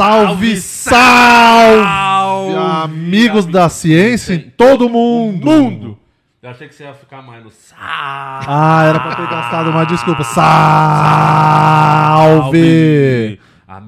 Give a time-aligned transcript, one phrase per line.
[0.00, 1.84] Salve, salve,
[2.56, 5.44] amigos da ciência em todo mundo.
[5.44, 5.98] mundo.
[6.42, 7.78] Eu achei que você ia ficar mais no sal.
[7.78, 10.24] Ah, era pra ter gastado uma desculpa.
[10.24, 10.40] Salve!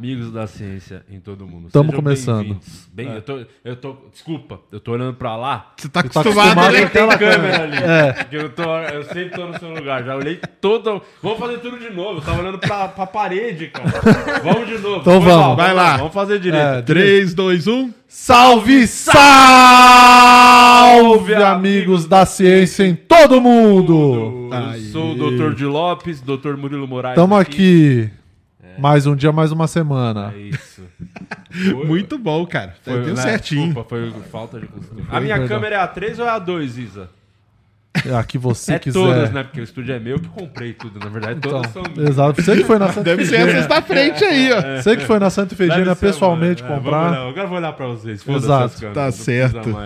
[0.02, 1.68] Amigos da ciência em todo mundo.
[1.70, 2.58] Tamo Sejam começando.
[2.92, 3.96] Bem, eu, tô, eu tô.
[4.10, 5.74] Desculpa, eu tô olhando pra lá.
[5.76, 6.80] Você tá tá acostumado, acostumado né?
[6.80, 7.76] com aquela câmera ali.
[7.76, 8.26] É.
[8.32, 10.02] Eu, tô, eu sempre tô no seu lugar.
[10.02, 11.00] Já olhei todo.
[11.22, 12.18] Vamos fazer tudo de novo.
[12.18, 13.92] Eu tava olhando pra, pra parede, cara.
[14.42, 15.02] Vamos de novo.
[15.02, 15.46] Então Foi vamos.
[15.46, 15.98] mal, Vai lá.
[15.98, 16.66] Vamos fazer direito.
[16.66, 17.94] É, 3, 2, 1.
[18.08, 19.14] Salve, salve,
[21.36, 24.50] amigos da ciência em todo mundo.
[24.52, 25.54] Eu sou o Dr.
[25.54, 26.56] de Lopes, Dr.
[26.58, 27.14] Murilo Moraes.
[27.16, 28.10] Estamos aqui.
[28.78, 30.32] Mais um dia, mais uma semana.
[30.34, 30.82] É isso.
[31.86, 32.74] Muito bom, cara.
[32.82, 33.66] Foi, Deu né, certinho.
[33.66, 34.68] Desculpa, foi falta de.
[35.10, 35.48] A minha perdão.
[35.56, 37.10] câmera é a 3 ou é a 2, Isa?
[38.06, 38.98] É a que você é quiser.
[38.98, 39.42] todas, né?
[39.42, 40.98] Porque o estúdio é meu que comprei tudo.
[40.98, 42.10] Na verdade, Então, todas são minhas.
[42.10, 42.42] exato.
[42.42, 44.82] Você que foi na Santa Deve ser essa da frente aí, ó.
[44.82, 46.74] Você que foi na Santa Efigênia pessoalmente mano.
[46.74, 46.98] É, comprar.
[47.00, 47.28] vamos olhar.
[47.28, 48.26] Agora eu vou olhar pra vocês.
[48.26, 48.64] Exato.
[48.64, 49.76] as câmeras, Tá certo.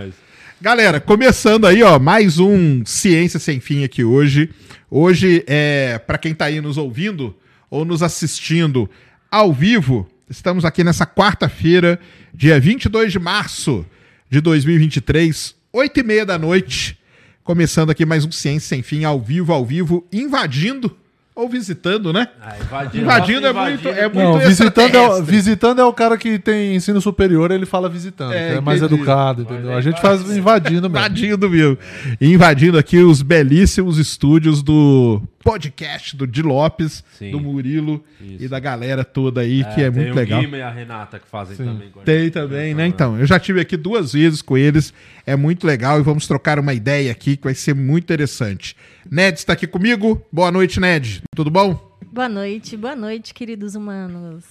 [0.60, 4.50] Galera, começando aí, ó, mais um Ciência Sem Fim aqui hoje.
[4.90, 7.36] Hoje, é, para quem tá aí nos ouvindo
[7.70, 8.88] ou nos assistindo
[9.30, 11.98] ao vivo, estamos aqui nessa quarta-feira,
[12.32, 13.84] dia 22 de março
[14.30, 16.98] de 2023, 8 e meia da noite,
[17.44, 20.96] começando aqui mais um Ciência Sem Fim, ao vivo, ao vivo, invadindo
[21.34, 22.28] ou visitando, né?
[22.40, 24.00] Ah, invadindo, Invadindo é nossa, muito- invadindo.
[24.00, 27.90] é muito- Não, visitando é, visitando é o cara que tem ensino superior, ele fala
[27.90, 29.66] visitando, É, que é mais educado, entendeu?
[29.66, 30.96] Mas A é gente faz invadindo mesmo.
[30.96, 31.78] Invadindo, viu?
[32.20, 37.30] Invadindo aqui os belíssimos estúdios do podcast do Di Lopes, Sim.
[37.30, 38.44] do Murilo Isso.
[38.44, 40.40] e da galera toda aí, que é tem muito o legal.
[40.40, 41.88] Guima e a Renata que fazem também.
[41.90, 42.32] com a Tem gente.
[42.32, 42.86] também, né?
[42.86, 44.92] Então, eu já tive aqui duas vezes com eles,
[45.24, 48.76] é muito legal e vamos trocar uma ideia aqui que vai ser muito interessante.
[49.10, 50.20] Ned está aqui comigo.
[50.32, 51.22] Boa noite, Ned.
[51.34, 51.96] Tudo bom?
[52.10, 54.44] Boa noite, boa noite, queridos humanos.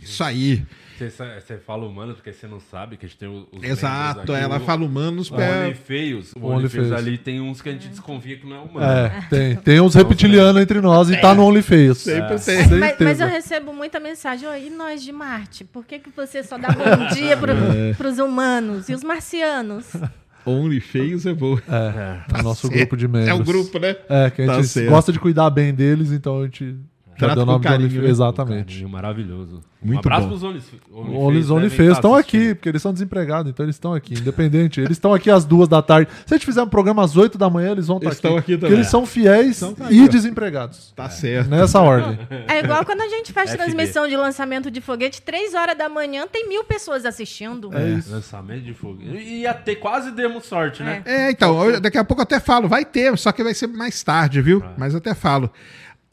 [0.00, 0.64] Isso aí.
[0.98, 4.32] Você, fala humano porque você não sabe que a gente tem os Exato, aqui.
[4.32, 5.44] ela fala humanos O pra...
[5.64, 6.32] Only Feios.
[6.34, 6.98] O Only Only Feios Feios.
[7.00, 8.86] ali tem uns que a gente desconfia que não é humano.
[8.86, 9.56] É, tem.
[9.56, 11.98] Tem uns reptilianos entre nós e tá no OnlyFans.
[11.98, 12.78] Sempre tem.
[12.78, 15.64] Mas, mas eu recebo muita mensagem, "Oi, e nós de Marte?
[15.64, 17.52] Por que, que você só dá bom dia pro,
[17.96, 18.88] pros humanos?
[18.88, 19.86] E os marcianos?
[20.46, 21.62] Only feios é boa.
[21.66, 23.28] É, o nosso grupo de membros.
[23.30, 23.96] É o grupo, né?
[24.10, 24.90] É, que a Tá gente certo.
[24.90, 26.76] gosta de cuidar bem deles, então a gente
[27.18, 28.08] Trata com carinho, né?
[28.08, 28.72] Exatamente.
[28.74, 29.60] Carinho maravilhoso.
[29.82, 30.38] Muito um abraço bom.
[30.38, 34.80] pros Os OnlyFans estão aqui, porque eles são desempregados, então eles estão aqui, independente.
[34.80, 36.10] Eles estão aqui às duas da tarde.
[36.24, 38.26] Se a gente fizer um programa às oito da manhã, eles vão estar Eles aqui.
[38.26, 38.78] estão aqui Porque também.
[38.78, 40.92] eles são fiéis Então tá aí, e desempregados.
[40.96, 41.50] Tá certo.
[41.50, 42.18] Nessa ordem.
[42.48, 43.58] É igual quando a gente faz FB.
[43.58, 47.70] transmissão de lançamento de foguete, três horas da manhã, tem mil pessoas assistindo.
[47.74, 48.10] É isso.
[48.12, 49.02] Lançamento de fogo.
[49.02, 51.02] E Ia ter, quase demos sorte, né?
[51.04, 53.66] É, então, eu- daqui a pouco eu até falo, vai ter, só que vai ser
[53.66, 54.62] mais tarde, viu?
[54.78, 55.50] Mas eu até falo.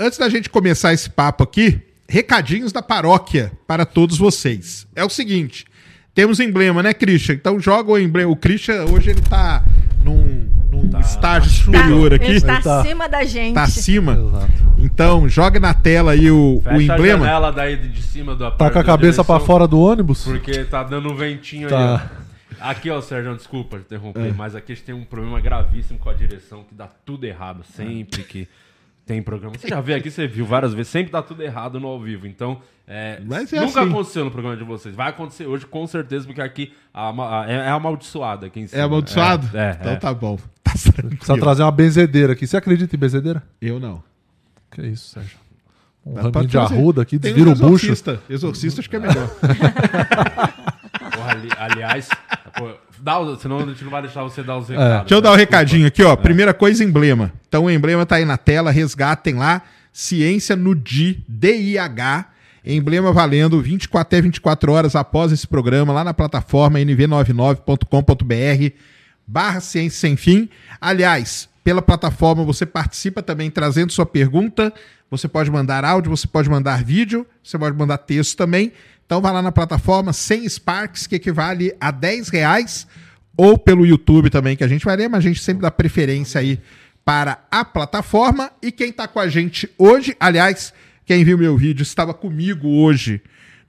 [0.04, 1.80] Antes da gente começar esse papo aqui,
[2.10, 4.88] recadinhos da paróquia para todos vocês.
[4.96, 5.64] É o seguinte,
[6.16, 7.36] temos emblema, né, Christian?
[7.36, 8.32] Então joga o emblema.
[8.32, 9.64] O Christian, hoje ele tá
[10.04, 13.54] num, num estágio superior Ele aqui, está Ele tá- acima da gente.
[13.54, 14.14] tá acima.
[14.14, 14.72] Exato.
[14.80, 17.26] Então, joga na tela aí o, Fecha o a emblema.
[17.26, 20.24] janela daí de cima do Tá com a cabeça pra fora do ônibus?
[20.24, 21.78] Porque tá dando um ventinho Tá.
[21.78, 22.70] aí, ó.
[22.72, 26.10] Aqui, ó, Sérgio, desculpa te interromper, mas aqui a gente tem um problema gravíssimo com
[26.10, 28.48] a direção, que dá tudo errado sempre que
[29.12, 29.54] tem programa.
[29.58, 32.26] Você já veio aqui, você viu várias vezes, sempre dá tudo errado no ao vivo.
[32.26, 33.90] Então, é, Mas é nunca assim.
[33.90, 34.96] aconteceu no programa de vocês.
[34.96, 37.10] Vai acontecer hoje, com certeza, porque aqui a-
[37.42, 38.82] a- é, é amaldiçoado aqui em cima.
[38.82, 39.50] É amaldiçoado?
[39.58, 39.96] É, é, então é.
[39.98, 40.38] tá bom.
[40.64, 40.72] Tá
[41.04, 42.48] Precisa trazer uma benzedeira aqui.
[42.48, 43.44] Você acredita em benzedeira?
[43.62, 44.02] Eu não.
[44.72, 45.38] Que isso, Sérgio.
[46.06, 47.88] Um Dá raminho de arruda aqui, desvira um o bucho.
[47.88, 48.20] Exorcista.
[48.30, 49.28] Exorcista acho que é melhor.
[51.14, 52.08] Porra, ali- aliás,
[52.58, 54.74] pô, dá os- senão a gente não vai deixar você dar os É.
[54.74, 55.00] recados.
[55.02, 55.38] Deixa eu dar um tá?
[55.40, 56.16] recadinho aqui, ó.
[56.16, 57.32] Primeira coisa, emblema.
[57.48, 59.62] Então o emblema tá aí na tela, resgatem lá.
[59.92, 62.28] Ciência no DI, DIH.
[62.64, 68.76] Emblema valendo 24 até 24 horas após esse programa, lá na plataforma nv99.com.br
[69.28, 70.50] barra Ciência Sem Fim.
[70.80, 74.74] Aliás, pela plataforma você participa também trazendo sua pergunta.
[75.10, 78.72] Você pode mandar áudio, você pode mandar vídeo, você pode mandar texto também.
[79.12, 82.88] Então vai lá na plataforma sem Sparks, que equivale a 10 reais,
[83.36, 86.40] ou pelo YouTube também, que a gente vai ler, mas a gente sempre dá preferência
[86.40, 86.62] aí
[87.04, 88.50] para a plataforma.
[88.62, 90.74] E quem está com a gente hoje, aliás,
[91.06, 93.22] quem viu meu vídeo estava comigo hoje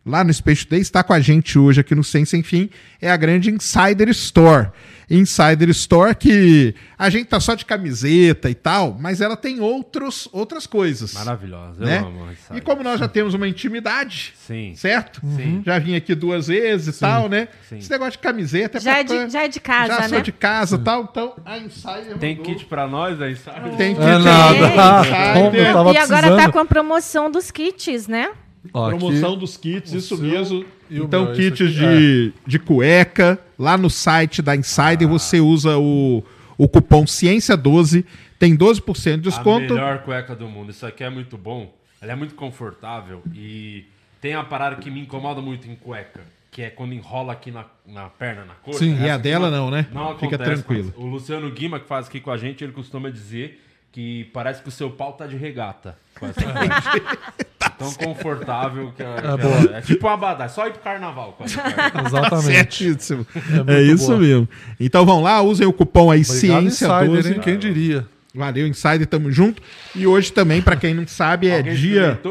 [0.07, 3.11] lá no Space Day, está com a gente hoje aqui no Sem Sem Fim, é
[3.11, 4.69] a grande Insider Store.
[5.17, 10.29] Insider Store que a gente tá só de camiseta e tal, mas ela tem outros,
[10.33, 11.13] outras coisas.
[11.15, 11.99] Maravilhosa, eu né?
[11.99, 12.29] amo.
[12.31, 14.75] essa- E como nós já temos uma intimidade, Sim.
[14.75, 15.21] certo?
[15.37, 15.63] Sim.
[15.67, 17.49] Já vim aqui duas vezes e tal, né?
[17.69, 17.79] Sim.
[17.79, 20.25] Esse negócio de camiseta Já é, pra- de, já é de casa, já sou né?
[20.25, 22.55] de casa e tal, então a Insider Tem mandou.
[22.55, 23.77] kit pra nós aí, sabe?
[23.77, 25.03] Tem kit É nada.
[25.03, 25.57] Insider.
[25.57, 25.93] Eu e agora
[26.23, 26.37] precisando.
[26.37, 28.31] tá com a promoção dos kits, né?
[28.73, 30.65] Ó, Promoção aqui, dos kits, isso seu mesmo.
[30.91, 31.85] Então, meu, kits aqui.
[31.85, 31.97] é.
[31.97, 33.39] de, de cueca.
[33.59, 36.23] Lá no site da Insider você usa o,
[36.57, 38.05] o cupom Ciência12.
[38.39, 39.75] Tem 12% de A desconto.
[39.75, 40.71] melhor cueca do mundo.
[40.71, 41.73] Isso aqui é muito bom.
[42.01, 43.85] Ela é muito confortável e
[44.21, 46.21] tem uma parada que me incomoda muito em cueca,
[46.51, 48.81] que é quando enrola aqui na, na perna, na coxa.
[48.81, 49.87] Sim, E a dela não, né?
[49.93, 50.93] Não Fica acontece, tranquilo.
[50.97, 53.61] O Luciano Guima, que faz aqui com a gente, ele costuma dizer
[53.93, 55.97] que parece que o seu pau tá de regata.
[56.19, 57.33] Com essa cueca.
[57.79, 59.75] Tão confortável que é, que boa.
[59.75, 62.03] é, é tipo uma abadá, é só ir pro carnaval essa cueca.
[62.07, 62.45] Exatamente.
[62.53, 63.27] Certíssimo.
[63.35, 64.19] muito É, isso boa.
[64.19, 64.49] mesmo.
[64.81, 67.33] Então vão lá, usem o cupom aí Obrigado, Insider, Ciência12.
[67.35, 67.41] hein?
[67.41, 68.07] Quem diria?
[68.35, 69.63] Valeu, Insider, tamo junto.
[69.95, 72.19] E hoje também, pra quem não sabe, é Alguém dia.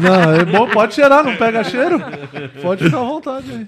[0.00, 2.00] Não, é bom, pode cheirar, não pega cheiro.
[2.60, 3.66] Pode ficar à vontade aí.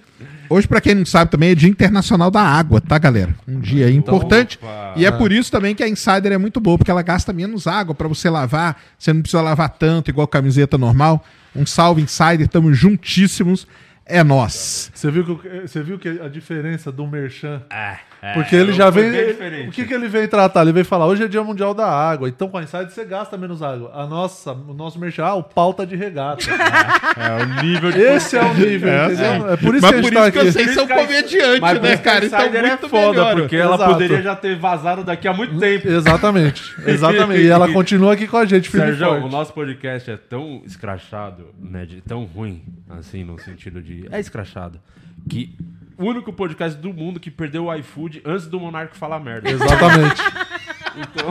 [0.50, 3.34] Hoje, pra quem não sabe, também é Dia Internacional da Água, tá, galera?
[3.46, 4.58] Um dia aí importante.
[4.60, 4.94] Opa.
[4.96, 7.66] E é por isso também que a Insider é muito boa, porque ela gasta menos
[7.66, 8.80] água pra você lavar.
[8.98, 11.22] Você não precisa lavar tanto, igual camiseta normal.
[11.54, 13.66] Um salve, Insider, tamo juntíssimos.
[14.08, 14.90] É nós.
[14.94, 17.60] Você viu, que, o- você viu que a diferença do Merchan?
[17.70, 19.68] É, é, Porque ele já foi vem.
[19.68, 20.62] O que, que ele veio tratar?
[20.62, 23.36] Ele veio falar: hoje é Dia Mundial da Água, então com a Insider você gasta
[23.36, 23.92] menos água.
[23.94, 26.42] A nossa, o nosso Merchan, ah, o pau tá de regata.
[27.18, 29.50] É, o nível de Esse é o nível, entendeu?
[29.52, 30.52] É por isso Mas que a gente por tá que aqui.
[30.52, 32.24] vocês são comediantes, Mas né, cara?
[32.26, 33.36] Então Insider muito é foda, melhor.
[33.40, 33.92] porque ela Exato.
[33.92, 35.88] poderia já ter vazado daqui a muito tempo.
[35.90, 37.40] Exatamente, exatamente.
[37.42, 41.84] E ela continua aqui com a gente, Sérgio, o nosso podcast é tão escrachado, né?
[41.86, 43.97] De, tão ruim, assim, no sentido de.
[44.10, 44.80] É escrachado.
[45.28, 45.54] Que
[45.96, 49.50] o único podcast do mundo que perdeu o iFood antes do Monark falar merda.
[49.50, 50.22] Exatamente.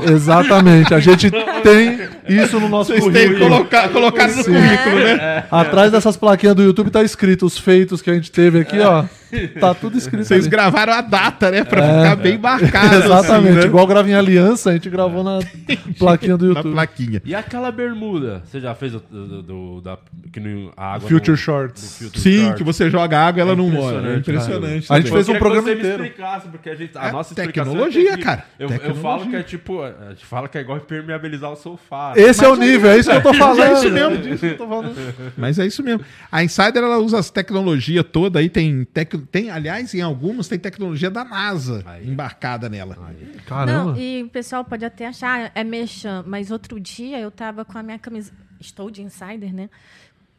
[0.11, 0.93] Exatamente.
[0.93, 1.31] A gente
[1.63, 3.49] tem isso no nosso Vocês têm que currículo.
[3.49, 5.45] colocar, colocar no currículo, né?
[5.49, 9.05] Atrás dessas plaquinhas do YouTube tá escrito os feitos que a gente teve aqui, ó.
[9.59, 10.25] Tá tudo escrito.
[10.25, 10.49] Vocês ali.
[10.49, 11.63] gravaram a data, né?
[11.63, 12.95] Pra ficar bem marcado.
[12.95, 13.49] Exatamente.
[13.49, 13.65] assim, né?
[13.65, 15.39] Igual grava em aliança, a gente gravou na
[15.97, 16.71] plaquinha do Na YouTube.
[16.73, 17.21] plaquinha.
[17.25, 18.41] E aquela bermuda?
[18.45, 19.97] Você já fez o, do, do- da,
[20.31, 21.81] que no, a água Future no- Shorts.
[21.99, 22.57] do Future Sim, Shorts.
[22.57, 23.95] que você joga água e ela É não mora.
[24.13, 24.93] É impressionante, impressionante.
[24.93, 26.03] A gente fez um queria programa que você inteiro.
[26.03, 28.45] me explicasse, porque a, gente, a É nossa explicação tecnologia, é que- cara.
[28.59, 29.01] Eu, eu Tecnologia.
[29.01, 29.81] falo que é tipo.
[29.83, 32.13] A gente fala que é igual impermeabilizar o sofá.
[32.15, 33.61] Esse é o nível, é isso que eu tô falando.
[33.63, 34.17] É isso mesmo.
[34.17, 34.95] disso que eu tô falando.
[35.37, 36.01] Mas é isso mesmo.
[36.31, 38.49] A Insider ela usa as tecnologias toda aí.
[38.49, 38.85] Tem,
[39.21, 39.27] tec...
[39.31, 42.09] tem, aliás, em algumas tem tecnologia da NASA Aí.
[42.09, 42.97] embarcada nela.
[43.45, 43.91] Caramba.
[43.93, 47.77] Não, e o pessoal pode até achar, é mexam, mas outro dia eu tava com
[47.77, 48.31] a minha camisa.
[48.59, 49.69] Estou de insider, né?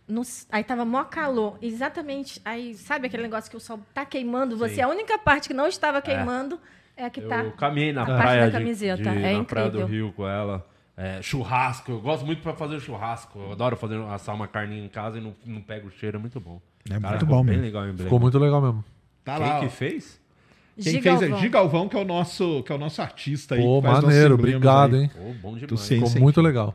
[0.06, 1.58] No- aí tava mó calor.
[1.60, 2.40] Exatamente.
[2.44, 4.56] Aí, sabe aquele negócio que o sol tá queimando?
[4.56, 4.82] Você, Sim.
[4.82, 6.58] a única parte que não estava queimando
[6.96, 7.44] é, a que tá.
[7.44, 9.86] Eu caminhei na a parte praia, da de, camiseta, de- é na praia do incrível.
[9.86, 10.66] Rio com ela.
[10.96, 13.38] É, churrasco, eu gosto muito pra fazer churrasco.
[13.38, 16.20] Eu adoro fazer, assar uma carninha em casa e não, não pego o cheiro, é
[16.20, 16.60] muito bom.
[16.90, 17.62] É muito bom mesmo.
[17.62, 17.84] legal.
[17.96, 18.84] Ficou muito legal mesmo.
[19.24, 19.60] Tá Quem lá.
[19.60, 20.18] que fez?
[20.80, 21.18] Quem Gigalvão.
[21.28, 23.60] fez é Gigalvão, que é o nosso, que é o nosso artista aí.
[23.62, 25.02] Pô, que faz nossos maneiro, obrigado, aí.
[25.02, 25.10] hein?
[25.12, 25.88] Pô, bom demais.
[25.88, 26.74] Ficou muito legal.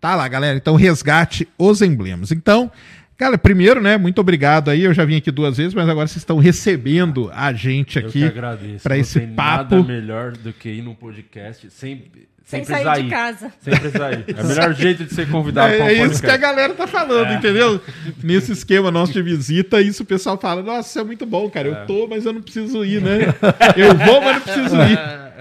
[0.00, 0.56] Tá lá, galera.
[0.56, 2.30] Então, resgate os emblemas.
[2.32, 2.70] Então,
[3.18, 4.82] cara, primeiro, né, muito obrigado aí.
[4.84, 8.24] Eu já vim aqui duas vezes, mas agora vocês estão recebendo a gente Eu que
[8.24, 8.82] aqui agradeço.
[8.84, 9.74] pra Não esse tem papo.
[9.74, 12.04] nada melhor do que ir num podcast sem,
[12.50, 13.10] sem, Sem sair de ir.
[13.10, 13.52] casa.
[13.60, 14.24] Sem precisar ir.
[14.36, 16.86] É o melhor jeito de ser convidado É, um é isso que a galera tá
[16.86, 17.80] falando, entendeu?
[18.22, 21.68] Nesse esquema nosso de visita, isso o pessoal fala: Nossa, isso é muito bom, cara.
[21.68, 23.20] Eu tô, mas eu não preciso ir, né?
[23.76, 24.98] Eu vou, mas não preciso ir.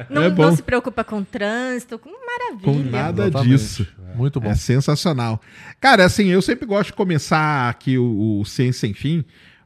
[0.10, 0.44] Não, é bom.
[0.44, 2.64] não se preocupa com trânsito, com maravilha.
[2.64, 3.50] Com nada Exatamente.
[3.50, 3.88] disso.
[4.16, 4.50] Muito bom.
[4.52, 5.42] É sensacional.
[5.82, 9.26] Cara, assim, eu sempre gosto de começar aqui o, o Ciência Sem Fim, o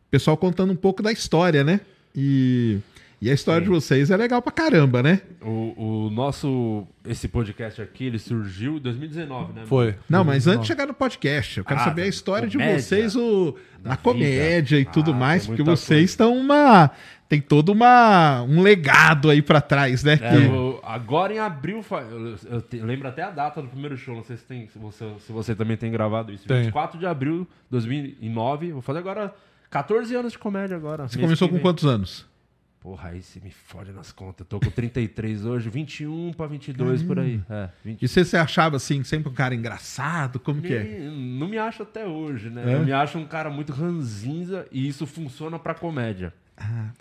[0.10, 1.82] pessoal contando um pouco da história, né?
[2.16, 2.78] E,
[3.26, 5.22] e a história de vocês é legal pra caramba, né?
[5.42, 6.86] O, o nosso.
[7.06, 9.62] Esse podcast aqui, ele surgiu em 2019, né?
[9.66, 9.96] Foi.
[10.10, 13.16] Não, mas antes de chegar no podcast, eu quero Ah, saber a história de vocês
[13.16, 14.92] o, na comédia e vida.
[14.92, 16.04] tudo Ah, mais, tem porque vocês coisa.
[16.04, 16.92] estão uma.
[17.30, 20.20] Tem todo uma, um legado aí pra trás, né?
[20.22, 23.68] É, que- o- agora em abril, eu, eu te- eu lembro até a data do
[23.70, 26.46] primeiro show, não sei se, tem, se, você, se você também tem gravado isso.
[26.48, 26.60] Tenho.
[26.66, 29.34] 24 de abril de 2009, vou fazer agora
[29.72, 31.08] 14 anos de comédia agora.
[31.08, 31.64] Você começou com vem.
[31.64, 32.32] quantos anos?
[32.84, 34.42] Porra, aí você me fode nas contas.
[34.42, 37.40] Eu tô com 33 hoje, 21 pra 22 por aí.
[37.50, 38.02] É, 20.
[38.04, 40.38] E você se achava assim, sempre um cara engraçado?
[40.38, 40.84] Como que é?
[40.84, 42.64] Me- Não me acho até hoje, né?
[42.68, 42.76] É?
[42.76, 46.34] Eu me acho um cara muito ranzinza e isso funciona pra comédia.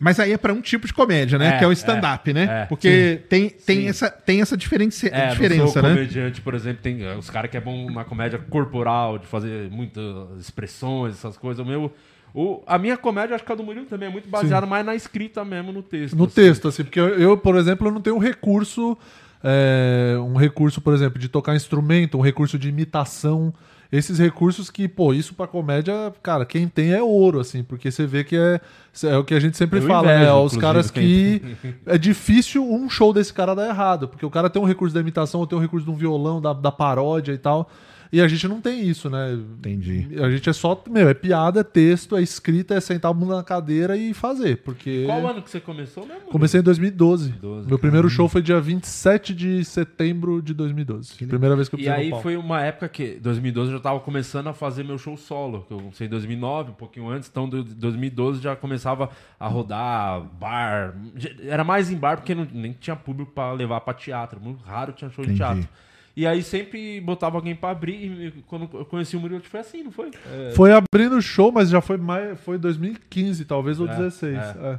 [0.00, 1.48] Mas aí é pra um tipo de comédia, né?
[1.56, 2.62] É, que é o stand-up, é, né?
[2.62, 2.66] é.
[2.66, 3.88] Porque tem, tem, Sim.
[3.88, 5.88] essa, tem essa diferença, É, diferença né?
[5.90, 10.38] comediante, por exemplo, tem os caras que é bom na comédia corporal, de fazer muitas
[10.40, 11.64] expressões, essas coisas.
[11.64, 11.92] O meu,
[12.34, 14.94] o, a minha comédia, acho que a do Murilo também é muito baseada mais na
[14.94, 16.16] escrita mesmo, no texto.
[16.16, 16.34] No assim.
[16.34, 18.96] texto, assim, porque eu, eu, por exemplo, eu não tenho um recurso,
[19.44, 23.52] é, um recurso, por exemplo, de tocar instrumento, um recurso de imitação.
[23.90, 28.06] Esses recursos que, pô, isso pra comédia, cara, quem tem é ouro, assim, porque você
[28.06, 28.58] vê que é,
[29.04, 30.32] é o que a gente sempre Eu fala, invejo, né?
[30.32, 31.42] Os caras que.
[31.84, 35.00] É difícil um show desse cara dar errado, porque o cara tem um recurso da
[35.02, 37.68] imitação, ou tem um recurso de um violão, da, da paródia e tal.
[38.12, 39.33] E a gente não tem isso, né?
[39.33, 40.09] Entendi.
[40.21, 43.37] A gente é só, meu, é piada, é texto, é escrita, é sentar a bunda
[43.37, 45.04] na cadeira e fazer, porque...
[45.07, 46.26] Qual ano que você começou mesmo?
[46.26, 47.31] Comecei em 2012.
[47.31, 51.14] 2012, Meu primeiro show foi dia 27 de setembro de 2012.
[51.26, 53.83] Primeira vez que eu E pisei no aí foi uma época que, 2012, eu já
[53.83, 55.64] tava começando a fazer meu show solo.
[55.66, 57.28] Que eu comecei em 2009, um pouquinho antes.
[57.31, 60.95] Então, de 2012 já começava a rodar bar.
[61.42, 64.40] Era mais em bar porque não, nem tinha público pra levar pra teatro.
[64.40, 65.38] Muito raro tinha show Entendi.
[65.38, 65.69] de teatro.
[66.14, 68.04] E aí sempre botava alguém pra abrir.
[68.04, 70.11] E quando eu conheci o Murilo, foi assim, não foi?
[70.31, 74.37] É, Foi abrindo o show, mas já foi mais, foi 2015, talvez, ou É, 16.
[74.37, 74.40] é.
[74.75, 74.78] é.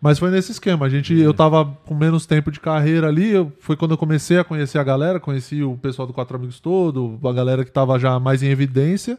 [0.00, 0.86] Mas foi nesse esquema.
[0.86, 3.30] A gente, eu tava com menos tempo de carreira ali.
[3.30, 6.58] eu- foi quando eu comecei a conhecer a galera, conheci o pessoal do Quatro Amigos
[6.58, 9.16] todo, a galera que tava já mais em evidência.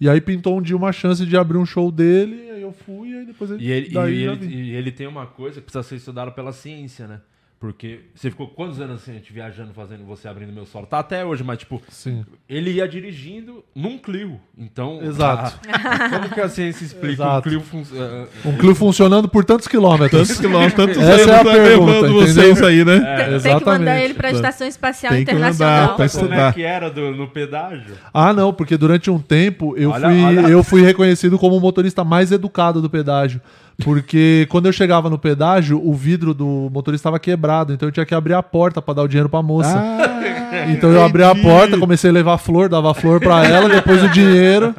[0.00, 3.08] E aí pintou um dia uma chance de abrir um show dele, aí eu fui,
[3.10, 5.82] e aí depois ele, E ele, e ele, e ele tem uma coisa que precisa
[5.82, 7.20] ser estudada pela ciência, né?
[7.60, 10.86] Porque você ficou quantos anos assim, a gente viajando, fazendo você abrindo meu solo?
[10.86, 12.24] Tá até hoje, mas tipo, Sim.
[12.48, 14.40] ele ia dirigindo num Clio.
[14.56, 14.98] Então.
[15.02, 15.60] Exato.
[15.70, 17.48] a- como que a ciência explica um Exato.
[17.50, 18.26] Clio funciona?
[18.46, 20.10] Um Clio funcionando por tantos quilômetros.
[20.22, 22.98] Tantos quilômetros, tantos Essa anos é a tá pergunta, levando vocês aí, né?
[22.98, 24.04] Tem, tem que mandar exatamente.
[24.04, 25.86] ele para a Estação Espacial Tem que mandar Internacional.
[25.88, 26.48] pra Como estudar.
[26.48, 27.94] é que era do- no pedágio?
[28.14, 31.60] Ah, não, porque durante um tempo eu, Olha- fui, olha- eu fui reconhecido como o
[31.60, 33.38] motorista mais educado do pedágio.
[33.84, 38.06] Porque quando eu chegava no pedágio, o vidro do motorista estava quebrado, então eu tinha
[38.06, 39.76] que abrir a porta para dar o dinheiro pra moça.
[39.78, 44.02] Ah, então eu abri a porta, comecei a levar flor, dava flor pra ela, depois
[44.02, 44.74] o dinheiro.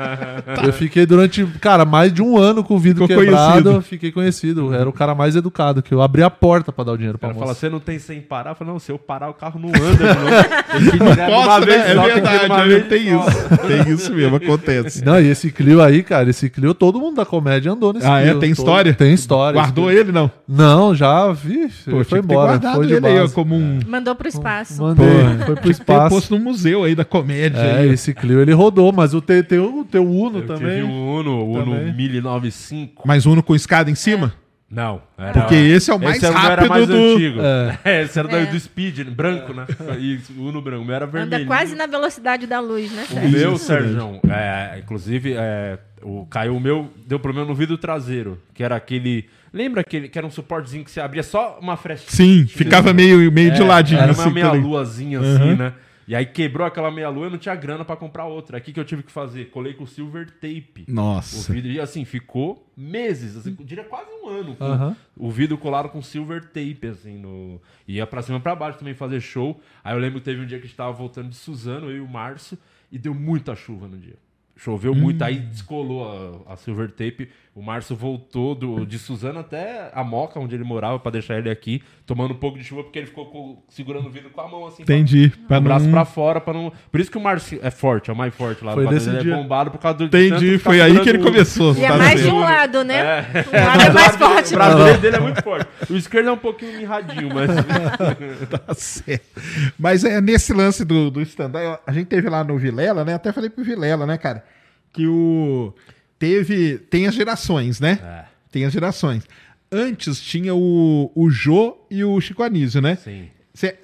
[0.63, 3.81] Eu fiquei durante, cara, mais de um ano com o vidro Ficou quebrado, conhecido.
[3.81, 4.73] fiquei conhecido.
[4.73, 7.19] Era o cara mais educado, que eu abri a porta pra dar o dinheiro O
[7.19, 7.59] pra cara fala, moça.
[7.59, 8.51] você não tem sem parar?
[8.51, 10.13] Eu falo, não, se eu parar, o carro não anda.
[10.13, 10.81] Não.
[10.91, 11.91] De uma Posso, vez né?
[11.91, 13.57] É só, verdade, uma é, vez tem isso.
[13.67, 15.03] Tem isso mesmo, acontece.
[15.05, 18.19] Não, e esse Clio aí, cara, esse Clio, todo mundo da comédia andou nesse Ah,
[18.21, 18.29] é?
[18.29, 18.39] Clio.
[18.39, 18.95] Tem Todo- história?
[18.95, 19.53] Tem história.
[19.59, 20.31] Guardou ele, não?
[20.47, 21.67] Não, já vi.
[21.85, 22.59] Pô, foi que ter embora.
[22.75, 23.79] Foi de ele aí, como um...
[23.87, 24.81] Mandou pro espaço.
[24.81, 25.05] Mandei,
[25.39, 26.15] Pô, foi pro espaço.
[26.15, 27.59] posto no museu aí da comédia.
[27.59, 27.89] É, aí.
[27.89, 30.81] esse Clio ele rodou, mas o teu, teu, teu Uno Eu também.
[30.81, 31.93] tive um Uno, o Uno Também.
[31.93, 33.03] 1095.
[33.05, 34.33] Mas Uno com escada em cima?
[34.69, 35.01] Não.
[35.17, 35.33] Era...
[35.33, 36.93] Porque esse é o mais Esse era- rápido era mais do...
[36.95, 37.39] antigo.
[37.83, 38.01] É.
[38.03, 38.45] esse era do- É.
[38.45, 39.65] do Speed, branco, né?
[39.99, 40.81] Isso, o Uno branco.
[40.83, 41.35] O meu era vermelho.
[41.35, 43.03] Anda quase na velocidade da luz, né?
[43.03, 43.29] O Sérgio?
[43.31, 48.63] meu, Sérgio, é, inclusive, é, o, caiu o meu, deu problema no vidro traseiro, que
[48.63, 49.25] era aquele...
[49.53, 52.09] Lembra aquele que era um suportezinho que você abria só uma frechinha?
[52.09, 53.99] Sim, ficava meio, meio de É, ladinho.
[53.99, 54.53] Era assim, uma ligado?
[54.53, 55.73] meia-luazinha assim, né?
[56.07, 58.57] E aí quebrou aquela meia-lua, eu não tinha grana pra comprar outra.
[58.57, 59.45] Aí o que, eu tive que fazer?
[59.49, 60.85] Colei com silver tape.
[60.87, 61.53] O Nossa.
[61.53, 64.55] vidro, e assim, ficou meses, assim, eu diria quase um ano.
[64.55, 64.95] com Aham.
[65.15, 67.61] O vidro colado com silver tape, assim, no...
[67.87, 69.61] Ia pra cima e pra baixo também fazer show.
[69.83, 71.97] Aí eu lembro que teve um dia que a gente tava voltando de Suzano, eu
[71.97, 72.57] e o Márcio,
[72.91, 74.15] e deu muita chuva no dia.
[74.61, 77.29] Choveu muito, aí descolou a, a silver tape.
[77.53, 81.49] O Márcio voltou do, de Suzano até a Moca, onde ele morava, pra deixar ele
[81.49, 84.47] aqui, tomando um pouco de chuva, porque ele ficou com- segurando o vidro com a
[84.47, 85.29] mão, assim, pra- Entendi.
[85.31, 86.71] com Pra o braço não- pra fora, pra não...
[86.89, 88.71] Por isso que o Márcio é forte, é o mais forte lá.
[88.73, 89.33] Foi nesse dele dia.
[89.33, 90.05] é bombado por causa do...
[90.05, 91.75] Entendi, foi aí que ele começou.
[91.75, 92.95] E é tá mais de um lado, né?
[92.99, 93.23] É.
[93.61, 94.53] Um lado é mais forte.
[94.53, 95.67] O brasileiro dele é muito forte.
[95.89, 97.49] O esquerdo é um pouquinho mirradinho, mas.
[98.49, 99.41] Tá certo.
[99.77, 103.13] Mas é nesse lance do, do stand-up, a gente teve lá no Vilela, né?
[103.15, 104.43] Até falei pro Vilela, né, cara?
[104.93, 105.73] Que o.
[106.21, 106.77] Teve.
[106.77, 107.99] Tem as gerações, né?
[108.03, 108.25] É.
[108.51, 109.23] Tem as gerações.
[109.71, 112.95] Antes tinha o, o Jô e o Chico Anísio, né?
[112.95, 113.27] Sim.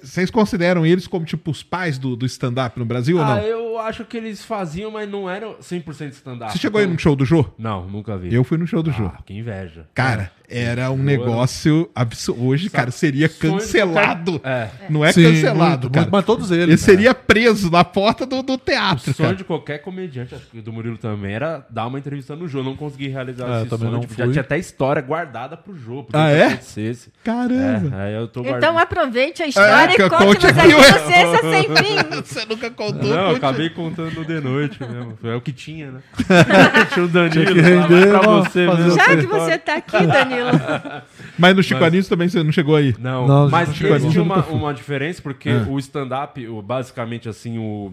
[0.00, 3.42] Vocês consideram eles como, tipo, os pais do, do stand-up no Brasil ou Ah, não?
[3.42, 6.52] eu acho que eles faziam, mas não eram 100% stand-up.
[6.52, 7.44] Você chegou aí Então- no show do Jô?
[7.58, 8.32] Não, nunca vi.
[8.32, 9.06] Eu fui no show do Jô.
[9.06, 9.86] Ah, que inveja.
[9.94, 12.44] Cara, era um negócio absurdo.
[12.46, 14.40] Hoje, cara, seria cancelado.
[14.40, 16.08] qualquer- Não é Sim, cancelado, muito, cara.
[16.10, 16.62] mas todos eles.
[16.64, 19.36] Ele seria preso na porta do, do O teatro, sonho cara.
[19.36, 22.62] de qualquer comediante, acho que do Murilo também, era dar uma entrevista no Jô.
[22.62, 23.92] Não consegui realizar É, esse também sonho.
[23.92, 26.46] não tipo, já tinha até história guardada pro pro Ah, é?
[26.46, 27.10] acontecesse.
[27.22, 27.96] Caramba.
[27.96, 31.12] É, aí eu tô Então aproveite a história É, e conte, conte mas aqui, você
[31.12, 31.98] é sem fim.
[32.28, 33.08] Você nunca contou.
[33.08, 35.16] Não, eu acabei contando de noite mesmo.
[35.24, 36.00] É o que tinha, né?
[36.92, 40.37] tinha o Danilo, Tinha que render, pra você o Já que você tá aqui, Danilo.
[41.38, 42.94] Mas no Chico Mas- Anísio também você não chegou aí.
[42.98, 43.68] Não, Não, mas
[44.16, 44.54] eu uma, fui.
[44.54, 45.66] uma diferença, porque Ah.
[45.68, 47.92] o stand-up, basicamente assim, o.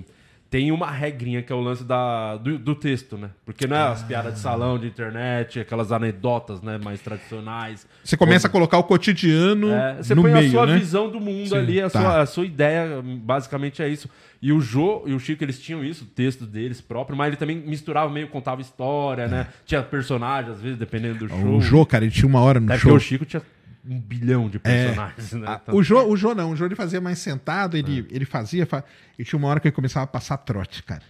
[0.49, 3.29] Tem uma regrinha que é o lance da, do, do texto, né?
[3.45, 7.85] Porque não é as piadas de salão, de internet, aquelas anedotas, né, mais tradicionais.
[8.03, 10.77] Você começa a colocar o cotidiano É, você no põe meio, a sua né?
[10.77, 11.99] visão do mundo Sim, ali, a, tá.
[11.99, 14.09] sua, a sua ideia, basicamente é isso.
[14.41, 17.37] E o Jô e o Chico, eles tinham isso, o texto deles próprio, mas ele
[17.37, 19.47] também misturava meio, contava história, né?
[19.65, 21.37] Tinha personagens, às vezes, dependendo do show.
[21.39, 21.43] É.
[21.57, 22.95] O Jô, cara, ele tinha uma hora no Até porque show.
[22.97, 23.41] o Chico tinha
[23.87, 25.45] um bilhão de personagens, né?
[25.47, 28.15] Ah, Então- o, Jô, o Jô não, o Jô ele fazia mais sentado, ele, É.
[28.15, 28.83] ele fazia, fa...
[29.17, 31.03] e tinha uma hora que ele começava a passar trote, cara.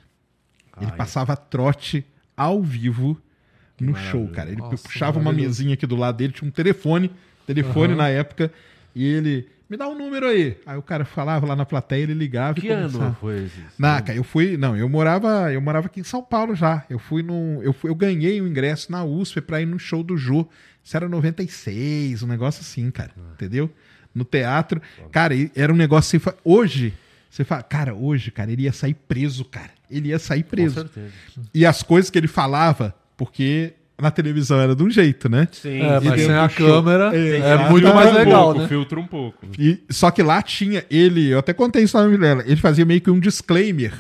[0.82, 0.98] Ele Ai.
[0.98, 2.06] passava trote
[2.36, 3.18] ao vivo
[3.80, 4.12] no maravilha.
[4.12, 4.50] show, cara.
[4.50, 7.12] Ele Nossa, puxava uma mesinha aqui do lado dele, tinha um telefone,
[7.48, 8.52] telefone na época,
[8.94, 10.58] e ele Me dá um número aí.
[10.64, 13.06] Aí o cara falava lá na plateia, ele ligava Que e começava.
[13.06, 13.60] ano foi esse?
[13.80, 14.58] Naca, eu fui.
[14.58, 15.52] Não, eu morava.
[15.52, 16.86] Eu morava aqui em São Paulo já.
[16.88, 17.64] Eu fui num.
[17.64, 20.48] Eu, fui- eu ganhei um ingresso na USP pra ir no show do Jô.
[20.86, 23.12] Isso era 96, um negócio assim, cara.
[23.34, 23.72] Entendeu?
[24.14, 24.80] No teatro.
[25.12, 26.38] Cara, era um negócio assim.
[26.44, 26.94] Hoje,
[27.30, 29.72] você fala, cara, hoje, cara, ele ia sair preso, cara.
[29.90, 30.76] Ele ia sair Com preso.
[30.76, 31.12] certeza.
[31.54, 35.48] E as coisas que ele falava, porque na televisão era de um jeito, né?
[35.52, 36.08] Sim, É, sim.
[36.08, 36.68] mas sem a show.
[36.68, 38.68] câmera É, é, muito mais um legal, pouco, né?
[38.68, 39.48] Filtra um pouco.
[39.58, 42.86] E, só que lá tinha ele, eu até contei isso lá no Vilela, ele fazia
[42.86, 43.94] meio que um disclaimer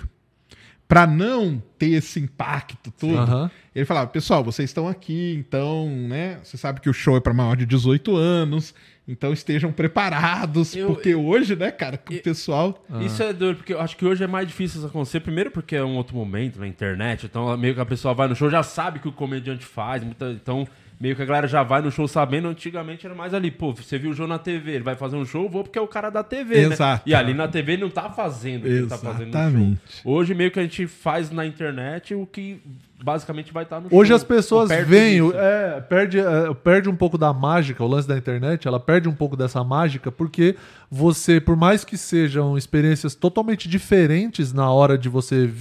[0.87, 3.17] pra não ter esse impacto todo.
[3.17, 3.51] Aham.
[3.73, 6.39] Ele falava, pessoal, vocês estão aqui, então, né?
[6.43, 8.73] Você sabe que o show é pra maior de 18 anos,
[9.07, 12.81] então estejam preparados, Eu- porque hoje, né, cara, com o eu- pessoal.
[13.01, 15.19] Isso é doido, porque eu acho que hoje é mais difícil isso acontecer.
[15.19, 18.35] Primeiro porque é um outro momento na internet, então meio que a pessoa vai no
[18.35, 20.67] show, já sabe o que o comediante faz, muita- então
[20.99, 22.47] meio que a galera já vai no show sabendo.
[22.47, 25.25] Antigamente era mais ali, pô, você viu o show na TV, ele vai fazer um
[25.25, 27.03] show, vou porque é o cara da TV, Exato.
[27.05, 27.11] né?
[27.11, 29.41] E ali na TV ele não tá fazendo o que ele tá fazendo no show.
[29.41, 29.81] Exatamente.
[30.03, 32.61] Hoje meio que a gente faz na internet o que
[33.03, 33.99] basicamente vai estar no show.
[33.99, 38.07] Hoje as ou pessoas veem, é, perde, é, perde um pouco da mágica, o lance
[38.07, 40.55] da internet, ela perde um pouco dessa mágica, porque
[40.89, 45.51] você, por mais que sejam experiências totalmente diferentes na hora de você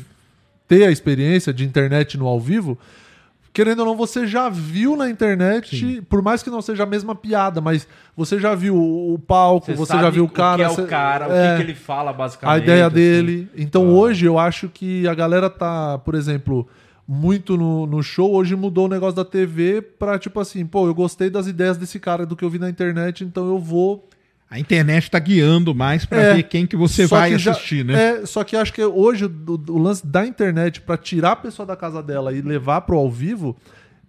[0.67, 2.79] ter a experiência de internet no ao vivo,
[3.54, 7.14] querendo ou não, você já viu na internet, por mais que não seja a mesma
[7.14, 10.54] piada, mas você já viu o palco, você, já sabe viu o cara.
[10.54, 11.50] O que é você- o cara, o é.
[11.52, 12.61] que, que ele fala basicamente.
[12.61, 12.96] a ideia assim.
[12.96, 13.49] dele.
[13.56, 16.66] Então hoje eu acho que a galera tá, por exemplo,
[17.06, 18.34] muito no, no show.
[18.34, 22.00] Hoje mudou o negócio da TV pra tipo assim, pô, eu gostei das ideias desse
[22.00, 24.04] cara, do que eu vi na internet, então eu vou.
[24.50, 26.34] A internet tá guiando mais pra É.
[26.34, 28.20] ver quem que você vai que já- assistir, né?
[28.22, 31.66] É, só que acho que hoje o, o lance da internet pra tirar a pessoa
[31.66, 33.57] da casa dela e levar pro ao vivo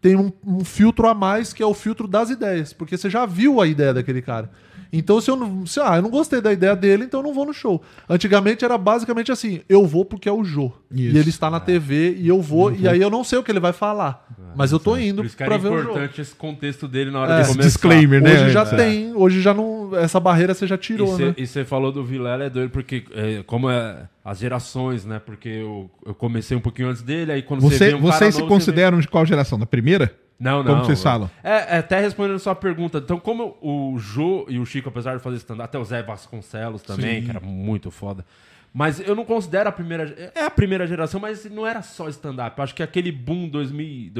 [0.01, 3.25] tem um, um filtro a mais que é o filtro das ideias, porque você já
[3.25, 4.51] viu a ideia daquele cara.
[4.93, 5.65] Então, se eu não.
[5.65, 7.81] Se, ah, eu não gostei da ideia dele, então eu não vou no show.
[8.07, 10.71] Antigamente era basicamente assim: eu vou porque é o Jô.
[10.91, 11.15] Isso.
[11.15, 13.51] E ele está na TV e eu vou, e aí eu não sei o que
[13.51, 14.25] ele vai falar.
[14.55, 15.89] mas eu tô indo que pra era ver o jogo.
[15.89, 17.41] importante esse contexto dele na hora É.
[17.41, 17.67] de começar.
[17.67, 18.43] disclaimer, né?
[18.43, 18.65] Hoje já É.
[18.75, 19.84] tem, hoje já não.
[19.95, 21.33] Essa barreira você já E tirou, você né?
[21.37, 25.19] e você falou do Vilela é doido, porque é, como é as gerações, né?
[25.19, 28.33] Porque eu, eu comecei um pouquinho antes dele, aí quando você, Você, vê um vocês
[28.35, 29.59] se novo, vê- consideram de qual geração?
[29.59, 30.15] Da primeira?
[30.39, 30.73] Não, não.
[30.73, 31.29] Como vocês falam?
[31.43, 32.97] É, é, até respondendo a sua pergunta.
[32.97, 36.81] Então, como o Jô e o Chico, apesar de fazer stand-up, até o Zé Vasconcelos
[36.81, 38.25] também, que era muito foda.
[38.73, 40.31] Mas eu não considero a primeira.
[40.35, 42.61] É a primeira geração, mas não era só stand-up.
[42.61, 44.11] Acho que aquele boom 2000,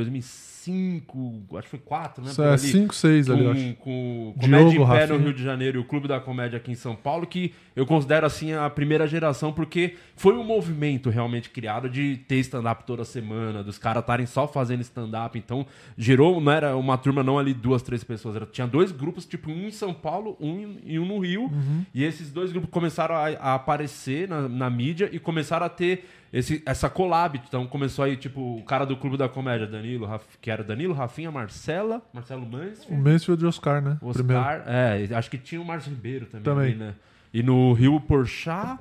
[0.65, 2.31] 2005, acho que foi 4, né?
[2.37, 3.75] É ali, 5, 6 ali, acho.
[3.75, 5.19] com, com o Diogo, Comédia em Pé no Rafinha.
[5.19, 8.25] Rio de Janeiro e o Clube da Comédia aqui em São Paulo, que eu considero
[8.25, 13.63] assim a primeira geração, porque foi um movimento realmente criado de ter stand-up toda semana,
[13.63, 15.37] dos caras estarem só fazendo stand-up.
[15.37, 15.65] Então,
[15.97, 18.35] gerou, não era uma turma, não ali duas, três pessoas.
[18.35, 21.43] Era, tinha dois grupos, tipo, um em São Paulo, um e um no Rio.
[21.43, 21.85] Uhum.
[21.93, 26.05] E esses dois grupos começaram a, a aparecer na, na mídia e começaram a ter
[26.31, 27.41] esse, essa collab.
[27.47, 30.93] Então começou aí, tipo, o cara do Clube da Comédia, Danilo, Raf- que era Danilo,
[30.93, 32.93] Rafinha, Marcela, Marcelo Mansfield.
[32.93, 33.97] O Mansfield e o Oscar, né?
[34.01, 34.41] O Primeiro.
[34.41, 36.65] Oscar, é, acho que tinha o Márcio Ribeiro também, Também.
[36.71, 36.93] ali, né?
[37.33, 38.79] E no Rio, o Porchat...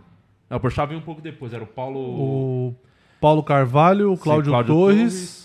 [0.49, 1.99] Não, o Porchat veio um pouco depois, era o Paulo...
[1.99, 2.75] O
[3.21, 5.44] Paulo Carvalho, o Sim, Cláudio, Cláudio Torres,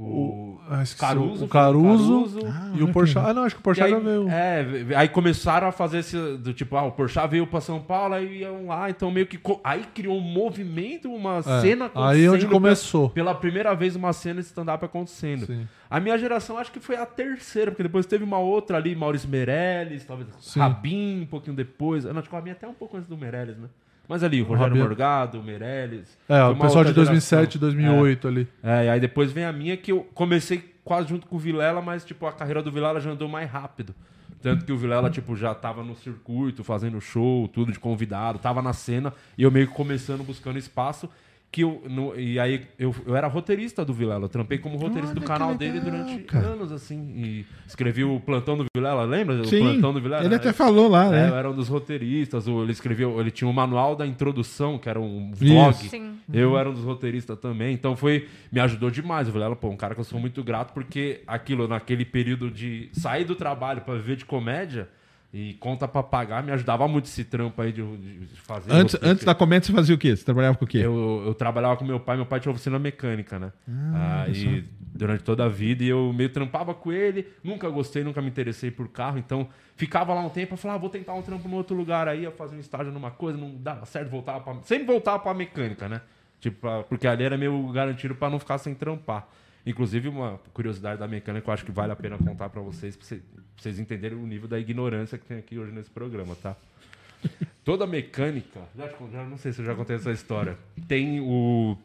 [0.00, 2.76] o, ah, esqueci, Caruso, o Caruso, o Caruso.
[2.76, 3.26] e o Porchat.
[3.26, 4.28] Ah, não, acho que o Porchat já aí, veio.
[4.28, 8.14] É, aí começaram a fazer esse do tipo, ah, o Porchat veio pra São Paulo,
[8.14, 12.30] aí iam lá, então meio que aí criou um movimento, uma É, cena aí é
[12.30, 13.10] onde pela- começou.
[13.10, 15.46] Pela, primeira vez uma cena de stand-up acontecendo.
[15.46, 15.66] Sim.
[15.90, 19.28] A minha geração acho que foi a terceira, porque depois teve uma outra ali, Maurício
[19.28, 20.60] Meirelles, talvez Sim.
[20.60, 22.04] Rabin, um pouquinho depois.
[22.04, 23.68] Eu Não, acho que o Rabin até um pouco antes do Meirelles, né?
[24.08, 26.16] Mas ali, o Rogério Rabin- Morgado, o Meirelles.
[26.28, 27.60] É, o pessoal de outra 2007, geração.
[27.60, 28.48] 2008 ali.
[28.62, 31.82] É, e aí depois vem a minha que eu comecei quase junto com o Vilela,
[31.82, 33.94] mas tipo, a carreira do Vilela já andou mais rápido.
[34.40, 38.62] Tanto que o Vilela, tipo, já tava no circuito, fazendo show, tudo de convidado, tava
[38.62, 41.08] na cena, e eu meio que começando, buscando espaço.
[41.50, 45.12] Que eu, no- e aí eu, eu era roteirista do Vilela, eu trampei como roteirista
[45.14, 46.46] Olha do canal legal, dele durante cara.
[46.48, 47.00] anos, assim.
[47.16, 49.42] E escrevi o Plantão do Vilela, lembra?
[49.44, 50.24] Sim, o Plantão do Vilela?
[50.26, 51.28] ele até falou lá, É, né?
[51.30, 54.90] eu era um dos roteiristas, o- ele escreveu, ele tinha um manual da introdução, que
[54.90, 55.74] era um vlog.
[56.30, 59.26] Eu era um dos roteiristas também, então foi me ajudou demais.
[59.26, 62.90] O Vilela, pô, um cara que eu sou muito grato porque aquilo naquele período de
[62.92, 64.86] sair do trabalho pra viver de comédia
[65.32, 67.82] e conta pra pagar me ajudava muito esse trampo aí de,
[68.26, 68.72] de fazer.
[68.72, 69.12] Antes, roteiro.
[69.12, 70.16] antes da comédia você fazia o quê?
[70.16, 70.78] Você trabalhava com o quê?
[70.78, 73.52] Eu, eu trabalhava com meu pai, meu pai tinha oficina mecânica, né?
[73.94, 78.22] Ah, Aí, durante toda a vida, e eu meio trampava com ele, nunca gostei, nunca
[78.22, 81.22] me interessei por carro, então ficava lá um tempo, eu falava, ah, vou tentar um
[81.22, 84.40] trampo no outro lugar aí, eu fazia um estágio numa coisa, não dava certo, voltava
[84.40, 84.54] pra...
[84.62, 86.00] Sempre voltava pra mecânica, né?
[86.40, 89.28] Tipo, pra- porque ali era meio garantido pra não ficar sem trampar.
[89.68, 92.96] Inclusive, uma curiosidade da mecânica que eu acho que vale a pena contar pra vocês,
[92.96, 93.18] pra
[93.54, 96.56] vocês entenderem o nível da ignorância que tem aqui hoje nesse programa, tá?
[97.62, 101.76] Toda mecânica, já, já não sei se eu já contei essa história, tem o.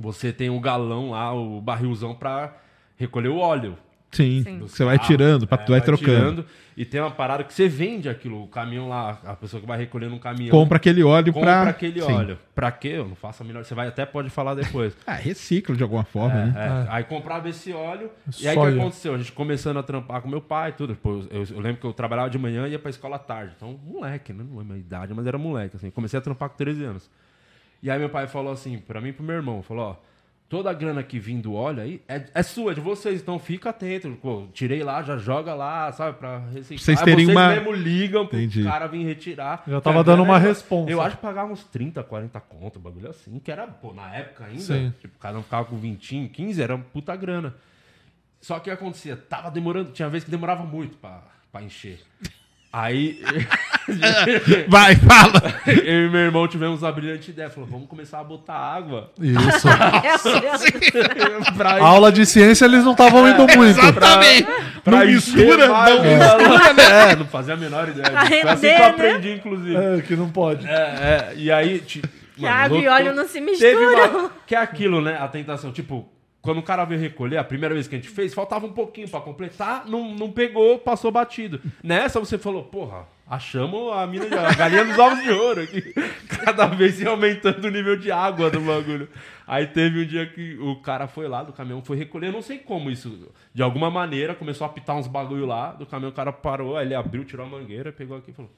[0.00, 2.56] Você tem o galão lá, o barrilzão pra
[2.96, 3.78] recolher o óleo.
[4.14, 4.42] Sim.
[4.42, 4.58] Sim.
[4.60, 6.06] Você vai tirando, pra, É, tu vai trocando.
[6.42, 6.46] tirando,
[6.76, 9.78] e tem uma parada que você vende aquilo, o caminhão lá, a pessoa que vai
[9.78, 10.50] recolhendo um caminhão.
[10.50, 11.70] Compra aquele óleo compra pra.
[11.70, 12.12] aquele Sim.
[12.12, 12.38] óleo.
[12.54, 12.88] Pra quê?
[12.88, 13.64] Eu não faço a melhor.
[13.64, 14.96] Você vai até pode falar depois.
[15.06, 16.54] Ah, recicla de alguma forma, né?
[16.56, 18.10] É, Aí comprava esse óleo.
[18.40, 18.80] E aí o que eu.
[18.80, 19.14] aconteceu?
[19.14, 20.96] A gente começando a trampar com meu pai e tudo.
[20.96, 23.52] Pô, eu, eu lembro que eu trabalhava de manhã e ia pra escola à tarde.
[23.56, 24.44] Então, moleque, né?
[24.50, 25.76] Não é minha idade, mas era moleque.
[25.76, 25.90] Assim.
[25.90, 27.10] Comecei a trampar com 13 anos.
[27.82, 29.96] E aí meu pai falou assim, pra mim e pro meu irmão, falou, ó,
[30.48, 33.38] toda a grana que vim do óleo aí é, é sua, é de vocês, então
[33.38, 34.10] fica atento.
[34.22, 36.78] Pô, tirei lá, já joga lá, sabe, pra reciclar.
[36.78, 38.62] Vocês Aí terem vocês uma- mesmo ligam pro Entendi.
[38.62, 39.62] cara vir retirar.
[39.66, 40.90] Já tava dando uma era- responsa.
[40.90, 44.14] Eu acho que pagava uns 30, 40 conto, um bagulho assim, que era, pô, na
[44.14, 44.92] época ainda, Sim.
[45.00, 47.54] tipo, cada um ficava com 20, 15, era uma puta grana.
[48.40, 49.16] Só que o que acontecia?
[49.16, 51.98] Tava demorando, tinha vez que demorava muito pra, pra encher.
[52.76, 53.22] Aí,
[54.66, 55.60] Vai, fala!
[55.64, 57.48] eu e meu irmão tivemos a brilhante ideia.
[57.48, 59.68] Falou, vamos começar a botar água Isso.
[61.56, 63.78] pra, Aula de ciência eles não estavam indo muito.
[63.78, 64.48] Exatamente!
[64.82, 66.80] pra Não encher mistura, mais não o galão.
[66.80, 68.10] É, não fazia a menor ideia.
[68.10, 68.88] Pra Foi assim render, que eu né?
[68.88, 69.76] aprendi, inclusive.
[69.76, 70.66] É, que não pode.
[70.66, 72.08] É, é, e aí, tipo.
[72.36, 74.18] Que água e óleo não se misturam.
[74.18, 75.16] uma, que é aquilo, né?
[75.20, 75.70] A tentação.
[75.70, 76.08] Tipo,
[76.44, 79.08] quando o cara veio recolher, a primeira vez que a gente fez, faltava um pouquinho
[79.08, 81.58] pra completar, não, não pegou, passou batido.
[81.82, 85.94] Nessa você falou, porra, achamos a mina de, a galinha dos ovos de ouro aqui.
[86.44, 89.08] Cada vez ia aumentando o nível de água do bagulho.
[89.46, 92.58] Aí teve um dia que o cara foi lá do caminhão, foi recolher, não sei
[92.58, 93.32] como isso.
[93.54, 96.86] De alguma maneira, começou a apitar uns bagulho lá, do caminhão o cara parou, aí
[96.86, 98.50] ele abriu, tirou a mangueira, pegou aqui e falou,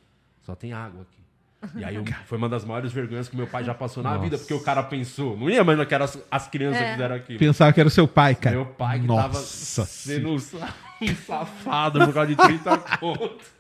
[0.42, 1.25] só tem água aqui.
[1.74, 4.38] E aí eu- foi uma das maiores vergonhas que meu pai já passou na vida,
[4.38, 7.38] porque o cara pensou, não ia imaginar que eram as, as crianças que fizeram aquilo.
[7.38, 8.54] Pensava que era o seu pai, cara.
[8.56, 10.68] Meu pai que Nossa tava sendo um sa-
[11.26, 13.55] safado por causa de 30 conto.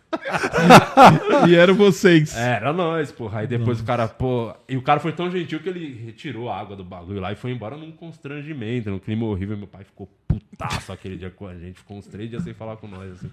[1.48, 2.36] E eram vocês.
[2.36, 3.40] É, Era nós, porra.
[3.40, 4.54] Aí depois o cara, pô.
[4.68, 7.36] E o cara foi tão gentil que ele retirou a água do bagulho lá e
[7.36, 9.56] foi embora num constrangimento, num clima horrível.
[9.56, 11.78] Meu pai ficou putaço aquele dia com a gente.
[11.78, 13.12] Ficou uns três dias sem falar com nós.
[13.12, 13.30] Assim.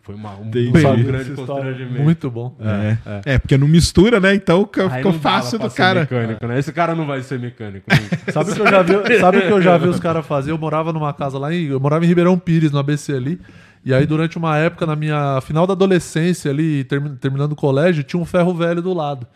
[0.00, 2.02] Foi uma, um, um Sabe grande constrangimento.
[2.02, 2.56] Muito bom.
[2.60, 3.34] É.
[3.34, 4.34] É, porque não mistura, né?
[4.34, 6.00] Então ficou fácil do cara.
[6.00, 6.58] Mecânico, né?
[6.58, 7.86] Esse cara não vai ser mecânico.
[8.32, 10.50] Sabe o que eu já vi, sabe o que eu já vi os caras fazer?
[10.50, 11.66] Eu morava numa casa lá em.
[11.66, 13.40] Eu morava em Ribeirão Pires, no ABC ali.
[13.84, 18.04] E aí, durante uma época, na minha final da adolescência ali, termi- terminando o colégio,
[18.04, 19.26] tinha um ferro velho do lado.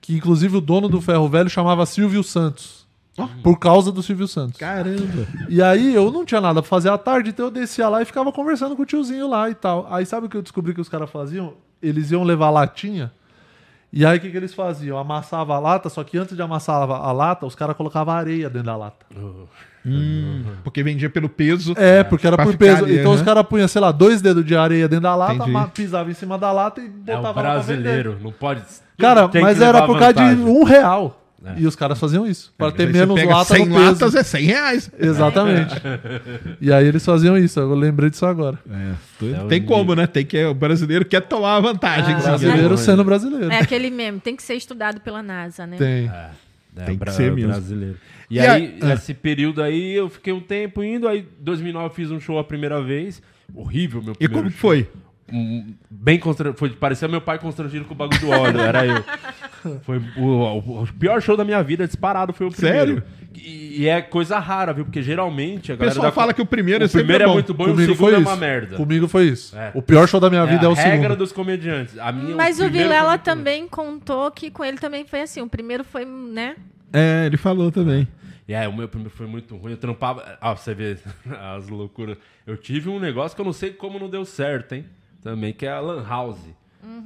[0.00, 2.84] Que inclusive o dono do ferro velho chamava Silvio Santos.
[3.42, 4.58] Por causa do Silvio Santos.
[4.58, 5.26] Caramba.
[5.48, 8.04] E aí eu não tinha nada pra fazer à tarde, então eu descia lá e
[8.04, 9.86] ficava conversando com o tiozinho lá e tal.
[9.88, 11.54] Aí sabe o que eu descobri que os caras faziam?
[11.80, 13.12] Eles iam levar latinha.
[13.92, 14.98] E aí o que, que eles faziam?
[14.98, 18.66] Amassava a lata, só que antes de amassar a lata, os caras colocavam areia dentro
[18.66, 19.06] da lata.
[19.86, 21.74] Hum, porque vendia pelo peso.
[21.76, 22.84] É, porque era por peso.
[22.84, 23.20] ali, então aham.
[23.20, 25.70] os caras punham, sei lá, dois dedos de areia dentro da lata, Entendi.
[25.74, 27.64] pisava em cima da lata e É o botava pra vender.
[27.82, 28.62] brasileiro, não pode.
[28.98, 31.20] Cara, tem mas era por causa de um real.
[31.46, 31.56] É.
[31.58, 32.54] E os caras faziam isso.
[32.56, 33.86] Pra ter Aí você menos lata 100 no peso.
[33.90, 34.90] latas é 100 reais.
[34.98, 35.74] Exatamente.
[36.58, 37.60] e aí eles faziam isso.
[37.60, 38.58] Eu lembrei disso agora.
[38.70, 40.06] É, É o tem como, né?
[40.06, 42.14] Tem que, o brasileiro quer tomar a vantagem.
[42.14, 42.18] Ah.
[42.20, 42.76] Brasileiro né?
[42.78, 43.52] sendo brasileiro.
[43.52, 45.76] É aquele mesmo, tem que ser estudado pela NASA, né?
[45.76, 46.08] Tem.
[46.08, 46.30] É,
[46.78, 47.50] é, Tem que bra- ser mesmo.
[47.52, 47.96] brasileiro.
[48.30, 51.86] E, E aí, a- nesse período aí, eu fiquei um tempo indo, aí em 2009
[51.86, 53.22] eu fiz um show a primeira vez.
[53.54, 54.70] Horrível, meu E primeiro como que show.
[54.70, 54.88] foi?
[55.32, 56.58] Um- bem constrangido.
[56.58, 59.02] Foi, parecia meu pai constrangido com o bagulho do óleo, era eu.
[59.82, 62.96] Foi o, o- o pior show da minha vida, disparado, foi o primeiro.
[62.96, 63.02] Sério?
[63.34, 64.84] E, e é coisa rara, viu?
[64.84, 65.94] Porque geralmente a O galera.
[65.94, 67.32] pessoal da- fala que o primeiro é o sempre primeiro é, bom.
[67.32, 68.28] muito bom e o Comigo segundo foi é isso.
[68.28, 68.76] uma merda.
[68.76, 69.56] Comigo foi isso.
[69.58, 69.70] É.
[69.72, 71.16] O pior show da minha vida é, a o regra segundo.
[71.16, 71.98] dos comediantes.
[71.98, 75.40] A minha, o Mas o primeiro Vilela também contou que com ele também foi assim.
[75.40, 76.56] O primeiro foi, né?
[76.94, 78.06] É, ele falou também.
[78.46, 79.72] E é, o meu primeiro foi muito ruim.
[79.72, 80.38] Eu trampava.
[80.40, 80.96] Ah, você vê
[81.56, 82.16] as loucuras.
[82.46, 84.84] Eu tive um negócio que eu não sei como não deu certo, hein?
[85.22, 86.38] Também, que é a Lan House.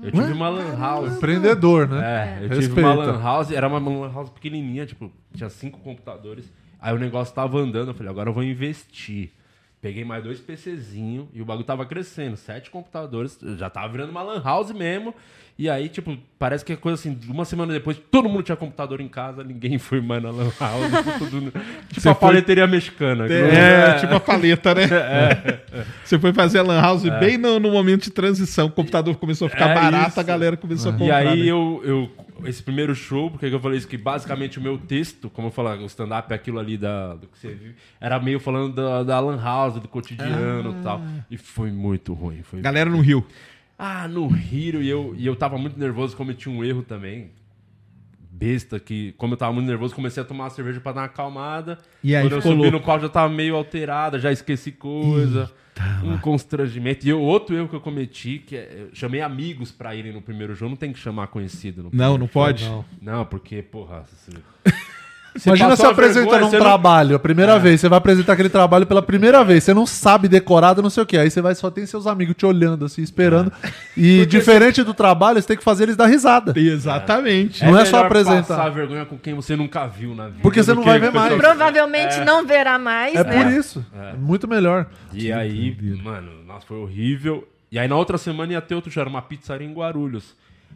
[0.02, 1.16] Eu tive uma Lan House.
[1.16, 2.38] Empreendedor, né?
[2.40, 2.80] É, eu tive Respeita.
[2.80, 3.50] uma Lan House.
[3.52, 6.52] Era uma Lan House pequenininha, tipo, tinha cinco computadores.
[6.80, 7.88] Aí o negócio tava andando.
[7.88, 9.30] Eu falei, agora eu vou investir.
[9.80, 12.36] Peguei mais dois PCzinhos e o bagulho tava crescendo.
[12.36, 15.14] Sete computadores, já tava virando uma lan house mesmo.
[15.56, 19.00] E aí, tipo, parece que é coisa assim, uma semana depois, todo mundo tinha computador
[19.00, 20.86] em casa, ninguém foi mais na lan house.
[21.12, 21.50] ficou tudo-
[21.88, 23.26] tipo Você a foi- paleteria mexicana.
[23.26, 24.82] É, tipo a paleta, né?
[24.90, 25.84] É.
[26.04, 28.66] Você foi fazer a Lan House bem no, no momento de transição.
[28.66, 30.20] O computador começou a ficar É barato, isso.
[30.20, 31.16] a galera começou a E comprar.
[31.18, 31.46] aí né?
[31.46, 32.10] eu, eu.
[32.44, 35.82] Esse primeiro show, porque eu falei isso, que basicamente o meu texto, como eu falei,
[35.82, 39.20] o stand-up é aquilo ali da, do que você viu, era meio falando da, da
[39.20, 40.80] Lan House, do cotidiano Ah.
[40.80, 41.02] e tal.
[41.30, 42.42] E foi muito ruim.
[42.42, 42.60] Foi...
[42.60, 43.26] Galera no Rio.
[43.78, 47.30] Ah, no Rio, e eu, e eu tava muito nervoso, cometi um erro também.
[48.38, 51.06] Besta que, como eu tava muito nervoso, comecei a tomar uma cerveja pra dar uma
[51.06, 51.78] acalmada.
[52.04, 52.70] E aí Quando eu subi louco.
[52.72, 55.50] no palco já tava meio alterada, já esqueci coisa.
[56.02, 57.06] um constrangimento.
[57.06, 60.20] E eu- outro erro que eu cometi, que é, eu chamei amigos pra irem no
[60.20, 61.84] primeiro jogo, não tem que chamar conhecido.
[61.84, 62.64] No Não, não pode.
[62.64, 62.84] Não.
[63.00, 64.04] Não, porque, porra.
[65.38, 65.48] Você...
[65.48, 67.98] Imagina passou você a apresenta vergonha, num você não- trabalho, a primeira vez, você vai
[67.98, 71.30] apresentar aquele trabalho pela primeira vez, você não sabe decorado, não sei o que, aí
[71.30, 73.52] você vai só tem seus amigos te olhando assim, esperando.
[73.96, 76.52] E diferente do trabalho, você tem que fazer eles dar risada.
[76.58, 77.64] Exatamente.
[77.64, 78.42] Não é só melhor apresentar.
[78.56, 80.38] passar vergonha com quem você nunca viu na vida.
[80.42, 81.34] Porque você não vai ver mais.
[81.36, 83.42] Provavelmente não verá mais, É né?
[83.44, 83.84] por isso.
[83.96, 84.86] É muito melhor.
[85.12, 87.46] E aí, mano, nossa, foi horrível.
[87.70, 90.34] E aí na outra semana ia ter outro show, era uma pizzaria em Guarulhos.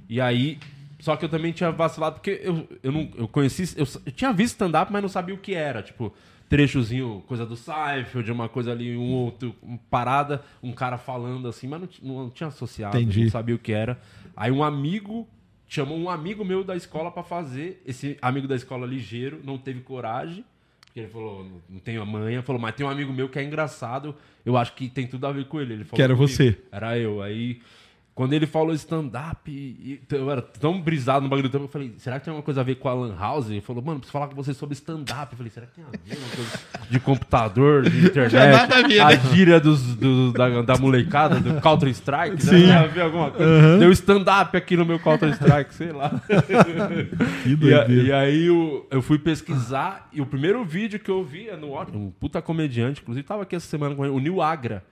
[0.08, 0.58] E aí,
[1.02, 4.32] só que eu também tinha vacilado, porque eu, eu não eu conheci, eu, eu tinha
[4.32, 5.82] visto stand-up, mas não sabia o que era.
[5.82, 6.14] Tipo,
[6.48, 11.66] trechozinho, coisa do Seinfeld, uma coisa ali, um outro, uma parada, um cara falando assim,
[11.66, 13.24] mas não, ti- não tinha associado, Entendi.
[13.24, 13.98] não sabia o que era.
[14.36, 15.26] Aí um amigo
[15.66, 17.82] chamou um amigo meu da escola pra fazer.
[17.86, 20.44] Esse amigo da escola ligeiro não teve coragem.
[20.84, 22.42] Porque ele falou, não- não tenho a manha.
[22.42, 24.14] Falou, mas tem um amigo meu que é engraçado.
[24.44, 25.72] Eu acho que tem tudo a ver com ele.
[25.72, 26.30] ele falou Que era comigo.
[26.32, 26.58] você.
[26.70, 27.22] Era eu.
[27.22, 27.60] Aí,
[28.14, 31.68] quando ele falou stand-up, e- e eu era tão brisado no bagulho do tempo, eu
[31.68, 33.48] falei, será que tem alguma coisa a ver com a Lan House?
[33.48, 35.32] Ele falou, mano, preciso falar com você sobre stand-up.
[35.32, 36.18] Eu falei, será que tem a ver?
[36.18, 36.58] Uma coisa
[36.90, 38.34] de computador, de internet,
[39.00, 39.20] a a né?
[39.32, 42.42] gíria dos, do- da, da molecada, do Counter-Strike?
[42.42, 43.78] Será que tem a ver alguma coisa?
[43.78, 46.10] Deu stand-up aqui no meu Counter-Strike, sei lá.
[47.42, 47.90] Que E, doideira.
[47.92, 51.72] e aí eu, eu fui pesquisar e o primeiro vídeo que eu vi é no
[51.94, 54.84] um puta comediante, inclusive tava aqui essa semana com ele, o Nil Agra.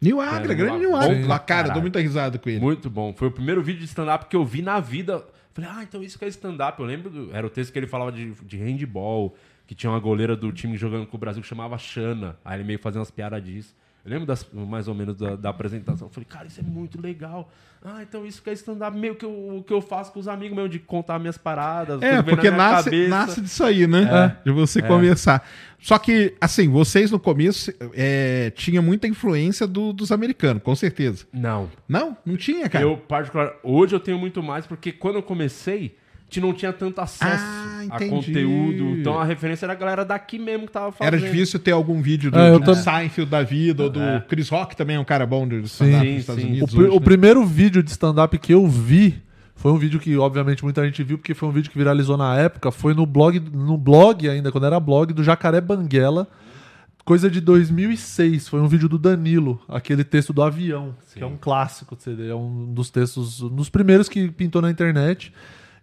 [0.00, 1.14] Nil Agra, grande Nil Agra.
[1.14, 1.24] Sim.
[1.24, 1.80] Lá, cara, dou Caralho.
[1.82, 2.60] muita risada com ele.
[2.60, 3.14] Muito bom.
[3.14, 5.24] Foi o primeiro vídeo de stand-up que eu vi na vida.
[5.52, 6.78] Falei, ah, então isso que é stand-up.
[6.78, 9.34] Eu lembro, do, era o texto que ele falava de, de handball,
[9.66, 12.36] que tinha uma goleira do time jogando com o Brasil que chamava Xana.
[12.44, 13.74] Aí ele meio fazendo umas piadas disso.
[14.06, 16.06] Eu lembro das- mais ou menos da, da apresentação.
[16.06, 17.50] Eu falei, cara, isso é muito legal.
[17.84, 20.56] Ah, então isso que é stand-up, meio que o que eu faço com os amigos
[20.56, 22.00] meus, de contar minhas paradas.
[22.02, 23.08] É, na porque minha nasce, cabeça.
[23.10, 24.36] nasce disso aí, né?
[24.44, 25.46] De você conversar.
[25.78, 31.26] Só que, assim, vocês no começo é, tinha muita influência do- dos americanos, com certeza.
[31.32, 32.16] Não, Não?
[32.24, 32.84] Não tinha, cara?
[32.84, 35.96] Eu, particular, hoje eu tenho muito mais, porque quando eu comecei,
[36.28, 38.98] te não tinha tanto acesso Ah, a conteúdo.
[38.98, 41.14] Então a referência era a galera daqui mesmo que tava fazendo.
[41.14, 44.20] Era difícil ter algum vídeo do, É, do tam- Seinfeld da vida, ou do É.
[44.28, 46.48] Chris Rock também é um cara bom de stand-up Sim, nos Estados sim.
[46.48, 46.70] O, Unidos.
[46.74, 47.04] pri- hoje, o né?
[47.04, 49.22] primeiro vídeo de stand-up que eu vi
[49.54, 52.36] foi um vídeo que, obviamente, muita gente viu, porque foi um vídeo que viralizou na
[52.36, 52.70] época.
[52.70, 56.28] Foi no blog, no blog ainda, quando era blog, do Jacaré Banguela.
[57.04, 58.48] Coisa de 2006.
[58.48, 61.96] Foi um vídeo do Danilo, aquele texto do avião, que é um clássico.
[62.28, 65.32] É um dos textos, um dos primeiros que pintou na internet.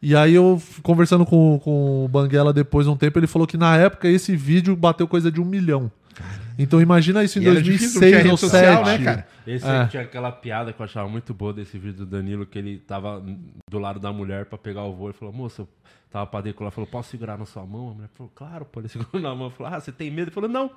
[0.05, 3.55] E aí eu, conversando com, com o Banguela depois de um tempo, ele falou que
[3.55, 5.89] na época esse vídeo bateu coisa de um milhão.
[6.59, 8.99] Então imagina isso em E era difícil, não tinha 2006 ou rede social, 2007.
[8.99, 9.27] né, cara?
[9.47, 9.81] Esse É.
[9.81, 12.79] aí tinha aquela piada que eu achava muito boa desse vídeo do Danilo, que ele
[12.79, 13.23] tava
[13.71, 15.69] do lado da mulher pra pegar o voo e falou, moça, eu
[16.11, 17.91] tava pra decolar, falou, posso segurar na sua mão?
[17.91, 20.23] A mulher falou, claro, pô, ele segurou na mão, falou, ah, você tem medo?
[20.27, 20.69] Ele falou, não.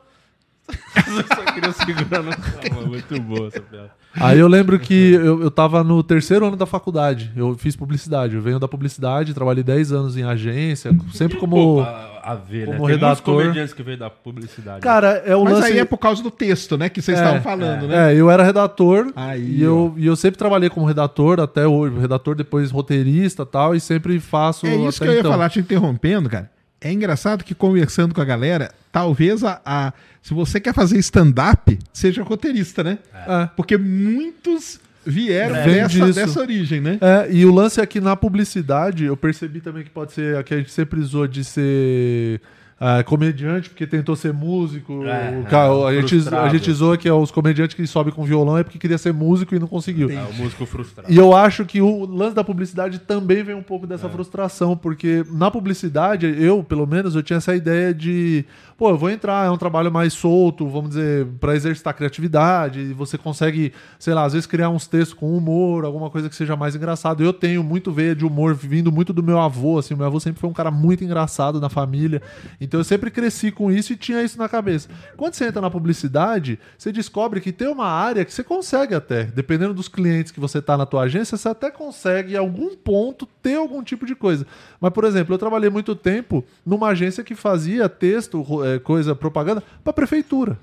[0.68, 3.90] Eu só queria segurar na sua mão, muito boa essa piada.
[4.18, 7.30] Aí eu lembro que eu, eu tava no terceiro ano da faculdade.
[7.36, 8.34] Eu fiz publicidade.
[8.34, 11.80] Eu venho da publicidade, trabalhei 10 anos em agência, sempre como.
[11.80, 12.76] A, a ver, né?
[12.76, 13.42] como Tem muitos redator.
[13.42, 14.80] comediantes que veio da publicidade.
[14.80, 15.72] Cara, é o Mas lance.
[15.72, 16.88] aí é por causa do texto, né?
[16.88, 18.12] Que vocês estavam falando, né?
[18.12, 21.98] É, eu era redator Aí, e, eu, e eu sempre trabalhei como redator até hoje.
[21.98, 24.66] Redator, depois roteirista e tal, e sempre faço.
[24.66, 25.30] É isso que eu ia então.
[25.30, 26.50] falar, te interrompendo, cara.
[26.80, 31.78] É engraçado que conversando com a galera, talvez a, a- se você quer fazer stand-up,
[31.92, 32.98] seja roteirista, né?
[33.14, 33.48] É.
[33.56, 36.98] Porque muitos vieram Vem dessa, dessa origem, né?
[37.00, 40.52] É, e o lance é que na publicidade eu percebi também que pode ser que
[40.52, 42.40] a gente sempre usou de ser
[42.78, 45.02] ah, comediante, porque tentou ser músico.
[45.04, 48.12] É, o ca- é, a, gente, a gente zoa que é os comediantes que sobem
[48.12, 50.10] com violão é porque queria ser músico e não conseguiu.
[50.10, 51.10] É o músico frustrado.
[51.10, 53.88] E eu acho que o lance da publicidade também vem um pouco É.
[53.88, 58.44] dessa frustração, porque na publicidade, eu, pelo menos, eu tinha essa ideia de,
[58.76, 62.92] pô, eu vou entrar, é um trabalho mais solto, vamos dizer, pra exercitar criatividade, e
[62.92, 66.54] você consegue, sei lá, às vezes criar uns textos com humor, alguma coisa que seja
[66.56, 67.22] mais engraçado.
[67.24, 70.20] Eu tenho muito veia de humor vindo muito do meu avô, assim, o meu avô
[70.20, 72.20] sempre foi um cara muito engraçado na família.
[72.66, 74.88] Então eu sempre cresci com isso e tinha isso na cabeça.
[75.16, 79.24] Quando você entra na publicidade, você descobre que tem uma área que você consegue até,
[79.24, 83.24] dependendo dos clientes que você tá na tua agência, você até consegue em algum ponto
[83.40, 84.46] ter algum tipo de coisa.
[84.80, 89.62] Mas, por exemplo, eu trabalhei muito tempo numa agência que fazia texto, eh, coisa, propaganda
[89.84, 90.58] para prefeitura.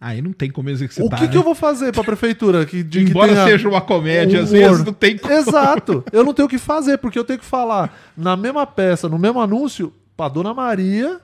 [0.00, 1.06] Aí não tem como exercitar.
[1.06, 1.28] o que, né?
[1.28, 4.50] que eu vou fazer para prefeitura que, de, que Embora tenha seja uma comédia, às
[4.50, 4.60] humor?
[4.70, 5.34] vezes não tem como.
[5.34, 6.04] Exato.
[6.12, 9.18] Eu não tenho o que fazer, porque eu tenho que falar na mesma peça, no
[9.18, 11.20] mesmo anúncio, pra Dona Maria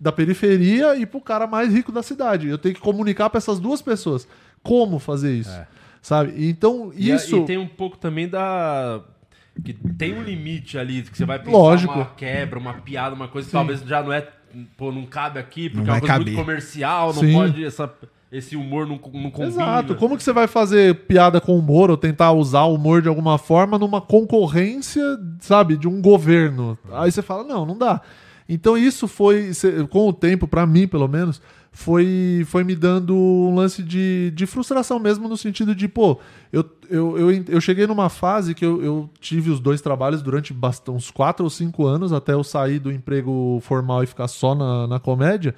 [0.00, 2.48] da periferia e pro cara mais rico da cidade.
[2.48, 4.26] Eu tenho que comunicar para essas duas pessoas
[4.62, 5.50] como fazer isso.
[5.50, 5.66] É.
[6.00, 6.48] Sabe?
[6.48, 7.36] Então, E a- isso.
[7.38, 9.00] E, tem um pouco também da.
[9.64, 11.94] que tem um limite ali, que você vai pensar Lógico.
[11.94, 14.26] uma quebra, uma piada, uma coisa que talvez já não é.
[14.76, 16.44] Pô, não cabe aqui, porque Não é uma coisa muito caber.
[16.44, 17.32] comercial, não Sim.
[17.32, 17.64] pode.
[17.64, 17.90] Essa,
[18.32, 19.46] esse humor não, não combina.
[19.46, 19.94] Exato.
[19.94, 23.38] Como que você vai fazer piada com humor ou tentar usar o humor de alguma
[23.38, 25.02] forma numa concorrência,
[25.38, 26.76] sabe, de um governo?
[26.92, 28.00] Aí você fala, não, não dá.
[28.52, 29.50] Então isso foi,
[29.88, 34.44] com o tempo, pra mim pelo menos, foi, foi me dando um lance de, de
[34.44, 36.18] frustração mesmo, no sentido de, pô,
[36.52, 40.54] eu, eu, eu, eu cheguei numa fase que eu, eu tive os dois trabalhos durante
[40.88, 44.86] uns quatro ou cinco anos, até eu sair do emprego formal e ficar só na,
[44.86, 45.54] na comédia,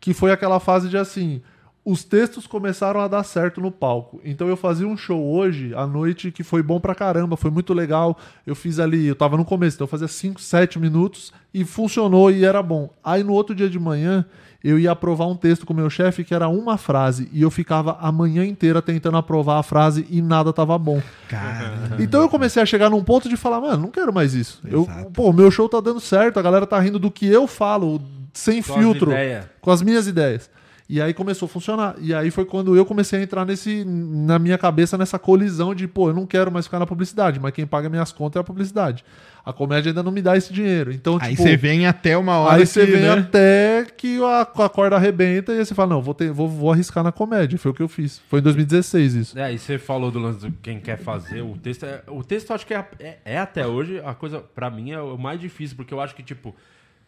[0.00, 1.42] que foi aquela fase de assim,
[1.90, 4.20] os textos começaram a dar certo no palco.
[4.22, 7.72] Então eu fazia um show hoje, à noite, que foi bom pra caramba, foi muito
[7.72, 8.18] legal.
[8.46, 12.30] Eu fiz ali, eu tava no começo, então eu fazia 5, 7 minutos e funcionou
[12.30, 12.90] e era bom.
[13.02, 14.26] Aí no outro dia de manhã,
[14.62, 17.50] eu ia aprovar um texto com o meu chefe que era uma frase e eu
[17.50, 21.00] ficava a manhã inteira tentando aprovar a frase e nada tava bom.
[21.26, 24.60] Cara, Então eu comecei a chegar num ponto de falar, mano, não quero mais isso.
[24.68, 27.98] Eu, pô, meu show tá dando certo, a galera tá rindo do que eu falo,
[28.34, 29.10] sem Com filtro
[29.62, 30.50] com as minhas ideias.
[30.88, 31.96] E aí começou a funcionar.
[32.00, 35.86] E aí foi quando eu comecei a entrar nesse, na minha cabeça nessa colisão de,
[35.86, 38.44] pô, eu não quero mais ficar na publicidade, mas quem paga minhas contas é a
[38.44, 39.04] publicidade.
[39.44, 40.90] A comédia ainda não me dá esse dinheiro.
[40.90, 43.10] Então, aí tipo, você vem até uma hora aí você vem né?
[43.10, 46.72] até que a, a corda arrebenta e aí você fala, não, vou, ter, vou, vou
[46.72, 47.58] arriscar na comédia.
[47.58, 48.22] Foi o que eu fiz.
[48.26, 49.38] Foi em 2016 isso.
[49.38, 51.42] É, e você falou do lance do quem quer fazer.
[51.42, 54.40] O texto, é, o texto eu acho que é, é, é até hoje a coisa,
[54.40, 56.54] pra mim, é o mais difícil, porque eu acho que, tipo,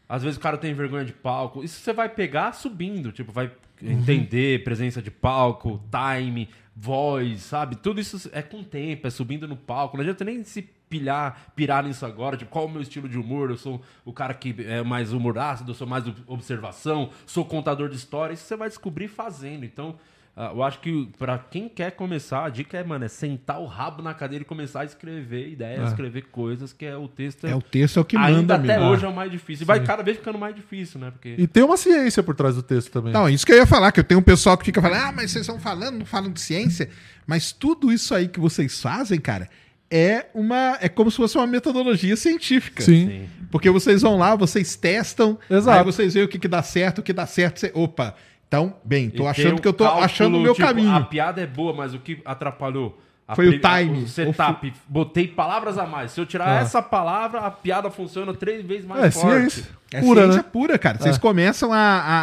[0.06, 1.64] às vezes o cara tem vergonha de palco.
[1.64, 3.50] Isso você vai pegar subindo, tipo, vai
[3.82, 7.76] entender presença de palco, time, voz, sabe?
[7.76, 9.96] Tudo isso é com tempo, é subindo no palco.
[9.96, 13.16] Não adianta nem se pilhar, pirar nisso agora, tipo, qual é o meu estilo de
[13.16, 13.50] humor?
[13.50, 17.88] Eu sou o cara que é mais humor ácido, eu sou mais observação, sou contador
[17.88, 18.40] de histórias.
[18.40, 19.64] Isso você vai descobrir fazendo.
[19.64, 19.96] Então,
[20.36, 24.00] eu acho que pra quem quer começar, a dica é, mano, é sentar o rabo
[24.02, 25.86] na cadeira e começar a escrever ideias, É.
[25.88, 27.46] escrever coisas, que é o texto.
[27.46, 28.84] É o texto é o que ainda manda até mesmo.
[28.92, 29.64] hoje é o mais difícil.
[29.64, 31.10] E vai cada vez ficando mais difícil, né?
[31.10, 33.12] Porque E tem uma ciência por trás do texto também.
[33.12, 35.12] Não, isso que eu ia falar, que eu tenho um pessoal que fica falando, ah,
[35.12, 36.88] mas vocês estão falando, não falam de ciência.
[37.26, 39.48] Mas tudo isso aí que vocês fazem, cara,
[39.90, 40.78] é uma.
[40.80, 42.82] É como se fosse uma metodologia científica.
[42.82, 43.06] Sim.
[43.08, 43.28] Sim.
[43.50, 45.78] Porque vocês vão lá, vocês testam, Exato.
[45.78, 47.58] aí vocês veem o que, que dá certo, o que dá certo.
[47.58, 48.14] Você, opa,
[48.50, 50.92] então, bem, tô E achando que eu tô achando o meu tipo, caminho.
[50.92, 53.00] A piada é boa, mas o que atrapalhou?
[53.30, 54.02] A Foi o a- time.
[54.02, 54.72] O setup.
[54.88, 56.10] Botei palavras a mais.
[56.12, 56.60] Se eu tirar Ah.
[56.60, 59.50] essa palavra, a piada funciona três vezes mais É, forte.
[59.52, 59.80] ciência.
[59.92, 60.44] É Pura, ciência né?
[60.52, 60.98] pura, cara.
[60.98, 61.18] Vocês É.
[61.18, 62.20] começam a, a,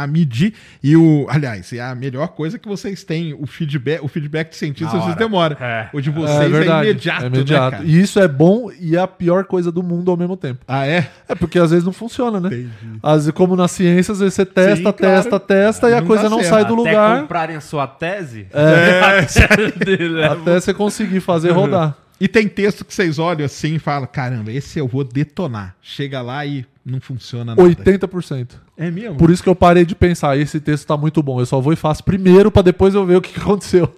[0.00, 0.52] a, a medir.
[0.82, 1.26] E o.
[1.30, 3.32] Aliás, é a melhor coisa que vocês têm.
[3.32, 5.16] O feedback, o feedback de cientista, Na vocês hora.
[5.18, 5.56] demoram.
[5.58, 5.88] É.
[5.94, 7.64] O de vocês é, imediato, é imediato.
[7.64, 7.84] né, cara?
[7.84, 10.60] E isso é bom e é a pior coisa do mundo ao mesmo tempo.
[10.68, 11.08] Ah, é?
[11.26, 12.48] É porque às vezes não funciona, né?
[12.48, 12.68] Entendi.
[13.02, 14.96] Às vezes, como na ciência, às vezes você testa, Sim, claro.
[14.98, 16.50] testa, testa e a Não coisa não certo.
[16.50, 18.46] sai do Até lugar comprarem a sua tese.
[18.52, 19.24] É.
[20.50, 21.96] até você conseguir fazer rodar.
[22.18, 25.76] E tem texto que vocês olham assim e falam: caramba, esse eu vou detonar.
[25.82, 27.62] Chega lá e não funciona nada.
[27.62, 28.52] 80%.
[28.76, 29.16] É mesmo?
[29.16, 31.40] Por isso que eu parei de pensar, esse texto tá muito bom.
[31.40, 33.94] Eu só vou e faço primeiro pra depois eu ver o que aconteceu.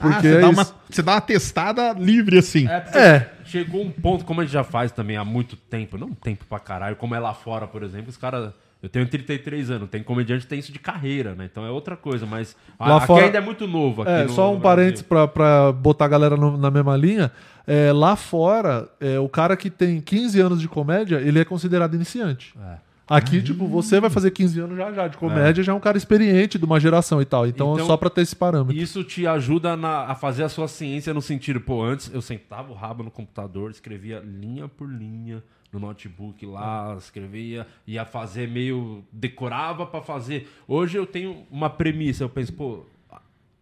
[0.00, 2.68] Ah, Porque você, é dá uma, você dá uma testada livre assim.
[2.68, 3.30] É, É.
[3.44, 6.60] chegou um ponto, como a gente já faz também há muito tempo, não tempo pra
[6.60, 8.52] caralho, como é lá fora, por exemplo, os caras.
[8.82, 11.48] Eu tenho 33 anos, tem comediante tem isso de carreira, né?
[11.50, 14.02] Então é outra coisa, mas Lá aqui fora- ainda é muito novo.
[14.02, 17.32] Aqui É, no- só um parênteses pra botar a galera no- na mesma linha.
[17.66, 21.94] É, lá fora, é, o cara que tem 15 anos de comédia, ele é considerado
[21.94, 22.54] iniciante.
[22.56, 22.88] É.
[23.10, 25.96] Aqui, tipo, você vai fazer 15 anos já já de comédia, já é um cara
[25.96, 27.46] experiente de uma geração e tal.
[27.46, 28.76] Então, Então, só pra ter esse parâmetro.
[28.76, 32.70] Isso te ajuda na- a fazer a sua ciência no sentido, pô, antes eu sentava
[32.70, 39.04] o rabo no computador, escrevia linha por linha no notebook lá, escrevia, ia fazer meio.
[39.12, 40.48] decorava pra fazer.
[40.66, 42.84] Hoje eu tenho uma premissa, eu penso, pô,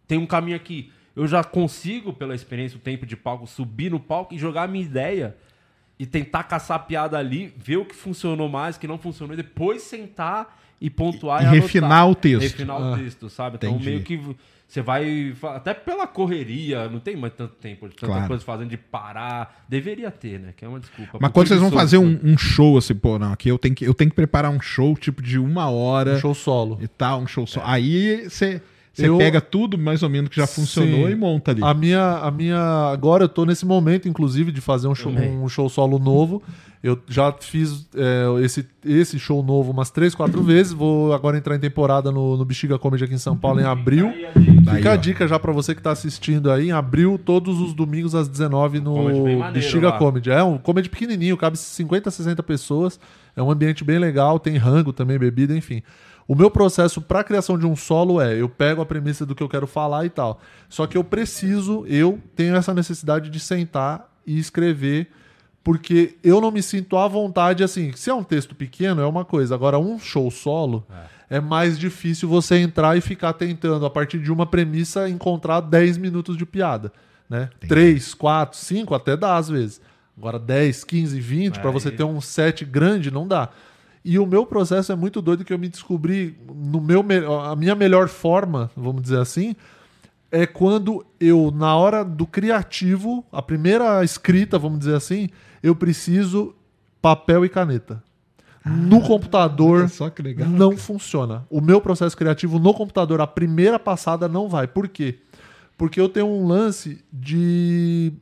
[0.07, 0.91] tem um caminho aqui.
[1.15, 4.67] Eu já consigo, pela experiência, o tempo de palco, subir no palco e jogar a
[4.67, 5.35] minha ideia.
[5.99, 9.33] E tentar caçar a piada ali, ver o que funcionou mais, o que não funcionou,
[9.33, 11.61] e depois sentar e pontuar E anotar.
[11.63, 12.41] refinar o texto.
[12.43, 13.55] Refinar o Ah, texto, sabe?
[13.55, 13.85] Então entendi.
[13.89, 14.35] meio que
[14.67, 15.33] você vai.
[15.55, 18.27] Até pela correria, não tem mais tanto tempo de tanta Claro.
[18.27, 19.63] coisa fazendo de parar.
[19.69, 20.53] Deveria ter, né?
[20.55, 21.17] Que é uma desculpa.
[21.21, 23.85] Mas quando vocês vão fazer um, um show assim, pô, não, aqui eu tenho, que,
[23.85, 26.77] eu tenho que preparar um show tipo de uma hora Um show solo.
[26.81, 27.61] e tal, um show só.
[27.65, 28.61] Aí você
[28.97, 31.11] você Eu- pega tudo mais ou menos que já funcionou Sim.
[31.11, 31.61] e monta ali.
[31.63, 32.57] A minha, a minha.
[32.91, 35.37] Agora eu tô nesse momento, inclusive, de fazer um show, Também.
[35.37, 36.41] um show solo novo.
[36.83, 40.73] Eu já fiz é, esse, esse show novo umas três, quatro vezes.
[40.73, 44.11] Vou agora entrar em temporada no, no Bexiga Comedy aqui em São Paulo em abril.
[44.75, 44.93] Fica ó.
[44.93, 46.69] a dica já pra você que tá assistindo aí.
[46.69, 49.97] Em abril, todos os domingos às 19 Comedy bem no Bexiga lá.
[49.97, 50.29] Comedy.
[50.29, 52.99] É um comedy pequenininho, cabe 50, 60 pessoas.
[53.35, 55.81] É um ambiente bem legal, tem rango também, bebida, enfim.
[56.27, 59.41] O meu processo pra criação de um solo é, eu pego a premissa do que
[59.41, 60.41] eu quero falar e tal.
[60.67, 65.09] Só que eu preciso, eu tenho essa necessidade de sentar e escrever
[65.67, 69.25] porque eu não me sinto à vontade, assim, se é um texto pequeno é uma
[69.25, 70.85] coisa, agora um show solo
[71.29, 75.97] é, mais difícil você entrar e ficar tentando, a partir de uma premissa, encontrar 10
[75.97, 76.93] minutos de piada,
[77.29, 77.49] né?
[77.67, 79.81] 3, 4, 5, até dá às vezes.
[80.17, 83.49] Agora 10, 15, 20, pra você ter um set grande, não dá.
[84.09, 87.53] E o meu processo é muito doido que eu me descobri no meu me- a
[87.57, 89.53] minha melhor forma, vamos dizer assim,
[90.31, 95.27] é quando eu na hora do criativo, a primeira escrita, vamos dizer assim,
[95.61, 96.55] eu preciso
[97.01, 98.01] papel e caneta.
[98.65, 101.45] No computador olha só que legal, não funciona.
[101.49, 104.67] O meu processo criativo no computador, a primeira passada não vai.
[104.67, 105.19] Por quê?
[105.77, 108.13] Porque eu tenho um lance de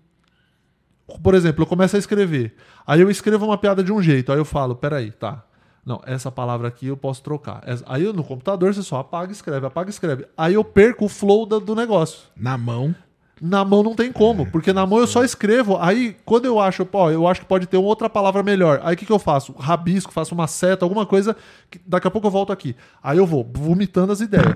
[1.21, 2.55] por exemplo, eu começo a escrever.
[2.87, 4.31] Aí eu escrevo uma piada de um jeito.
[4.31, 5.43] Aí eu falo, peraí, tá.
[5.85, 7.63] Não, essa palavra aqui eu posso trocar.
[7.85, 10.27] Aí no computador você só apaga e escreve, apaga e escreve.
[10.35, 12.23] Aí eu perco o flow do negócio.
[12.35, 12.95] Na mão.
[13.41, 15.77] Na mão não tem como, porque na mão eu só escrevo.
[15.77, 18.79] Aí, quando eu acho, pô, eu acho que pode ter outra palavra melhor.
[18.83, 19.51] Aí o que, que eu faço?
[19.53, 21.35] Rabisco, faço uma seta, alguma coisa.
[21.69, 22.75] que daqui a pouco eu volto aqui.
[23.03, 24.55] Aí eu vou vomitando as ideias.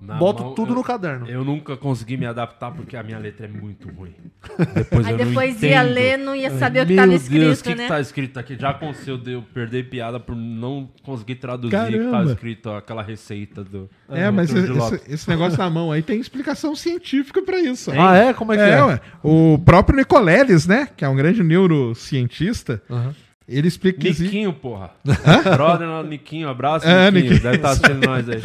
[0.00, 1.28] Na boto mão, tudo eu- no caderno.
[1.28, 4.14] Eu nunca consegui me adaptar porque a minha letra é muito ruim.
[4.74, 5.94] Depois Aí eu não depois ia entendo.
[5.94, 7.82] ler, não ia saber o que Meu estava Deus, escrito, o que, né?
[7.84, 8.56] que tá escrito aqui?
[8.58, 12.10] Já aconteceu de eu perder piada por não conseguir traduzir o que Caramba.
[12.24, 13.90] tá escrito, ó, aquela receita do.
[14.08, 17.90] É, mas do esse, esse- negócio na mão aí tem explicação científica pra isso.
[17.90, 18.32] Ah, é?
[18.32, 18.70] Como é que é?
[18.70, 19.00] É, ué.
[19.22, 20.88] O próprio Nicoleles, né?
[20.96, 23.14] Que é um grande neurocientista, Aham.
[23.48, 24.24] ele explica que existe.
[24.24, 24.90] Niquinho, porra.
[25.56, 27.32] Brother, não, Niquinho, abraço, É, Niquinho.
[27.34, 27.42] Niquinho.
[27.42, 28.42] Deve estar assistindo nós aí.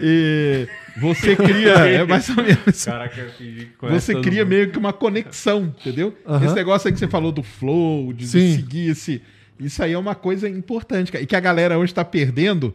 [0.00, 0.68] E
[1.00, 1.72] você cria.
[1.72, 2.84] é mais ou menos.
[2.84, 4.50] Caraca, eu fingi que Você cria mundo.
[4.50, 6.14] meio que uma conexão, entendeu?
[6.44, 8.56] Esse negócio aí que você falou do flow, de, de Sim.
[8.56, 9.22] seguir esse.
[9.58, 12.74] Isso aí é uma coisa importante, e que a galera hoje tá perdendo,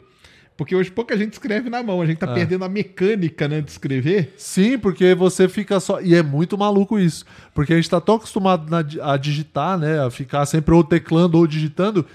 [0.58, 2.34] porque hoje pouca gente escreve na mão, a gente tá Ah.
[2.34, 4.34] perdendo a mecânica, né, de escrever.
[4.38, 6.00] Sim, porque você fica só.
[6.02, 7.26] E é muito maluco isso.
[7.54, 8.84] Porque a gente tá tão acostumado na
[9.14, 10.00] a digitar, né?
[10.06, 12.06] A ficar sempre ou teclando ou digitando,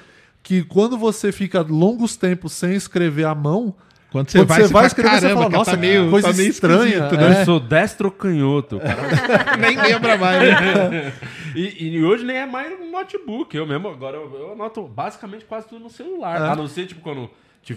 [0.42, 3.74] que quando você fica longos tempos sem escrever à mão.
[4.10, 6.10] Quando você Quando vai, você você vai escrever, você "Caramba, fala, cara, nossa, tá meio,
[6.10, 7.14] coisa tá meio estranha, é.
[7.14, 7.44] Eu né?
[7.44, 9.54] sou destro canhoto, cara.
[9.56, 11.12] Nem lembra mais, né?
[11.54, 13.56] E, e hoje nem é mais um notebook.
[13.56, 16.40] Eu mesmo, agora eu, eu anoto basicamente quase tudo no celular.
[16.40, 16.48] É.
[16.48, 17.28] A não ser, tipo, quando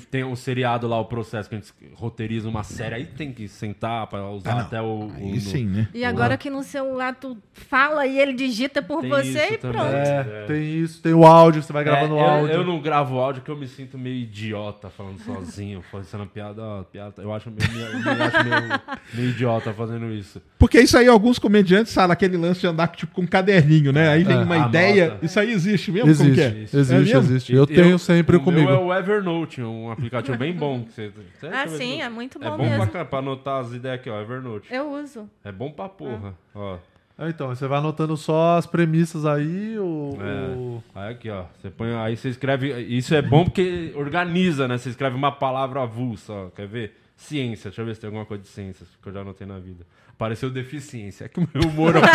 [0.09, 3.47] tem um seriado lá, o processo que a gente roteiriza uma série, aí tem que
[3.47, 4.85] sentar pra usar Ah, até o.
[4.85, 5.87] o- Aí no- sim, né?
[5.93, 9.77] E agora que no celular tu fala e ele digita por Tem você e também.
[9.81, 9.93] pronto.
[9.95, 12.55] É, tem isso, tem o áudio, você vai É, gravando o eu, áudio.
[12.55, 16.83] eu não gravo áudio porque eu me sinto meio idiota falando sozinho, fazendo piada, ó,
[16.83, 17.21] piada.
[17.21, 18.81] Eu acho, meio, eu me acho meio,
[19.13, 20.41] meio idiota fazendo isso.
[20.57, 24.09] Porque isso aí, alguns comediantes falam aquele lance de andar tipo, com um caderninho, né?
[24.09, 25.17] Aí vem É, uma ideia.
[25.21, 26.07] Isso aí existe mesmo?
[26.15, 26.61] Como Existe, que é?
[26.61, 27.19] existe, É mesmo?
[27.19, 27.53] existe.
[27.53, 28.67] Eu tenho sempre o comigo.
[28.69, 30.83] Meu é o Evernote, um aplicativo bem bom.
[30.83, 32.87] que Você, você- Ah, eu ver sim, é muito bom É bom pra, mesmo.
[32.91, 34.73] cá, pra anotar as ideias aqui, ó, Evernote.
[34.73, 35.29] Eu uso.
[35.43, 36.33] É bom pra porra.
[36.55, 36.77] Ó,
[37.17, 40.17] É, Então, você vai anotando só as premissas aí, o.
[40.19, 40.55] É.
[40.57, 41.43] o- aí aqui, ó.
[41.61, 42.73] Você põe, aí você escreve.
[42.81, 44.77] Isso é bom porque organiza, né?
[44.79, 46.49] Você escreve uma palavra avulsa, ó.
[46.49, 46.97] Quer ver?
[47.15, 47.69] Ciência.
[47.69, 49.85] Deixa eu ver se tem alguma coisa de ciências que eu já anotei na vida.
[50.09, 51.25] Apareceu deficiência.
[51.25, 52.07] É que o meu humor é um é,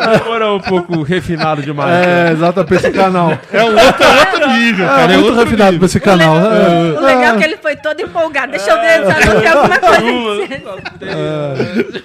[0.00, 1.90] é um pouco refinado demais.
[1.90, 2.28] né?
[2.28, 3.38] É, exato, pra esse canal.
[3.52, 5.12] É um outro, outro nível, É, cara.
[5.12, 5.78] É muito outro refinado nível.
[5.80, 6.36] pra esse canal.
[6.36, 6.98] É.
[6.98, 8.52] O legal é que ele foi todo empolgado.
[8.52, 10.48] Deixa eu ver se eu não tenho alguma coisa.
[10.48, 10.60] Tem-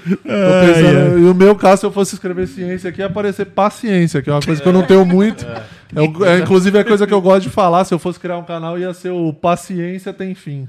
[0.05, 4.21] Tô pensando, E o meu caso, se eu fosse escrever ciência aqui, ia aparecer paciência,
[4.21, 5.45] que é uma coisa que eu não tenho muito.
[5.93, 7.83] É, é, inclusive, é coisa que eu gosto de falar.
[7.85, 10.67] Se eu fosse criar um canal, ia ser o Paciência Tem Fim.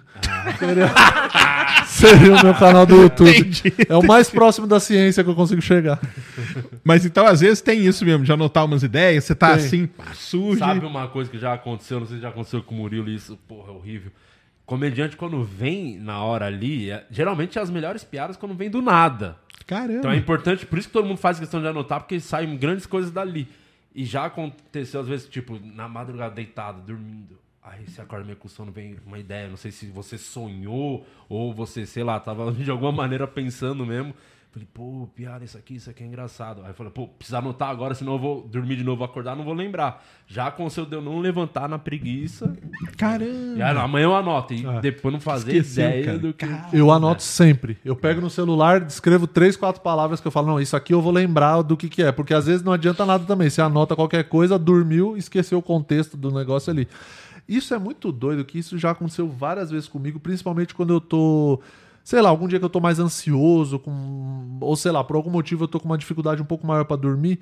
[0.58, 0.90] Seria,
[1.86, 3.30] seria o meu canal do YouTube.
[3.30, 3.72] Entendi.
[3.88, 5.98] É o mais próximo da ciência que eu consigo chegar.
[6.84, 9.64] Mas então, às vezes, tem isso mesmo, de anotar umas ideias, você tá Tem.
[9.64, 10.58] assim, surge.
[10.58, 13.14] Sabe uma coisa que já aconteceu, não sei se já aconteceu com o Murilo, e
[13.14, 14.10] isso, porra, é horrível.
[14.66, 18.82] Comediante, quando vem na hora ali, é- geralmente é as melhores piadas quando vem do
[18.82, 19.36] nada.
[19.66, 19.92] Caramba.
[19.94, 22.84] Então é importante, por isso que todo mundo faz questão de anotar, porque saem grandes
[22.84, 23.48] coisas dali.
[23.96, 27.38] E já aconteceu, às vezes, tipo, na madrugada, deitado, dormindo.
[27.62, 29.48] Aí você acorda meio com sono, vem uma ideia.
[29.48, 34.14] Não sei se você sonhou ou você, sei lá, tava de alguma maneira pensando mesmo.
[34.56, 36.62] Falei, pô, piada, isso aqui, isso aqui é engraçado.
[36.62, 39.44] Aí eu falei, pô, precisa anotar agora, senão eu vou dormir de novo, acordar, não
[39.44, 40.02] vou lembrar.
[40.26, 42.56] Já aconteceu de eu não levantar na preguiça.
[42.96, 43.58] Caramba.
[43.58, 44.54] E aí, amanhã eu anoto.
[44.54, 44.80] E Ah.
[44.80, 46.18] depois não fazer Esqueceu, ideia cara.
[46.18, 46.46] do que.
[46.72, 47.76] Eu anoto sempre.
[47.84, 51.02] Eu pego no celular, escrevo três, quatro palavras que eu falo, não, isso aqui eu
[51.02, 52.10] vou lembrar do que, que é.
[52.10, 53.50] Porque às vezes não adianta nada também.
[53.50, 56.88] Você anota qualquer coisa, dormiu, esqueceu o contexto do negócio ali.
[57.46, 61.60] Isso é muito doido, que isso já aconteceu várias vezes comigo, principalmente quando eu tô.
[62.06, 65.28] Sei lá, algum dia que eu tô mais ansioso, com, ou sei lá, por algum
[65.28, 67.40] motivo eu tô com uma dificuldade um pouco maior pra dormir,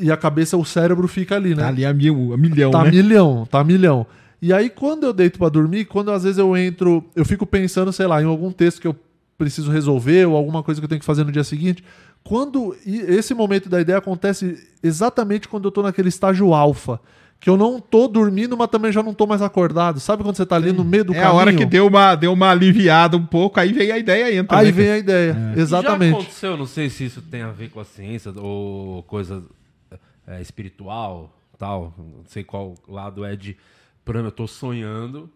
[0.00, 1.60] e a cabeça, o cérebro fica ali, né?
[1.62, 2.90] Tá ali a, mil, a milhão, Tá né?
[2.90, 4.06] milhão, tá milhão.
[4.40, 7.92] E aí, quando eu deito pra dormir, quando às vezes eu entro, eu fico pensando,
[7.92, 8.96] sei lá, em algum texto que eu
[9.36, 11.84] preciso resolver ou alguma coisa que eu tenho que fazer no dia seguinte.
[12.24, 16.98] Quando esse momento da ideia acontece exatamente quando eu tô naquele estágio alfa,
[17.42, 19.98] que eu não tô dormindo, mas também já não tô mais acordado.
[19.98, 21.32] Sabe quando você tá ali no meio do É caminho?
[21.32, 24.58] a hora que deu uma, deu uma aliviada um pouco, aí vem a ideia entra.
[24.58, 25.36] Aí né, vem a ideia.
[25.52, 26.14] E Já Exatamente.
[26.14, 29.42] aconteceu, não sei se isso tem a ver com a ciência ou coisa
[30.24, 31.92] é, espiritual, tal.
[31.98, 33.56] Não sei qual lado é de.
[34.04, 35.28] Por exemplo, eu tô sonhando.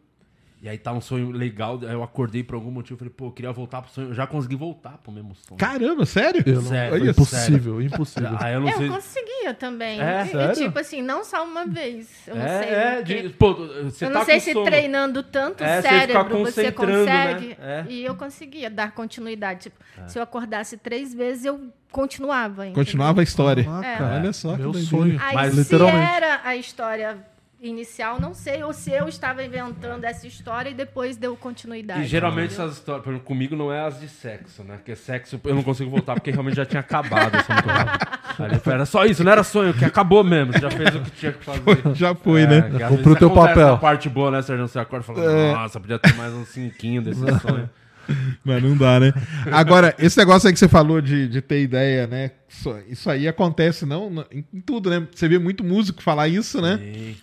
[0.62, 3.30] E aí tá um sonho legal, aí eu acordei por algum motivo, falei, pô, eu
[3.30, 5.58] queria voltar pro sonho, eu já consegui voltar pro mesmo sonho.
[5.58, 6.42] Caramba, sério?
[6.46, 8.30] Eu não- Sério, é impossível, impossível.
[8.40, 8.88] Aí eu não Eu sei.
[8.88, 10.00] conseguia também.
[10.00, 10.54] É, E, sério?
[10.54, 12.08] tipo assim, não só uma vez.
[12.26, 12.68] Eu não sei.
[12.68, 14.64] É, é, porque- de, pô, você eu tá não sei com se sono.
[14.64, 17.34] treinando tanto É, você cérebro você concentrando, né?
[17.34, 17.56] consegue.
[17.60, 17.84] É.
[17.90, 19.64] E eu conseguia dar continuidade.
[19.64, 19.76] Tipo,
[20.08, 22.64] se eu acordasse três vezes, eu continuava.
[22.66, 22.82] entendeu?
[22.82, 23.60] Continuava a história.
[23.84, 24.02] É.
[24.02, 24.56] Olha só.
[24.56, 25.18] que Meu sonho.
[25.22, 26.12] Aí, Mas se literalmente.
[26.14, 27.18] era a história
[27.66, 32.02] inicial, não sei, ou se eu estava inventando essa história e depois deu continuidade.
[32.02, 32.64] E geralmente entendeu?
[32.66, 34.76] essas histórias, por exemplo, comigo não é as de sexo, né?
[34.76, 37.34] Porque sexo eu não consigo voltar porque realmente já tinha acabado.
[37.36, 38.16] Rápido.
[38.66, 40.52] Aí era só isso, não era sonho, que acabou mesmo.
[40.52, 41.94] Você já fez o que tinha que fazer.
[41.94, 42.62] Já foi, É, né?
[42.62, 43.74] Comprou vezes teu papel.
[43.74, 44.68] A parte boa, né, Sérgio?
[44.68, 45.52] Você acorda e fala, É.
[45.52, 47.68] nossa, podia ter mais uns cinquinho desse sonho.
[48.44, 49.12] Mas não dá, né?
[49.50, 52.30] Agora, esse negócio aí que você falou de, de ter ideia, né?
[52.48, 55.06] Isso, isso aí acontece não, não- em, em tudo, né?
[55.12, 56.78] Você vê muito músico falar isso, né?
[56.80, 57.16] E-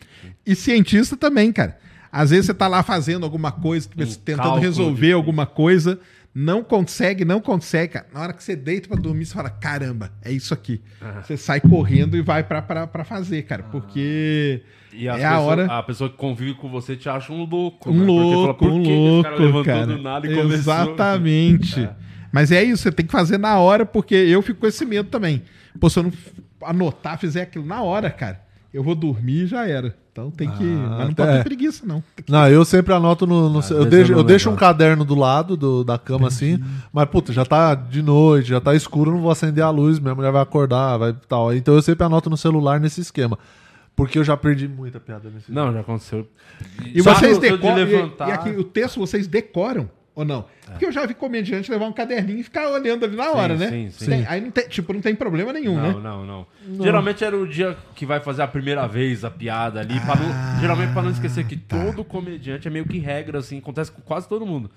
[0.46, 1.78] E cientista também, cara.
[2.12, 3.90] Às vezes você tá lá fazendo alguma coisa,
[4.24, 6.00] tentando resolver alguma coisa,
[6.36, 7.94] não consegue, não consegue.
[7.94, 8.06] Cara.
[8.14, 10.80] Na hora que você deita pra dormir, você fala: caramba, é isso aqui.
[11.24, 13.64] Você sai correndo e vai pra fazer, cara.
[13.64, 15.66] Porque E é a pessoas- hora.
[15.66, 17.90] a pessoa que convive com você te acha um louco.
[17.90, 18.00] Um né?
[18.06, 19.86] Fala, louco, "Por um louco, cara levantou cara.
[19.88, 21.80] do nada e começou?" Exatamente.
[21.90, 21.96] É.
[22.32, 25.08] Mas é isso, você tem que fazer na hora, porque eu fico com esse medo
[25.10, 25.44] também.
[25.80, 26.14] Pô, se eu não
[26.64, 28.42] anotar, fizer aquilo na hora, cara,
[28.74, 29.96] eu vou dormir e já era.
[30.12, 30.64] Então tem que.
[30.64, 32.04] Ah, mas não até- pode ter preguiça, não.
[32.16, 33.50] Que- Não, eu sempre anoto no.
[33.50, 36.60] no- Às eu deixo, eu eu deixo um caderno do lado do- da cama assim,
[36.92, 40.14] mas puta, já tá de noite, já tá escuro, não vou acender a luz, minha
[40.14, 41.54] mulher vai acordar, vai tal.
[41.54, 43.38] Então eu sempre anoto no celular nesse esquema.
[43.96, 46.28] Porque eu já perdi muita piada nesse Não, já aconteceu.
[46.94, 47.78] E Só vocês decoram.
[47.88, 47.94] E,
[48.28, 50.46] e aqui, o texto vocês decoram ou não?
[50.66, 53.70] Porque eu já vi comediante levar um caderninho e ficar olhando ali na hora, né?
[53.70, 54.06] sim, sim.
[54.06, 56.00] Tem- aí não tem, tipo, não tem problema nenhum, Não, né?
[56.02, 60.00] não, não, Geralmente era o dia que vai fazer a primeira vez a piada ali.
[60.00, 63.92] pra não- geralmente pra não esquecer que todo comediante é meio que regra, assim, acontece
[63.92, 64.70] com quase todo mundo.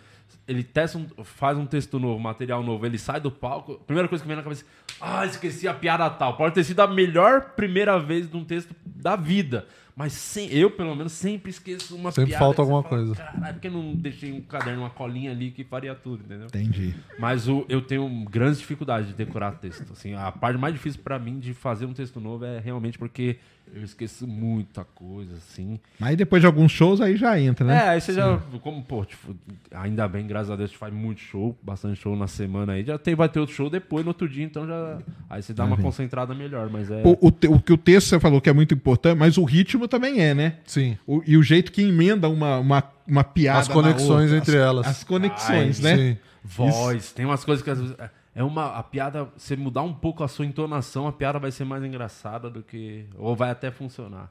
[0.49, 4.09] Ele testa um- faz um texto novo, material novo, ele sai do palco, a primeira
[4.09, 4.65] coisa que vem na cabeça,
[5.01, 6.37] ah, esqueci a piada tal.
[6.37, 9.67] Pode ter sido a melhor primeira vez de um texto da vida.
[9.99, 12.45] Mas sem- eu, pelo menos, sempre esqueço uma Sempre piada.
[12.45, 13.15] falta que você alguma fala, coisa.
[13.15, 16.49] Caralho, por que não deixei um caderno, uma colinha ali que faria tudo, entendeu?
[16.49, 16.95] Entendi.
[17.19, 19.91] Mas o, eu tenho grandes dificuldades de decorar texto.
[19.95, 23.39] Assim, a parte mais difícil pra mim de fazer um texto novo é realmente porque
[23.75, 25.79] eu esqueço muita coisa, assim.
[25.99, 27.77] Mas aí depois de alguns shows aí já entra, né?
[27.77, 29.35] É, aí você já, como, pô, tipo,
[29.73, 32.85] ainda bem, graças a Deus, faz muito show, bastante show na semana aí.
[32.85, 34.99] Já tem, vai ter outro show depois, no outro dia, então já.
[35.29, 37.03] Aí você dá uma concentrada melhor, mas é.
[37.05, 39.45] O, o, te- o que o texto você falou que é muito importante, mas o
[39.45, 40.57] ritmo também é, né?
[40.67, 40.97] Sim.
[41.07, 43.61] O- e o jeito que emenda uma, uma, uma piada.
[43.61, 44.87] As conexões na outra, entre as- elas.
[44.87, 45.97] As conexões, Ai, né?
[46.13, 46.19] Sim.
[46.43, 47.97] Voz, tem umas coisas que às vezes.
[48.37, 48.77] É uma.
[48.77, 52.51] A piada, você mudar um pouco a sua entonação, a piada vai ser mais engraçada
[52.51, 53.07] do que.
[53.17, 54.31] Ou vai até funcionar.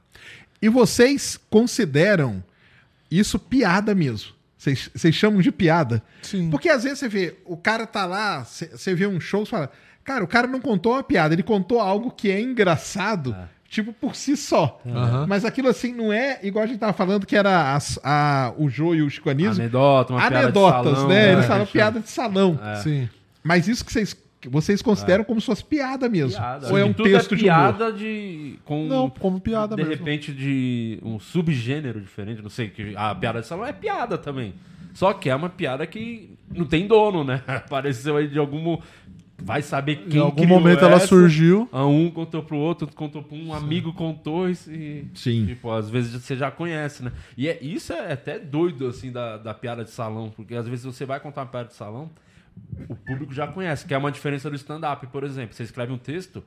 [0.62, 2.42] E vocês consideram
[3.10, 4.30] isso piada mesmo?
[4.56, 6.02] Vocês vocês chamam de piada?
[6.22, 6.48] Sim.
[6.50, 9.46] Porque às vezes você vê, o cara tá lá, você você vê um show e
[9.46, 9.70] fala,
[10.04, 13.36] cara, o cara não contou uma piada, ele contou algo que é engraçado,
[13.68, 14.80] tipo, por si só.
[14.86, 15.26] Aham.
[15.28, 18.68] Mas aquilo assim não é igual a gente tava falando que era as- a, o
[18.70, 19.60] Jô e o Chico Anísio.
[19.62, 21.26] Anedota, uma piada de Anedotas, salão, né?
[21.32, 21.46] Eles né?
[21.48, 22.58] falam piada de salão.
[22.82, 23.08] Sim.
[23.46, 26.32] Mas isso que vocês, que vocês consideram como suas piadas mesmo.
[26.38, 26.68] Piada.
[26.70, 27.54] Ou é De um tudo texto de humor?
[27.74, 29.96] piada de com Não, como piada de mesmo.
[29.96, 34.54] repente de um subgênero diferente, não sei, que a piada de salão é piada também.
[34.94, 37.42] Só que é uma piada que não tem dono, né?
[37.46, 38.78] Apareceu aí de algum
[39.38, 41.08] vai saber quem Em algum momento ela essa.
[41.08, 41.68] surgiu.
[41.70, 45.04] A um contou pro outro, outro contou pro um, um amigo contou e.
[45.14, 45.44] Sim.
[45.46, 47.12] Tipo, às vezes você já conhece, né?
[47.36, 50.84] E é, isso é até doido, assim, da, da piada de salão, porque às vezes
[50.86, 52.10] você vai contar uma piada de salão,
[52.88, 55.54] o público já conhece, que é uma diferença do stand-up, por exemplo.
[55.54, 56.42] Você escreve um texto,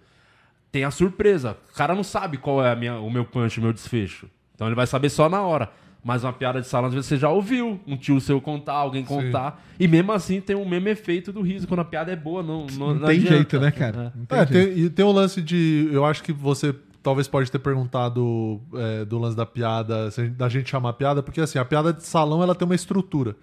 [0.72, 1.58] tem a surpresa.
[1.72, 4.30] O cara não sabe qual é a minha, o meu punch, o meu desfecho.
[4.56, 5.72] Então ele vai saber só na hora.
[6.02, 9.04] Mas uma piada de salão, às vezes você já ouviu um tio seu contar, alguém
[9.04, 9.62] contar.
[9.78, 11.68] E mesmo assim tem o mesmo efeito do riso.
[11.68, 13.36] Quando a piada é boa, não, não, Não tem adianta.
[13.36, 14.14] jeito, né, cara?
[14.16, 14.74] Não tem É, jeito.
[14.76, 15.90] tem, e tem um lance de.
[15.92, 20.70] Eu acho que você talvez pode ter perguntado é, do lance da piada, da gente
[20.70, 23.36] chamar piada, porque assim, a piada de salão ela tem uma estrutura.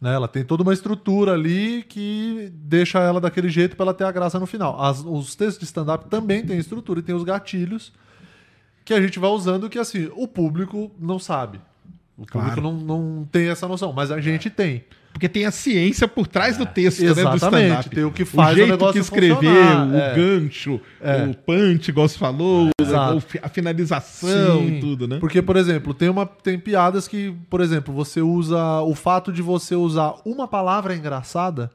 [0.00, 0.14] Né?
[0.14, 4.12] Ela tem toda uma estrutura ali que deixa ela daquele jeito para ela ter a
[4.12, 4.80] graça no final.
[4.80, 7.92] As- os textos de stand-up também têm estrutura e tem os gatilhos
[8.84, 11.60] que a gente vai usando que assim, o público não sabe.
[12.20, 12.60] O público Claro.
[12.60, 14.84] não, não tem essa noção, mas a gente tem.
[15.10, 17.06] Porque tem a ciência por trás do texto, né?
[17.14, 20.14] Do Exatamente, tem o que faz o jeito negócio que escrever, o é.
[20.14, 21.24] gancho, É.
[21.24, 25.18] o punch, igual você falou, o a finalização Sim, e tudo, né?
[25.18, 28.80] Porque, por exemplo, tem, uma, tem piadas que, por exemplo, você usa.
[28.82, 31.70] O fato de você usar uma palavra engraçada,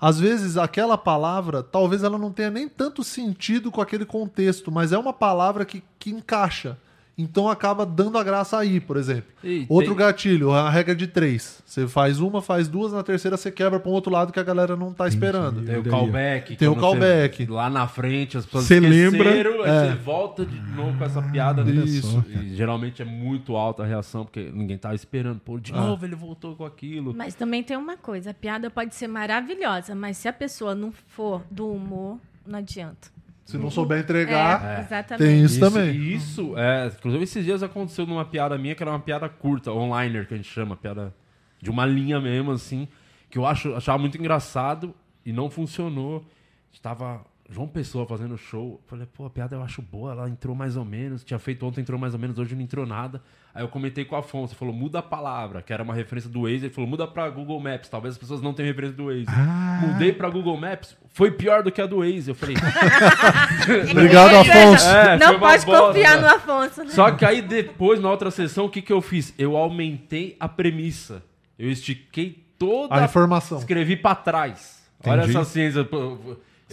[0.00, 4.92] às vezes aquela palavra, talvez ela não tenha nem tanto sentido com aquele contexto, mas
[4.92, 6.78] é uma palavra que, que encaixa.
[7.20, 9.30] Então acaba dando a graça aí, por exemplo.
[9.44, 11.62] E Outro tem- gatilho, a regra de três.
[11.66, 14.42] Você faz uma, faz duas, na terceira você quebra para um outro lado que a
[14.42, 15.62] galera não tá esperando.
[15.64, 16.56] Tem o callback.
[16.56, 17.46] Tem o quando você- callback.
[17.46, 19.30] Lá na frente, as pessoas Você lembra?
[19.30, 19.42] É.
[19.90, 21.64] você volta de novo com essa piada.
[21.64, 21.70] né?
[21.84, 22.24] Isso.
[22.28, 25.40] e geralmente é muito alta a reação, porque ninguém tava esperando.
[25.40, 25.60] Pô, Ah.
[25.60, 27.14] de novo ele voltou com aquilo.
[27.14, 30.90] Mas também tem uma coisa, a piada pode ser maravilhosa, mas se a pessoa não
[30.92, 33.08] for do humor, não adianta.
[33.50, 35.90] Se não souber entregar, É, tem isso, também.
[35.90, 36.86] e Isso, é.
[36.86, 40.36] Inclusive, esses dias aconteceu numa piada minha, que era uma piada curta, onliner, que a
[40.36, 41.14] gente chama, piada
[41.60, 42.88] de uma linha mesmo, assim,
[43.28, 44.94] que eu acho, achava muito engraçado
[45.24, 46.24] e não funcionou.
[46.72, 48.80] Estava João Pessoa fazendo show.
[48.86, 51.24] Falei, pô, a piada eu acho boa, ela entrou mais ou menos.
[51.24, 53.20] Tinha feito ontem, entrou mais ou menos, hoje não entrou nada.
[53.52, 56.30] Aí eu comentei com o Afonso, ele falou, muda a palavra, que era uma referência
[56.30, 56.66] do Waze.
[56.66, 59.26] Ele falou, muda pra Google Maps, talvez as pessoas não tenham referência do Waze.
[59.28, 59.80] Ah.
[59.86, 62.28] Mudei pra Google Maps, foi pior do que a do Waze.
[62.28, 62.54] Eu falei,
[63.90, 64.86] Obrigado, seja, Afonso.
[64.86, 65.86] É, foi não pode bosta.
[65.86, 66.84] confiar no Afonso.
[66.84, 66.90] né?
[66.90, 69.34] Só que aí depois, na outra sessão, o que, que eu fiz?
[69.36, 71.22] Eu aumentei a premissa.
[71.58, 73.58] Eu estiquei toda A informação.
[73.58, 74.80] Escrevi pra trás.
[75.04, 75.36] Olha Entendi.
[75.36, 75.88] essa ciência.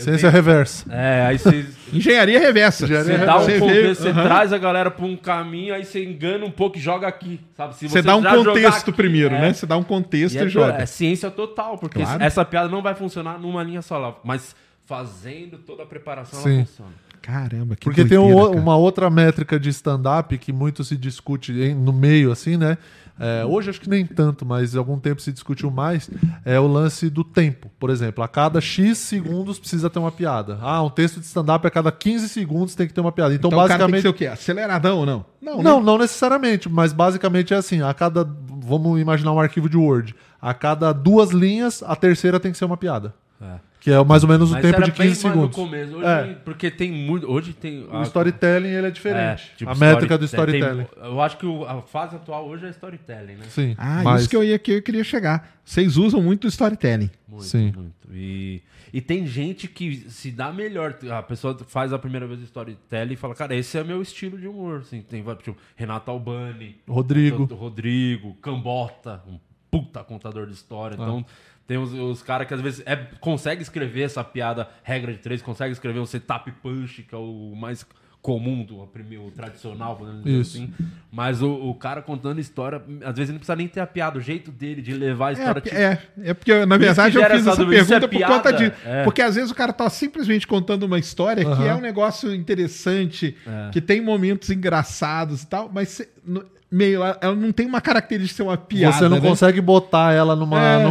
[0.04, 0.86] Ciência tenho- reversa.
[0.90, 2.86] É, aí você, Engenharia reversa.
[2.86, 4.24] Engenharia você dá um Você contexto, você aham.
[4.24, 7.40] traz a galera pra um caminho, aí você engana um pouco e joga aqui.
[7.56, 7.76] Sabe?
[7.76, 9.54] Se Você dá um contexto aqui, primeiro, é, né?
[9.54, 10.74] Você dá um contexto e e, é, joga.
[10.82, 12.22] é ciência total, porque Claro.
[12.24, 14.16] essa piada não vai funcionar numa linha só lá.
[14.24, 16.58] Mas fazendo toda a preparação, Sim.
[16.58, 16.92] ela funciona.
[17.22, 18.62] Caramba, que Porque tem um doideira, o- cara.
[18.62, 22.78] uma outra métrica de stand-up que muito se discute em- no meio, assim, né?
[23.20, 26.10] É, hoje acho que nem tanto, mas algum tempo se discutiu mais.
[26.46, 27.70] É o lance do tempo.
[27.80, 30.58] Por exemplo, a cada X segundos precisa ter uma piada.
[30.62, 33.34] Ah, um texto de stand-up a cada 15 segundos tem que ter uma piada.
[33.34, 34.02] Então, Então o cara tem que basicamente.
[34.04, 34.28] ser o quê?
[34.28, 35.26] Aceleradão ou não?
[35.42, 35.86] Não, Não, né?
[35.86, 38.24] não necessariamente, mas basicamente é assim: a cada.
[38.60, 40.16] Vamos imaginar um arquivo de Word.
[40.42, 43.14] A cada duas linhas, a terceira tem que ser uma piada.
[43.42, 43.67] É.
[43.88, 45.56] Que é mais ou menos o tempo era de bem 15 mais segundos.
[45.58, 45.96] no começo.
[45.96, 46.34] Hoje, É.
[46.44, 47.26] porque tem muito.
[47.32, 47.88] Hoje tem.
[47.90, 49.50] O storytelling ele é diferente.
[49.54, 50.86] É, tipo, a métrica do tem- storytelling.
[50.98, 53.46] eu acho que o- a fase atual hoje é storytelling, né?
[53.48, 53.76] Sim.
[53.78, 54.22] Ah, mas...
[54.24, 55.58] isso que eu, ia, que eu queria chegar.
[55.64, 57.10] Vocês usam muito o storytelling.
[57.26, 57.72] Muito, Sim.
[57.74, 57.94] muito.
[58.14, 58.62] E,
[58.92, 60.98] e tem gente que se dá melhor.
[61.10, 64.38] A pessoa faz a primeira vez o storytelling e fala, cara, esse é meu estilo
[64.38, 64.80] de humor.
[64.82, 67.46] Assim, tem tipo, Renato Albani, Rodrigo.
[67.56, 69.40] Rodrigo, Cambota, um
[69.72, 70.98] puta contador de história.
[71.00, 71.04] Ah.
[71.04, 71.26] Então,
[71.68, 75.42] tem os, os caras que às vezes é, consegue escrever essa piada, regra de três,
[75.42, 77.86] consegue escrever um setup punch, que é o mais
[78.20, 80.58] comum, do, o tradicional, podemos dizer Isso.
[80.58, 80.74] assim.
[81.10, 84.18] Mas o, o cara contando história, às vezes ele não precisa nem ter a piada,
[84.18, 85.60] o jeito dele de levar a história.
[85.60, 87.64] É, tipo, é, é porque, na verdade, eu fiz essa.
[87.64, 88.74] Isso é pergunta por conta de.
[88.86, 89.04] É.
[89.06, 93.36] Porque às vezes o cara tá simplesmente contando uma história que é um negócio interessante,
[93.48, 93.70] É.
[93.72, 97.80] que tem momentos engraçados e tal, mas cê- no- meio, ela ela não tem uma
[97.80, 98.98] característica de ser uma piada.
[98.98, 99.30] você não né?
[99.30, 100.84] consegue botar ela numa, É,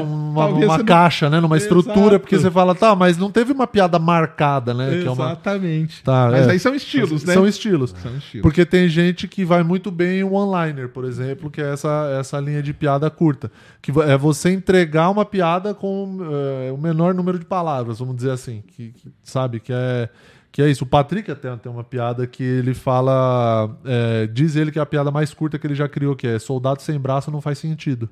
[0.44, 1.40] numa, numa não- caixa, né?
[1.40, 2.20] Numa estrutura, Exato.
[2.20, 5.00] porque você fala, tá, mas não teve uma piada marcada, né?
[5.00, 5.26] Que é uma...
[5.26, 6.02] Exatamente.
[6.02, 6.50] Tá, mas é.
[6.52, 7.34] aí são estilos, né?
[7.34, 7.94] São estilos.
[8.02, 8.42] São estilos.
[8.42, 12.38] Porque tem gente que vai muito bem em one-liner, por exemplo, que é essa, essa
[12.38, 13.50] linha de piada curta.
[13.80, 16.18] Que é você entregar uma piada com
[16.66, 18.62] é, o menor número de palavras, vamos dizer assim.
[18.66, 19.60] Que, que- sabe?
[19.60, 20.08] Que é,
[20.52, 20.84] que é isso.
[20.84, 23.76] O Patrick até tem uma piada que ele fala.
[23.84, 26.38] é, diz ele que é a piada mais curta que ele já criou, que é
[26.38, 28.08] soldado sem braço não faz sentido.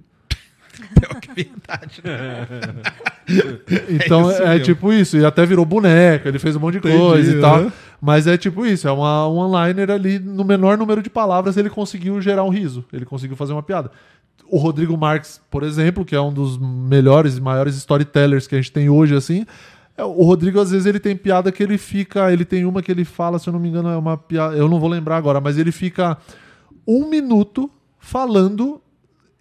[1.00, 2.02] Pior que é verdade.
[3.88, 6.98] Então isso é, tipo isso, e até virou boneca, ele fez um monte de Entendi,
[6.98, 7.56] coisa e tal.
[7.56, 7.72] aham.
[8.00, 11.70] Mas é tipo isso, é uma um one-liner ali, no menor número de palavras, ele
[11.70, 13.90] conseguiu gerar um riso, ele conseguiu fazer uma piada.
[14.46, 18.58] O Rodrigo Marques, por exemplo, que é um dos melhores e maiores storytellers que a
[18.58, 19.46] gente tem hoje, assim.
[19.96, 22.30] é, O Rodrigo, às vezes, ele tem piada que ele fica.
[22.30, 24.54] Ele tem uma que ele fala, se eu não me engano, é uma piada.
[24.54, 26.18] Eu não vou lembrar agora, mas ele fica
[26.86, 28.82] um minuto falando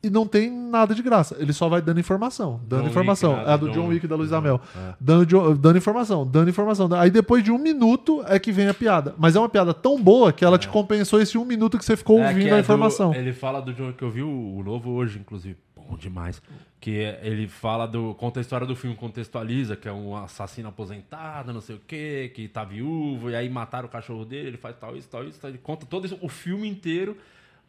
[0.03, 1.35] e não tem nada de graça.
[1.39, 3.31] Ele só vai dando informação, dando John informação.
[3.31, 3.49] Wick, né?
[3.49, 4.59] é a do John John Wick da Luísa Mel.
[4.75, 4.93] É.
[4.99, 6.89] Dando, jo- dando informação, dando informação.
[6.93, 9.15] Aí depois de um minuto é que vem a piada.
[9.17, 11.95] Mas é uma piada tão boa que ela te compensou esse um minuto que você
[11.95, 13.11] ficou É, ouvindo que a é informação.
[13.11, 15.55] do- ele fala do John que eu vi o, o novo hoje, inclusive.
[15.75, 16.41] Bom demais.
[16.81, 18.13] Que é- ele fala do.
[18.15, 22.29] Conta a história do filme, contextualiza, que é um assassino aposentado, não sei o quê,
[22.35, 25.39] que tá viúvo, e aí mataram o cachorro dele, ele faz tal, isso, tal, isso.
[25.39, 25.49] tal.
[25.49, 27.15] Ele conta todo isso, o filme inteiro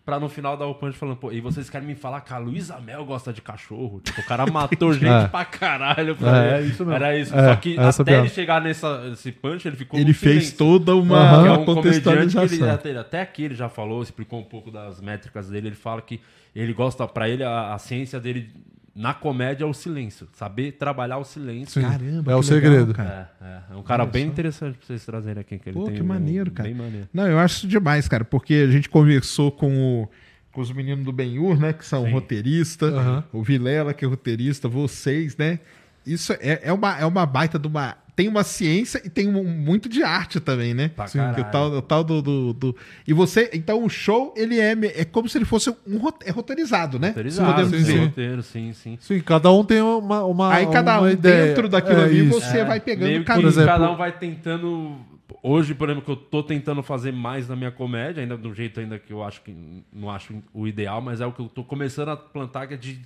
[0.05, 2.39] pra no final dar o punch falando, pô, e vocês querem me falar que a
[2.39, 4.01] Luísa Mel gosta de cachorro?
[4.01, 5.27] Tipo, o cara matou gente É.
[5.29, 6.15] pra caralho.
[6.15, 6.67] Pra É, ele.
[6.67, 6.93] é isso mesmo.
[6.93, 7.35] Era isso.
[7.35, 8.19] É, Só que até piada.
[8.21, 10.59] ele chegar nessa, nesse punch, ele ficou Ele fez silêncio.
[10.59, 11.43] toda uma.
[11.43, 12.71] Que é um ele, contextualização.
[12.71, 15.69] até, até aqui ele já falou, explicou um pouco das métricas dele.
[15.69, 16.21] Ele fala que
[16.55, 18.51] ele gosta, pra ele, a, a ciência dele
[18.95, 20.29] na comédia é o silêncio.
[20.35, 21.81] Saber trabalhar o silêncio.
[21.81, 21.89] Sim.
[21.89, 22.89] Caramba, é o que segredo.
[22.89, 23.31] legal, cara.
[23.41, 25.59] É, é, é um cara bem interessante pra vocês trazerem aqui.
[25.59, 26.69] Que ele Pô, tem que um- maneiro, cara.
[26.69, 27.09] Bem maneiro.
[27.13, 30.09] Não, eu acho demais, cara, porque a gente conversou com, o-
[30.53, 32.13] com os meninos do Benhur, né, que são Sim.
[32.13, 33.25] roteiristas, Aham.
[33.33, 35.59] o Vilela, que é roteirista, vocês, né?
[36.07, 37.97] Isso é, é, uma, é uma baita de uma.
[38.17, 40.89] Tem uma ciência e tem um, muito de arte também, né?
[40.89, 41.41] Pra Que caralho.
[41.43, 43.51] o tal, o tal do, do, do- E você.
[43.53, 47.09] Então o show, ele é, é como se ele fosse um é roteirizado, né?
[47.09, 47.99] Roteirizado, sim, sim.
[47.99, 48.97] roteiro, sim, sim.
[49.01, 51.47] Sim, cada um tem uma, uma Aí cada uma um ideia.
[51.49, 52.41] dentro daquilo É ali, isso.
[52.41, 53.49] você vai pegando o que caminho.
[53.49, 54.97] Exemplo- cada um vai tentando.
[55.43, 58.79] Hoje, por exemplo, que eu tô tentando fazer mais na minha comédia, ainda do jeito
[58.79, 59.55] ainda que eu acho que
[59.93, 62.77] não acho o ideal, mas é o que eu tô começando a plantar, que é
[62.77, 63.01] de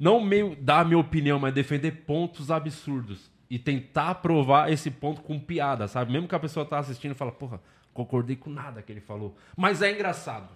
[0.00, 3.30] não meio dar a minha opinião, mas defender pontos absurdos.
[3.54, 6.10] E tentar provar esse ponto com piada, sabe?
[6.12, 7.60] Mesmo que a pessoa tá assistindo e fala, porra,
[7.92, 9.36] concordei com nada que ele falou.
[9.56, 10.48] Mas é engraçado.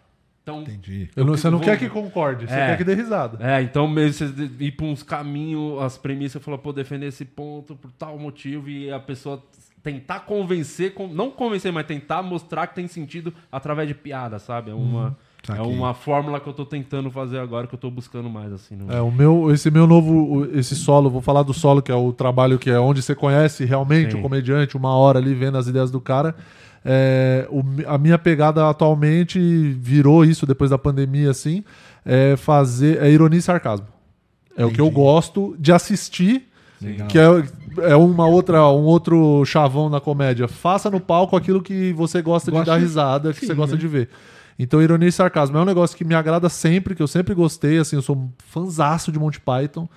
[0.42, 1.10] Então, Entendi.
[1.14, 2.66] Eu não- você não vou- quer que concorde, você É.
[2.68, 3.38] quer que dê risada.
[3.46, 7.76] é, então mesmo você ir pra uns caminhos, as premissas, falar, pô, defender esse ponto
[7.76, 9.44] por tal motivo e a pessoa
[9.82, 14.70] tentar convencer, não convencer, mas tentar mostrar que tem sentido através de piada, sabe?
[14.70, 15.72] É uma, é saquei.
[15.72, 18.74] uma fórmula que eu tô tentando fazer agora, que eu tô buscando mais, assim.
[18.76, 21.94] no- É, o meu, esse meu novo, esse solo, vou falar do solo, que é
[21.94, 24.18] o trabalho que é onde você conhece realmente Sim.
[24.18, 26.34] o comediante, uma hora ali vendo as ideias do cara.
[26.84, 29.38] É, o a minha pegada atualmente
[29.80, 31.64] virou isso depois da pandemia, assim,
[32.04, 33.86] é fazer é ironia e sarcasmo.
[34.56, 35.00] É o que eu Entendi.
[35.00, 36.48] gosto de assistir,
[36.80, 37.06] Legal.
[37.08, 37.26] que é,
[37.90, 40.48] é uma outra, um outro chavão na comédia.
[40.48, 43.54] Faça no palco aquilo que você gosta, Gosta de dar de- risada, que Sim, você
[43.54, 43.80] gosta né?
[43.80, 44.08] de ver.
[44.58, 47.78] Então, ironia e sarcasmo é um negócio que me agrada sempre, que eu sempre gostei,
[47.78, 49.88] assim, eu sou um fanzaço de Monty Python.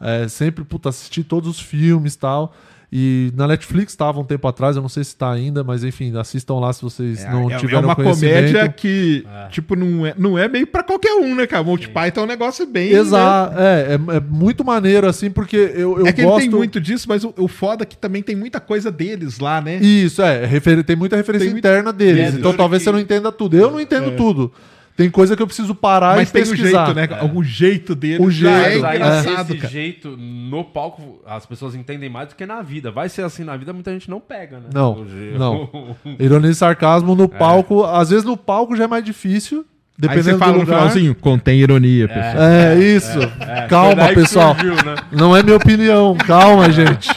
[0.00, 2.54] É, sempre, puta, assisti todos os filmes e tal.
[2.92, 6.16] E na Netflix estava um tempo atrás, eu não sei se está ainda, mas enfim,
[6.16, 8.34] assistam lá se vocês não é, tiveram é uma conhecimento.
[8.52, 9.48] comédia que, É.
[9.48, 11.64] tipo, não é, não é meio pra qualquer um, né, cara?
[11.64, 12.92] Monty Python é um negócio bem.
[12.92, 12.98] né?
[13.00, 16.40] Exato, é, é, é muito maneiro, assim, porque eu, eu é que gosto...
[16.40, 19.40] ele tem muito disso, mas o, o foda é que também tem muita coisa deles
[19.40, 19.76] lá, né?
[19.78, 20.44] Isso, é.
[20.46, 22.34] refer- Tem muita referência Tem muito- interna deles.
[22.34, 23.56] É, então talvez que- você não entenda tudo.
[23.56, 24.52] Eu não entendo tudo.
[24.96, 26.86] Tem coisa que eu preciso parar mas e tem pesquisar.
[26.86, 27.30] jeito, né?
[27.34, 29.72] O jeito dele O é jeito, aí, engraçado, esse cara.
[29.72, 32.90] jeito, no palco, as pessoas entendem mais do que na vida.
[32.90, 34.66] Vai ser assim na vida, muita gente não pega, né?
[34.72, 35.04] Não,
[35.38, 35.96] não.
[36.18, 37.84] Ironia e sarcasmo no palco.
[37.84, 39.58] Às vezes no palco já é mais difícil.
[39.58, 39.62] É.
[39.62, 40.78] Aí Dependendo você fala do no lugar.
[40.78, 42.42] finalzinho, contém ironia, pessoal.
[42.42, 43.18] É, isso.
[43.40, 44.54] É, Calma, pessoal.
[44.54, 44.94] surgiu, né?
[45.10, 46.14] Não é minha opinião.
[46.26, 47.08] Calma, gente.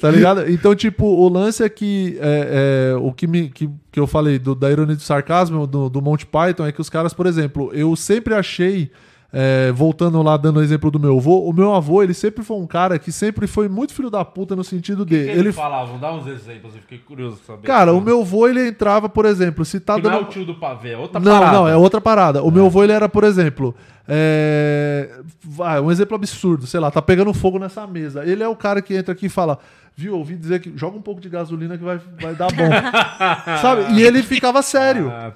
[0.00, 0.50] Tá ligado?
[0.50, 4.38] Então, tipo, o lance é que é, é, o que, me, que, que eu falei
[4.38, 7.70] do, da ironia do sarcasmo do, do Monty Python é que os caras, por exemplo,
[7.72, 8.90] eu sempre achei.
[9.32, 12.56] É, voltando lá, dando o exemplo do meu avô, o meu avô, ele sempre foi
[12.58, 15.24] um cara que sempre foi muito filho da puta no sentido O que, de.
[15.24, 15.98] que ele, eles falavam?
[15.98, 17.66] Dá uns exemplos, eu fiquei curioso de saber.
[17.66, 20.20] cara, o meu avô, ele entrava, por exemplo, se tá Que não dando.
[20.20, 21.56] é o tio do pavê, é outra Não, parada.
[21.56, 22.42] não, é outra parada.
[22.42, 23.74] O meu avô, ele era, por exemplo,
[24.06, 25.10] é,
[25.42, 28.24] vai, um exemplo absurdo, sei lá, tá pegando fogo nessa mesa.
[28.26, 29.58] Ele é o cara que entra aqui e fala,
[29.96, 32.68] viu, ouvi dizer que joga um pouco de gasolina que vai, vai dar bom.
[33.60, 33.92] Sabe?
[33.94, 35.10] E ele ficava sério.
[35.10, 35.32] Ah.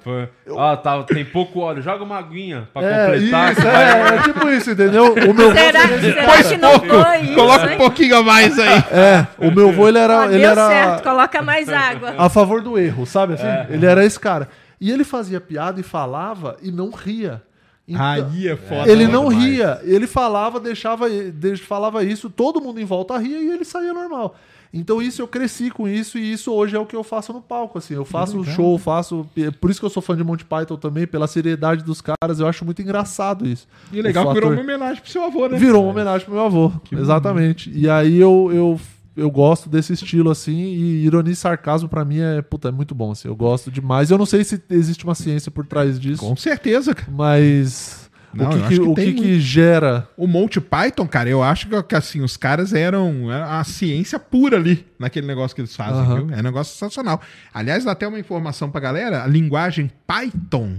[0.49, 3.51] Ó, tá, tem pouco óleo, joga uma aguinha pra É, completar.
[3.53, 5.13] isso, é, é tipo isso, entendeu?
[5.13, 7.77] O meu Será, será que não foi isso, Coloca um hein?
[7.77, 8.83] pouquinho a mais aí.
[8.91, 12.15] é, o meu avô, ele era, ele deu era certo, coloca mais água.
[12.17, 13.73] a favor do erro, sabe assim?
[13.73, 14.49] Ele era esse cara.
[14.79, 17.41] E ele fazia piada e falava e não ria.
[17.87, 18.91] Então- Aí é foda.
[18.91, 19.13] ele né?
[19.13, 19.45] não demais.
[19.45, 23.93] ria, ele falava, deixava, de- falava isso, todo mundo em volta ria e ele saía
[23.93, 24.35] normal.
[24.73, 27.41] Então isso eu cresci com isso e isso hoje é o que eu faço no
[27.41, 27.93] palco, assim.
[27.93, 29.25] Eu faço show, faço,
[29.61, 32.47] por isso que eu sou fã de Monty Python também, pela seriedade dos caras, eu
[32.47, 33.65] acho muito engraçado isso.
[33.93, 35.57] E legal que virou fator- uma homenagem pro seu avô, né?
[35.57, 37.71] Virou uma homenagem pro meu avô, exatamente.
[37.73, 38.79] E aí eu, eu,
[39.17, 42.93] eu gosto desse estilo assim e ironia e sarcasmo pra mim é, puta, é muito
[42.95, 43.27] bom, assim.
[43.27, 44.09] Eu gosto demais.
[44.11, 47.11] Eu não sei se existe uma ciência por trás disso, Com certeza, cara.
[47.11, 51.41] mas Não, o que, que- que o que, que gera O Monty Python, cara, eu
[51.43, 56.01] acho que, assim, os caras eram a ciência pura ali, naquele negócio que eles fazem,
[56.03, 56.25] Aham.
[56.27, 56.35] viu?
[56.35, 57.19] É um negócio sensacional.
[57.53, 60.77] Aliás, dá até uma informação pra galera, a linguagem Python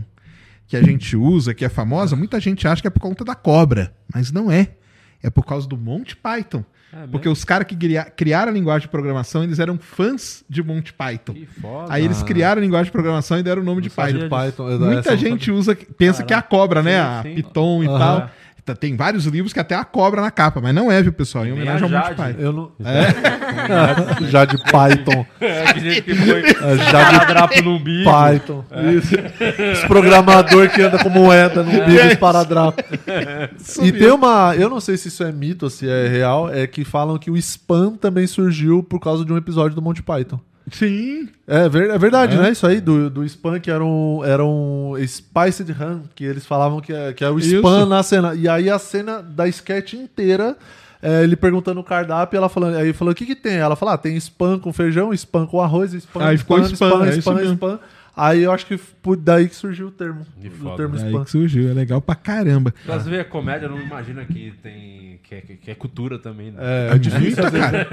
[0.67, 3.35] que a gente usa, que é famosa, muita gente acha que é por conta da
[3.35, 4.69] cobra, mas não é.
[5.23, 6.63] É por causa do Monty Python.
[6.93, 10.63] É Porque os caras que cria- criaram a linguagem de programação, eles eram fãs de
[10.63, 11.35] Monty Python.
[11.35, 11.93] Que foda.
[11.93, 12.25] Aí eles Ah.
[12.25, 14.29] criaram a linguagem de programação e deram o nome de Não Python.
[14.29, 14.79] Python.
[14.79, 16.93] Muita não gente usa, pensa que é a cobra, né?
[16.99, 17.35] Sim, A sim.
[17.43, 17.99] Python e Aham.
[17.99, 18.31] tal.
[18.73, 21.45] Tá- tem vários livros que até a cobra na capa, mas não é, viu, pessoal?
[21.47, 22.17] Em homenagem ao Monty Jade.
[22.17, 22.41] Python.
[22.43, 22.73] Eu não.
[22.85, 24.25] É?
[24.31, 25.27] Já de Python.
[25.41, 28.11] É, que gente que foi É, Já de drapo no umbigo.
[28.11, 28.65] Python.
[28.97, 29.15] Isso.
[29.73, 32.13] Os programador que anda com moeda no umbigo É.
[32.13, 32.83] esparadrapo.
[33.83, 34.55] E tem uma.
[34.57, 37.31] Eu não sei se isso é mito ou se é real, é que falam que
[37.31, 40.39] o spam também surgiu por causa de um episódio do Monty Python.
[40.73, 41.29] Sim.
[41.47, 42.51] É, ver- é verdade, né?
[42.51, 46.81] Isso aí, do, do spam que era um, era um Spiced Ham, que eles falavam
[46.81, 47.87] que é, que é o spam Isso.
[47.87, 48.35] na cena.
[48.35, 50.57] E aí a cena da sketch inteira,
[51.03, 53.57] é, ele perguntando o cardápio, ela falando, aí falou, o que que tem?
[53.57, 56.89] Ela falou, ah, tem spam com feijão, spam com arroz, spam, Aí ficou spam, spam,
[56.89, 57.81] spam, é spam, spam.
[58.19, 60.27] Aí eu acho que por daí que surgiu o termo.
[60.41, 61.25] Que O termo É aí spam.
[61.25, 62.75] que surgiu, é legal pra caramba.
[62.85, 65.21] Vezes a comédia não imagina que tem.
[65.23, 66.59] que é, que é cultura também, né?
[66.61, 67.87] É, É difícil, cara.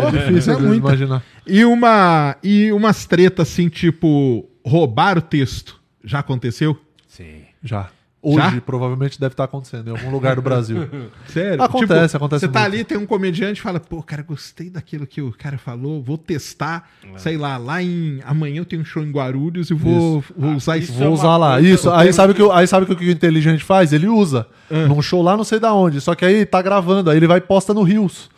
[0.00, 0.78] Pô, difícil é às vezes, muito.
[0.86, 1.22] imaginar.
[1.46, 5.80] E, uma, e umas tretas assim, tipo, roubar o texto.
[6.04, 6.78] Já aconteceu?
[7.08, 7.42] Sim.
[7.62, 7.88] Já.
[8.26, 8.60] Hoje Já?
[8.62, 10.88] provavelmente deve estar acontecendo em algum lugar do Brasil.
[11.28, 11.62] Sério?
[11.62, 12.74] Acontece, Tipo, acontece Você tá muito.
[12.74, 16.16] ali, tem um comediante e fala, pô, cara, gostei daquilo que o cara falou, vou
[16.16, 18.20] testar, sei lá, lá em.
[18.24, 20.90] Amanhã eu tenho um show em Guarulhos e vou, vou usar isso.
[20.92, 21.54] isso Vou é usar lá.
[21.54, 21.90] coisa- Isso.
[21.90, 23.92] Aí sabe, que, o- aí sabe o que o inteligente faz?
[23.92, 24.46] Ele usa.
[24.70, 26.00] Num show lá, não sei da onde.
[26.00, 27.10] Só que aí tá gravando.
[27.10, 28.30] Aí ele vai e posta no Rios.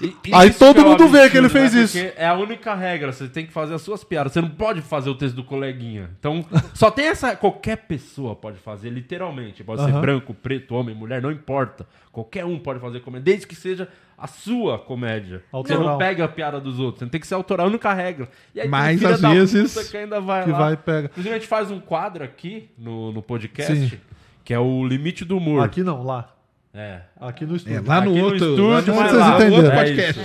[0.00, 1.82] E- e Aí isso todo é mundo vê que ele fez né?
[1.82, 1.98] isso.
[1.98, 4.32] Porque é a única regra, você tem que fazer as suas piadas.
[4.32, 6.10] Você não pode fazer o texto do coleguinha.
[6.18, 6.44] Então,
[6.74, 7.34] só tem essa.
[7.34, 9.64] Qualquer pessoa pode fazer, literalmente.
[9.64, 10.00] Pode ser Aham.
[10.00, 11.86] branco, preto, homem, mulher, não importa.
[12.12, 13.88] Qualquer um pode fazer comédia, desde que seja
[14.18, 15.38] a sua comédia.
[15.50, 15.82] Você Autoral.
[15.84, 17.00] não pega a piada dos outros.
[17.00, 18.28] Você tem que ser autoral, a única regra.
[18.54, 20.58] E aí tem Mas, filha às da vezes, puta que ainda vai Que lá.
[20.58, 21.06] vai e pega.
[21.08, 23.98] Inclusive, a gente faz um quadro aqui no, no podcast, Sim.
[24.44, 25.62] que é o limite do humor.
[25.64, 26.34] Aqui não, lá.
[26.78, 27.00] É.
[27.18, 27.84] Aqui no É, estúdio.
[27.86, 28.36] lá no Aqui outro.
[28.36, 29.72] estúdio, lá no mas vocês lá- outro entenderam.
[29.72, 30.20] É podcast.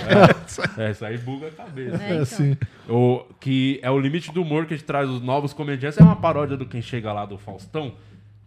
[0.46, 0.86] isso, é.
[0.86, 1.96] É, isso aí buga a cabeça.
[1.96, 2.22] É, É, então.
[2.22, 2.56] assim.
[2.88, 5.98] O, que é o limite do humor que a gente traz os novos comediantes.
[5.98, 7.94] É uma paródia do Quem Chega Lá do Faustão.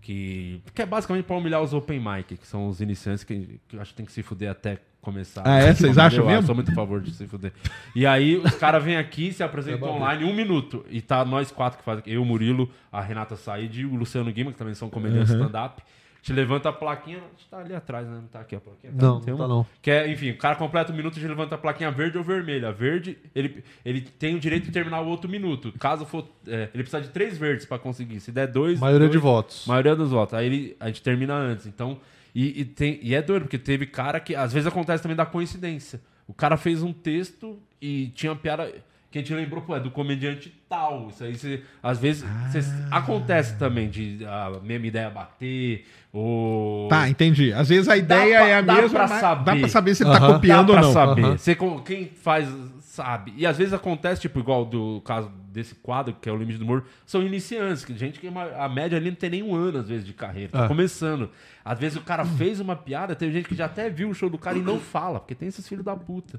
[0.02, 3.76] Que, que é basicamente pra humilhar os open mic, que são os iniciantes que, que
[3.76, 5.42] eu acho que tem que se fuder até começar.
[5.44, 5.74] Ah, é?
[5.74, 6.46] Vocês acham Eu mesmo?
[6.46, 7.52] sou muito a favor de se fuder.
[7.96, 10.86] E aí os caras vêm aqui, se apresentam online em um minuto.
[10.92, 12.04] E tá nós quatro que fazem.
[12.06, 15.82] Eu, o Murilo, a Renata Said e o Luciano Guima, que também são comediantes stand-up.
[16.26, 17.22] Te levanta a plaquinha.
[17.52, 18.16] Tá ali atrás, né?
[18.16, 18.92] Não tá aqui a plaquinha.
[18.92, 19.66] Tá, Não, tem não tá não.
[19.80, 22.72] Que é, enfim, o cara completa o minuto e levanta a plaquinha verde ou vermelha.
[22.72, 25.72] Verde, ele, ele tem o direito de terminar o outro minuto.
[25.80, 26.28] Caso for.
[26.48, 28.20] é, ele precisa de três verdes pra conseguir.
[28.22, 28.80] Se der dois.
[28.80, 29.68] Maioria dois, de votos.
[29.68, 30.34] Maioria dos votos.
[30.34, 31.68] Aí ele, a gente termina antes.
[31.68, 32.00] Então.
[32.34, 34.34] E, e tem, e é doido, porque teve cara que.
[34.36, 36.02] Às vezes acontece também da coincidência.
[36.28, 38.74] O cara fez um texto e tinha uma piada.
[39.16, 41.08] Que a gente lembrou, pô, é do comediante tal.
[41.08, 42.60] Isso aí, você- às vezes, você-
[42.92, 46.90] acontece também de a mesma ideia bater, ou.
[46.90, 47.54] Tá, entendi.
[47.54, 49.46] Às vezes a ideia pra- é a dá mesma, pra mas saber.
[49.46, 50.34] dá pra saber se ele tá Aham.
[50.34, 50.92] copiando Dá ou pra não.
[50.92, 51.24] saber.
[51.24, 51.38] Aham.
[51.38, 52.50] Você, com- quem faz,
[52.82, 53.34] sabe.
[53.38, 56.66] E às vezes acontece, tipo, igual do caso desse quadro, que é o Limite do
[56.66, 59.78] Humor, são iniciantes, que gente que uma- a média ali não tem nem um ano,
[59.78, 60.52] às vezes, de carreira.
[60.52, 60.68] Tá É.
[60.68, 61.30] começando.
[61.64, 64.30] Às vezes o cara fez uma piada, tem gente que já até viu o show
[64.30, 66.38] do cara e não fala, porque tem esses filhos da puta.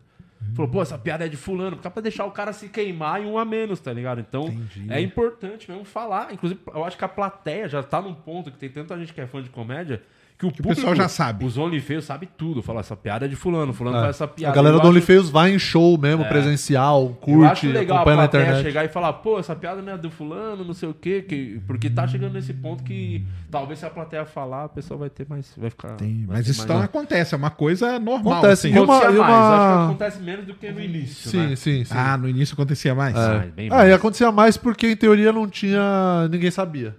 [0.55, 3.23] Falou, pô, essa piada é de fulano, porque é pra deixar o cara se queimar
[3.23, 4.21] em um a menos, tá ligado?
[4.21, 4.49] Então,
[4.89, 6.33] é importante mesmo falar.
[6.33, 9.21] Inclusive, eu acho que a plateia já tá num ponto que tem tanta gente que
[9.21, 10.03] é fã de comédia
[10.39, 11.45] que o, o pessoal já sabe.
[11.45, 12.63] Os OnlyFans sabe tudo.
[12.63, 14.01] Fala, essa piada é de fulano, fulano É.
[14.03, 14.53] faz essa piada.
[14.53, 17.97] A galera Eu do acho- OnlyFans vai em show mesmo, presencial, Eu curte, acho legal
[17.99, 18.63] a acompanha na plateia internet.
[18.65, 21.61] chegar e falar, pô, essa piada não é do fulano, não sei o quê, que...
[21.67, 25.27] porque tá chegando nesse ponto que talvez se a plateia falar, a pessoa vai ter
[25.29, 25.53] mais.
[25.57, 25.93] Vai ficar.
[25.97, 28.35] Tem, vai mas isso mais- não acontece, é uma coisa normal.
[28.35, 28.79] Acontece, assim.
[28.79, 31.31] uma- mais, uma- acho que acontece menos do que no início.
[31.31, 31.57] Sim, né?
[31.57, 31.95] sim, sim.
[31.97, 33.17] Ah, no início acontecia mais.
[33.17, 33.89] Ah, bem Ah, mais.
[33.91, 36.29] e acontecia mais porque em teoria não tinha.
[36.31, 36.95] ninguém sabia.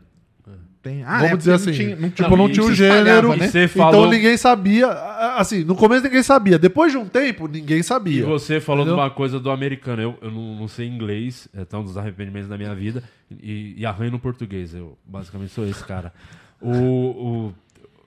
[0.87, 1.65] Tem- Ah, Vamos é, dizer assim.
[1.69, 3.35] não tinha- não tipo, não tinha um gênero.
[3.35, 3.45] né?
[3.45, 4.87] E Então falou- ninguém sabia.
[5.37, 6.57] Assim, no começo ninguém sabia.
[6.57, 8.25] Depois de um tempo, ninguém E sabia.
[8.25, 10.01] você falou de uma coisa do americano.
[10.01, 13.03] Eu, eu não, não sei inglês, é um dos arrependimentos da minha vida.
[13.29, 14.73] E, e arranho no português.
[14.73, 16.13] Eu basicamente sou esse cara.
[16.61, 17.53] O, o-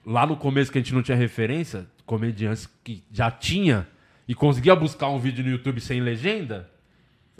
[0.05, 3.87] lá no começo que a gente não tinha referência, comediantes que já tinha
[4.27, 6.67] e conseguia buscar um vídeo no YouTube sem legenda,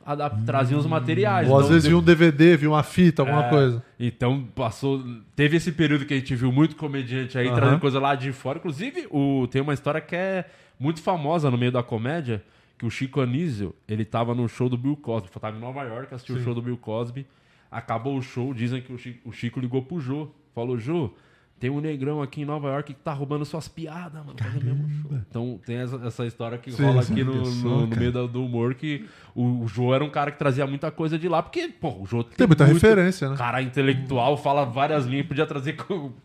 [0.06, 1.48] adap- traziam os materiais.
[1.50, 3.84] Ou às Então, vezes viu um DVD, viu uma fita, alguma é, coisa.
[4.00, 5.04] Então passou.
[5.36, 7.56] Teve esse período que a gente viu muito comediante aí Aham.
[7.56, 8.58] trazendo coisa lá de fora.
[8.60, 10.46] Inclusive, o, tem uma história que é
[10.80, 12.44] muito famosa no meio da comédia.
[12.78, 15.30] Que o Chico Anísio, ele tava no show do Bill Cosby.
[15.30, 17.28] Tava em Nova York, assistiu o show do Bill Cosby.
[17.70, 20.30] Acabou o show, dizem que o Chico, o Chico ligou pro Jô.
[20.56, 21.12] Falou, Jô,
[21.62, 24.36] tem um negrão aqui em Nova York que tá roubando suas piadas, mano.
[25.30, 28.74] Então tem essa, essa história que Sim, rola aqui no, no- no meio do, humor
[28.74, 29.06] que
[29.36, 31.42] o, o Jô era um cara que trazia muita coisa de lá.
[31.44, 33.36] Porque, pô, o Jô Tem muita muito- referência, né?
[33.38, 35.74] cara intelectual, fala várias línguas, podia trazer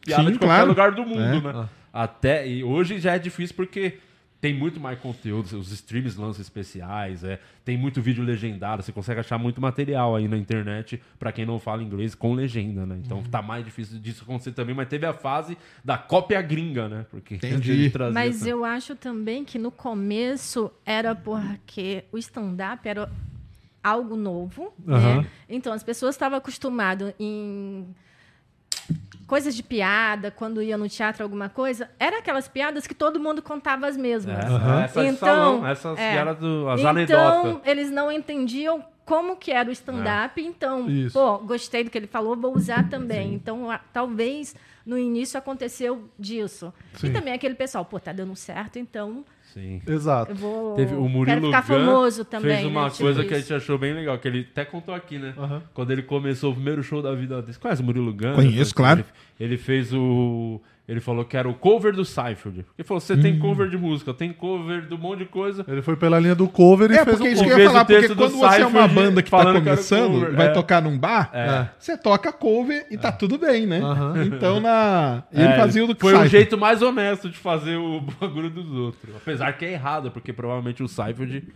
[0.00, 0.68] piada Sim, de qualquer claro.
[0.68, 1.40] lugar do mundo, É.
[1.52, 1.68] né?
[1.92, 3.98] Até, e hoje já é difícil porque
[4.40, 9.18] tem muito mais conteúdo, os streams lançam especiais, é, tem muito vídeo legendado, você consegue
[9.20, 13.00] achar muito material aí na internet para quem não fala inglês com legenda, né?
[13.04, 17.06] Então tá mais difícil disso acontecer também, mas teve a fase da cópia gringa, né?
[17.10, 17.88] Porque Entendi.
[17.90, 23.10] trazia Mas essa- eu acho também que no começo era porque o stand-up era
[23.82, 25.22] algo novo, Aham.
[25.22, 25.28] né?
[25.48, 27.86] Então as pessoas estavam acostumadas em
[29.26, 33.42] coisas de piada, quando ia no teatro alguma coisa, era aquelas piadas que todo mundo
[33.42, 34.38] contava as mesmas.
[34.38, 34.82] É, Aham.
[34.84, 36.12] Essa de Então, salão, essas é.
[36.12, 37.60] piadas do, as então, anedotas.
[37.68, 41.12] eles não entendiam como que era o stand-up, então, Isso.
[41.16, 43.34] pô, gostei do que ele falou, vou usar também.
[43.34, 44.54] Então, a- talvez
[44.84, 46.72] no início aconteceu disso.
[46.94, 47.08] Sim.
[47.08, 49.80] E também aquele pessoal, pô, tá dando certo, então Sim.
[49.86, 50.32] Exato.
[50.32, 52.90] eu vou Teve o Murilo quero ficar Gun famoso também, fez uma né?
[52.90, 55.34] Tipo coisa que a gente achou bem legal, que ele até contou aqui, né?
[55.72, 57.52] Quando ele começou o primeiro show da vida dele.
[57.52, 58.34] Você conhece o Murilo Gun?
[58.34, 59.04] Conheço, claro.
[59.38, 60.60] Ele, ele fez o...
[60.88, 62.64] Ele falou que era o cover do Seinfeld.
[62.78, 63.20] Ele falou, você Hum.
[63.20, 65.64] tem cover de música, tem cover de um monte de coisa.
[65.66, 67.58] Ele foi pela linha do cover e É, fez porque um isso que cover.
[67.58, 70.32] eu ia falar, porque do quando você é uma banda que tá que começando, cover,
[70.36, 70.50] vai é.
[70.50, 71.68] tocar num bar, É.
[71.76, 73.80] você toca cover e tá tudo bem, né?
[74.26, 75.24] Então na.
[75.32, 76.30] Ele É, fazia o do Foi o Seinfeld.
[76.30, 79.16] jeito mais honesto de fazer o bagulho dos outros.
[79.16, 81.48] Apesar que é errado, porque provavelmente o Seinfeld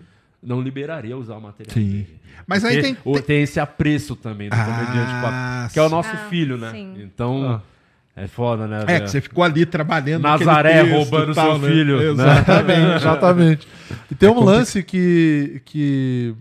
[0.42, 1.88] não liberaria usar o material Sim.
[1.88, 2.20] dele.
[2.48, 2.96] Mas aí tem.
[3.04, 6.56] o- tem esse apreço também do Ah, comediante, pra- que é o nosso Ah, filho,
[6.56, 6.70] né?
[6.72, 6.94] sim.
[7.02, 7.62] Então,
[8.16, 8.84] é foda, né?
[8.86, 10.22] É, que você ficou ali trabalhando.
[10.22, 11.68] Nazaré texto roubando tal, seu né?
[11.68, 12.24] filho, né?
[12.24, 12.96] Exatamente.
[12.96, 13.68] Exatamente.
[14.10, 16.34] E tem um lance que, que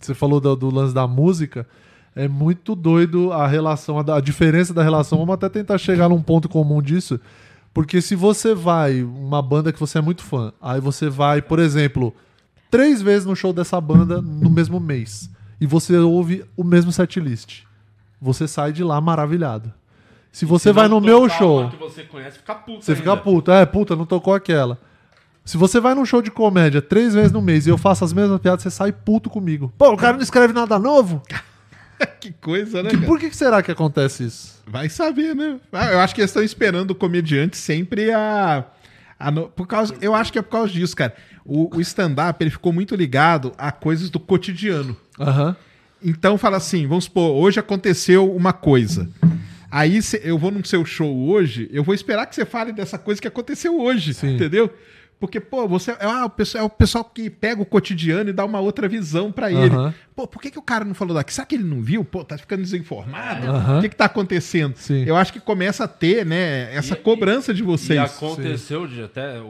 [0.00, 1.66] você falou do, do lance da música.
[2.14, 5.18] É muito doido a relação, a, a diferença da relação.
[5.18, 7.18] Vamos até tentar chegar num ponto comum disso.
[7.72, 11.58] Porque se você vai, uma banda que você é muito fã, aí você vai, por
[11.58, 12.14] exemplo,
[12.70, 15.28] três vezes no show dessa banda no mesmo mês.
[15.60, 17.62] E você ouve o mesmo setlist.
[18.20, 19.72] Você sai de lá maravilhado.
[20.34, 21.70] Se você Se vai no meu show.
[21.70, 23.02] que você conhece, fica puto Você ainda.
[23.02, 23.52] fica puto.
[23.52, 24.80] É, puta, não tocou aquela.
[25.44, 28.12] Se você vai num show de comédia três vezes no mês e eu faço as
[28.12, 29.72] mesmas piadas, você sai puto comigo.
[29.78, 31.22] Pô, o cara não escreve nada novo?
[32.20, 32.90] que coisa, né?
[32.90, 34.60] Que- por que, será que acontece isso?
[34.66, 35.60] Vai saber, né?
[35.72, 38.64] Ah, Eu acho que eles estão esperando o comediante sempre a.
[39.16, 41.14] a no- por causa, eu acho que é por causa disso, cara.
[41.44, 44.96] O, o stand-up ele ficou muito ligado a coisas do cotidiano.
[45.20, 45.54] Aham.
[46.02, 49.08] Então fala assim, vamos supor, hoje aconteceu uma coisa.
[49.76, 52.96] Aí cê- eu vou no seu show hoje, eu vou esperar que você fale dessa
[52.96, 54.36] coisa que aconteceu hoje, Sim.
[54.36, 54.72] entendeu?
[55.18, 58.32] Porque, pô, você é, ah, o pessoal, é o pessoal que pega o cotidiano e
[58.32, 59.74] dá uma outra visão pra ele.
[60.14, 61.32] Pô, por que, que o cara não falou daqui?
[61.32, 62.04] Será que ele não viu?
[62.04, 63.46] Pô, tá ficando desinformado?
[63.48, 63.78] Aham.
[63.78, 64.76] O que, que tá acontecendo?
[64.76, 65.02] Sim.
[65.06, 67.98] Eu acho que começa a ter, né, essa E- cobrança de E vocês.
[67.98, 69.40] aconteceu de até.
[69.40, 69.44] O,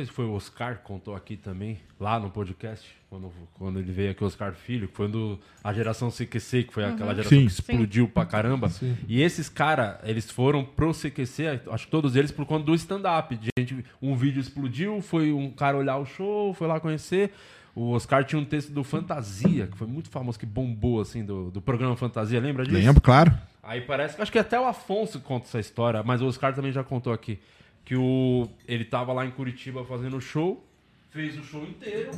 [0.00, 3.92] sei se foi o Oscar que contou aqui também, lá no podcast, quando, quando ele
[3.92, 7.38] veio aqui, o Oscar Filho, que foi do, a geração CQC, que foi aquela geração
[7.38, 7.46] Sim.
[7.46, 8.68] que explodiu pra caramba.
[8.68, 8.96] Sim.
[9.06, 13.38] E esses caras, eles foram pro CQC, acho que todos eles por conta do stand-up.
[13.58, 17.32] Gente, um vídeo explodiu, foi um cara olhar o show, foi lá conhecer.
[17.74, 21.50] O Oscar tinha um texto do Fantasia, que foi muito famoso, que bombou, assim, do,
[21.50, 22.76] do programa Fantasia, lembra disso?
[22.76, 23.32] Lembro, claro.
[23.62, 26.72] Aí parece que acho que até o Afonso conta essa história, mas o Oscar também
[26.72, 27.38] já contou aqui.
[27.90, 30.64] Que o, ele tava lá em Curitiba fazendo o show,
[31.10, 32.12] fez o show inteiro,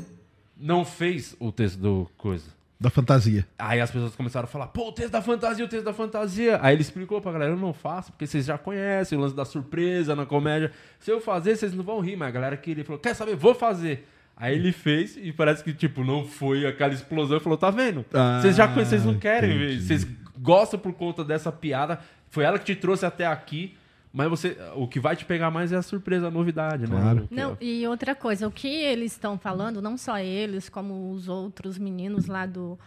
[0.54, 2.44] não fez o texto do coisa.
[2.78, 3.46] Da fantasia.
[3.58, 6.58] Aí as pessoas começaram a falar, pô, o texto da fantasia, o texto da fantasia.
[6.60, 9.46] Aí ele explicou pra galera, eu não faço, porque vocês já conhecem o lance da
[9.46, 10.72] surpresa na comédia.
[11.00, 12.82] Se eu fazer, vocês não vão rir, mas a galera queria.
[12.82, 13.34] Ele falou, quer saber?
[13.34, 14.06] Vou fazer.
[14.36, 17.36] Aí ele fez e parece que, tipo, não foi aquela explosão.
[17.38, 18.04] Ele falou, tá vendo?
[18.12, 19.76] Ah, Vocês já conhecem, vocês não querem entendi.
[19.76, 19.80] ver.
[19.80, 20.06] Vocês
[20.36, 21.98] gostam por conta dessa piada.
[22.28, 23.74] Foi ela que te trouxe até aqui.
[24.12, 27.20] Mas você, o que vai te pegar mais é a surpresa, a novidade, Claro.
[27.20, 27.26] né?
[27.30, 31.78] Não, e outra coisa, o que eles estão falando, não só eles, como os outros
[31.78, 32.78] meninos lá do.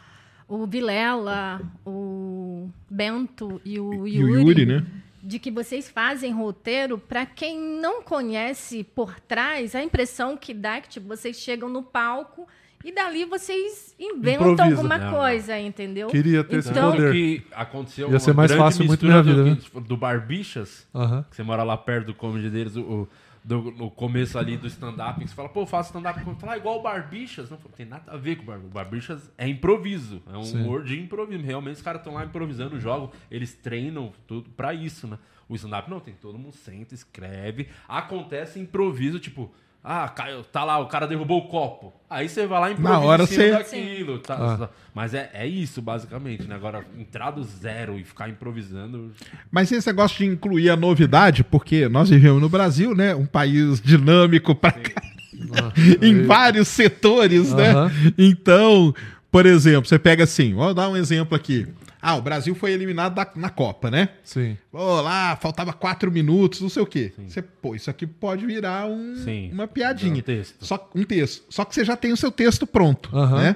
[0.47, 4.33] O Vilela, o Bento e o E Yuri.
[4.33, 4.85] o Yuri, né?
[5.23, 10.75] De que vocês fazem roteiro, para quem não conhece por trás, a impressão que dá
[10.75, 12.47] é que tipo, vocês chegam no palco
[12.85, 14.63] e dali vocês inventam Improvisa.
[14.77, 16.07] alguma Não, coisa, entendeu?
[16.07, 17.09] Queria ter esse Então- poder.
[17.09, 19.97] O que aconteceu Ia ser uma mais grande fácil muito mistura minha vida, do, do
[19.97, 21.25] Barbichas, Aham.
[21.29, 23.07] que você mora lá perto do comedy deles, o, o-
[23.43, 26.53] do- no começo ali do stand-up, que você fala, pô, eu faço stand-up, você fala,
[26.53, 27.49] ah, igual o Barbichas.
[27.49, 28.69] Não, tem nada a ver com o Barbichas.
[28.71, 30.61] O Barbichas é improviso, é um Sim.
[30.61, 31.43] humor de improviso.
[31.43, 35.17] Realmente os caras estão lá improvisando, jogam, eles treinam tudo pra isso, né?
[35.47, 39.51] O stand-up não, tem todo mundo senta, escreve, acontece improviso, tipo...
[39.87, 41.93] Ah, caiu, tá lá, o cara derrubou o copo.
[42.09, 44.17] Aí você vai lá e improvisa Na hora você- daquilo.
[44.17, 44.69] Tá, Ah.
[44.95, 46.55] Mas é, é isso, basicamente, né?
[46.55, 49.11] Agora, entrar do zero e ficar improvisando...
[49.51, 53.13] Mas esse negócio de incluir a novidade, porque nós vivemos no Brasil, né?
[53.13, 55.01] Um país dinâmico pra cá,
[56.01, 57.71] em vários setores, né?
[57.71, 57.91] Aham.
[58.17, 58.95] Então,
[59.29, 61.67] por exemplo, você pega assim, vou dar um exemplo aqui.
[62.07, 64.09] Ah, o Brasil foi eliminado da- na Copa, né?
[64.23, 64.55] Sim.
[64.71, 67.11] Pô, lá, faltava quatro minutos, não sei o quê.
[67.27, 69.49] Você, pô, isso aqui pode virar um- Sim.
[69.51, 70.13] uma piadinha.
[70.15, 70.63] Um texto.
[70.63, 71.43] Só, um texto.
[71.49, 73.55] Só que você já tem o seu texto pronto, né?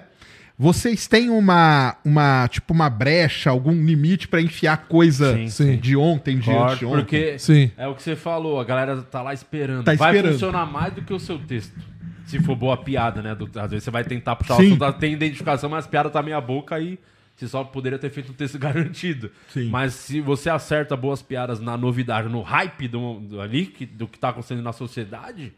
[0.57, 5.77] Vocês têm uma, uma, tipo, uma brecha, algum limite pra enfiar coisa Sim, sim.
[5.77, 6.99] de ontem, de Corte, anteontem?
[6.99, 7.71] porque Sim.
[7.77, 9.85] é o que você falou, a galera tá lá esperando.
[9.85, 10.33] Tá vai esperando.
[10.33, 11.79] funcionar mais do que o seu texto.
[12.25, 13.37] Se for boa piada, né?
[13.55, 16.41] Às vezes você vai tentar puxar o assunto, tem identificação, mas a piada tá meia
[16.41, 16.99] boca aí.
[17.39, 19.31] Você só poderia ter feito um texto garantido.
[19.49, 19.69] Sim.
[19.69, 24.07] Mas se você acerta boas piadas na novidade, no hype do, do ali, que, do
[24.07, 25.53] que tá acontecendo na sociedade,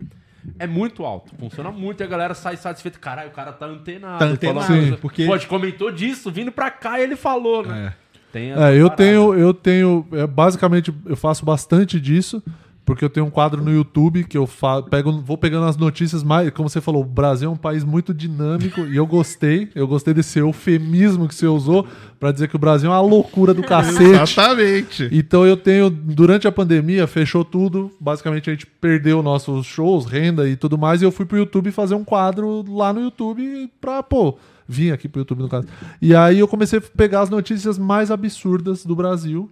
[0.60, 1.34] é muito alto.
[1.40, 3.00] Funciona muito e a galera sai satisfeita.
[3.00, 4.20] Caralho, o cara tá antenado.
[4.20, 7.94] Tá antenado, Sim, porque- Pô, a gente comentou disso, vindo pra cá ele falou, né?
[8.34, 8.96] Essa É, eu parada.
[8.96, 12.42] tenho, eu tenho, é, basicamente, eu faço bastante disso,
[12.86, 16.24] porque eu tenho um quadro no YouTube que eu fa pego, vou pegando as notícias
[16.24, 19.88] mais, como você falou, o Brasil é um país muito dinâmico e eu gostei, eu
[19.88, 21.88] gostei desse eufemismo que você usou
[22.20, 24.04] pra dizer que o Brasil é uma loucura do cacete.
[24.04, 25.10] Exatamente.
[25.12, 27.92] Então eu tenho, durante a pandemia, fechou tudo.
[28.00, 31.02] Basicamente a gente perdeu nossos shows, renda e tudo mais.
[31.02, 35.08] E eu fui pro YouTube fazer um quadro lá no YouTube pra, pô, vim aqui
[35.08, 35.68] pro YouTube no caso.
[36.02, 39.50] E aí eu comecei a pegar as notícias mais absurdas do Brasil.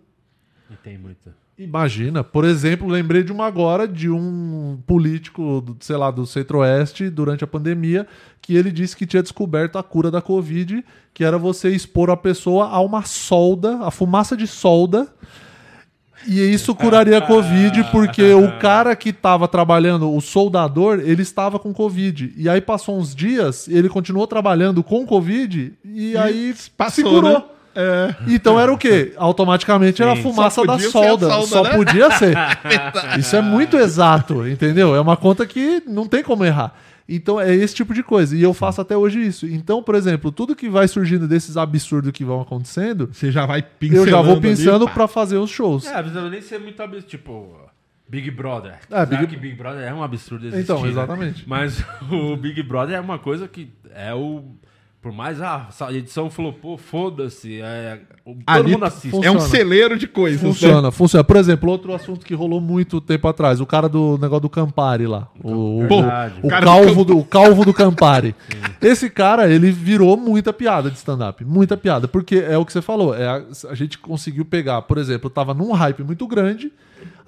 [0.70, 1.39] E tem muita.
[1.60, 7.44] Imagina, por exemplo, lembrei de uma agora de um político, sei lá, do Centro-Oeste durante
[7.44, 8.08] a pandemia,
[8.42, 12.16] que ele disse que tinha descoberto a cura da Covid, que era você expor a
[12.16, 15.10] pessoa a uma solda, a fumaça de solda,
[16.26, 21.60] e isso curaria a Covid, porque o cara que estava trabalhando, o soldador, ele estava
[21.60, 22.34] com Covid.
[22.38, 27.40] E aí passou uns dias, ele continuou trabalhando com Covid, e, aí passou, se curou.
[27.40, 27.44] né?
[27.76, 28.16] É.
[28.28, 29.14] Então era o quê?
[29.18, 31.30] Automaticamente era a fumaça da solda.
[31.30, 31.76] solda, Só né?
[31.76, 32.36] podia ser.
[33.18, 34.96] Isso é muito exato, entendeu?
[34.96, 36.74] É uma conta que não tem como errar.
[37.08, 38.36] Então é esse tipo de coisa.
[38.36, 39.48] E eu faço até hoje isso.
[39.48, 43.62] Então, por exemplo, tudo que vai surgindo desses absurdos que vão acontecendo, Você já vai
[43.64, 44.94] pincelando eu já vou pensando pá.
[44.94, 45.88] pra fazer os shows.
[45.88, 47.08] É, precisa nem ser muito absurdo.
[47.08, 47.56] Tipo,
[48.08, 48.76] Big Brother.
[48.92, 50.90] É, Big- que Big Brother é um absurdo existir, Então, né?
[50.90, 51.44] exatamente.
[51.48, 54.44] Mas o Big Brother é uma coisa que é o.
[55.02, 57.62] Por mais ah, a edição falou, pô, foda-se.
[57.62, 59.16] É, o- todo Ali mundo assiste.
[59.16, 59.40] É um Funciona.
[59.48, 60.42] celeiro de coisas.
[60.42, 60.50] né?
[60.50, 61.24] Funciona, funciona.
[61.24, 65.08] Por exemplo, outro assunto que rolou muito tempo atrás, o cara do negócio do Campari
[65.08, 65.30] lá.
[65.42, 66.34] O, Verdade.
[66.44, 68.36] o, cara calvo do, o calvo do Campari.
[68.82, 71.46] Esse cara, ele virou muita piada de stand-up.
[71.46, 72.06] Muita piada.
[72.06, 73.16] Porque é o que você falou.
[73.16, 76.74] É a, a gente conseguiu pegar, por exemplo, tava num hype muito grande,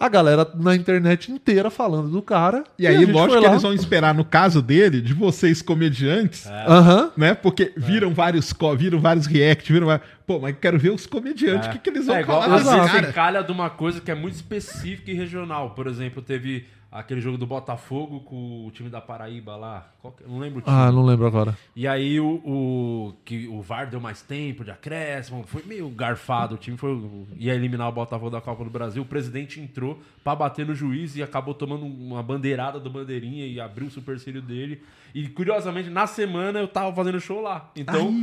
[0.03, 2.63] a galera na internet inteira falando do cara.
[2.79, 3.51] E a aí, lógico que lá.
[3.51, 7.11] eles vão esperar, no caso dele, de vocês comediantes, Aham.
[7.15, 7.35] né?
[7.35, 10.07] Porque viram vários co- viram vários react, viram vários...
[10.25, 12.63] Pô, mas quero ver os comediantes, o que, que eles vão é, igual, falar às
[12.63, 13.07] desse vezes cara.
[13.07, 15.71] você calha de uma coisa que é muito específica e regional.
[15.71, 19.87] Por exemplo, teve aquele jogo do Botafogo com o time da Paraíba lá.
[20.17, 20.75] Que- não lembro o time.
[20.75, 21.57] Ah, não lembro agora.
[21.75, 26.55] E aí o, o- que o VAR deu mais tempo de acréscimo, foi meio garfado,
[26.55, 26.99] o time foi
[27.37, 31.15] ia eliminar o Botafogo da Copa do Brasil, o presidente entrou pra bater no juiz
[31.15, 34.81] e acabou tomando uma bandeirada do bandeirinha e abriu o supercílio dele.
[35.15, 37.71] E curiosamente na semana eu tava fazendo show lá.
[37.75, 38.13] Então,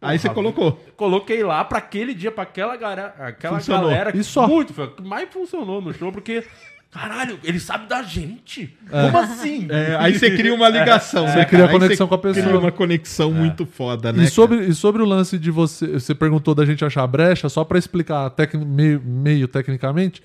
[0.00, 0.72] Aí você colocou.
[0.96, 3.88] Coloquei lá pra aquele dia, pra aquela, gara- aquela Funcionou.
[3.90, 4.22] galera.
[4.22, 4.46] Só?
[4.46, 6.44] Muito, foi mais funcionou no show, porque.
[6.90, 8.74] Caralho, ele sabe da gente.
[8.90, 9.66] Como assim?
[9.70, 11.72] É, aí você cria uma ligação, né, Você cria cara?
[11.78, 12.46] Conexão com a pessoa.
[12.46, 14.24] Cria uma conexão muito foda, né?
[14.24, 15.86] E sobre, e sobre o lance de você.
[15.86, 20.22] Você perguntou da gente achar brecha, só pra explicar tecni- meio, meio tecnicamente.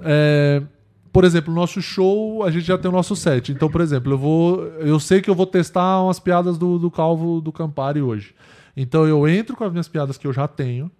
[0.00, 0.62] é,
[1.12, 3.50] por exemplo, no nosso show, a gente já tem o nosso set.
[3.52, 4.64] Então, por exemplo, eu vou.
[4.80, 8.34] Eu sei que eu vou testar umas piadas do, do Calvo do Campari hoje.
[8.76, 10.90] Então eu entro com as minhas piadas que eu já tenho.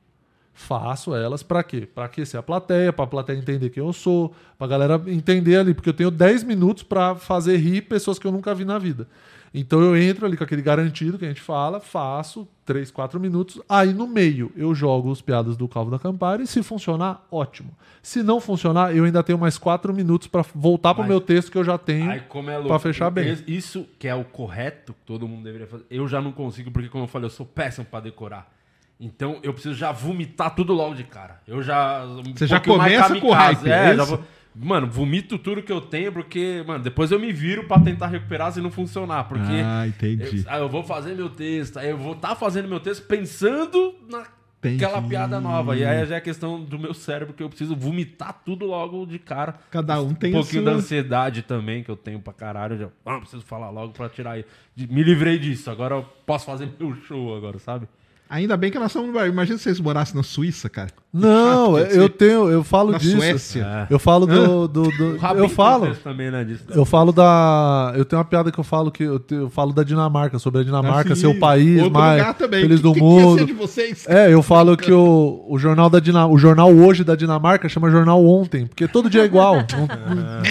[0.59, 1.87] Faço elas pra quê?
[1.87, 5.91] Pra aquecer a plateia, pra plateia entender quem eu sou, pra galera entender ali, porque
[5.91, 9.07] eu tenho 10 minutos pra fazer rir pessoas que eu nunca vi na vida.
[9.53, 13.61] Então eu entro ali com aquele garantido que a gente fala, faço 3, 4 minutos,
[13.69, 17.77] aí no meio eu jogo os piadas do Calvo da Campari, se funcionar, ótimo.
[18.03, 21.59] Se não funcionar, eu ainda tenho mais 4 minutos pra voltar pro meu texto que
[21.59, 22.11] eu já tenho.
[22.11, 22.25] É
[22.67, 23.37] pra fechar bem.
[23.47, 25.85] Isso que é o correto, que todo mundo deveria fazer.
[25.91, 28.56] Eu já não consigo, porque, como eu falei, eu sou péssimo pra decorar.
[28.99, 31.41] Então eu preciso já vomitar tudo logo de cara.
[31.47, 32.05] Eu já.
[32.05, 33.69] um Você já começa com kamikaze.
[33.69, 34.25] hype, É, é vou-
[34.59, 38.51] Mano, vomito tudo que eu tenho, porque, mano, depois eu me viro pra tentar recuperar
[38.53, 39.25] se não funcionar.
[39.25, 40.39] Porque Ah, entendi.
[40.39, 43.95] eu, aí eu vou fazer meu texto, aí eu vou estar fazendo meu texto pensando
[44.11, 45.77] naquela piada nova.
[45.77, 49.19] E aí já é questão do meu cérebro que eu preciso vomitar tudo logo de
[49.19, 49.57] cara.
[49.71, 52.77] Cada um tem um pouquinho sua- da ansiedade também que eu tenho pra caralho.
[52.77, 54.45] Eu já, ah, preciso falar logo pra tirar aí.
[54.75, 57.87] Me livrei disso, agora eu posso fazer meu show agora, sabe?
[58.29, 59.33] Ainda bem que nós estamos no Brasil.
[59.33, 60.89] Imagina se vocês morassem na Suíça, cara.
[61.17, 63.17] Não, chato que eu tenho, eu falo Na disso.
[63.17, 63.63] Suécia.
[63.91, 63.95] É.
[63.95, 65.95] Eu falo do, do, do- eu falo.
[66.05, 66.65] também, né, disso.
[66.71, 67.93] Eu falo da.
[67.97, 70.61] Eu tenho uma piada que eu falo que eu, te- eu falo da Dinamarca, sobre
[70.61, 72.61] a Dinamarca Assim, ser o país outro mais lugar também.
[72.63, 73.47] feliz Que- do que que ia ser mundo.
[73.47, 74.07] de vocês?
[74.09, 77.91] É, eu falo que o, o jornal da Dina, o jornal hoje da Dinamarca chama
[77.91, 79.57] jornal ontem, porque todo dia é igual.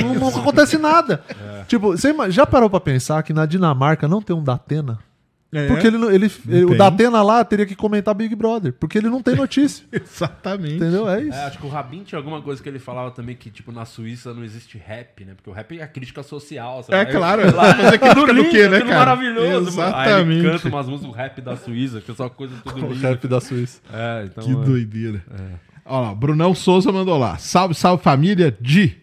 [0.01, 1.21] não, não- não acontece nada.
[1.67, 4.97] Tipo, você já parou pra pensar que na Dinamarca não tem um Datena?
[5.57, 6.77] É, Porque ele, não- ele, ele- o.
[6.77, 9.85] Datena lá teria que comentar Big Brother, porque ele não tem notícia.
[9.91, 10.75] Exatamente.
[10.75, 11.07] entendeu?
[11.09, 11.33] É isso.
[11.37, 13.85] É, acho que o Rabin tinha alguma coisa que ele falava também que, tipo, na
[13.85, 15.33] Suíça não existe rap, né?
[15.35, 16.83] Porque o rap é a crítica social.
[16.83, 16.97] sabe?
[16.97, 17.53] É Aí claro, eu- é.
[17.53, 18.95] Mas é crítica do quê, né, cara?
[18.95, 19.77] maravilhoso.
[19.77, 19.95] mano.
[19.95, 20.43] Aí ele Exatamente.
[20.63, 23.09] canta umas músicas do rap da Suíça, que é só coisa tudo O linda.
[23.09, 23.79] rap da Suíça.
[23.93, 24.43] É, então...
[24.43, 24.55] Que é.
[24.55, 25.23] doideira.
[25.85, 27.37] Olha lá, Brunão Souza mandou lá.
[27.37, 28.55] Salve, salve família.
[28.59, 28.97] Di,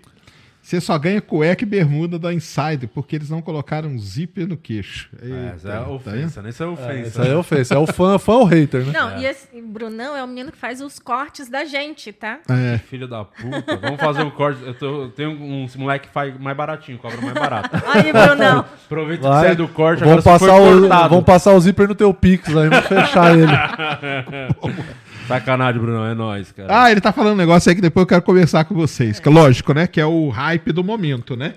[0.63, 4.57] você só ganha cueca e bermuda da Insider, porque eles não colocaram um zíper no
[4.57, 5.11] queixo.
[5.21, 5.93] É, Eita, isso é tá vendo?
[5.93, 6.49] ofensa, né?
[6.51, 7.09] Isso é É, ofensa.
[7.09, 7.75] isso aí é ofensa.
[7.75, 8.93] É o fã, fã ou hater, né?
[8.93, 12.39] Não, e esse Brunão é o menino que faz os cortes da gente, tá?
[12.49, 12.79] É.
[12.79, 13.77] Filho da puta.
[13.77, 14.63] Vamos fazer um corte.
[14.63, 17.71] Eu, tô, eu tenho uns moleque que faz mais baratinho, cobra mais barato.
[17.93, 18.61] Aí, Brunão.
[18.87, 19.41] Aproveita que Vai.
[19.47, 22.15] você é do corte, Vamos agora você passar, o, vamos passar o zíper no teu
[22.15, 23.53] Pix aí, vamos fechar ele.
[25.39, 26.85] Sacanagem, Bruno, é nóis, cara.
[26.85, 29.19] Ah, ele tá falando um negócio aí que depois eu quero conversar com vocês.
[29.21, 29.87] Que lógico, né?
[29.87, 31.55] Que é o hype do momento, né?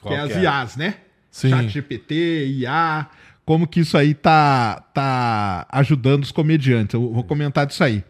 [0.00, 0.42] Qual que é as que é?
[0.42, 0.94] IAs, né?
[1.30, 1.50] Sim.
[1.50, 3.06] Chat GPT, IA.
[3.44, 6.94] Como que isso aí tá, tá ajudando os comediantes.
[6.94, 8.04] Eu vou comentar disso aí.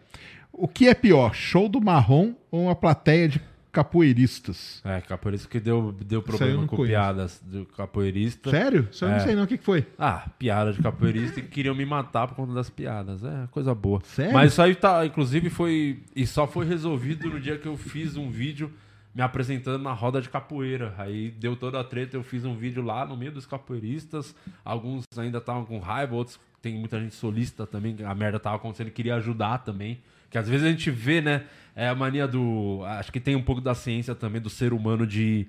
[0.51, 3.41] O que é pior, show do marrom ou uma plateia de
[3.73, 4.81] capoeiristas?
[4.85, 6.91] É, capoeirista que deu, deu problema com conheço.
[6.91, 8.49] piadas do capoeirista.
[8.49, 8.87] Sério?
[8.91, 9.19] Isso eu não É.
[9.19, 9.85] sei não o que, que foi.
[9.97, 13.23] Ah, piada de capoeirista e queriam me matar por conta das piadas.
[13.23, 13.99] É, coisa boa.
[14.05, 14.33] Sério?
[14.33, 16.01] Mas isso aí tá, inclusive, foi.
[16.15, 18.71] E só foi resolvido no dia que eu fiz um vídeo
[19.13, 20.93] me apresentando na roda de capoeira.
[20.97, 24.35] Aí deu toda a treta, eu fiz um vídeo lá no meio dos capoeiristas.
[24.65, 27.95] Alguns ainda estavam com raiva, outros tem muita gente solista também.
[28.05, 29.99] A merda tava acontecendo queria ajudar também.
[30.33, 31.43] Que às vezes a gente vê, né?
[31.75, 32.81] É a mania do.
[32.85, 35.47] Acho que tem um pouco da ciência também do ser humano de.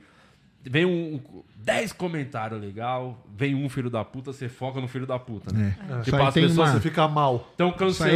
[0.66, 5.06] Vem um, um 10 comentários legal, vem um filho da puta, você foca no filho
[5.06, 5.76] da puta, né?
[5.96, 7.52] Isso Tipo, aí as pessoas uma- Você fica mal.
[7.54, 7.74] Isso aí é-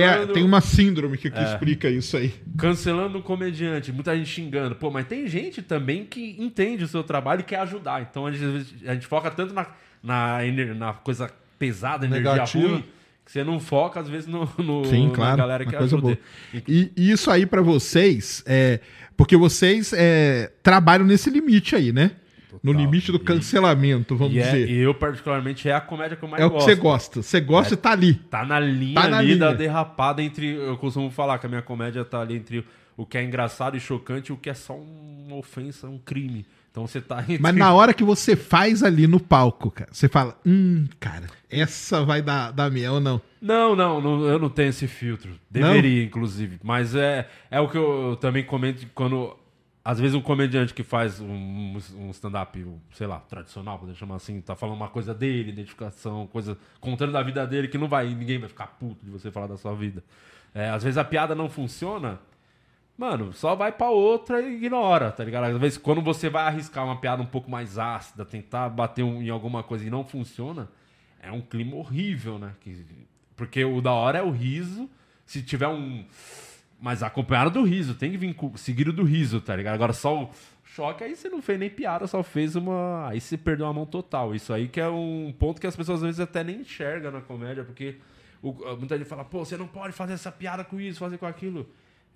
[0.09, 1.43] cancelando, tem uma síndrome que, que É.
[1.43, 2.35] explica isso aí.
[2.57, 4.75] cancelando um comediante, muita gente xingando.
[4.77, 8.01] Pô, mas tem gente também que entende o seu trabalho e quer ajudar.
[8.03, 9.67] Então a gente, a gente foca tanto na,
[10.03, 10.39] na,
[10.75, 12.67] na coisa pesada, energia Negativa.
[12.69, 12.85] ruim,
[13.31, 15.37] você não foca, às vezes, no, no- Sim, na claro.
[15.37, 16.03] galera uma que ajuda.
[16.03, 16.19] boa.
[16.67, 18.81] E, e isso aí pra vocês, é,
[19.17, 22.13] porque vocês é, trabalham nesse limite aí, né?
[22.63, 24.69] no limite do cancelamento, vamos E, é- dizer.
[24.71, 26.67] e eu, particularmente, é a comédia que eu mais É o que gosto.
[26.67, 27.23] você gosta.
[27.23, 28.15] Você gosta e tá ali.
[28.15, 29.59] Tá na linha Tá na ali da linha.
[29.59, 30.55] derrapada entre.
[30.57, 32.65] Eu costumo falar que a minha comédia tá ali entre
[32.97, 36.45] o que é engraçado e chocante e o que é só uma ofensa, um crime.
[36.71, 37.39] Então você tá entre.
[37.39, 42.05] Mas na hora que você faz ali no palco, cara, você fala, hum, cara, essa
[42.05, 43.21] vai dar, dar miel ou não?
[43.41, 45.39] Não, não, não, eu não tenho esse filtro.
[45.51, 46.61] Deveria, inclusive.
[46.63, 49.37] Mas é, é o que eu, eu também comento quando.
[49.85, 52.63] Às vezes um comediante que faz um, um stand-up,
[52.93, 56.59] sei lá, tradicional, poder chamar assim, tá falando uma coisa dele, identificação, coisa.
[56.79, 58.07] contando da vida dele, que não vai.
[58.13, 60.05] ninguém vai ficar puto de você falar da sua vida.
[60.55, 62.21] É, às vezes a piada não funciona.
[62.99, 65.45] Mano, só vai pra outra e ignora, tá ligado?
[65.45, 69.23] Às vezes, quando você vai arriscar uma piada um pouco mais ácida, tentar bater um-
[69.23, 70.69] em alguma coisa e não funciona,
[71.23, 72.53] é um clima horrível, né?
[72.61, 72.85] Que-
[73.37, 74.91] porque o da hora é o riso.
[75.25, 76.05] Se tiver um.
[76.81, 79.75] Mas acompanhado do riso, tem que vir seguido do riso, tá ligado?
[79.75, 80.31] Agora só o
[80.65, 83.09] choque, aí você não fez nem piada, só fez uma.
[83.09, 84.35] Aí você perdeu a mão total.
[84.35, 87.21] Isso aí que é um ponto que as pessoas às vezes até nem enxergam na
[87.21, 87.97] comédia, porque
[88.43, 91.27] o- muita gente fala, pô, você não pode fazer essa piada com isso, fazer com
[91.27, 91.69] aquilo.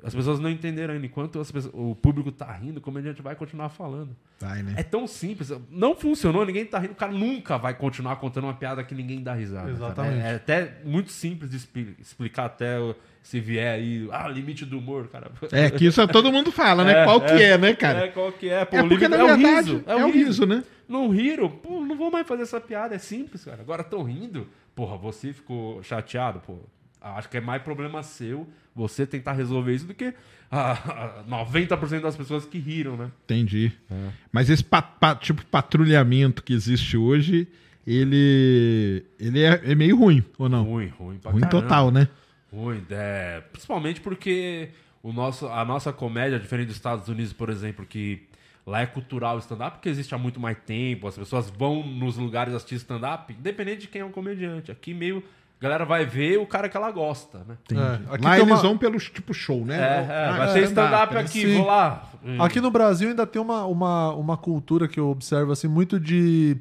[0.05, 1.07] As pessoas não entenderam ainda.
[1.07, 4.17] Enquanto as pessoas- o público tá rindo, o comediante vai continuar falando.
[4.41, 4.75] Vai, né?
[4.77, 5.53] É tão simples.
[5.71, 6.93] Não funcionou, ninguém tá rindo.
[6.93, 9.71] O cara nunca vai continuar contando uma piada que ninguém dá risada.
[9.71, 10.21] Exatamente.
[10.21, 12.79] É, é até muito simples de expli- explicar até
[13.23, 14.09] se vier aí.
[14.11, 15.31] Ah, limite do humor, cara.
[15.53, 17.05] É que isso todo mundo fala, né?
[17.07, 18.07] Qual que é, né, cara?
[18.07, 18.65] É, qual que é?
[18.65, 19.85] Pô, É o porque, limite na é o verdade, riso.
[19.87, 20.65] é o riso, né?
[20.89, 22.95] Não riram, pô, não vou mais fazer essa piada.
[22.97, 23.61] É simples, cara.
[23.61, 24.49] Agora estão rindo.
[24.75, 26.59] Porra, você ficou chateado, pô.
[27.03, 30.15] Acho que é mais problema seu você tentar resolver isso do que
[30.51, 33.11] ah, 90% das pessoas que riram, né?
[33.25, 33.73] Entendi.
[33.91, 34.09] É.
[34.31, 37.49] Mas esse pa- pa- tipo patrulhamento que existe hoje,
[37.87, 40.63] ele, ele é, é meio ruim, ou não?
[40.65, 41.63] Ruim, ruim pra ruim caramba.
[41.63, 42.09] total, né?
[42.53, 44.71] Ruim, é, principalmente porque
[45.03, 48.23] o nosso, a nossa comédia, diferente dos Estados Unidos, por exemplo, que
[48.67, 52.17] lá é cultural o stand-up, porque existe há muito mais tempo, as pessoas vão nos
[52.17, 54.71] lugares assistir stand-up, independente de quem é o comediante.
[54.71, 55.23] Aqui meio,
[55.63, 57.57] a galera vai ver o cara que ela gosta, né?
[57.71, 59.77] É, aqui Lá tem eles uma- vão pelo tipo show, né?
[59.77, 61.21] É, é, Ah, vai ter stand-up né?
[61.21, 61.57] aqui, Sim.
[61.59, 62.09] vou lá.
[62.41, 66.57] Aqui no Brasil ainda tem uma, uma, uma cultura que eu observo assim, muito de.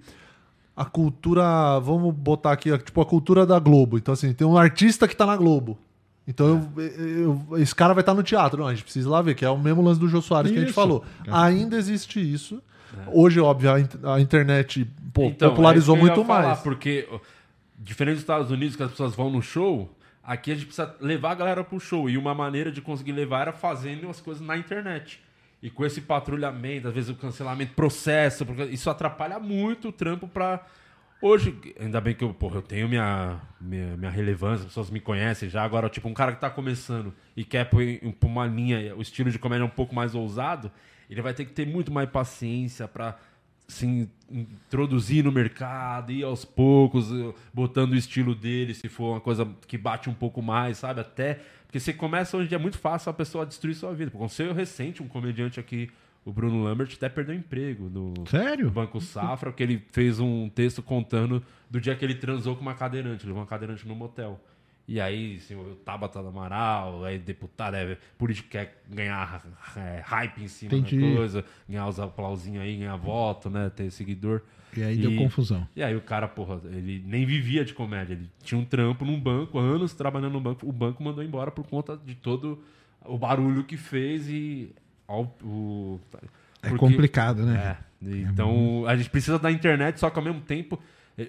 [0.75, 1.79] A cultura.
[1.79, 3.97] Vamos botar aqui, tipo, a cultura da Globo.
[3.97, 5.77] Então, assim, tem um artista que tá na Globo.
[6.27, 6.83] Então eu-
[7.49, 8.61] eu- esse cara vai estar no teatro.
[8.61, 10.51] Não, a gente precisa ir lá ver, que é o mesmo lance do Jô Soares
[10.51, 10.75] que a gente Isso.
[10.79, 11.03] falou.
[11.27, 12.61] Ainda existe isso.
[13.07, 16.59] Hoje, óbvio, a, in- a internet pô, Então, popularizou é isso eu muito falar, mais.
[16.59, 17.07] Porque,
[17.81, 19.93] diferente dos Estados Unidos, que as pessoas vão no show,
[20.23, 22.09] aqui a gente precisa levar a galera pro show.
[22.09, 25.19] E uma maneira de conseguir levar era fazendo as coisas na internet.
[25.61, 30.65] E com esse patrulhamento, às vezes o cancelamento, processo, isso atrapalha muito o trampo pra.
[31.21, 34.99] Hoje, ainda bem que eu, porra, eu tenho minha, minha, minha relevância, as pessoas me
[34.99, 35.63] conhecem já.
[35.63, 37.83] Agora, tipo, um cara que tá começando e quer pôr
[38.23, 40.71] uma linha, o estilo de comédia é um pouco mais ousado,
[41.07, 43.19] ele vai ter que ter muito mais paciência pra
[43.71, 49.13] se in- introduzir no mercado, ir aos poucos, eh, botando o estilo dele, se for
[49.13, 50.99] uma coisa que bate um pouco mais, sabe?
[51.01, 51.39] Até.
[51.65, 54.11] Porque você começa hoje em dia é muito fácil a pessoa destruir sua vida.
[54.13, 55.89] Aconteceu recente, um comediante aqui,
[56.25, 58.65] o Bruno Lambert, até perdeu emprego no, Sério?
[58.65, 62.61] no Banco Safra, porque ele fez um texto contando do dia que ele transou com
[62.61, 64.39] uma cadeirante, levou uma cadeirante no motel.
[64.93, 69.41] E aí, assim, o Tabata do Amaral, aí deputado, é, político quer ganhar
[69.77, 70.99] é, hype em cima Entendi.
[71.09, 73.69] da coisa, ganhar os aplausinhos aí, ganhar voto, né?
[73.73, 74.41] Ter seguidor.
[74.75, 75.65] E aí deu confusão.
[75.75, 78.15] E aí o cara, porra, ele nem vivia de comédia.
[78.15, 80.67] Ele tinha um trampo num banco, anos trabalhando no banco.
[80.67, 82.61] O banco mandou embora por conta de todo
[83.05, 84.73] o barulho que fez e.
[85.07, 85.99] ao- o,
[86.61, 87.77] É porque- complicado, né?
[88.03, 90.77] é, então a gente precisa da internet, só que ao mesmo tempo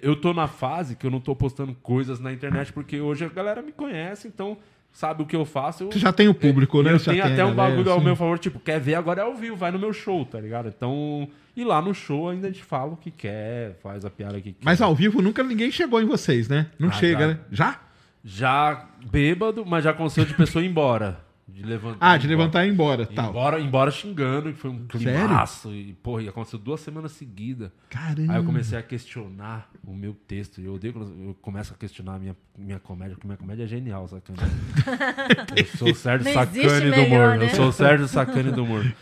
[0.01, 3.29] eu tô na fase que eu não tô postando coisas na internet porque hoje a
[3.29, 4.57] galera me conhece, então
[4.91, 5.83] sabe o que eu faço.
[5.85, 6.91] Eu, Você já tem o público, né?
[6.93, 8.05] Eu Já tenho tem até a um galera, bagulho ao assim.
[8.05, 10.67] meu favor, tipo, quer ver agora é ao vivo, vai no meu show, tá ligado?
[10.69, 14.39] Então, e lá no show ainda a gente fala o que quer, faz a piada
[14.39, 14.63] que quer.
[14.63, 16.67] Mas ao vivo nunca ninguém chegou em vocês, né?
[16.77, 17.27] Não Ah, chega, já.
[17.27, 17.39] né?
[17.51, 17.79] Já?
[18.25, 21.19] Já bêbado, mas já aconteceu de pessoa ir embora.
[21.47, 21.97] De levantar.
[21.99, 22.37] Ah, de embora.
[22.39, 23.29] levantar e ir embora, tal.
[23.29, 25.27] Embora, embora xingando, que foi um Sério?
[25.27, 25.73] climaço.
[25.73, 27.69] E, porra, e aconteceu duas semanas seguidas.
[27.89, 28.31] Caramba.
[28.33, 30.61] Aí eu comecei a questionar o meu texto.
[30.61, 33.63] E eu odeio quando eu começo a questionar a minha, minha comédia, porque minha comédia
[33.63, 34.39] é genial, sacane.
[35.55, 37.37] eu sou o Sérgio Não Sacane do melhor, humor.
[37.37, 37.45] né?
[37.45, 38.95] Eu sou o Sérgio Sacane do humor.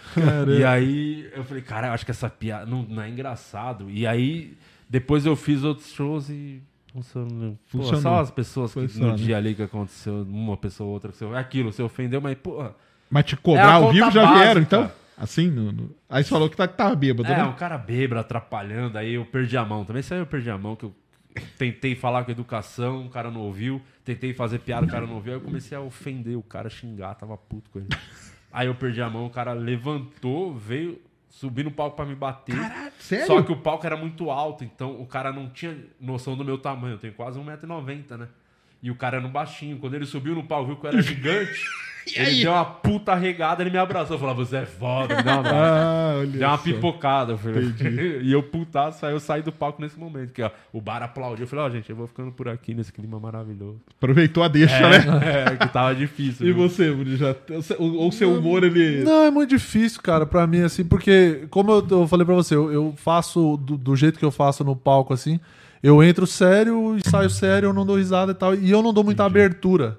[0.57, 3.89] E aí eu falei, cara, eu acho que essa piada não, não é engraçado.
[3.89, 4.57] E aí
[4.89, 6.61] depois eu fiz outros shows e.
[6.93, 7.51] Funcionou.
[7.71, 8.01] Pô, Funcionou.
[8.01, 9.11] só as pessoas que Funciona.
[9.11, 12.19] no dia ali que aconteceu, uma pessoa ou outra, que você, é aquilo, você ofendeu,
[12.21, 12.75] mas, porra.
[13.09, 14.43] Mas te É cobrar a ao vivo já básica.
[14.43, 14.91] vieram, então?
[15.17, 15.49] Assim?
[15.49, 17.43] No, no- Aí você falou que tá, tava bêbado, É, né?
[17.43, 19.85] um cara bêbado, atrapalhando, aí eu perdi a mão.
[19.85, 20.93] Também aí eu perdi a mão, que eu
[21.57, 23.81] tentei falar com educação, o cara não ouviu.
[24.03, 25.33] Tentei fazer piada, o cara não ouviu.
[25.33, 27.87] Aí eu comecei a ofender o cara, xingar, tava puto com ele.
[28.51, 30.99] Aí eu perdi a mão, o cara levantou, veio
[31.31, 32.55] subir no palco pra me bater.
[32.55, 33.25] Caralho, sério?
[33.25, 36.57] Só que o palco era muito alto, então o cara não tinha noção do meu
[36.57, 36.95] tamanho.
[36.95, 38.27] Eu tenho quase 1,90m, né?
[38.81, 39.77] E o cara era no baixinho.
[39.77, 41.65] Quando ele subiu no palco, viu que eu era gigante.
[42.15, 44.17] ele deu uma puta regada, ele me abraçou.
[44.17, 45.57] Falou, você é foda, me dá um abraço.
[45.57, 47.33] Ah, Deu uma pipocada.
[47.33, 47.71] Eu falei,
[48.23, 50.33] e eu putaço, aí eu saí do palco nesse momento.
[50.33, 51.43] Que, ó, o bar aplaudiu.
[51.43, 53.79] Eu falei, ó, gente, eu vou ficando por aqui nesse clima maravilhoso.
[53.97, 54.97] Aproveitou a deixa, né?
[55.53, 56.47] É, que tava difícil.
[56.47, 56.67] E viu?
[56.67, 57.35] você, já...
[57.77, 59.03] Ou ou seu humor, ele...
[59.03, 62.55] Não, é muito difícil, cara, pra mim, assim, porque, como eu, eu falei pra você,
[62.55, 65.39] eu, eu faço do, do jeito que eu faço no palco, assim,
[65.83, 68.93] eu entro sério e saio sério, eu não dou risada e tal, e eu não
[68.93, 69.97] dou muita abertura.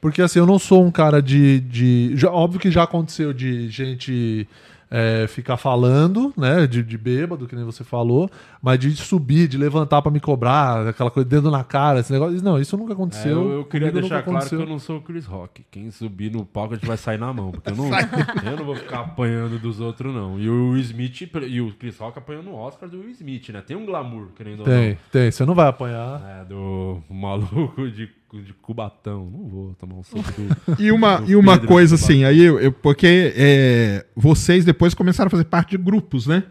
[0.00, 1.60] Porque, assim, eu não sou um cara de.
[1.60, 4.48] de já- óbvio que já aconteceu de gente
[4.90, 8.30] é, ficar falando, né, de, de bêbado, que nem você falou,
[8.62, 12.42] mas de subir, de levantar pra me cobrar, aquela coisa, dedo na cara, esse negócio.
[12.42, 13.30] Não, isso nunca É, aconteceu.
[13.30, 14.60] eu, eu queria comigo deixar claro que aconteceu.
[14.60, 15.64] eu não sou o Chris Rock.
[15.70, 17.52] Quem subir no palco a gente vai sair na mão.
[17.52, 17.84] Porque eu não,
[18.50, 20.38] eu não vou ficar apanhando dos outros, não.
[20.40, 23.60] E o Will Smith e o Chris Rock apanhando o Oscar do Will Smith, né?
[23.60, 24.72] Tem um glamour, querendo ou não.
[24.74, 26.20] Tem, tem, você não vai apanhar.
[26.40, 28.08] É, do maluco de,
[28.44, 29.28] de Cubatão.
[29.30, 30.82] Não vou tomar um soco do.
[30.82, 35.30] E uma, e uma coisa assim, aí eu, eu- porque é, vocês depois começaram a
[35.30, 36.42] fazer parte de grupos, né?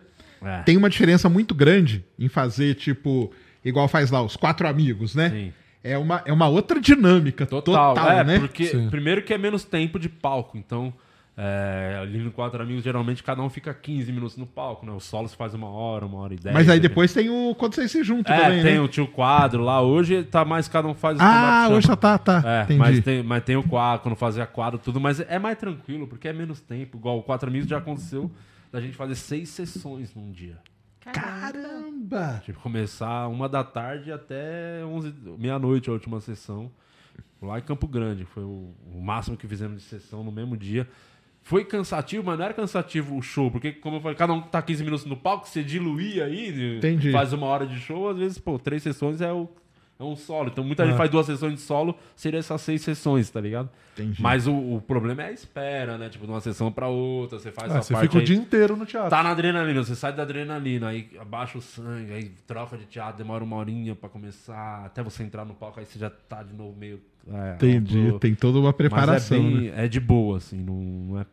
[0.41, 3.31] É, Tem uma diferença muito grande em fazer, tipo,
[3.63, 5.29] igual faz lá, os quatro amigos, né?
[5.29, 5.53] Sim.
[5.83, 8.39] É uma, é uma outra dinâmica Total, total, é, né?
[8.39, 8.89] porque Sim.
[8.89, 10.93] primeiro que é menos tempo de palco, então
[11.39, 14.91] é, ali no Quatro Amigos geralmente cada um fica 15 minutos no palco, né?
[14.91, 16.51] O solo se faz uma hora, uma hora e dez.
[16.51, 17.53] Mas aí depois tem o.
[17.53, 18.81] Quando vocês se juntam É, também, tem né?
[18.81, 22.17] o tio quadro lá, hoje tá mais cada um faz o Ah, hoje já tá,
[22.17, 22.41] tá.
[22.43, 22.79] É, entendi.
[22.79, 26.27] mas tem, mas tem o quadro, quando fazia quadro, tudo, mas é mais tranquilo, porque
[26.27, 26.97] é menos tempo.
[26.97, 28.31] Igual o Quatro Amigos já aconteceu
[28.71, 30.57] da gente fazer seis sessões num dia.
[30.99, 32.41] Caramba!
[32.43, 36.71] Tipo, começar uma da tarde até 11, meia-noite a última sessão.
[37.41, 38.25] Lá em Campo Grande.
[38.25, 40.87] Foi o, o máximo que fizemos de sessão no mesmo dia.
[41.43, 44.61] Foi cansativo, mas não era cansativo o show, porque, como eu falei, cada um tá
[44.61, 47.09] 15 minutos no palco, você diluir aí, Entendi.
[47.09, 49.47] faz uma hora de show, às vezes, pô, três sessões é, o,
[49.99, 50.49] é um solo.
[50.49, 50.87] Então muita É.
[50.87, 53.69] gente faz duas sessões de solo, seria essas seis sessões, tá ligado?
[53.93, 54.21] Entendi.
[54.21, 56.07] Mas o, o problema é a espera, né?
[56.09, 58.25] Tipo, de uma sessão pra outra, você faz Ah, você fica o aí.
[58.25, 59.09] dia inteiro no teatro.
[59.09, 63.17] Tá na adrenalina, você sai da adrenalina, aí abaixa o sangue, aí troca de teatro,
[63.17, 66.53] demora uma horinha pra começar, até você entrar no palco, aí você já tá de
[66.53, 66.99] novo meio
[67.29, 68.17] É, Entendi.
[68.19, 69.37] Tem toda uma mas preparação.
[69.37, 69.59] é, né?
[69.59, 71.25] bem, é de boa, assim, não, não é.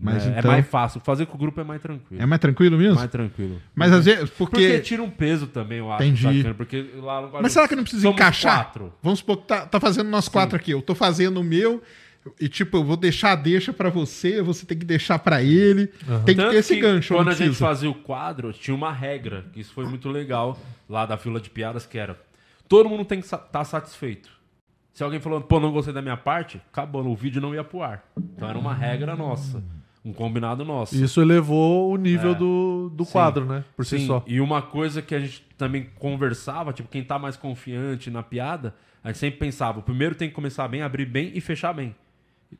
[0.00, 1.00] Mas é, é então- mais fácil.
[1.00, 2.22] Fazer com o grupo é mais tranquilo.
[2.22, 2.96] É mais tranquilo mesmo?
[2.96, 3.60] mais tranquilo.
[3.74, 4.56] Mas às vezes, Porque...
[4.56, 4.80] porque.
[4.80, 6.02] tira um peso também, eu acho.
[6.02, 6.38] Entendi.
[6.38, 8.64] Bacana, porque lá no Mas será que não precisa encaixar?
[8.64, 8.92] Quatro.
[9.02, 10.70] Vamos supor que tá, tá fazendo nós quatro aqui.
[10.70, 11.82] Eu tô fazendo o meu.
[12.38, 15.86] E tipo, eu vou deixar a deixa pra você, você tem que deixar pra ele.
[16.26, 17.14] Tem que Tanto ter esse que gancho.
[17.14, 21.06] Quando a gente fazia o quadro, tinha uma regra, que isso foi muito legal, lá
[21.06, 22.20] da fila de piadas, que era:
[22.68, 24.39] todo mundo tem que estar satisfeito.
[24.92, 27.82] Se alguém falou, pô, não gostei da minha parte, acabou, o vídeo não ia pro
[27.82, 28.04] ar.
[28.18, 29.62] Então era uma regra nossa,
[30.04, 30.94] um combinado nosso.
[30.96, 32.34] Isso elevou o nível É.
[32.34, 33.12] do, do Sim.
[33.12, 33.64] quadro, né?
[33.76, 34.22] Por si Sim, só.
[34.26, 38.74] E uma coisa que a gente também conversava, tipo, quem tá mais confiante na piada,
[39.02, 41.94] a gente sempre pensava, o primeiro tem que começar bem, abrir bem e fechar bem.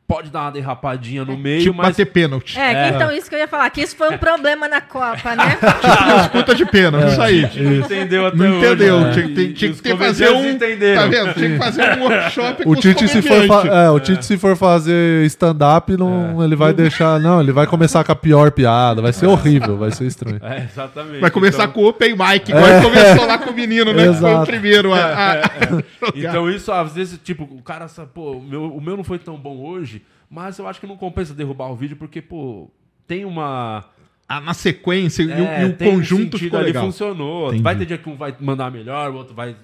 [0.07, 2.59] Pode dar uma derrapadinha no meio, Tipo, mas bater pênalti.
[2.59, 5.37] É, que então isso que eu ia falar, que isso foi um problema na Copa,
[5.37, 5.57] né?
[6.19, 7.43] Disputa de pênalti, isso aí.
[7.62, 9.01] não entendeu até Não hoje, entendeu.
[9.03, 9.12] né?
[9.12, 10.51] Tinha, que- tem- tinha que fazer um.
[10.51, 11.03] entenderam.
[11.03, 11.35] Tá vendo?
[11.35, 14.37] Tinha que fazer um workshop com O os Tite, se for, é, o Tite, se
[14.37, 17.21] for fazer stand-up, não, ele vai deixar.
[17.21, 19.01] Não, ele vai começar com a pior piada.
[19.01, 20.41] Vai ser horrível, vai ser estranho.
[20.43, 21.21] É, exatamente.
[21.21, 24.09] Vai começar Então- com o Open Mic, igual ele começou lá com o menino, né?
[24.09, 24.47] Que foi o Exato.
[24.47, 25.41] primeiro a.
[26.17, 29.37] Então isso, às vezes, tipo, o cara, pô, o meu, o meu não foi tão
[29.37, 29.80] bom hoje,
[30.28, 32.70] mas eu acho que não compensa derrubar o vídeo, porque, pô,
[33.07, 33.85] tem uma...
[34.28, 36.85] Ah, na sequência e o- é, e o um conjunto sentido ficou legal.
[36.85, 37.48] funcionou.
[37.48, 37.62] Entendi.
[37.62, 39.57] Vai ter dia que um vai mandar melhor, o outro vai...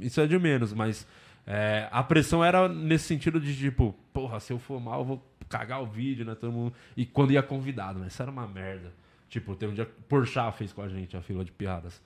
[0.00, 1.06] Isso é de menos, mas
[1.46, 5.30] é, a pressão era nesse sentido de, tipo, porra, se eu for mal, eu vou
[5.48, 6.34] cagar o vídeo, né?
[6.34, 6.72] Todo mundo...
[6.96, 8.06] E quando ia convidado, né?
[8.08, 8.92] Isso era uma merda.
[9.28, 12.00] Tipo, tem um dia que Porchat fez com a gente a fila de piadas.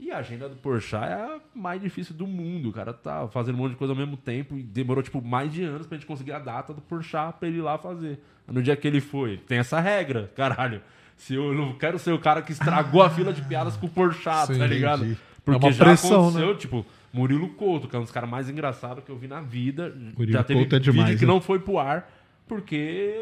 [0.00, 2.70] E a agenda do Porchat é a mais difícil do mundo.
[2.70, 5.52] O cara tá fazendo um monte de coisa ao mesmo tempo e demorou, tipo, mais
[5.52, 8.18] de anos pra gente conseguir a data do Porchat pra ele ir lá fazer.
[8.48, 9.36] No dia que ele foi.
[9.36, 10.80] Tem essa regra, caralho.
[11.16, 13.90] Se eu não quero ser o cara que estragou a fila de piadas com o
[13.90, 15.04] Porchat, Sim, tá ligado?
[15.04, 15.20] entendi.
[15.44, 18.48] Porque É uma já pressão, aconteceu, tipo, Murilo Couto, que é um dos caras mais
[18.48, 19.94] engraçados que eu vi na vida.
[20.16, 21.32] Murilo já teve Couto é demais, vídeo que né?
[21.32, 22.10] não foi pro ar
[22.50, 23.14] porque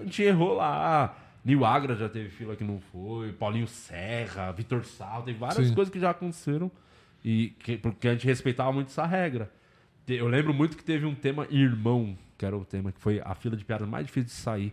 [0.00, 1.14] a gente errou lá.
[1.44, 5.74] Nil Agra já teve fila que não foi, Paulinho Serra, Vitor Sal, teve várias Sim.
[5.74, 6.70] coisas que já aconteceram
[7.24, 9.50] e que, porque a gente respeitava muito essa regra.
[10.06, 13.34] Eu lembro muito que teve um tema irmão, que era o tema que foi a
[13.34, 14.72] fila de piadas mais difícil de sair,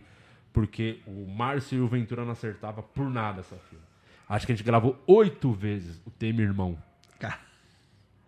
[0.52, 3.82] porque o Márcio e o Ventura não acertava por nada essa fila.
[4.28, 6.76] Acho que a gente gravou oito vezes o tema irmão.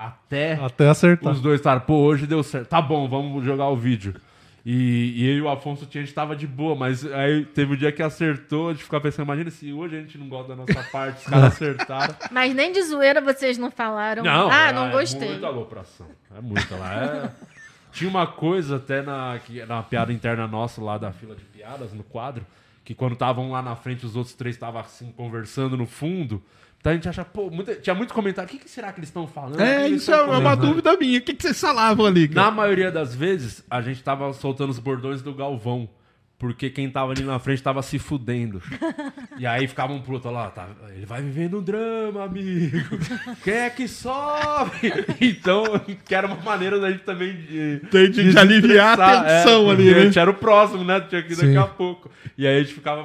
[0.01, 1.31] Até Até acertar.
[1.31, 2.69] os dois estavam, pô, hoje deu certo.
[2.69, 4.15] Tá bom, vamos jogar o vídeo.
[4.65, 7.73] E, e eu e o Afonso tinha, a gente tava de boa, mas aí teve
[7.73, 10.55] um dia que acertou, a gente ficava pensando, imagina se hoje a gente não gosta
[10.55, 12.15] da nossa parte, os caras acertaram.
[12.31, 14.23] Mas nem de zoeira vocês não falaram.
[14.23, 15.31] Não, ah, é- não É gostei.
[15.31, 16.07] muita alopração.
[16.37, 16.95] É muita lá.
[17.05, 17.31] É...
[17.93, 21.93] Tinha uma coisa até na, que, na piada interna nossa lá da fila de piadas,
[21.93, 22.47] no quadro,
[22.85, 26.43] que quando estavam lá na frente, os outros três estavam assim, conversando no fundo.
[26.81, 28.49] Então a gente acha, pô, muita- tinha muito comentário.
[28.49, 29.61] O que, que será que eles estão falando?
[29.61, 31.19] É, isso é uma comentando?" dúvida minha.
[31.19, 32.27] O que, que vocês falavam ali?
[32.27, 32.47] cara?
[32.47, 35.89] Na maioria das vezes, a gente tava soltando os bordões do Galvão.
[36.39, 38.63] Porque quem tava ali na frente tava se fudendo.
[39.39, 42.79] E aí ficava um pro outro lá, tá, ele vai vivendo um drama, amigo.
[43.45, 44.91] Quem é que sobe?
[45.21, 45.65] Então,
[46.03, 49.73] que era uma maneira da gente também de, De- de- de aliviar a tensão É,
[49.75, 50.01] ali, né?
[50.01, 50.99] A gente era o próximo, né?
[51.03, 51.57] Tinha que ir daqui Sim.
[51.59, 52.11] a pouco.
[52.39, 53.03] E aí a gente ficava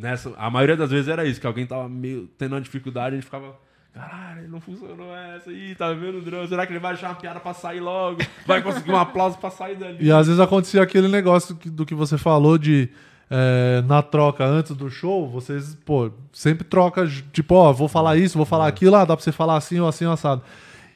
[0.00, 0.32] nessa.
[0.36, 3.24] A maioria das vezes era isso, que alguém tava meio tendo uma dificuldade, a gente
[3.24, 3.54] ficava.
[3.92, 6.46] Caralho, não funcionou essa aí, tá vendo o drama?
[6.46, 8.18] Será que ele vai achar uma piada pra sair logo?
[8.46, 9.98] Vai conseguir um aplauso pra sair dali?
[10.00, 12.88] E às vezes acontecia aquele negócio do que você falou de
[13.28, 18.36] é, na troca antes do show, vocês, pô, sempre troca, tipo, ó, vou falar isso,
[18.36, 20.42] vou falar aquilo, ah, dá pra você falar assim ou assim, assado.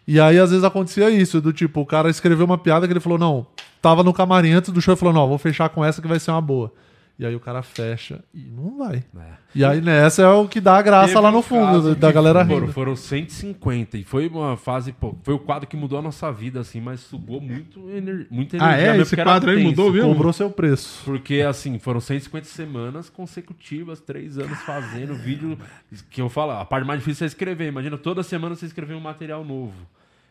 [0.07, 3.01] E aí, às vezes, acontecia isso, do tipo, o cara escreveu uma piada que ele
[3.01, 3.47] falou, não,
[3.81, 6.21] tava no camarim antes do show e falou, não, vou fechar com essa que vai
[6.21, 6.73] ser uma boa.
[7.17, 8.97] E aí o cara fecha e não vai.
[9.17, 9.33] É.
[9.55, 12.45] E aí nessa é o que dá a graça Teve lá no fundo, da galera
[12.45, 12.73] foram, rindo.
[12.73, 16.59] foram 150 e foi uma fase, pô, foi o quadro que mudou a nossa vida,
[16.59, 18.85] assim, mas sugou muito, ener muita Ah, energia.
[18.85, 18.91] é?
[18.91, 19.69] mesmo, Esse quadro aí tenso.
[19.71, 20.05] mudou, viu?
[20.09, 21.03] Cobrou seu preço.
[21.05, 25.57] Porque, assim, foram 150 semanas consecutivas, três anos fazendo vídeo.
[26.11, 27.69] Que eu falo, a parte mais difícil é escrever.
[27.69, 29.75] Imagina, toda semana você escrever um material novo.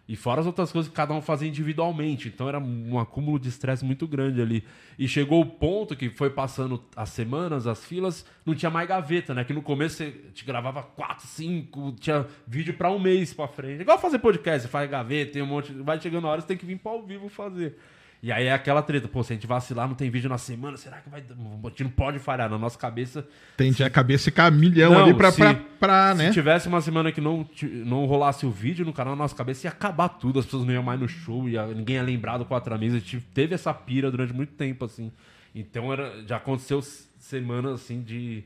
[0.06, 2.28] E fora as outras coisas que cada um fazia individualmente.
[2.28, 4.64] Então era um acúmulo de estresse muito grande ali.
[5.00, 9.34] E chegou o ponto que foi passando as semanas, as filas, não tinha mais gaveta,
[9.34, 9.46] né?
[9.46, 13.82] Que no começo você te gravava quatro, cinco, tinha vídeo pra um mês pra frente.
[13.82, 15.72] Igual fazer podcast, você faz gaveta, tem um monte.
[15.72, 17.78] Vai chegando a hora, você tem que vir pra ao vivo fazer.
[18.26, 20.78] E aí é aquela treta, pô, se a gente vacilar, não tem vídeo na semana,
[20.78, 21.20] será que vai.
[21.22, 22.50] A gente não pode falhar.
[22.50, 23.28] Na nossa cabeça,
[23.58, 26.28] Tende a cabeça ficar milhão Não, ali pra, se- pra, pra, né?
[26.28, 27.46] se tivesse uma semana que não,
[27.86, 30.74] não rolasse o vídeo no canal, na nossa cabeça ia acabar tudo, as pessoas não
[30.74, 32.96] iam mais no show, ia, ninguém ia lembrar do Quatro Amigos.
[32.96, 35.12] A gente teve essa pira durante muito tempo, assim.
[35.54, 36.82] Então era, já aconteceu
[37.20, 38.46] semanas assim de.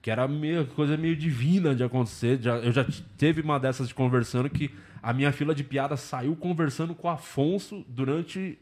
[0.00, 2.38] Que era meio, coisa meio divina de acontecer.
[2.40, 2.86] Já, eu já
[3.18, 4.70] teve uma dessas de conversando que
[5.02, 8.58] a minha fila de piada saiu conversando com o Afonso durante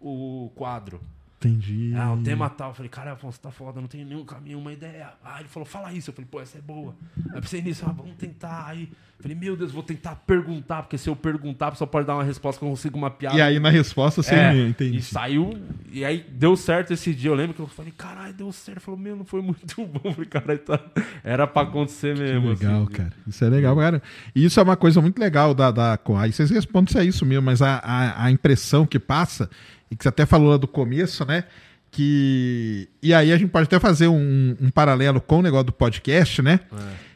[0.00, 1.00] o quadro.
[1.40, 1.94] Entendi.
[1.94, 2.70] Ah, o tema tal.
[2.70, 5.12] Eu falei, cara, Afonso, tá foda, não tem nenhum caminho, uma ideia.
[5.24, 6.10] Ah, ele falou, fala isso.
[6.10, 6.96] Eu falei, pô, essa é boa.
[7.32, 8.66] Aí pensei nisso, ah, vamos tentar.
[8.66, 12.24] Aí falei, meu Deus, vou tentar perguntar, porque se eu perguntar, só pode dar uma
[12.24, 13.36] resposta que eu consigo uma piada.
[13.36, 14.98] E aí na resposta você É, me entendi.
[14.98, 15.56] E saiu.
[15.92, 17.30] E aí deu certo esse dia.
[17.30, 18.80] Eu lembro que eu falei, caralho, deu certo.
[18.80, 20.00] Falou, meu, não foi muito bom.
[20.04, 20.80] Eu falei, caralho, tá...
[21.22, 22.48] era pra acontecer mesmo.
[22.48, 22.92] Legal, assim.
[22.92, 23.12] cara.
[23.28, 24.02] Isso é legal, cara.
[24.34, 25.70] E isso é uma coisa muito legal da.
[25.70, 29.48] da aí vocês respondem se é isso mesmo, mas a, a, a impressão que passa,
[29.90, 31.44] e que você até falou lá do começo, né?
[31.90, 32.88] Que.
[33.02, 36.42] E aí a gente pode até fazer um, um paralelo com o negócio do podcast,
[36.42, 36.60] né?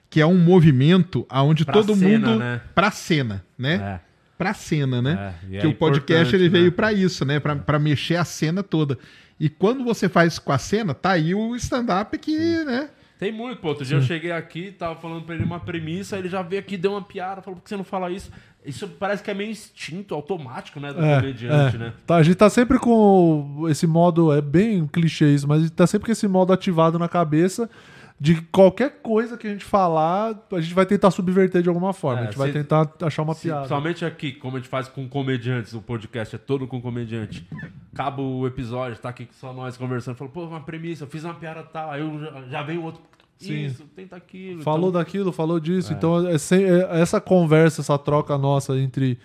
[0.09, 2.39] Que é um movimento aonde Pra todo cena, mundo.
[2.39, 2.61] né?
[2.75, 3.75] Pra cena, né?
[3.75, 4.13] É.
[4.37, 5.35] Pra cena, né?
[5.53, 6.71] É, que é o podcast ele veio né?
[6.71, 7.39] pra isso, né?
[7.39, 8.99] Pra, pra mexer a cena toda.
[9.39, 12.89] E quando você faz com a cena, tá aí o stand-up que, né?
[13.19, 13.69] Tem muito, pô.
[13.69, 16.77] Outro dia eu cheguei aqui, tava falando pra ele uma premissa, ele já veio aqui,
[16.77, 18.33] deu uma piada, falou, por que você não fala isso?
[18.65, 21.79] Isso parece que é meio instinto, automático, né, do comediante, é.
[21.79, 21.93] né?
[22.07, 25.73] Tá, a gente tá sempre com esse modo, é bem clichê isso, mas a gente
[25.73, 27.69] tá sempre com esse modo ativado na cabeça
[28.21, 32.21] de qualquer coisa que a gente falar, a gente vai tentar subverter de alguma forma.
[32.21, 33.67] É, a gente vai se- tentar achar uma Se- piada.
[33.67, 37.45] Somente aqui, como a gente faz com comediantes, o podcast é todo com comediante.
[37.93, 41.35] Acaba o episódio, tá aqui só nós conversando, falou, pô, uma premissa, eu fiz uma
[41.35, 43.03] piada tal, aí eu já, já vem o outro,
[43.39, 43.67] Sim.
[43.67, 44.63] isso, tenta aquilo.
[44.63, 45.93] Falou então, daquilo, falou disso.
[45.93, 49.19] Então, é sem- é- essa conversa, essa troca nossa entre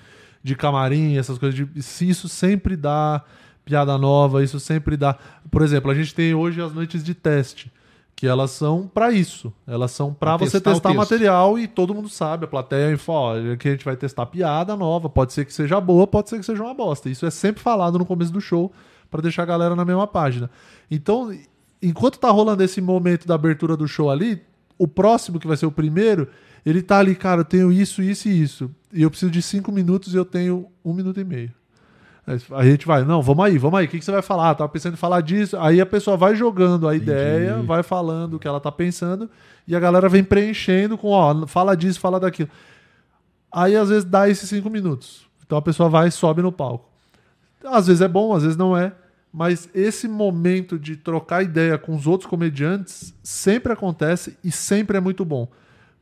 [0.44, 1.68] de camarim, essas coisas, de,
[2.06, 3.22] isso sempre dá
[3.66, 5.16] piada nova, isso sempre dá.
[5.52, 7.72] Por exemplo, a gente tem hoje as noites de teste,
[8.16, 9.54] que elas são pra isso.
[9.68, 13.40] Elas são pra Pra você testar testar material e todo mundo sabe, a plateia fala,
[13.54, 16.40] ó, que a gente vai testar piada nova, pode ser que seja boa, pode ser
[16.40, 17.10] que seja uma bosta.
[17.10, 18.72] Isso é sempre falado no começo do show
[19.12, 20.50] pra deixar a galera na mesma página.
[20.90, 21.32] Então,
[21.82, 24.42] enquanto tá rolando esse momento da abertura do show ali,
[24.78, 26.28] o próximo, que vai ser o primeiro,
[26.66, 28.72] ele tá ali, cara, eu tenho isso, isso e isso.
[28.92, 31.52] E eu preciso de cinco minutos e eu tenho um minuto e meio.
[32.28, 34.54] Aí A gente vai, não, vamos aí, vamos aí, o que, que você vai falar?
[34.54, 35.58] Tava pensando em falar disso.
[35.58, 39.30] Aí a pessoa vai jogando a ideia, vai falando o que ela tá pensando,
[39.66, 42.50] e a galera vem preenchendo com, ó, fala disso, fala daquilo.
[43.50, 45.26] Aí às vezes dá esses cinco minutos.
[45.46, 46.90] Então a pessoa vai e sobe no palco.
[47.64, 48.92] Às vezes é bom, às vezes não é.
[49.32, 55.02] Mas esse momento de trocar ideia com os outros comediantes sempre acontece e sempre é
[55.02, 55.48] muito bom.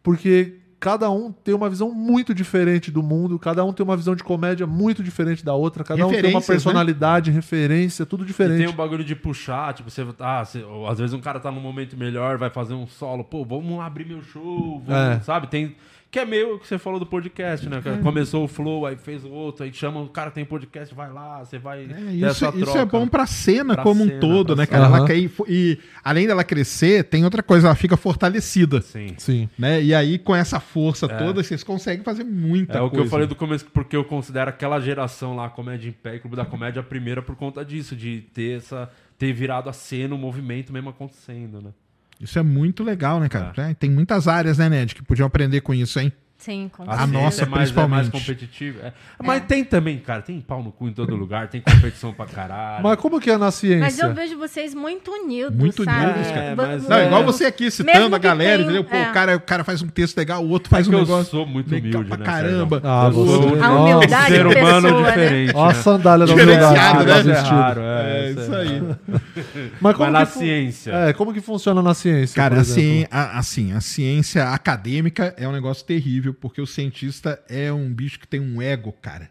[0.04, 4.16] Porque cada um tem uma visão muito diferente do mundo, cada um tem uma visão
[4.16, 6.46] de comédia muito diferente da outra, cada um tem uma né?
[6.46, 8.58] personalidade, referência, tudo E diferente.
[8.60, 10.06] tem um bagulho de puxar, tipo, você.
[10.20, 13.44] Ah, você- às vezes um cara tá num momento melhor, vai fazer um solo, pô,
[13.44, 15.20] vamos abrir meu show, vamos, É.
[15.22, 15.48] sabe?
[15.48, 15.76] Tem.
[16.16, 17.82] Que é meio o que você falou do podcast, né?
[17.86, 18.02] Uhum.
[18.02, 21.44] Começou o Flow, aí fez o outro, aí chama o cara tem podcast, vai lá,
[21.44, 21.80] você vai.
[21.84, 24.66] É, isso, essa isso é bom pra cena Pra como um cena, todo, pra né,
[24.66, 24.86] cara?
[24.86, 28.80] Ela quer ir- e além dela crescer, tem outra coisa, ela fica fortalecida.
[28.80, 29.14] Sim.
[29.18, 29.50] Sim.
[29.60, 29.84] Né?
[29.84, 32.88] E aí, com essa força toda, vocês conseguem fazer muita É coisa.
[32.88, 36.16] o que eu falei do começo, porque eu considero aquela geração lá, Comédia em Pé
[36.16, 38.90] e Clube da Comédia, a primeira por conta disso, de ter essa.
[39.18, 41.72] ter virado a cena, o movimento mesmo acontecendo, né?
[42.20, 43.54] Isso é muito legal, né, cara?
[43.58, 46.12] É, Tem muitas áreas, né, Ned, que podiam aprender com isso, hein?
[46.38, 47.70] Sim, com A ciência nossa, é mais, é mais
[48.10, 48.12] principalmente.
[48.12, 48.80] competitiva.
[48.88, 48.94] É.
[49.24, 52.84] Mas tem também, cara, tem pau no cu em todo lugar, tem competição pra caralho.
[52.84, 53.80] Mas como que é na ciência?
[53.80, 56.06] Mas eu vejo vocês muito unidos, Muito sabe?
[56.06, 56.42] unidos, cara.
[56.44, 57.06] É, mas- Não, É.
[57.08, 58.84] igual você aqui citando Mesmo a galera, tenha- entendeu?
[58.84, 59.10] Pô, é.
[59.10, 61.02] o, cara, o cara faz um texto legal, o outro faz É um que eu
[61.02, 61.32] negócio.
[61.32, 62.82] sou muito humilde, pra né, caramba.
[62.84, 65.08] Ah, O você- A humildade ser humano pessoa, né?
[65.08, 65.52] diferente.
[65.56, 65.74] Ó a né?
[65.74, 67.34] sandália da Diferenciado, humildade né?
[67.34, 68.84] é raro, É, é, isso é aí.
[69.82, 70.92] Mas como na ciência.
[70.92, 72.36] É, como que funciona na ciência?
[72.36, 77.72] Cara, assim, a, assim, a ciência acadêmica é um negócio terrível, porque o cientista é
[77.72, 79.30] um bicho que tem um ego, cara,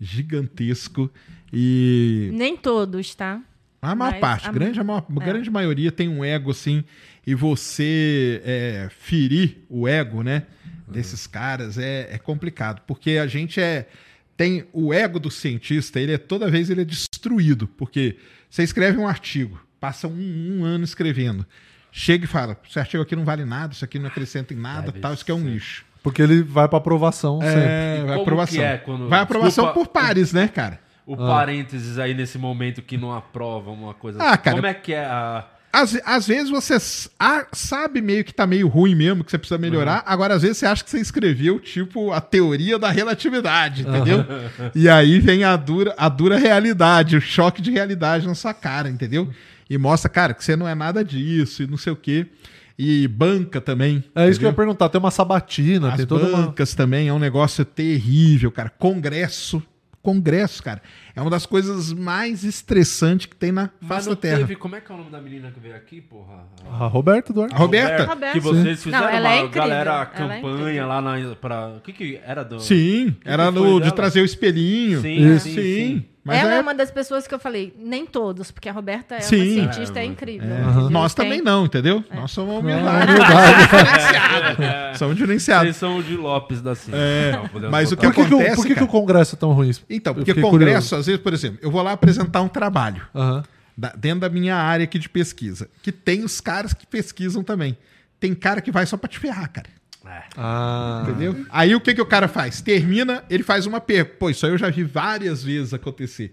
[0.00, 1.10] gigantesco.
[1.52, 3.40] E Nem todos, tá?
[3.80, 5.24] a maior Mas parte, a- grande, a maior, é.
[5.24, 6.82] grande maioria tem um ego, assim,
[7.26, 10.44] e você é, ferir o ego, né,
[10.88, 13.88] desses caras é, é complicado, porque a gente é
[14.36, 18.16] tem o ego do cientista, ele é toda vez ele é destruído, porque
[18.50, 21.46] você escreve um artigo, passa um, um ano escrevendo,
[21.92, 24.88] chega e fala, esse artigo aqui não vale nada, isso aqui não acrescenta em nada,
[24.90, 25.84] Deve tal, isso aqui é um lixo.
[26.06, 27.60] Porque ele vai pra aprovação sempre.
[27.60, 28.56] É, vai como aprovação.
[28.58, 30.78] que é quando- Vai aprovação Desculpa, por pares, né, cara?
[31.04, 34.54] O parênteses aí nesse momento que não aprova uma coisa Ah, cara.
[34.54, 35.44] Como é que é a.
[35.72, 36.76] Às, às vezes você
[37.18, 40.04] ah, sabe meio que tá meio ruim mesmo, que você precisa melhorar.
[40.06, 44.24] Agora, às vezes você acha que você escreveu, tipo, a teoria da relatividade, entendeu?
[44.76, 48.88] E aí vem a dura, a dura realidade, o choque de realidade na sua cara,
[48.88, 49.28] entendeu?
[49.68, 52.26] E mostra, cara, que você não é nada disso e não sei o quê.
[52.78, 54.04] E banca também.
[54.14, 54.88] É isso que eu ia perguntar.
[54.90, 56.46] Tem uma sabatina, As tem toda uma.
[56.46, 58.68] bancas também é um negócio terrível, cara.
[58.68, 59.62] Congresso.
[60.02, 60.80] Congresso, cara.
[61.16, 64.38] É uma das coisas mais estressantes que tem na face da Terra.
[64.38, 64.54] teve.
[64.54, 66.44] Como é que é o nome da menina que veio aqui, porra?
[66.70, 67.54] A- A Roberto Duarte.
[67.54, 68.04] A Roberta?
[68.04, 68.32] Roberta.
[68.38, 68.84] Que vocês Sim.
[68.84, 70.86] fizeram Não, ela uma é galera ela é campanha incrível.
[70.86, 71.34] lá na.
[71.34, 71.68] Pra...
[71.70, 72.60] O que que era do.
[72.60, 73.92] Sim, que era foi no de dela?
[73.96, 75.00] trazer o espelhinho.
[75.00, 75.54] Sim, sim, Sim.
[75.54, 76.04] sim.
[76.26, 76.56] Mas ela é...
[76.56, 79.36] é- uma das pessoas que eu falei, nem todos, porque a Roberta é Sim.
[79.60, 80.48] uma cientista É, incrível.
[80.52, 80.90] É, entendeu?
[80.90, 82.04] Nós Tem- também não, entendeu?
[82.14, 83.12] Nós somos é humildade.
[83.12, 84.98] verdade.
[84.98, 85.64] Somos diferenciados.
[85.66, 86.98] Vocês são o de Lopes da ciência.
[87.00, 89.52] É, Não, mas o que, que o- acontece, por que, que o Congresso é tão
[89.52, 89.70] ruim?
[89.90, 90.96] Então, porque fiquei congresso, curioso.
[90.96, 93.42] às vezes, por exemplo, eu vou lá apresentar um trabalho Aham.
[93.76, 97.76] da- dentro da minha área aqui de pesquisa, que tem os caras que pesquisam também.
[98.18, 99.68] Tem cara que vai só pra te ferrar, cara.
[100.08, 100.22] É.
[100.36, 101.04] Ah.
[101.08, 101.44] Entendeu?
[101.50, 102.60] Aí o que, que o cara faz?
[102.60, 104.16] Termina, ele faz uma pergunta.
[104.18, 106.32] Pô, isso aí eu já vi várias vezes acontecer.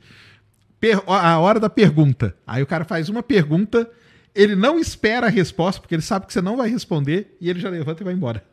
[0.80, 2.36] Per- a hora da pergunta.
[2.46, 3.90] Aí o cara faz uma pergunta,
[4.36, 7.60] ele não espera a resposta, porque ele sabe que você não vai responder, e ele
[7.60, 8.44] já levanta e vai embora.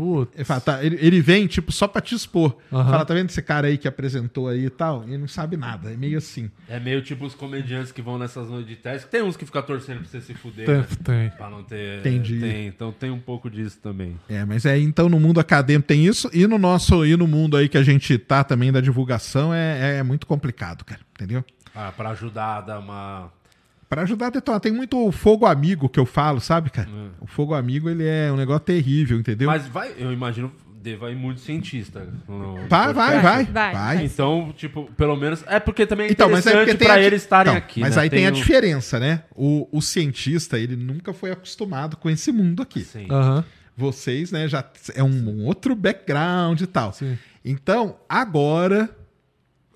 [0.00, 0.32] Putz.
[0.34, 2.56] Ele, fala, tá, ele, ele vem, tipo, só pra te expor.
[2.72, 2.90] Aham.
[2.90, 5.04] Fala, tá vendo esse cara aí que apresentou aí e tal?
[5.04, 5.92] Ele não sabe nada.
[5.92, 6.50] É meio assim.
[6.66, 9.08] É meio tipo os comediantes que vão nessas noites de teste.
[9.08, 10.64] Tem uns que ficam torcendo pra você se fuder.
[10.64, 10.86] Tem, né?
[11.04, 11.30] tem.
[11.36, 11.98] Pra não ter.
[11.98, 12.40] Entendi.
[12.40, 14.18] Tem, então tem um pouco disso também.
[14.26, 17.58] É, mas é então no mundo acadêmico tem isso, e no nosso, e no mundo
[17.58, 21.00] aí que a gente tá também da divulgação é, é muito complicado, cara.
[21.14, 21.44] Entendeu?
[21.74, 23.30] Ah, pra ajudar a dar uma.
[23.90, 24.60] Pra ajudar a detonar.
[24.60, 26.88] Tem muito fogo amigo que eu falo, sabe, cara?
[26.88, 27.10] Hum.
[27.20, 29.48] O fogo amigo, ele é um negócio terrível, entendeu?
[29.48, 32.08] Mas vai, eu imagino, deva ir muito cientista.
[32.28, 33.72] no- vai, vai, vai, Vai, vai.
[33.74, 34.04] vai.
[34.04, 35.42] Então, tipo, pelo menos.
[35.48, 37.80] É porque também é Então, mas é tem a di- eles estarem Então, aqui.
[37.80, 38.02] Mas né?
[38.02, 39.24] aí tem, a o- diferença, né?
[39.34, 42.84] O, o cientista, ele nunca foi acostumado com esse mundo aqui.
[42.84, 43.08] Sim.
[43.10, 43.44] Aham.
[43.76, 44.64] Vocês, né, já
[44.94, 46.92] é um, um outro background e tal.
[46.92, 47.18] Sim.
[47.44, 48.88] Então, agora,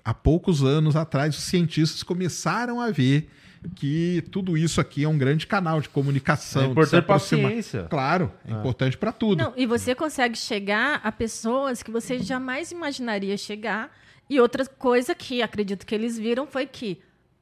[0.05, 3.29] há poucos anos atrás, os cientistas começaram a ver
[3.75, 6.63] que tudo isso aqui é um grande canal de comunicação.
[6.63, 7.51] É importante aproximar.
[7.51, 7.83] ciência.
[7.89, 9.43] Claro, é importante para tudo.
[9.43, 13.91] Não, e você consegue chegar a pessoas que você jamais imaginaria chegar.
[14.29, 16.99] E outra coisa que acredito que eles viram foi que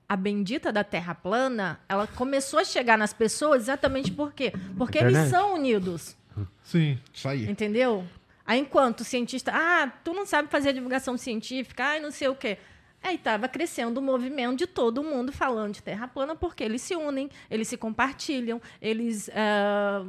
[0.07, 4.53] a bendita da Terra plana, ela começou a chegar nas pessoas exatamente por quê?
[4.77, 5.31] Porque eles Internet.
[5.31, 6.15] são unidos,
[6.63, 6.99] Sim.
[7.13, 7.49] Isso aí.
[7.49, 8.05] entendeu?
[8.45, 12.35] Aí enquanto o cientista, ah, tu não sabe fazer divulgação científica, ai, não sei o
[12.35, 12.57] quê.
[13.03, 16.95] Aí estava crescendo o movimento de todo mundo falando de Terra plana, porque eles se
[16.95, 20.05] unem, eles se compartilham, eles ah,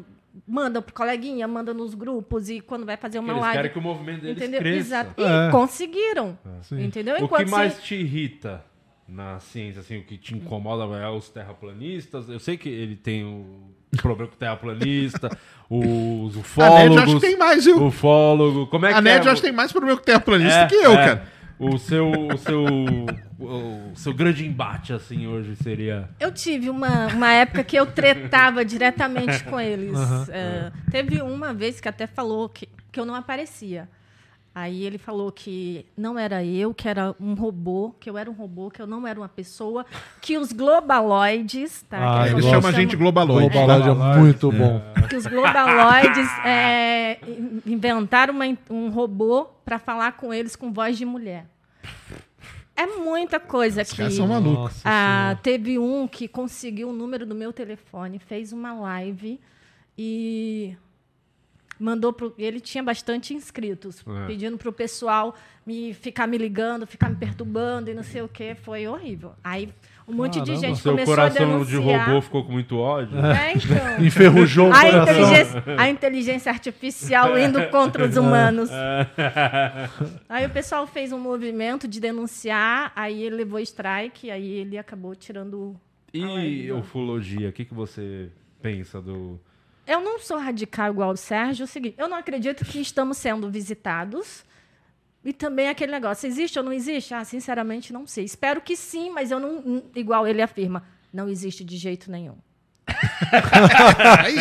[0.47, 3.57] mandam pro coleguinha, mandam nos grupos, e quando vai fazer uma Eles live.
[3.57, 4.61] querem que o movimento deles Entendeu?
[4.61, 4.79] cresça.
[4.81, 5.21] Exato.
[5.21, 5.51] E É.
[5.51, 6.39] conseguiram.
[6.63, 6.85] Sim.
[6.85, 7.15] Entendeu?
[7.15, 8.65] O que Enquanto mais se- te irrita
[9.09, 12.29] na ciência, assim, o que te incomoda é os terraplanistas?
[12.29, 15.29] Eu sei que ele tem o problema com o terraplanista,
[15.69, 16.91] os A ufólogos.
[16.91, 17.85] NED acho que tem mais, viu?
[17.87, 18.67] Ufólogo.
[18.69, 19.31] Como é que a NED é?
[19.31, 20.97] acho que tem mais problema com terraplanista É, que eu, é.
[20.97, 21.34] cara.
[21.59, 22.65] O seu, o seu,
[23.39, 26.09] o seu grande embate, assim, hoje seria...
[26.19, 29.97] Eu tive uma, uma época que eu tretava diretamente com eles.
[30.29, 33.89] É, teve uma vez que até falou que, que eu não aparecia.
[34.57, 38.33] Aí ele falou que não era eu, que era um robô, que eu era um
[38.35, 39.85] robô, que eu não era uma pessoa,
[40.21, 41.99] que os globaloides, tá?
[41.99, 42.51] Ah, que Ele gosto.
[42.51, 43.49] chama a gente globaloide.
[43.53, 44.81] Globaloid é muito bom.
[45.09, 50.97] que os globaloides é, in- inventaram uma um robô para falar com eles com voz
[50.97, 51.47] de mulher.
[52.77, 54.81] É muita coisa Os que caras são malucos.
[54.85, 59.41] Ah, teve um que conseguiu o número do meu telefone, fez uma live
[59.99, 60.77] e
[61.79, 62.35] mandou pro.
[62.39, 64.27] Ele tinha bastante inscritos, É.
[64.27, 65.35] pedindo pro pessoal
[65.67, 68.55] me ficar me ligando, ficar me perturbando e não sei o que.
[68.55, 69.33] Foi horrível.
[69.43, 69.71] Aí
[70.07, 70.61] um monte de Caramba.
[70.61, 72.09] gente Seu começou a coração de denunciar.
[72.09, 73.19] robô ficou com muito ódio?
[73.19, 74.05] É, então.
[74.05, 75.03] Enferrujou o A coração.
[75.03, 78.69] inteligência, a inteligência artificial indo contra os humanos.
[80.29, 85.15] Aí o pessoal fez um movimento de denunciar, aí ele levou strike, aí ele acabou
[85.15, 85.75] tirando.
[86.13, 88.29] E ufologia, o que, que você
[88.63, 89.41] pensa do...
[89.87, 93.19] Eu não sou radical igual o Sérgio, é o seguinte, eu não acredito que estamos
[93.19, 94.45] sendo visitados.
[95.25, 97.15] E também aquele negócio, existe ou não existe?
[97.15, 98.25] Ah, sinceramente, não sei.
[98.25, 99.83] Espero que sim, mas eu não.
[99.95, 102.37] Igual ele afirma, não existe de jeito nenhum.
[104.19, 104.37] Aí,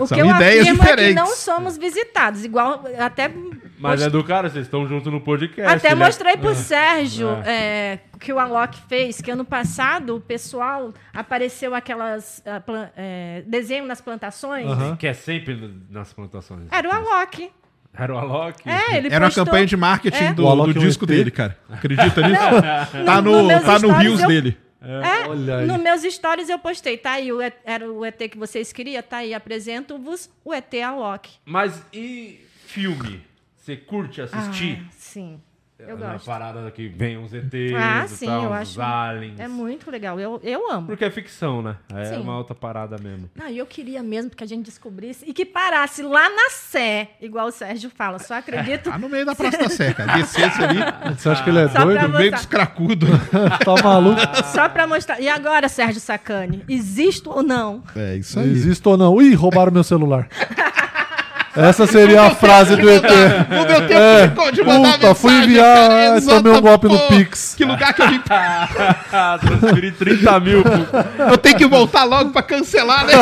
[0.00, 1.14] O São que eu ideias afirmo é que diferentes.
[1.14, 2.44] não somos visitados.
[2.44, 3.30] Igual, até
[3.78, 5.94] Mas é do cara, vocês estão juntos no podcast, Até né?
[6.04, 12.42] mostrei pro Sérgio é, que o Alok fez, que ano passado o pessoal apareceu aquelas
[12.46, 14.66] ah, plan- é, desenho nas plantações.
[14.98, 16.68] Que é sempre nas plantações.
[16.70, 17.50] Era o É Alok.
[17.92, 18.62] Era o Alok?
[18.68, 20.32] É, ele Era uma postou- campanha de marketing É.
[20.32, 21.56] do, do é disco dele, cara.
[21.68, 22.42] Acredita nisso?
[23.04, 24.56] tá no- no, tá no Reels eu- dele.
[24.82, 25.66] É, Olha aí.
[25.66, 29.02] nos meus stories eu postei, tá aí, o E- era o ET que vocês queriam,
[29.02, 31.28] tá aí, apresento-vos o ET Alok.
[31.44, 33.22] Mas e filme?
[33.56, 34.82] Você curte assistir?
[34.82, 35.40] Ah, sim,
[35.88, 36.26] eu Na gosto.
[36.26, 39.38] parada que vem uns ETs Ah, e sim, tal, eu uns acho- aliens.
[39.40, 40.86] É muito legal, eu, eu amo.
[40.86, 41.76] Porque é ficção, né?
[41.94, 42.20] É Sim.
[42.20, 43.30] uma outra parada mesmo.
[43.34, 47.10] Não, e eu queria mesmo que a gente descobrisse e que parasse lá na Sé,
[47.20, 48.18] igual o Sérgio fala.
[48.18, 50.14] Só acredito Tá no meio da Praça da Sé, cara.
[50.14, 50.78] Descesse ali,
[51.16, 52.08] Você acha que ele é Só doido?
[52.08, 53.08] no meio dos cracudos.
[53.64, 54.20] Tá maluco?
[54.52, 55.20] Só pra mostrar.
[55.20, 56.64] E agora, Sérgio Sacani?
[56.68, 57.82] Existo ou não?
[57.94, 58.50] É, isso aí.
[58.50, 59.20] Existe ou não?
[59.20, 60.28] Ih, roubaram meu celular.
[61.56, 63.02] Essa seria a frase do ET.
[63.50, 66.60] Não deu tempo É, de- de mandar puta, fui enviar, cara, ah, exata tomei um
[66.60, 66.98] golpe no.
[67.08, 67.54] Pix.
[67.56, 68.20] Que lugar que eu vim.
[69.40, 70.62] Transferi 30 mil.
[71.30, 73.12] Eu tenho que voltar logo pra cancelar, né?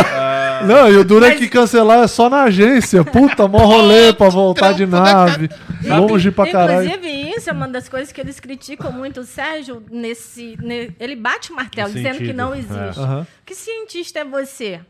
[0.66, 3.05] Não, e o duro é que cancelar é só na agência.
[3.05, 5.48] Puta, mó rolê pra voltar de né, nave.
[5.84, 6.84] Longe pra caralho.
[6.88, 10.56] Inclusive, isso é uma das coisas que eles criticam muito o Sérgio nesse.
[10.60, 12.59] ne- ele bate o martelo, No dizendo que não é.
[12.59, 13.00] existe.
[13.46, 14.80] Que cientista é você?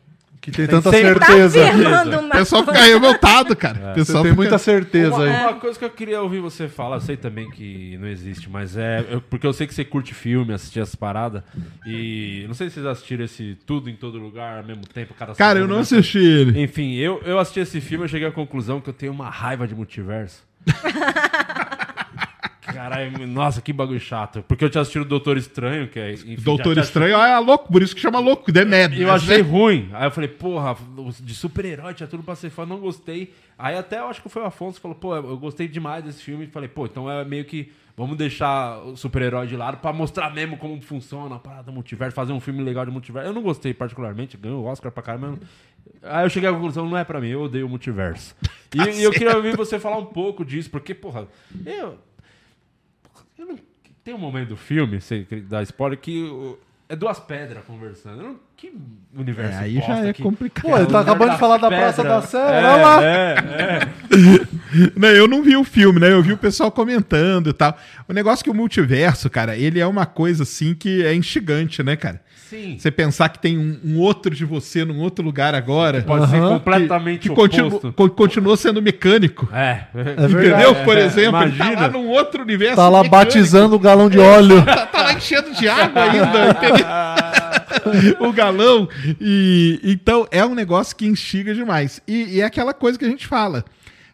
[0.40, 1.68] Que tem tanta Tá certeza.
[1.68, 3.76] afirmando O uma pessoal fica revoltado, cara.
[3.78, 5.30] O Você pessoal tem fica- muita certeza Uma, aí.
[5.42, 8.76] uma coisa que eu queria ouvir você falar, eu sei também que não existe, mas
[8.76, 9.04] é.
[9.10, 11.42] eu- porque eu sei que você curte filme, assistir as paradas.
[11.86, 15.34] E não sei se vocês assistiram esse Tudo em Todo Lugar ao mesmo tempo, cada
[15.34, 16.62] Cara, eu não assisti ele.
[16.62, 19.66] Enfim, eu, eu assisti esse filme e cheguei à conclusão que eu tenho uma raiva
[19.66, 20.46] de multiverso.
[22.72, 24.44] Caralho, nossa, que bagulho chato.
[24.46, 26.12] Porque eu tinha assistido o Doutor Estranho, que é.
[26.12, 28.98] enfim, já Doutor tinha Estranho é louco, por isso que chama louco, The Mad.
[28.98, 29.88] eu achei ruim.
[29.92, 30.76] Aí eu falei, porra,
[31.20, 33.32] de super-herói tinha tudo pra ser fã, não gostei.
[33.58, 36.22] Aí até eu acho que foi o Afonso que falou, pô, eu gostei demais desse
[36.22, 36.44] filme.
[36.44, 40.32] E falei, pô, então é meio que vamos deixar o super-herói de lado pra mostrar
[40.32, 43.28] mesmo como funciona a parada do multiverso, fazer um filme legal de multiverso.
[43.28, 45.38] Eu não gostei particularmente, ganhou o Oscar pra caramba.
[46.02, 48.36] Aí eu cheguei à conclusão, não é pra mim, eu odeio o multiverso.
[48.72, 51.26] E, e eu queria ouvir você falar um pouco disso, porque, porra,
[51.66, 51.98] eu.
[53.46, 53.58] Não-
[54.04, 56.30] tem um momento do filme, você dá spoiler, que
[56.88, 58.22] é duas pedras conversando.
[58.22, 58.72] Não- que
[59.14, 60.62] universo É, aí já é que- complicado.
[60.64, 62.22] Pô, ele tá É, acabando de falar da das Praça da.
[62.22, 62.38] Sé.
[62.38, 63.04] É, Olha lá.
[63.04, 63.80] É, é.
[64.96, 66.12] Não, eu não vi o filme, né?
[66.12, 67.76] Eu vi o pessoal comentando e tal.
[68.08, 71.96] O negócio que o multiverso, cara, ele é uma coisa assim que é instigante, né,
[71.96, 72.20] cara?
[72.48, 72.76] Sim.
[72.78, 76.02] Você pensar que tem um, um outro de você num outro lugar agora.
[76.02, 77.60] Pode ser completamente que oposto.
[77.70, 79.48] continu, co- continua sendo mecânico.
[79.52, 79.86] É.
[79.94, 80.70] Entendeu?
[80.70, 81.80] É, Por é, exemplo, ele tá imagina.
[81.82, 82.76] lá num outro universo.
[82.76, 83.10] Tá lá mecânico.
[83.32, 84.64] batizando o galão de óleo.
[84.64, 88.16] Tá, tá lá enchendo de água ainda, entendeu?
[88.28, 88.88] o galão.
[89.20, 92.00] E então é um negócio que instiga demais.
[92.06, 93.64] E, e é aquela coisa que a gente fala.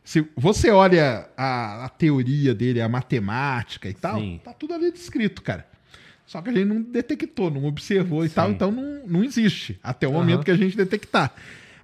[0.03, 4.41] Se você olha a, a teoria dele, a matemática e tal, Sim.
[4.45, 5.65] tá tudo ali descrito, cara.
[6.27, 10.09] Só que a gente não detectou, não observou e tal, então não, não existe até
[10.09, 11.31] o momento que a gente detectar.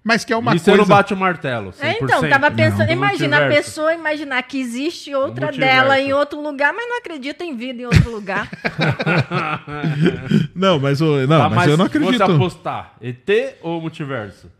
[0.02, 0.78] Mas que é uma e você coisa.
[0.80, 1.72] não bate o martelo.
[1.72, 1.74] 100%.
[1.82, 6.40] É, então, tava pensando, Do imagina a pessoa imaginar que existe outra dela em outro
[6.40, 8.48] lugar, mas não acredita em vida em outro lugar.
[10.54, 12.32] Não, mas, não, Tá, mas, eu não se você acredito.
[12.36, 13.28] apostar, ET
[13.62, 14.50] ou multiverso?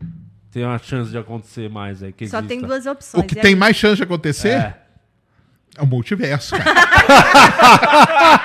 [0.51, 2.11] Tem uma chance de acontecer mais aí.
[2.11, 3.23] Que Só tem duas opções.
[3.23, 4.77] O que tem aí- mais chance de acontecer é,
[5.77, 5.81] É.
[5.81, 6.71] o multiverso, cara.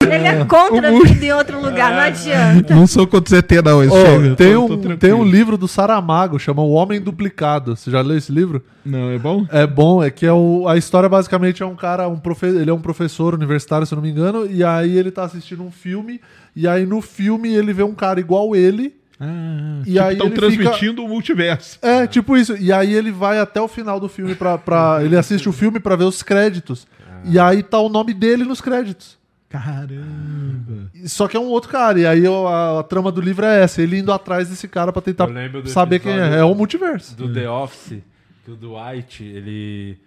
[0.00, 2.74] Ele é contra O mu- vida em outro lugar, não adianta.
[2.74, 3.82] não sou contra ZT, não.
[3.82, 4.96] esse eu tem, tô- tô um, tranquilo.
[4.98, 7.74] tem um livro do Saramago, chama O Homem Duplicado.
[7.76, 8.62] Você já leu esse livro?
[8.84, 9.46] Não, é bom?
[9.50, 12.70] É bom, é que é o, a história basicamente é um cara, um profe, ele
[12.70, 15.70] é um professor universitário, se eu não me engano, e aí ele tá assistindo um
[15.70, 16.20] filme,
[16.54, 21.02] e aí no filme ele vê um cara igual ele, Ah, E aí estão transmitindo
[21.04, 21.78] o multiverso.
[21.80, 22.56] É, tipo isso.
[22.56, 24.58] E aí ele vai até o final do filme pra.
[24.58, 26.86] pra ele assiste o filme pra ver os créditos.
[27.24, 29.16] E aí tá o nome dele nos créditos.
[29.54, 30.90] Caramba.
[31.06, 32.00] Só que é um outro cara.
[32.00, 35.00] E aí a, a trama do livro é essa: ele indo atrás desse cara pra
[35.00, 35.28] tentar
[35.66, 36.38] saber quem é.
[36.38, 37.16] É o multiverso.
[37.16, 38.02] do The Office,
[38.44, 39.98] que o Dwight, ele.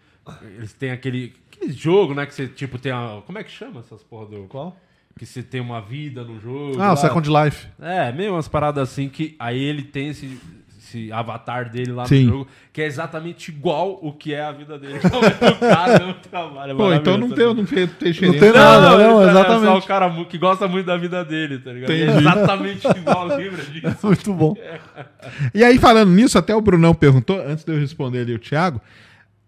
[0.57, 2.25] Eles têm aquele, aquele jogo, né?
[2.25, 3.21] Que você, tipo, tem a.
[3.25, 4.43] Como é que chama essas porra do.
[4.49, 4.75] Qual?
[5.17, 6.75] Que você tem uma vida no jogo.
[6.75, 6.93] Ah, lá.
[6.93, 7.67] o Second Life.
[7.79, 10.37] É, meio umas paradas assim que aí ele tem esse,
[10.87, 12.23] esse avatar dele lá Sim.
[12.25, 14.99] no jogo, que é exatamente igual o que é a vida dele.
[15.03, 16.71] Então, é o cara, é trabalho.
[16.71, 17.35] é Pô, então não maravilhoso.
[17.35, 19.83] tem, não tem, tem Não tem nada, não, ele tá- É só exatamente.
[19.83, 21.91] o cara que gosta muito da vida dele, tá ligado?
[21.91, 23.97] É exatamente igual, lembra disso?
[24.03, 24.53] Muito bom.
[25.53, 28.79] E aí, falando nisso, até o Brunão perguntou, antes de eu responder ali o Thiago,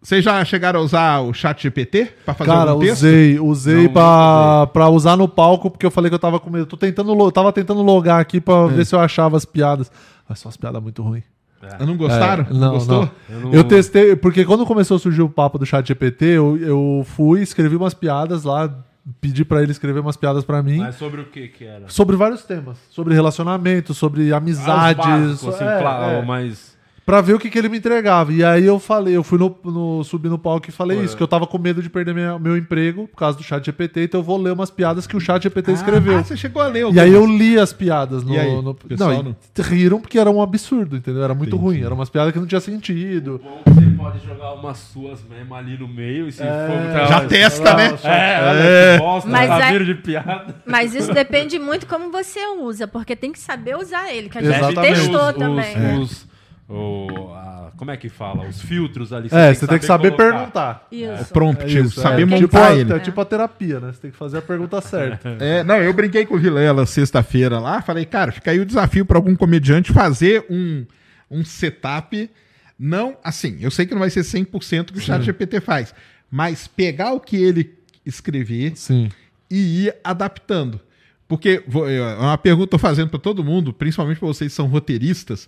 [0.01, 2.99] vocês já chegaram a usar o chat GPT pra fazer Cara, algum texto?
[3.03, 6.49] usei, usei Não, pra, pra usar no palco, porque eu falei que eu tava com
[6.49, 6.65] medo.
[6.65, 8.67] Tô tentando, tava tentando logar aqui pra É.
[8.67, 9.91] ver se eu achava as piadas.
[10.29, 11.23] Mas são as piadas muito ruins.
[11.61, 12.45] Ah, Não gostaram?
[12.49, 13.01] É, não, Gostou?
[13.01, 13.35] não.
[13.35, 16.57] Eu não- Eu testei, porque quando começou a surgir o papo do chat GPT, eu,
[16.57, 18.73] eu fui, escrevi umas piadas lá,
[19.19, 20.77] pedi pra ele escrever umas piadas pra mim.
[20.77, 21.89] Mas sobre o que que era?
[21.89, 22.77] Sobre vários temas.
[22.89, 25.01] Sobre relacionamento, sobre Ah, amizades.
[25.01, 26.21] os básicos, assim, é, claro, é.
[26.25, 26.77] mas...
[27.09, 28.31] Pra ver o que, que ele me entregava.
[28.31, 31.17] E aí eu falei, eu fui no, no subir no palco e falei isso, é.
[31.17, 34.03] que eu tava com medo de perder minha- meu emprego por causa do chat GPT,
[34.03, 36.17] então eu vou ler umas piadas que o chat GPT escreveu.
[36.19, 36.85] Ah, você chegou a ler.
[36.93, 38.33] E aí eu li as piadas no.
[38.35, 38.51] E aí?
[38.53, 41.23] no- não, não- riram porque era um absurdo, entendeu?
[41.23, 41.63] Era muito Entendi.
[41.63, 41.83] ruim.
[41.83, 43.41] Eram umas piadas que não tinha sentido.
[43.43, 46.67] Bom, você pode jogar umas suas mesmo ali no meio e se É.
[46.67, 47.85] for muita- Já testa, né?
[48.03, 48.97] É, olha É.
[48.97, 50.55] que bosta, Mas tá é- de piada.
[50.65, 54.41] Mas isso depende muito como você usa, porque tem que saber usar ele, que a
[54.43, 54.93] gente Exatamente.
[54.99, 55.97] testou os, também.
[55.99, 56.28] Os, os-
[56.69, 58.47] o- a- como é que fala?
[58.47, 59.27] Os filtros ali.
[59.31, 60.31] É, você tem que saber colocar.
[60.37, 60.87] perguntar.
[60.91, 61.33] Isso.
[61.33, 62.25] Prompt, É isso, saber é.
[62.25, 62.93] montar tipo, a- ele.
[62.93, 63.91] É tipo a terapia, né?
[63.91, 65.29] Você tem que fazer a pergunta certa.
[65.39, 69.05] É, não, eu brinquei com o Vilela sexta-feira lá, falei, cara, fica aí o desafio
[69.05, 70.85] para algum comediante fazer um,
[71.31, 72.29] um setup.
[72.77, 75.93] Não, assim, eu sei que não vai ser 100% que o chat GPT faz,
[76.31, 77.73] mas pegar o que ele
[78.05, 79.09] escrever Sim.
[79.49, 80.79] e ir adaptando.
[81.27, 84.55] Porque é uma pergunta que eu tô fazendo para todo mundo, principalmente para vocês que
[84.55, 85.47] são roteiristas,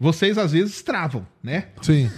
[0.00, 1.66] vocês às vezes travam, né?
[1.82, 2.10] Sim.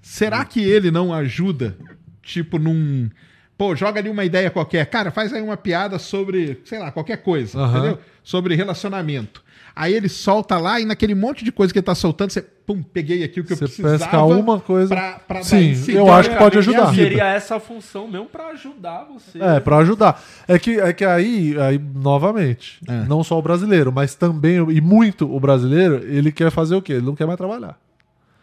[0.00, 1.76] Será que ele não ajuda,
[2.22, 3.10] tipo, num.
[3.58, 4.86] Pô, joga ali uma ideia qualquer.
[4.86, 7.98] Cara, faz aí uma piada sobre, sei lá, qualquer coisa, entendeu?
[8.24, 9.44] Sobre relacionamento.
[9.82, 12.82] Aí ele solta lá e naquele monte de coisa que ele tá soltando, você, pum,
[12.82, 13.98] peguei aqui o que Você eu precisava.
[13.98, 14.94] pesca uma coisa.
[14.94, 16.94] Pra, pra dar Sim, esse- eu Então, acho que pode é ajudar.
[16.94, 19.42] Seria essa a função mesmo pra ajudar você.
[19.42, 20.22] É, pra ajudar.
[20.46, 23.04] É que, é que aí, aí, novamente, É.
[23.08, 26.92] não só o brasileiro, mas também, e muito o brasileiro, ele quer fazer o quê?
[26.92, 27.78] Ele não quer mais trabalhar.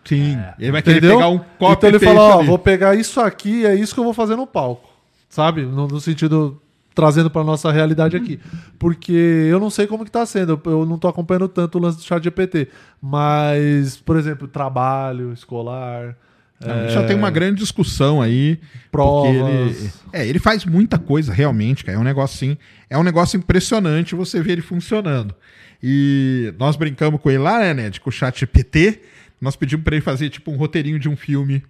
[0.06, 1.18] Sim, ele vai querer Entendeu?
[1.18, 4.06] pegar um copo então ele fala, ó, vou pegar isso aqui, é isso que eu
[4.06, 4.90] vou fazer no palco.
[5.30, 5.64] Sabe?
[5.64, 6.60] No, no sentido
[6.98, 8.40] trazendo pra nossa realidade aqui.
[8.80, 12.00] Porque eu não sei como que tá sendo, eu, não tô acompanhando tanto o lance
[12.00, 12.70] do chat GPT,
[13.00, 16.16] mas, por exemplo, trabalho escolar,
[16.60, 18.60] é, Já tem uma grande discussão aí.
[18.92, 19.30] Provas.
[19.30, 22.00] Ele, é, ele faz muita coisa, realmente, cara.
[22.00, 22.58] É um negócio assim.
[22.90, 25.36] É um negócio impressionante você ver ele funcionando.
[25.84, 28.02] E nós brincamos com ele lá, né, Ned?
[28.02, 29.02] Com o chat GPT.
[29.40, 31.62] Nós pedimos pra ele fazer tipo um roteirinho de um filme.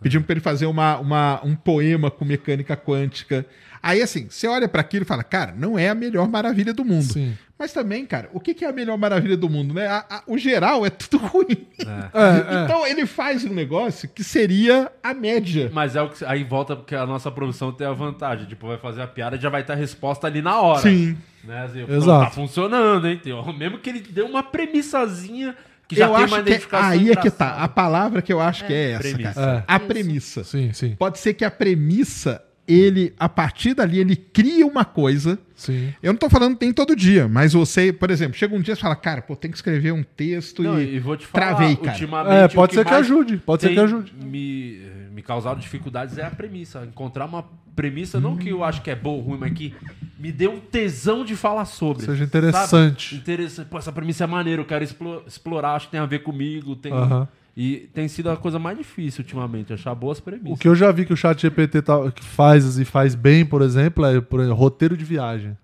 [0.00, 3.44] Pedimos pra ele fazer uma, uma, um poema com mecânica quântica.
[3.82, 6.84] Aí, assim, você olha pra aquilo e fala, cara, não é a melhor maravilha do
[6.84, 7.12] mundo.
[7.12, 7.36] Sim.
[7.58, 9.88] Mas também, cara, o que é a melhor maravilha do mundo, né?
[9.88, 11.66] A- a- o geral é tudo ruim.
[11.80, 12.64] É, é.
[12.64, 15.68] Então ele faz um negócio que seria a média.
[15.72, 18.78] Mas é o que aí volta porque a nossa produção tem a vantagem, tipo, vai
[18.78, 20.82] fazer a piada e já vai ter a resposta ali na hora.
[20.82, 21.16] Sim.
[21.42, 21.64] Né?
[21.64, 22.24] Assim, Exato.
[22.26, 23.20] Tá funcionando, hein?
[23.58, 25.56] Mesmo que ele dê uma premissazinha
[25.88, 27.54] que já eu tem acho uma que é- identificação aí é que tá.
[27.54, 29.34] A palavra que eu acho que é essa, Premissa.
[29.34, 29.64] cara.
[29.68, 29.74] É.
[29.74, 30.44] A premissa.
[30.44, 35.38] Sim, sim, Pode ser que a premissa, ele, a partir dali, ele cria uma coisa.
[35.56, 35.92] sim.
[36.02, 38.74] Eu não tô falando que tem todo dia, mas você, por exemplo, chega um dia
[38.74, 40.96] e fala, cara, pô, tem que escrever um texto Não, e.
[40.96, 41.92] e vou te falar, travei, cara.
[41.92, 42.34] ultimamente.
[42.34, 44.12] É, pode ser que ajude, pode ser que ajude.
[44.22, 44.80] Me,
[45.12, 46.84] me causado dificuldades é a premissa.
[46.84, 49.72] Encontrar uma premissa, não que eu acho que é boa ou ruim, mas que
[50.18, 52.04] me dê um tesão de falar sobre.
[52.04, 53.10] Seja interessante.
[53.10, 53.20] Sabe?
[53.22, 53.68] Interessante.
[53.68, 56.74] Pô, essa premissa é maneira, eu quero explo- explorar, acho que tem a ver comigo.
[56.76, 56.92] Tem...
[56.92, 57.28] Aham.
[57.60, 60.52] E tem sido a coisa mais difícil ultimamente, achar boas premissas.
[60.52, 63.44] O que eu já vi que o chat GPT tá- que faz e faz bem,
[63.44, 65.58] por exemplo, é por exemplo, roteiro de viagem.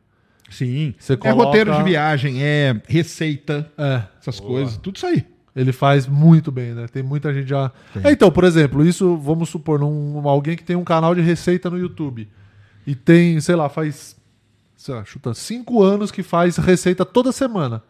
[0.50, 0.92] Sim.
[0.98, 5.24] Você É coloca- roteiro de viagem, é receita, É, essas coisas, tudo isso aí.
[5.54, 6.86] ele faz muito bem, né?
[6.88, 7.70] Tem muita gente já.
[8.02, 11.70] É, então, por exemplo, isso, vamos supor, num, alguém que tem um canal de receita
[11.70, 12.28] no YouTube
[12.84, 14.16] e tem, sei lá, faz,
[14.76, 17.82] sei lá, chuta, cinco anos que faz receita toda semana.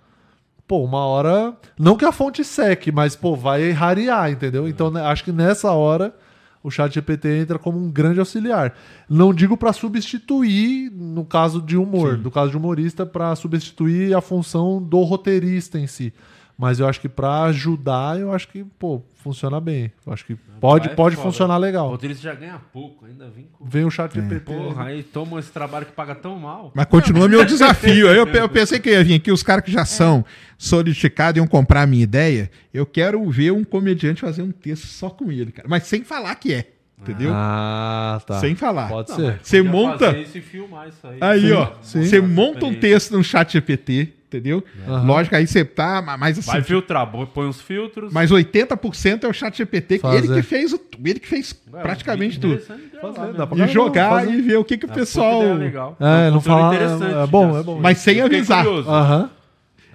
[0.67, 1.55] Pô, uma hora.
[1.79, 4.67] Não que a fonte seque, mas, pô, vai rarear, entendeu?
[4.67, 6.15] Então, né, acho que nessa hora
[6.63, 8.75] o chat GPT entra como um grande auxiliar.
[9.07, 14.23] Não digo pra substituir, no caso de humor, no caso de humorista, pra substituir a
[14.23, 16.15] função do roteirista em si.
[16.57, 19.91] Mas eu acho que pra ajudar, eu acho que, pô, funciona bem.
[20.07, 21.27] Eu acho que pode, é pode foda.
[21.29, 21.89] funcionar O legal.
[21.89, 23.65] roteirista já ganha pouco, ainda vem com.
[23.65, 24.53] Vem o chat GPT.
[24.55, 26.71] Porra, aí toma esse trabalho que paga tão mal.
[26.73, 28.09] Mas continua meu desafio.
[28.09, 30.25] Aí eu, eu pensei que ia vir aqui os caras que já são
[30.57, 32.49] solidificados iam comprar a minha ideia.
[32.73, 35.67] Eu quero ver um comediante fazer um texto só com ele, cara.
[35.69, 36.71] Mas sem falar que é.
[37.01, 37.33] Entendeu?
[37.35, 38.39] Ah, tá.
[38.41, 38.89] Sem falar.
[38.89, 39.41] Pode Não, ser.
[39.43, 41.19] Você monta- fazer isso e filmar isso aí.
[41.21, 41.71] Aí, Sim, ó.
[41.83, 44.65] Você monta um texto no chat GPT, entendeu?
[44.89, 45.07] Aham.
[45.07, 46.03] Lógico, aí você tá.
[46.19, 46.51] Mas assim.
[46.51, 48.13] Vai filtrar, põe uns filtros.
[48.13, 51.81] Mas 80% é o chat GPT, que ele que fez o, ele que fez Ué,
[51.83, 52.61] praticamente tudo.
[53.03, 54.33] lá E jogar fazer.
[54.33, 55.41] e ver o que, que o É, pessoal.
[55.43, 55.97] ideia legal.
[56.01, 57.81] É, um não falar- é bom, é bom.
[57.81, 58.67] Mas sem avisar.
[58.67, 59.31] Aham.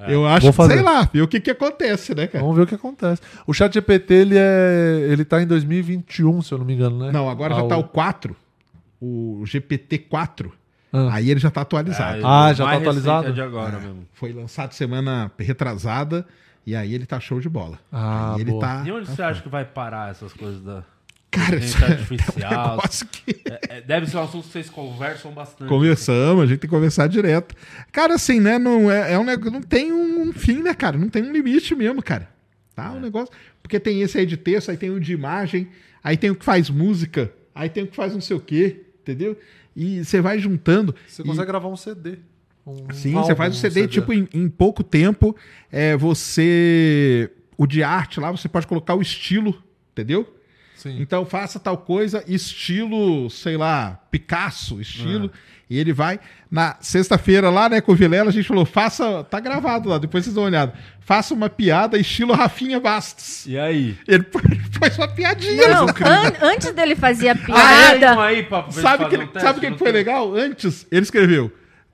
[0.08, 2.42] Eu acho Vou que, sei lá, ver o que, que acontece, né, cara?
[2.42, 3.22] Vamos ver o que acontece.
[3.46, 5.08] O chat GPT, ele é.
[5.10, 7.12] Ele tá em 2021, se eu não me engano, né?
[7.12, 8.34] Não, agora Ah, já tá o- o 4,
[9.02, 10.52] o GPT-4.
[10.92, 11.14] Ah.
[11.14, 12.26] Aí ele já tá atualizado.
[12.26, 13.28] Ah, o já tá atualizado?
[13.28, 14.08] É de agora mesmo.
[14.14, 16.26] Foi lançado semana retrasada
[16.66, 17.80] e aí ele tá show de bola.
[17.92, 18.62] Ah, aí ele boa.
[18.62, 18.84] tá.
[18.86, 20.84] E onde você acha que vai parar essas coisas da
[21.32, 22.78] Cara, isso é artificial?
[22.78, 23.42] um que.
[23.46, 25.70] É, é, deve ser um assunto que vocês conversam bastante.
[25.70, 27.56] Conversamos, a gente tem que conversar direto.
[27.92, 28.58] Cara, assim, né?
[28.58, 30.98] Não, é, é um, não tem um fim, né, cara?
[30.98, 32.30] Não tem um limite mesmo, cara.
[32.76, 32.92] Tá?
[32.92, 33.34] Um negócio.
[33.62, 35.70] Porque tem esse aí de texto, aí tem o de imagem,
[36.04, 38.86] aí tem o que faz música, aí tem o que faz não sei o quê,
[39.02, 39.38] entendeu?
[39.80, 40.94] E você vai juntando.
[41.08, 42.18] Você e- consegue gravar um CD.
[42.68, 45.34] Um Sim, álbum, você faz o um CD, tipo, em, em pouco tempo,
[45.72, 47.32] é, você.
[47.58, 49.62] O de arte lá, você pode colocar o estilo,
[49.92, 50.36] entendeu?
[50.76, 51.02] Sim.
[51.02, 55.32] Então faça tal coisa, estilo, sei lá, Picasso, estilo.
[55.70, 56.20] E ele vai.
[56.50, 59.24] Na sexta-feira lá, né, com o Vilela, a gente falou: faça.
[59.26, 60.74] Tá gravado lá, depois vocês dão uma olhada.
[61.00, 63.46] Faça uma piada estilo Rafinha Bastos.
[63.46, 63.96] E aí?
[64.08, 64.26] Ele
[64.80, 65.68] faz uma piadinha.
[65.68, 65.94] Não, né?
[66.04, 67.36] an- antes dele fazer a Ah,
[67.96, 68.16] piada.
[68.18, 69.42] um aí pra ver se Sabe fazer que, um teste?
[69.48, 69.94] sabe o que, foi tem?
[69.94, 70.34] legal?
[70.36, 71.52] Antes, ele escreveu.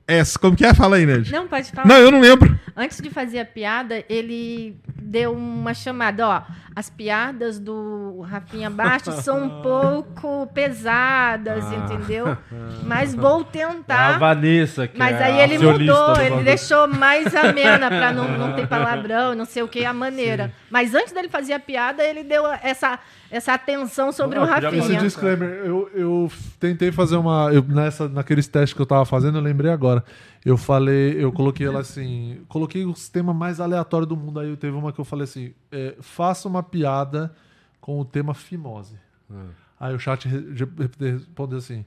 [0.08, 0.74] Essa, como que é?
[0.74, 1.32] Fala aí, Ned.
[1.32, 1.88] Não, pode falar.
[1.88, 2.58] Não, eu não lembro.
[2.78, 6.42] Antes de fazer a piada, ele deu uma chamada, ó,
[6.76, 11.76] as piadas do Rafinha Baixo são um pouco pesadas, Ah.
[11.76, 12.38] entendeu?
[12.84, 14.20] Mas vou É a tentar.
[14.20, 18.54] Vanessa, que Mas é aí ele mudou, do ele deixou mais amena pra não, não
[18.54, 20.52] ter palavrão, não sei o que, a maneira.
[20.70, 23.00] Mas antes dele fazer a piada, ele deu essa,
[23.32, 25.00] essa atenção sobre Ah, o podia Esse Rafinha.
[25.00, 27.50] disclaimer, eu, eu tentei fazer uma.
[27.54, 30.04] eu- nessa, naqueles testes que eu tava fazendo, eu lembrei agora.
[30.46, 32.42] Eu falei, eu coloquei ela assim.
[32.48, 34.40] Coloquei os temas mais aleatórios do mundo.
[34.40, 37.34] Aí teve uma que eu falei assim: é, faça uma piada
[37.80, 38.96] com o tema fimose.
[39.32, 39.46] Ah.
[39.80, 41.86] Aí o chat re- re- respondeu assim: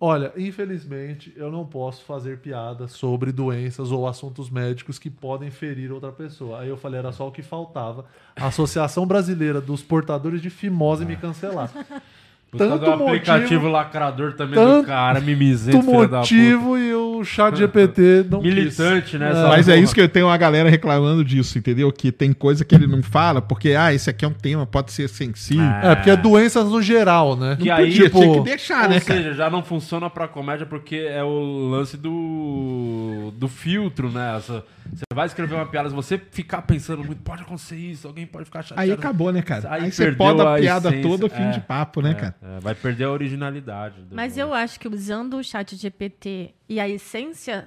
[0.00, 5.90] Olha, infelizmente eu não posso fazer piada sobre doenças ou assuntos médicos que podem ferir
[5.92, 6.60] outra pessoa.
[6.60, 8.04] Aí eu falei, era só o que faltava.
[8.36, 11.70] A Associação Brasileira dos Portadores de Fimose me cancelar.
[12.58, 18.26] Tanto do aplicativo motivo- lacrador também tanto do cara, mimizento, motivo e o chat GPT
[18.30, 18.54] não quis.
[18.54, 19.48] Militante, né, É.
[19.48, 19.84] Mas é porra.
[19.84, 21.90] isso que eu tenho uma galera reclamando disso, entendeu?
[21.92, 24.92] Que tem coisa que ele não fala, porque, ah, esse aqui é um tema, pode
[24.92, 25.64] ser sensível.
[25.64, 25.80] Ah.
[25.92, 27.56] É, porque é doenças no geral, né?
[27.60, 29.34] Que Não aí, podia, tipo, tinha que deixar, Ou né, seja, cara?
[29.34, 34.36] já não funciona pra comédia porque é o lance do, do filtro, né?
[34.36, 38.26] Essa- você vai escrever uma piada, se você ficar pensando muito, pode acontecer isso, alguém
[38.26, 38.80] pode ficar chateado.
[38.82, 39.72] Aí acabou, né, cara?
[39.72, 42.10] Aí Aí, você perdeu poda a a piada essência, toda, fim é, de papo, né,
[42.10, 42.34] É, cara?
[42.42, 43.96] é, vai perder a originalidade.
[44.10, 47.66] Mas eu acho que usando o chat GPT e a essência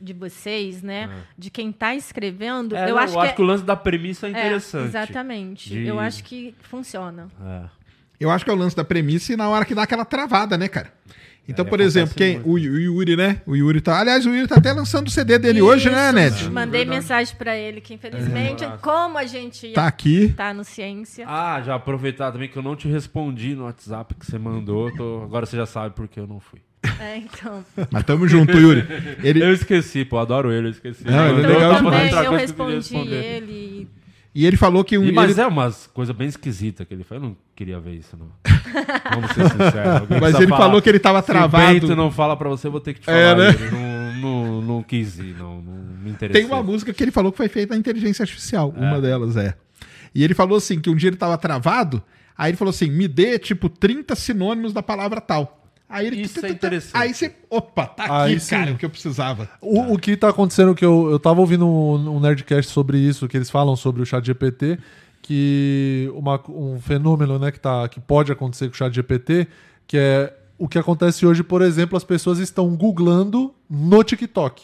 [0.00, 1.08] de vocês, né,
[1.38, 4.30] de quem tá escrevendo, É, eu não, acho que, que o lance da premissa é
[4.30, 4.86] é, interessante.
[4.86, 5.68] exatamente.
[5.68, 7.28] De- Eu acho que funciona.
[7.44, 7.64] É.
[8.18, 10.58] Eu acho que é o lance da premissa e na hora que dá aquela travada,
[10.58, 10.92] né, cara?
[11.50, 13.42] Então, É, por exemplo, quem, o, Yu- o Yuri, né?
[13.46, 13.98] O Yuri tá.
[14.00, 16.50] Aliás, o Yuri tá até lançando o CD dele hoje, né, Isso, Ned?
[16.50, 18.70] Mandei mensagem pra ele que infelizmente, É.
[18.80, 20.32] Como a gente ia Tá aqui.
[20.36, 21.24] tá no ciência.
[21.28, 24.90] Ah, já aproveitar também que eu não te respondi no WhatsApp que você mandou.
[24.94, 26.60] tô- Agora você já sabe porque eu não fui.
[26.98, 27.64] É, então.
[27.90, 28.86] Mas tamo junto, Yuri.
[29.22, 31.04] Ele, Eu esqueci, pô, adoro ele, eu esqueci.
[31.04, 33.88] Não, ele é legal eu também eu respondi ele.
[34.34, 35.04] E ele falou que um.
[35.04, 37.20] E, mas ele- é umas coisas bem esquisitas que ele faz.
[37.20, 38.28] Eu não queria ver isso, não.
[39.14, 40.00] Vamos ser sinceros.
[40.02, 40.60] Alguém Mas ele falar.
[40.62, 41.72] falou que ele tava Se o travado.
[41.72, 43.18] Bento não fala pra você, eu vou ter que te falar.
[43.18, 43.46] É, né?
[43.50, 43.70] Yuri.
[43.70, 46.42] Não, não, não quis ir, não, não me interessei.
[46.42, 48.72] Tem uma música que ele falou que foi feita na inteligência artificial.
[48.76, 48.80] É.
[48.80, 49.54] Uma delas é.
[50.14, 52.02] E ele falou assim: que um dia ele tava travado.
[52.38, 55.59] Aí ele falou assim: me dê, tipo, 30 sinônimos da palavra tal.
[55.90, 56.22] Aí ele.
[56.22, 56.96] Isso é interessante.
[57.02, 57.34] Aí você.
[57.50, 59.48] Opa, tá aqui, Aí cara, o que eu precisava.
[59.60, 63.26] O, o que tá acontecendo, que eu, eu tava ouvindo um, um Nerdcast sobre isso,
[63.26, 64.78] que eles falam sobre o chat GPT,
[65.20, 69.48] que uma- um fenômeno né, que, tá, que pode acontecer com o chat GPT,
[69.86, 74.62] que é o que acontece hoje, por exemplo, as pessoas estão googlando no TikTok.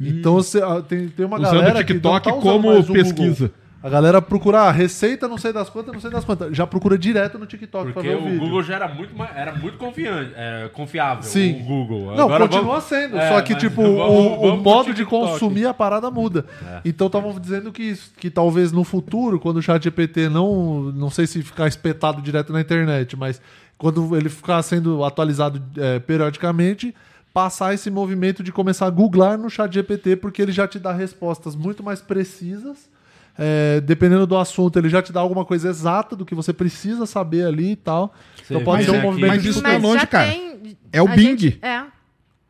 [0.00, 2.92] Então você, ah, tem, tem uma Usando galera o TikTok que não tá usando como
[2.92, 3.46] pesquisa.
[3.46, 3.50] Google.
[3.80, 6.56] A galera procura ah, receita, não sei das quantas, não sei das quantas.
[6.56, 8.40] Já procura direto no TikTok pra Porque ver o, o vídeo.
[8.40, 11.22] Google já era muito, era muito confiante, é, confiável.
[11.22, 11.60] Sim.
[11.60, 12.16] O Google.
[12.16, 13.16] Não, Agora continua vamos- sendo.
[13.16, 15.02] É, só que, tipo, vamos- o, o vamos pro modo de.
[15.02, 15.04] É.
[15.04, 16.44] consumir a parada muda.
[16.84, 20.90] Então estavam dizendo que, que talvez no futuro, quando o chat GPT não.
[20.92, 23.40] Não sei se ficar espetado direto na internet, mas
[23.76, 26.92] quando ele ficar sendo atualizado é, periodicamente,
[27.32, 30.92] passar esse movimento de começar a googlar no chat GPT, porque ele já te dá
[30.92, 32.90] respostas muito mais precisas.
[33.40, 37.06] É, dependendo do assunto, ele já te dá alguma coisa exata do que você precisa
[37.06, 38.12] saber ali e tal.
[38.44, 40.28] Então pode ser um aqui- movimento Mas de isso não é Mas longe, cara.
[40.30, 40.76] tem.
[40.92, 41.38] É o a Bing.
[41.38, 41.84] gente- é.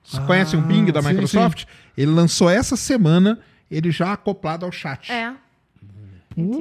[0.03, 1.65] Vocês conhecem o Bing da sim, Microsoft?
[1.97, 3.39] Ele lançou essa semana,
[3.71, 5.13] ele já acoplado ao chat.
[5.13, 5.33] É.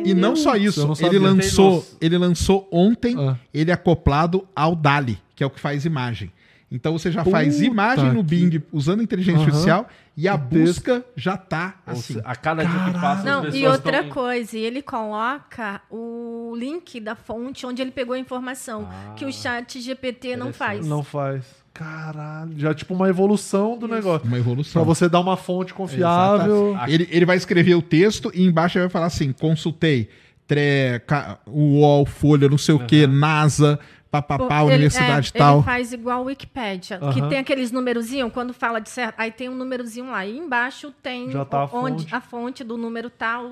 [0.03, 3.37] E não só isso, não ele lançou, ele lançou ontem, Ah.
[3.53, 6.31] ele acoplado ao DALI, que é o que faz imagem.
[6.69, 9.45] Então você já faz Puta imagem no que- Bing usando inteligência Aham.
[9.47, 9.87] artificial
[10.17, 12.15] e a E busca já tá assim.
[12.15, 15.81] se- A cada dia que passa, as Não, pessoas e outra tão- coisa, ele coloca
[15.89, 20.51] o link da fonte onde ele pegou a informação, Ah, que o chat GPT não
[20.51, 20.85] faz.
[20.85, 21.45] Não faz.
[21.73, 22.51] Caralho.
[22.57, 24.23] Já é tipo uma evolução do negócio.
[24.25, 24.83] Uma Pra evolução.
[24.83, 26.69] você dar uma fonte confiável.
[26.71, 26.93] Exatamente.
[26.93, 30.09] Ele, ele vai escrever o texto e embaixo ele vai falar assim: consultei
[30.47, 33.79] tre, ca- o UOL, Folha, não sei o que, NASA,
[34.11, 35.57] papapá, universidade é, tal.
[35.57, 37.29] Ele faz igual o Wikipedia, que Aham.
[37.29, 40.25] tem aqueles numerozinhos, quando fala de certo, aí tem um numerozinho lá.
[40.25, 42.15] E embaixo tem Já tá a onde fonte.
[42.15, 43.51] a fonte do número tal.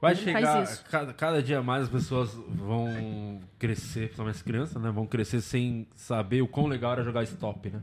[0.00, 0.84] Vai Ele chegar, faz isso.
[0.88, 4.92] cada, cada dia mais as pessoas vão crescer, principalmente as crianças, né?
[4.92, 7.80] Vão crescer sem saber o quão legal era jogar stop, né?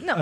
[0.00, 0.14] Não,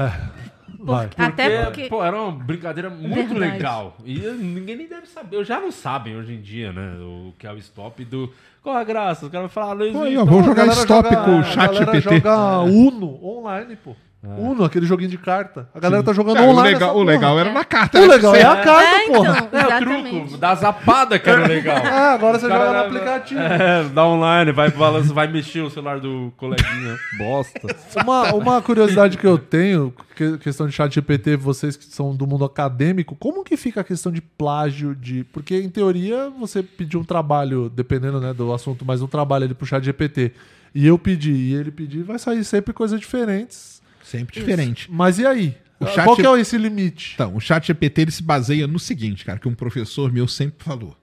[0.81, 1.11] Vai.
[1.19, 1.87] até porque.
[1.89, 3.39] pô, era uma brincadeira muito Verdade.
[3.53, 3.97] legal.
[4.07, 5.45] E ninguém nem deve saber.
[5.45, 6.97] Já não sabem hoje em dia, né?
[7.01, 8.33] O que é o stop do.
[8.69, 9.25] Qual a graça?
[9.25, 12.01] Os caras vão falar, "Ah, não Pô, vamos jogar stop joga- com o chat galera
[12.01, 12.17] GPT.
[12.17, 13.97] joga Uno online, pô.
[14.21, 15.69] Uno, aquele joguinho de carta.
[15.73, 16.75] A galera tá jogando Cara, o online.
[16.75, 17.13] legal, essa o porra.
[17.13, 17.53] legal era É.
[17.53, 17.99] na carta.
[17.99, 18.07] O né?
[18.09, 19.19] legal é a carta, É, porra.
[19.39, 20.11] então, É, o exatamente.
[20.11, 21.77] truco da zapada que era o legal.
[21.85, 23.41] Ah, agora você joga no aplicativo.
[23.41, 26.97] É, dá online, vai, balança, vai mexer o celular do coleguinha.
[27.17, 27.61] Bosta.
[28.03, 32.27] Uma, uma curiosidade que eu tenho, que- questão de chat GPT, vocês que são do
[32.27, 35.23] mundo acadêmico, como que fica a questão de plágio de.
[35.33, 39.55] Porque, em teoria, você pediu um trabalho, dependendo né, do assunto, mas um trabalho ali
[39.55, 40.33] pro chat GPT.
[40.75, 43.78] E eu pedi, e ele pedir, vai sair sempre coisas diferentes.
[44.11, 44.89] Sempre diferente.
[44.91, 45.57] Mas e aí?
[45.81, 47.13] O chat- Qual que é esse limite?
[47.15, 50.65] Então, o chat GPT ele se baseia no seguinte, cara, que um professor meu sempre
[50.65, 50.97] falou.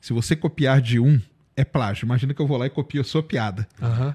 [0.00, 1.20] Se você copiar de um,
[1.56, 2.04] é plágio.
[2.06, 3.66] Imagina que eu vou lá e copio a sua piada.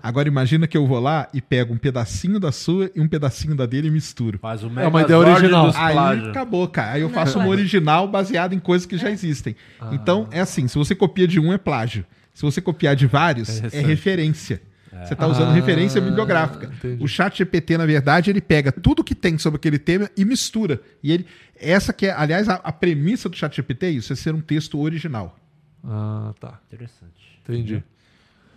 [0.02, 3.56] Agora imagina que eu vou lá e pego um pedacinho da sua e um pedacinho
[3.56, 4.40] da dele e misturo.
[4.40, 5.68] Faz o É uma ideia original.
[5.68, 6.94] dos Aí acabou, cara.
[6.94, 7.60] Aí eu Não, faço uma plágio.
[7.60, 9.56] original baseada em coisas que já existem.
[9.92, 12.06] Então, é assim, se você copia de um, é plágio.
[12.34, 13.86] Se você copiar de vários, é, recente.
[13.86, 14.62] referência.
[15.04, 16.72] Você está usando Ah, referência bibliográfica.
[16.74, 17.04] entendi.
[17.04, 20.80] O chat GPT, na verdade, ele pega tudo que tem sobre aquele tema e mistura.
[21.04, 21.26] E ele.
[21.60, 24.42] Essa que é, aliás, a, a premissa do chat GPT é isso, é ser um
[24.42, 25.38] texto original.
[25.84, 26.60] Ah, tá.
[26.68, 27.40] Interessante.
[27.44, 27.84] Entendi.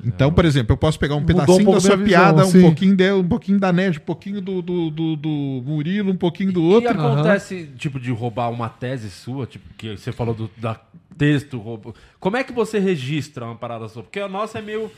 [0.04, 2.60] Então, por exemplo, eu posso pegar um Mudou um pedacinho pouco da sua piada, um
[2.60, 6.52] pouquinho dela, um pouquinho da Nerd, um pouquinho do, do, do, do Murilo, um pouquinho
[6.52, 6.90] do E outro.
[6.90, 10.80] acontece, tipo, de roubar uma tese sua, tipo, que você falou do da
[11.16, 11.96] texto, roubo.
[12.20, 14.04] Como é que você registra uma parada sua?
[14.04, 14.88] Porque a nossa é meio.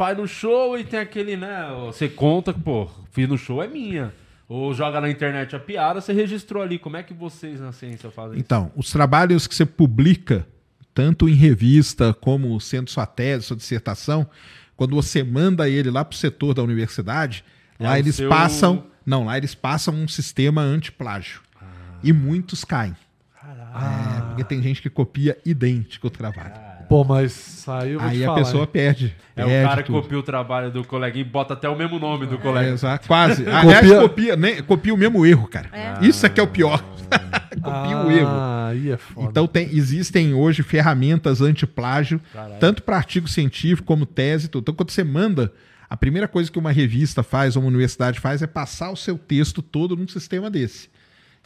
[0.00, 1.68] Faz no show e tem aquele, né?
[1.84, 4.14] Você conta, pô, fiz no show é minha.
[4.48, 6.78] Ou joga na internet a piada, você registrou ali.
[6.78, 8.40] Como é que vocês na ciência fazem isso?
[8.40, 10.46] Então, os trabalhos que você publica,
[10.94, 14.26] tanto em revista como sendo sua tese, sua dissertação,
[14.74, 17.44] quando você manda ele lá para o setor da universidade,
[17.78, 18.86] É lá eles seu- passam.
[19.04, 21.42] Não, lá eles passam um sistema antiplágio.
[21.60, 21.66] Ah.
[22.02, 22.96] E muitos caem.
[23.44, 26.69] É, porque tem gente que copia idêntico o trabalho.
[26.90, 27.92] Pô, mas saiu.
[27.94, 28.68] eu vou Aí te a falar, pessoa hein?
[28.72, 29.14] perde.
[29.36, 30.02] É perde o cara que tudo.
[30.02, 32.70] copia o trabalho do coleguinha e bota até o mesmo nome do É, colega.
[32.72, 33.46] exato, quase.
[33.48, 35.68] Aliás, Copia- copia, né, copia o mesmo erro, cara.
[35.72, 36.04] É.
[36.04, 36.82] Isso é que é o pior.
[37.62, 38.28] copia o erro.
[38.28, 39.28] Ah, aí é foda.
[39.30, 42.20] Então tem, existem hoje ferramentas antiplágio,
[42.58, 44.48] tanto para artigo científico como tese.
[44.48, 44.62] Tudo.
[44.62, 45.52] Então, quando você manda,
[45.88, 49.16] a primeira coisa que uma revista faz ou uma universidade faz é passar o seu
[49.16, 50.88] texto todo num sistema desse.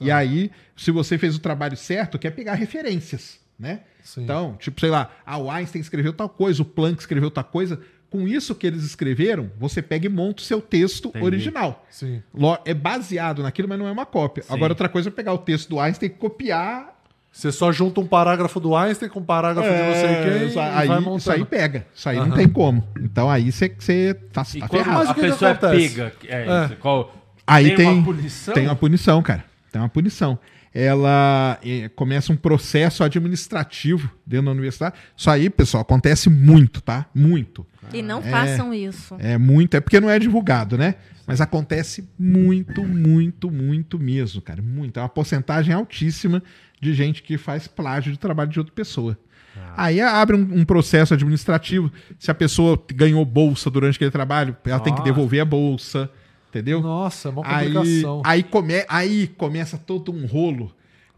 [0.01, 3.81] E aí, se você fez o trabalho certo, quer pegar referências, né?
[4.03, 4.25] Sim.
[4.25, 7.81] Então, tipo, sei lá, a Einstein escreveu tal coisa, o Planck escreveu tal coisa.
[8.11, 11.25] Com isso que eles escreveram, você pega e monta o seu texto Entendi.
[11.25, 11.85] original.
[11.91, 12.23] Sim.
[12.65, 14.45] É baseado naquilo, mas não é uma cópia.
[14.45, 14.55] Sim.
[14.55, 16.95] Agora, outra coisa é pegar o texto do Einstein e copiar
[17.33, 20.57] Você só junta um parágrafo do Einstein com um parágrafo de não sei quem isso
[20.57, 21.87] e aí, vai isso aí pega.
[21.93, 22.37] Isso aí não Aham.
[22.37, 22.87] tem como.
[23.01, 24.99] Então aí você tá, E tá ferrado.
[24.99, 25.89] Mas a pessoa é acontece?
[25.89, 26.65] pega, é, É.
[26.67, 27.13] isso, qual,
[27.45, 28.55] Aí tem, uma punição?
[28.55, 29.45] tem uma punição, cara.
[29.73, 30.39] Tem uma punição.
[30.75, 34.97] Ela eh, começa um processo administrativo dentro da universidade.
[35.17, 37.07] Isso aí, pessoal, acontece muito, tá?
[37.15, 37.65] Muito.
[37.93, 39.15] E não façam isso.
[39.21, 39.77] É muito.
[39.77, 40.97] É porque não é divulgado, né?
[41.27, 44.61] Mas acontece muito, muito, muito mesmo, cara.
[44.61, 44.99] Muito.
[44.99, 46.43] É uma porcentagem altíssima
[46.81, 49.17] de gente que faz plágio de trabalho de outra pessoa.
[49.77, 51.91] Aí abre um, um processo administrativo.
[52.19, 55.13] Se a pessoa ganhou bolsa durante aquele trabalho, ela tem que Nossa.
[55.13, 56.11] devolver a bolsa.
[56.55, 56.81] Entendeu?
[56.81, 58.23] Nossa, uma Aí, complicação.
[58.25, 60.73] aí, come, aí começa todo um rolo.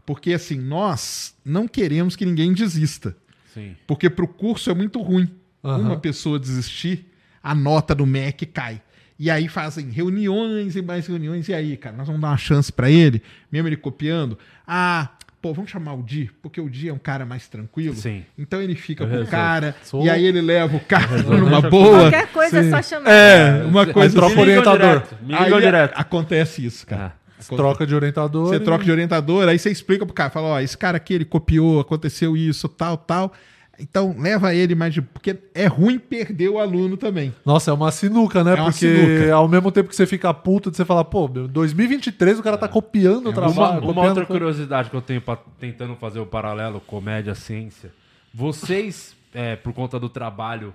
[0.05, 3.15] Porque assim, nós não queremos que ninguém desista.
[3.53, 3.75] Sim.
[3.85, 5.29] Porque pro curso é muito ruim.
[5.63, 5.79] Aham.
[5.81, 7.05] Uma pessoa desistir,
[7.43, 8.81] a nota do MEC cai.
[9.19, 11.47] E aí fazem reuniões e mais reuniões.
[11.49, 14.37] E aí, cara, nós vamos dar uma chance pra ele, mesmo ele copiando.
[14.65, 15.09] Ah,
[15.47, 17.95] pô, vamos chamar o Di, porque o Di é um cara mais tranquilo.
[17.95, 18.23] Sim.
[18.37, 21.61] Então ele fica Eu com o cara, Sou- e aí ele leva o cara numa
[21.61, 22.01] boa.
[22.01, 22.67] Qualquer coisa Sim.
[22.67, 23.09] é só chamar.
[23.09, 25.03] É, uma coisa troca Me ligam orientador.
[25.31, 25.93] Aí direto.
[25.95, 27.13] acontece isso, cara.
[27.55, 28.47] Troca de orientador.
[28.47, 31.13] Você e- troca de orientador, aí você explica pro cara, fala, ó, esse cara aqui,
[31.13, 33.31] ele copiou, aconteceu isso, tal, tal.
[33.79, 35.01] Então, leva ele mais de...
[35.03, 37.33] Porque é ruim perder o aluno também.
[37.45, 38.51] Nossa, é uma sinuca, né?
[38.51, 39.33] É uma Porque sinuca.
[39.35, 42.67] ao mesmo tempo que você fica puto, você fala, pô, meu, 2023 o cara tá
[42.67, 43.77] copiando o Uma, trabalho.
[43.83, 47.91] uma copiando- outra curiosidade que eu tenho pra, tentando fazer o paralelo comédia-ciência.
[48.33, 50.73] Vocês, é, por conta do trabalho,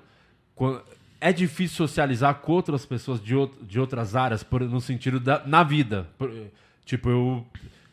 [1.20, 5.42] é difícil socializar com outras pessoas de, out- de outras áreas, por- no sentido da
[5.46, 6.06] na vida.
[6.18, 6.30] Por-
[6.84, 7.46] tipo, eu.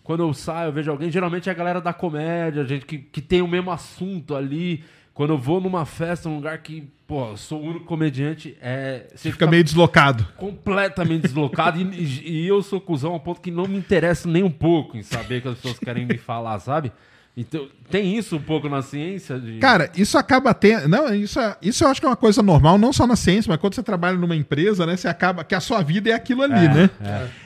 [0.04, 3.22] Quando eu saio, eu vejo alguém, geralmente é a galera da comédia, gente que, que
[3.22, 4.84] tem o mesmo assunto ali.
[5.20, 9.06] Quando eu vou numa festa, num lugar que, pô, eu sou o único comediante, é.
[9.14, 10.26] Você fica meio deslocado.
[10.38, 14.50] completamente deslocado e, e eu sou cuzão ao ponto que não me interessa nem um
[14.50, 16.94] pouco em saber o que as pessoas querem me falar, sabe?
[17.40, 19.40] Então, tem isso um pouco na ciência?
[19.40, 19.60] De...
[19.60, 20.90] Cara, isso acaba tendo.
[20.90, 23.48] Não, isso, é- isso eu acho que é uma coisa normal, não só na ciência,
[23.50, 24.98] mas quando você trabalha numa empresa, né?
[24.98, 25.44] Você acaba.
[25.46, 26.90] Que a sua vida é aquilo ali, né?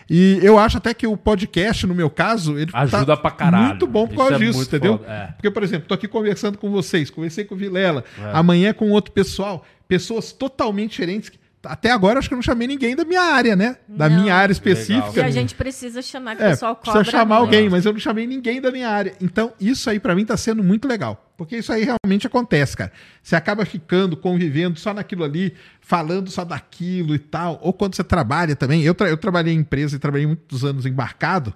[0.10, 3.68] E eu acho até que o podcast, no meu caso, ele Ajuda pra caralho.
[3.68, 5.00] muito bom por Isso causa é disso, entendeu?
[5.08, 5.28] é.
[5.34, 8.04] Porque, por exemplo, tô aqui conversando com vocês, conversei com o Vilela,
[8.34, 11.32] amanhã com outro pessoal, pessoas totalmente diferentes.
[11.66, 13.78] Até agora acho que eu não chamei ninguém da minha área, né?
[13.88, 14.22] Da Não.
[14.22, 15.26] minha área E específica.
[15.26, 17.12] a gente precisa chamar, que o É, pessoal precisa cobra.
[17.12, 17.48] chamar muito.
[17.56, 19.14] alguém, mas eu não chamei ninguém da minha área.
[19.22, 21.30] Então, isso aí pra mim tá sendo muito legal.
[21.38, 22.92] Porque isso aí realmente acontece, cara.
[23.22, 27.60] Você acaba ficando, convivendo só naquilo ali, falando só daquilo e tal.
[27.62, 28.84] Ou quando você trabalha também.
[28.84, 31.52] Eu, tra- eu trabalhei em empresa e trabalhei muitos anos embarcado,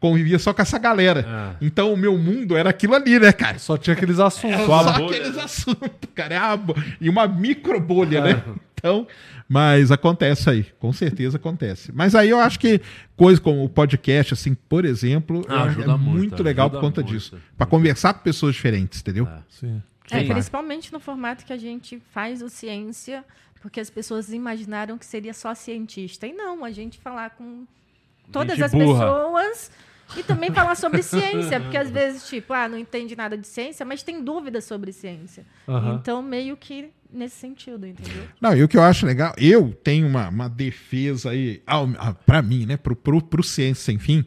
[0.00, 1.26] convivia só com essa galera.
[1.28, 1.54] Ah.
[1.60, 3.58] Então, o meu mundo era aquilo ali, né, cara?
[3.58, 4.64] Só tinha aqueles assuntos.
[4.64, 6.34] Só bolha, aqueles assuntos, cara.
[6.34, 6.40] É
[7.00, 8.42] E uma micro bolha, né?
[8.80, 9.06] Então,
[9.46, 11.92] mas acontece aí, com certeza acontece.
[11.92, 12.80] Mas aí eu acho que
[13.14, 16.86] coisas como o podcast, assim, por exemplo, Ah, ajuda é muito, muito, legal ajuda por
[16.86, 17.14] conta muito.
[17.14, 17.38] disso.
[17.58, 19.28] Pra conversar com pessoas diferentes, entendeu?
[19.28, 19.38] É.
[19.50, 19.82] Sim.
[20.10, 23.22] É, principalmente no formato que a gente faz o ciência,
[23.60, 26.26] porque as pessoas imaginaram que seria só cientista.
[26.26, 27.64] E não, a gente falar com
[28.32, 29.04] todas Gente as burra.
[29.06, 29.70] pessoas
[30.16, 33.84] e também falar sobre ciência, porque às vezes, tipo, ah, não entende nada de ciência,
[33.86, 35.44] mas tem dúvidas sobre ciência.
[35.68, 35.98] Aham.
[36.00, 38.24] Então, meio que nesse sentido, entendeu?
[38.40, 42.12] Não, e o que eu acho legal, eu tenho uma, uma defesa aí, ao- a-
[42.14, 44.24] pra mim, né, pro, pro, pro Ciência Sem Fim,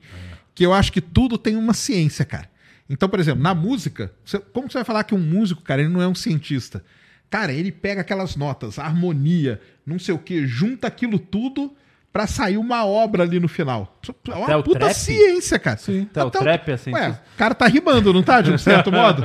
[0.55, 2.49] que eu acho que tudo tem uma ciência, cara.
[2.89, 5.89] Então, por exemplo, na música, você- como você vai falar que um músico, cara, ele
[5.91, 6.83] não é um cientista?
[7.29, 11.73] Cara, ele pega aquelas notas, a harmonia, não sei o que, junta aquilo tudo
[12.13, 13.99] pra sair uma obra ali no final.
[14.29, 14.93] É uma Até o puta trap?
[14.93, 15.77] ciência, cara.
[15.77, 16.07] Sim.
[16.11, 18.39] Até o trap é Ué, o cara tá rimando, não tá?
[18.39, 19.23] De um certo modo?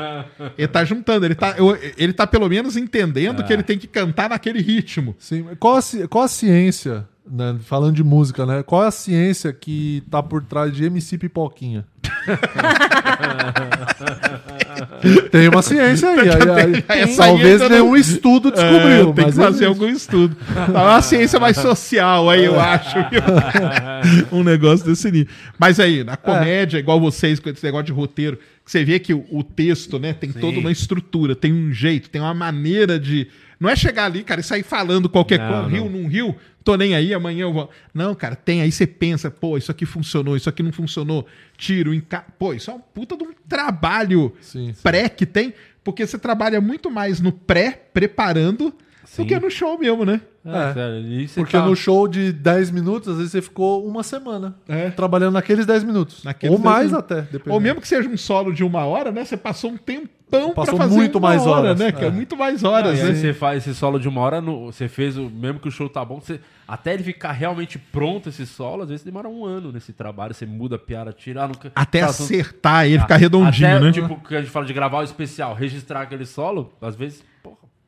[0.56, 3.86] Ele tá juntando, ele tá, eu- ele tá pelo menos entendendo que ele tem que
[3.86, 5.14] cantar naquele ritmo.
[5.18, 5.46] Sim.
[5.60, 8.62] Qual a, qual a ciência, né, falando de música, né?
[8.62, 11.84] Qual é a ciência que tá por trás de MC Pipoquinha?
[15.30, 16.18] Tem uma ciência aí.
[16.28, 19.04] aí, aí aí talvez ainda não- nenhum estudo É, descobriu.
[19.06, 19.64] tem que mas fazer existe.
[19.66, 20.36] algum estudo.
[20.54, 22.96] Tá uma ciência mais social aí, eu acho.
[24.32, 25.32] um negócio desse nível.
[25.58, 29.14] Mas aí, na comédia, igual vocês, com esse negócio de roteiro, que você vê que
[29.14, 30.40] o, o texto, né, tem Sim.
[30.40, 33.28] toda uma estrutura, tem um jeito, tem uma maneira de.
[33.58, 36.76] Não é chegar ali, cara, e sair falando qualquer Não, coisa, riu, não riu, tô
[36.76, 37.70] nem aí, amanhã eu vou.
[37.92, 41.26] Não, cara, tem aí, você pensa, pô, isso aqui funcionou, isso aqui não funcionou,
[41.56, 42.24] tiro, enca...
[42.38, 44.82] Pô, isso é um puta de um trabalho Sim, sim.
[44.82, 45.52] pré que tem,
[45.82, 48.72] porque você trabalha muito mais no pré, preparando,
[49.10, 49.22] Sim.
[49.22, 50.20] do que no show mesmo, né?
[50.44, 50.72] É, É.
[50.74, 51.28] sério.
[51.34, 54.90] Porque tá- no show de 10 minutos, às vezes você ficou uma semana É.
[54.90, 56.22] trabalhando naqueles 10 minutos.
[56.24, 57.10] Naqueles Ou 10 mais minutos.
[57.10, 57.22] até.
[57.22, 57.52] dependendo.
[57.54, 59.24] Ou mesmo que seja um solo de uma hora, né?
[59.24, 60.06] Você passou um tempão
[60.52, 61.90] pra Passou fazer muito uma mais hora, horas, né?
[61.92, 62.06] cara?
[62.06, 62.10] é.
[62.10, 63.14] Muito mais Não, horas, né?
[63.14, 65.28] você faz esse solo de uma hora, no- você fez o.
[65.28, 68.88] Mesmo que o show tá bom, você, até ele ficar realmente pronto esse solo, às
[68.90, 70.32] vezes demora um ano nesse trabalho.
[70.34, 71.44] Você muda a piada, tira.
[71.44, 73.92] Ah, nunca, Até tá, acertar ele ficar redondinho, até, né?
[73.92, 77.22] Tipo, que a gente fala de gravar o especial, registrar aquele solo, às vezes.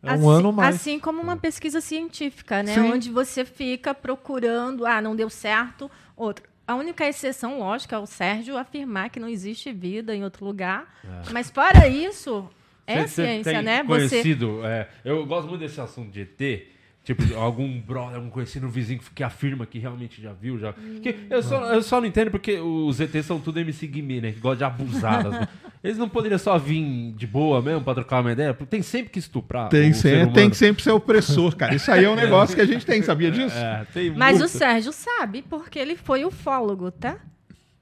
[0.02, 0.76] É um ano mais.
[0.76, 2.74] Assim como uma pesquisa científica, né?
[2.74, 2.92] Sim.
[2.92, 6.48] Onde você fica procurando, ah, não deu certo, outro.
[6.66, 10.86] A única exceção, lógico, é o Sérgio afirmar que não existe vida em outro lugar.
[11.32, 12.48] Mas fora isso,
[12.86, 13.82] é Cê- cê ciência, tem né?
[13.82, 16.62] Você Conhecido, é, eu gosto muito desse assunto de ET.
[17.02, 20.74] Tipo, algum brother, algum conhecido vizinho que afirma que realmente já viu, já.
[21.02, 24.32] Que eu, só, eu só não entendo porque os ETs são tudo MC Guimê, né?
[24.32, 25.24] Que gosta de abusar.
[25.28, 25.48] das-
[25.82, 28.52] Eles não poderiam só vir de boa mesmo pra trocar uma ideia?
[28.52, 29.70] Porque tem sempre que estuprar.
[29.70, 31.74] Tem, sempre, tem que sempre ser opressor, cara.
[31.74, 33.56] Isso aí é um negócio que a gente tem, sabia disso?
[33.56, 34.44] É, tem Mas muito.
[34.44, 37.16] o Sérgio sabe, porque ele foi ufólogo, tá?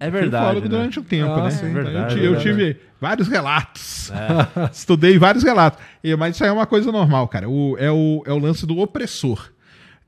[0.00, 0.60] É verdade.
[0.60, 0.68] né?
[0.68, 1.50] durante um tempo, Ah, né?
[1.50, 4.10] sim, Então, verdade, eu, ti- eu tive vários relatos.
[4.12, 4.70] É.
[4.72, 5.80] Estudei vários relatos.
[6.04, 7.48] E- Mas isso aí é uma coisa normal, cara.
[7.48, 9.50] O- é, o, é o lance do opressor.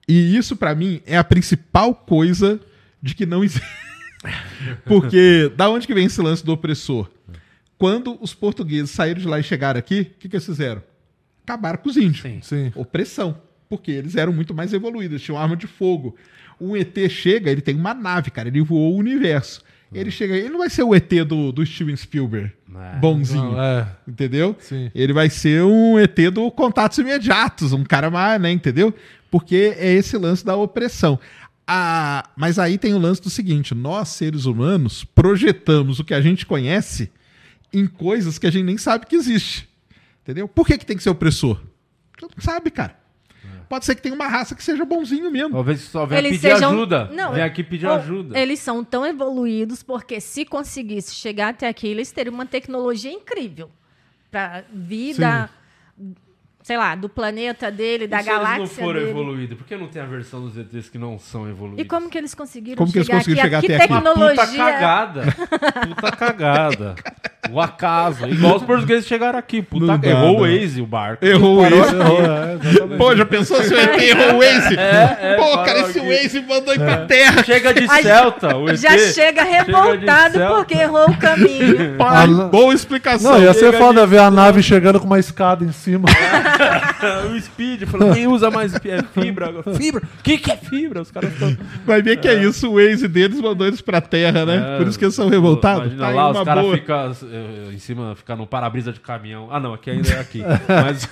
[0.08, 2.60] E isso, pra mim, é a principal coisa
[3.02, 3.66] de que não existe.
[4.84, 7.08] Porque da onde que vem esse lance do opressor?
[7.78, 10.82] Quando os portugueses saíram de lá e chegaram aqui, o que, que eles fizeram?
[11.42, 12.20] Acabaram com os índios.
[12.22, 12.38] Sim.
[12.42, 12.72] Sim.
[12.74, 13.40] Opressão.
[13.68, 16.16] Porque eles eram muito mais evoluídos, tinham arma de fogo.
[16.60, 19.62] Um ET chega, ele tem uma nave, cara, ele voou o universo.
[19.92, 22.98] Ele chega, ele não vai ser o ET do, do Steven Spielberg, É.
[22.98, 23.88] bonzinho, Não, é.
[24.06, 24.54] entendeu?
[24.60, 24.90] Sim.
[24.94, 28.94] Ele vai ser um ET do contatos imediatos, um cara mais, né, entendeu?
[29.30, 31.18] Porque é esse lance da opressão.
[31.66, 36.20] Ah, mas aí tem o lance do seguinte: nós, seres humanos, projetamos o que a
[36.20, 37.10] gente conhece
[37.72, 39.68] em coisas que a gente nem sabe que existe.
[40.22, 40.46] Entendeu?
[40.48, 41.60] Por que, que tem que ser opressor?
[42.18, 42.96] Você não sabe, cara.
[43.70, 45.50] Pode ser que tenha uma raça que seja bonzinho mesmo.
[45.52, 47.08] Talvez só venha Eles pedir sejam- ajuda.
[47.14, 48.36] Não, Vem aqui pedir ou- ajuda.
[48.36, 53.70] Eles são tão evoluídos porque se conseguisse chegar até aqui, eles teriam uma tecnologia incrível
[54.28, 55.48] para vida,
[56.64, 59.10] sei lá, do planeta dele, da E eles galáxia não forem dele.
[59.12, 61.84] evoluídos, por que não tem a versão dos ETs que não são evoluídos?
[61.84, 63.66] E como que eles conseguiram Como que eles chegar conseguiram aqui?
[63.66, 63.92] chegar que até aqui?
[63.92, 64.46] Uma tecnologia?
[64.46, 65.22] puta cagada.
[65.94, 66.94] puta cagada.
[67.52, 68.26] O acaso.
[68.28, 69.60] Igual os portugueses chegaram aqui.
[69.62, 70.36] Puta, Não dá, errou não.
[70.36, 71.24] o Waze, o barco.
[71.24, 71.74] Errou o Waze.
[71.76, 72.98] É, exatamente.
[72.98, 74.76] Pô, já pensou se o ET errou o Waze?
[74.78, 76.08] é, Pô, parou cara, esse aqui.
[76.08, 77.42] Waze mandou ir pra terra.
[77.44, 78.76] Chega de Ai, Celta, o ET.
[78.76, 80.54] Já chega revoltado céu.
[80.56, 81.96] porque errou o caminho.
[81.98, 83.32] Pai, Ah, boa explicação.
[83.32, 86.08] Não, ia ser chega foda ver a nave chegando com uma escada em cima.
[87.34, 89.52] o Speed falou, quem usa mais é fibra?
[89.76, 90.02] Fibra?
[90.18, 91.02] O que, que é fibra?
[91.02, 91.56] Os caras estão...
[91.86, 94.76] Vai ver que é isso, o Waze deles mandou eles pra terra, né?
[94.78, 95.92] Por isso que eles são revoltados.
[95.92, 97.10] Imagina Tá aí lá, os caras ficam
[97.72, 99.48] em cima, ficam no para-brisa de caminhão.
[99.50, 100.40] Ah, não, aqui ainda é aqui.
[100.68, 101.08] Mas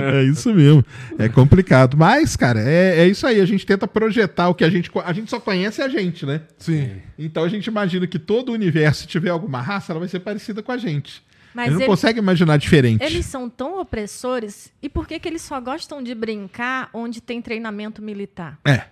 [0.00, 0.84] É isso mesmo.
[1.18, 1.96] É complicado.
[1.96, 3.40] Mas, cara, é, é isso aí.
[3.40, 4.90] A gente tenta projetar o que a gente.
[5.04, 6.42] A gente só conhece a gente, né?
[6.58, 7.00] Sim.
[7.18, 10.20] Então a gente imagina que todo o universo, se tiver alguma raça, ela vai ser
[10.20, 11.22] parecida com a gente.
[11.54, 13.02] Mas Ele não eles, consegue imaginar diferente.
[13.02, 14.70] eles são tão opressores.
[14.82, 18.58] E por que, que eles só gostam de brincar onde tem treinamento militar?
[18.64, 18.84] É.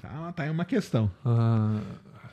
[0.00, 1.10] Tá, tá aí uma questão.
[1.24, 1.78] Ah,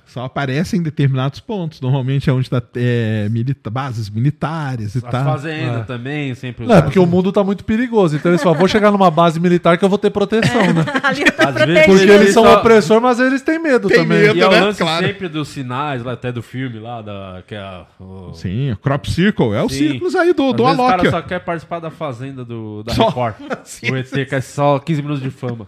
[0.08, 1.82] Só aparece em determinados pontos.
[1.82, 5.24] Normalmente é onde tá é, milita- bases militares e as tal.
[5.24, 5.84] fazendas É.
[5.84, 8.16] também, sempre não, é porque o mundo tá muito perigoso.
[8.16, 10.86] Então eles falam, vou chegar numa base militar que eu vou ter proteção, né?
[11.04, 11.86] Ali eu tô Às vezes-.
[11.86, 14.20] Porque eles são só- opressor, mas eles têm medo Tem também.
[14.22, 14.38] medo.
[14.38, 14.62] E é o né?
[14.62, 15.06] lance Claro.
[15.06, 18.32] sempre dos sinais, lá, até do filme lá, da, que é a- o...
[18.34, 19.54] Sim, o Crop Circle.
[19.54, 19.76] É o Sim.
[19.90, 20.98] círculos aí do, Às do vezes o Alok.
[20.98, 23.08] cara só quer participar da fazenda do, da Só.
[23.10, 23.36] Record.
[23.66, 25.68] Sim, o ET quer só 15 minutos de fama.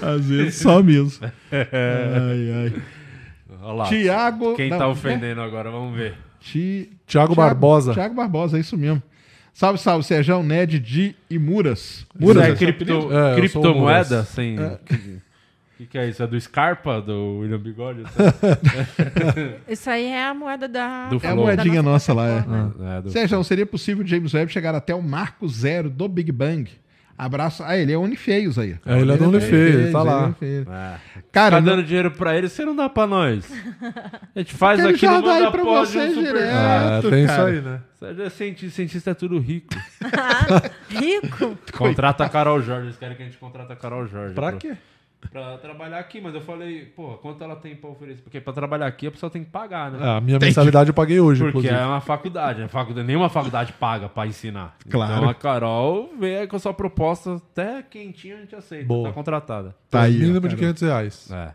[0.00, 1.12] Às vezes só mesmo.
[1.52, 2.72] ai, ai.
[3.62, 3.84] Olha lá.
[3.86, 4.54] Tiago.
[4.56, 4.90] Quem não, tá né?
[4.90, 6.16] ofendendo agora, vamos ver.
[6.40, 7.92] Ti- Thiago Barbosa.
[7.92, 9.02] Tiago Barbosa, é isso mesmo.
[9.54, 12.06] Salve, salve, Sérgio, Ned, Di e Muras.
[12.18, 13.08] Muras é é cripto?
[13.12, 14.16] É, criptomoeda?
[14.16, 14.28] Muras.
[14.28, 14.58] Sem...
[14.58, 14.78] O
[15.78, 16.22] que, que é isso?
[16.22, 18.02] É do Scarpa, do William Bigode?
[19.68, 21.08] Isso aí é a moeda da.
[21.08, 22.42] Do É a moedinha nossa lá, é.
[22.42, 22.96] plataforma.
[22.98, 23.10] É, do...
[23.10, 26.70] Sérgio, seria possível James Webb chegar até o marco zero do Big Bang?
[27.24, 27.62] Abraço.
[27.64, 28.76] Ah, ele é Unifeios aí.
[28.84, 30.34] É, ele é do Unifeios, ele tá lá.
[30.42, 30.94] É.
[31.30, 33.44] Cara, tá não- dando dinheiro pra ele, você não dá pra nós.
[34.34, 36.36] A gente faz Ele aqui já no dá aí Manda pra Pod você super direto.
[36.38, 37.50] É, Certo, tem cara.
[37.50, 37.80] isso aí, né?
[38.26, 39.68] É cientista, cientista é tudo rico.
[40.88, 41.56] Rico.
[41.76, 44.34] Contrata a Carol Jorge, eles querem que a gente contrate a Carol Jorge.
[44.34, 44.76] Pra pro- quê?
[45.30, 48.22] Pra trabalhar aqui, mas eu falei, pô, quanto ela tem pra oferecer?
[48.22, 49.98] Porque pra trabalhar aqui a pessoa tem que pagar, né?
[50.00, 51.74] Ah, a minha Tem mensalidade eu paguei hoje, Porque inclusive.
[51.74, 54.76] é uma faculdade, é faculdade, nenhuma faculdade paga pra ensinar.
[54.90, 55.12] Claro.
[55.14, 59.08] Então a Carol veio com a sua proposta até quentinha, a gente aceita, Boa.
[59.08, 59.74] tá contratada.
[59.88, 60.18] Tá aí.
[60.18, 61.30] Mínimo de 500 reais.
[61.30, 61.52] É.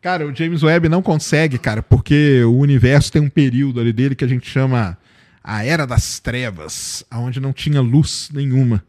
[0.00, 4.14] Cara, o James Webb não consegue, cara, porque o universo tem um período ali dele
[4.14, 4.98] que a gente chama
[5.42, 8.82] a Era das Trevas, onde não tinha luz nenhuma.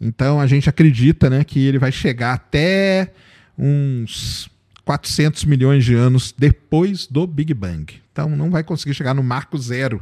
[0.00, 3.12] Então a gente acredita, né, que ele vai chegar até
[3.56, 4.48] uns
[4.84, 8.00] 400 milhões de anos depois do Big Bang.
[8.12, 10.00] Então não vai conseguir chegar no marco zero.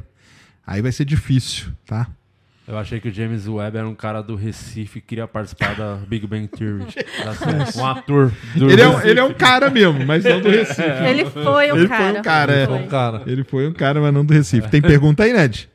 [0.67, 2.09] Aí vai ser difícil, tá?
[2.69, 5.95] Eu achei que o James Webb era um cara do Recife que queria participar da
[6.09, 6.85] Big Bang Theory.
[6.91, 7.79] Série.
[7.79, 9.09] um ator do Ele é, um, Recife.
[9.09, 10.83] ele é um cara mesmo, mas não do Recife.
[10.83, 12.11] Ele foi um Ele cara.
[12.13, 12.67] foi um cara, é.
[12.67, 12.87] Foi.
[12.89, 14.69] Cara, Ele foi um cara, mas não do Recife.
[14.69, 15.69] Tem pergunta aí, Ned?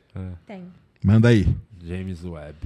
[0.46, 0.64] Tem.
[1.02, 1.48] Manda aí.
[1.82, 2.56] James Webb.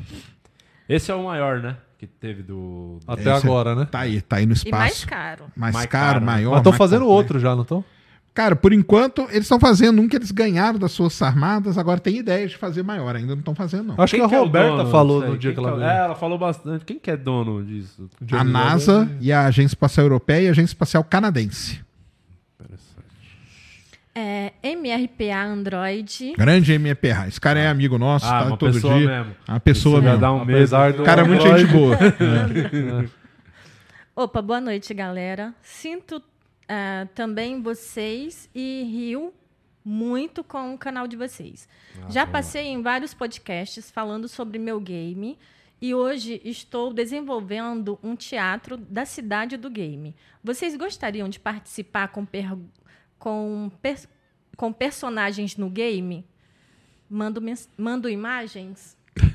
[0.88, 1.76] Esse é o maior, né?
[1.98, 2.98] Que teve do.
[3.04, 3.88] do- até Esse é- agora, né?
[3.90, 4.76] Tá aí, tá aí no E espaço.
[4.76, 5.44] mais caro.
[5.56, 6.26] mais, Mais caro, caro, né?
[6.26, 6.50] maior.
[6.50, 7.84] Mas estão fazendo outro já, não estão?
[8.34, 12.18] Cara, por enquanto, eles estão fazendo um que eles ganharam das Forças Armadas, agora tem
[12.18, 13.94] ideia de fazer maior, ainda não estão fazendo, não.
[13.96, 15.90] Acho que a é o Roberta dono falou no dia Quem que ela é- veio.
[15.90, 16.84] É, ela falou bastante.
[16.84, 18.10] Quem que é dono disso?
[18.32, 21.80] A NASA e a Agência Espacial Europeia e a Agência Espacial Canadense.
[24.18, 26.32] É, MRPA Android.
[26.38, 27.28] Grande MPR.
[27.28, 29.06] Esse cara é amigo nosso, Ah, tá uma todo pessoa dia.
[29.08, 29.36] mesmo.
[29.46, 30.18] Uma pessoa mesmo.
[30.18, 31.60] dá um do- Cara, muito Android.
[31.66, 31.98] gente boa.
[34.16, 35.54] Opa, boa noite, galera.
[35.60, 36.22] Sinto
[36.68, 39.34] ah, também vocês e rio
[39.84, 41.68] muito com o canal de vocês.
[42.08, 45.38] Já passei em vários podcasts falando sobre meu game
[45.80, 50.14] e hoje estou desenvolvendo um teatro da cidade do game.
[50.42, 52.56] Vocês gostariam de participar com, per-
[53.18, 54.08] com, per-
[54.56, 56.24] com personagens no game?
[57.08, 57.40] Mando,
[57.78, 58.96] mando imagens?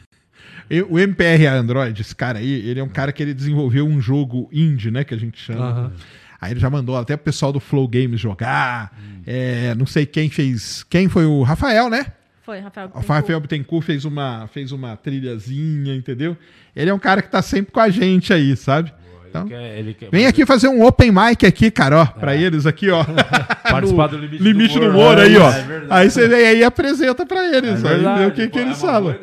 [0.90, 4.50] O MPR Android, esse cara aí, ele é um cara que ele desenvolveu um jogo
[4.54, 5.66] indie, né, que a gente chama.
[5.66, 5.94] Aham.
[6.40, 8.98] Aí ele já mandou até o pessoal do Flow Games jogar.
[9.28, 10.82] É, não sei quem fez.
[10.90, 12.08] Quem foi o Rafael, né?
[12.42, 12.90] Foi, Rafael.
[12.96, 16.36] O Rafael Bittencourt fez uma, fez uma trilhazinha, entendeu?
[16.76, 18.92] Ele é um cara que tá sempre com a gente aí, sabe?
[19.32, 22.66] Então, quer- ele quer- vem aqui fazer um open mic aqui, cara, ó, pra eles
[22.66, 23.04] aqui, ó.
[23.64, 24.94] Participar do limite, Limite do humor.
[24.96, 25.50] humor aí, ó.
[25.50, 25.88] É verdade.
[25.90, 28.60] Aí você vem aí e apresenta pra É eles, aí vê verdade, o que, que
[28.60, 29.16] pô, eles é falam.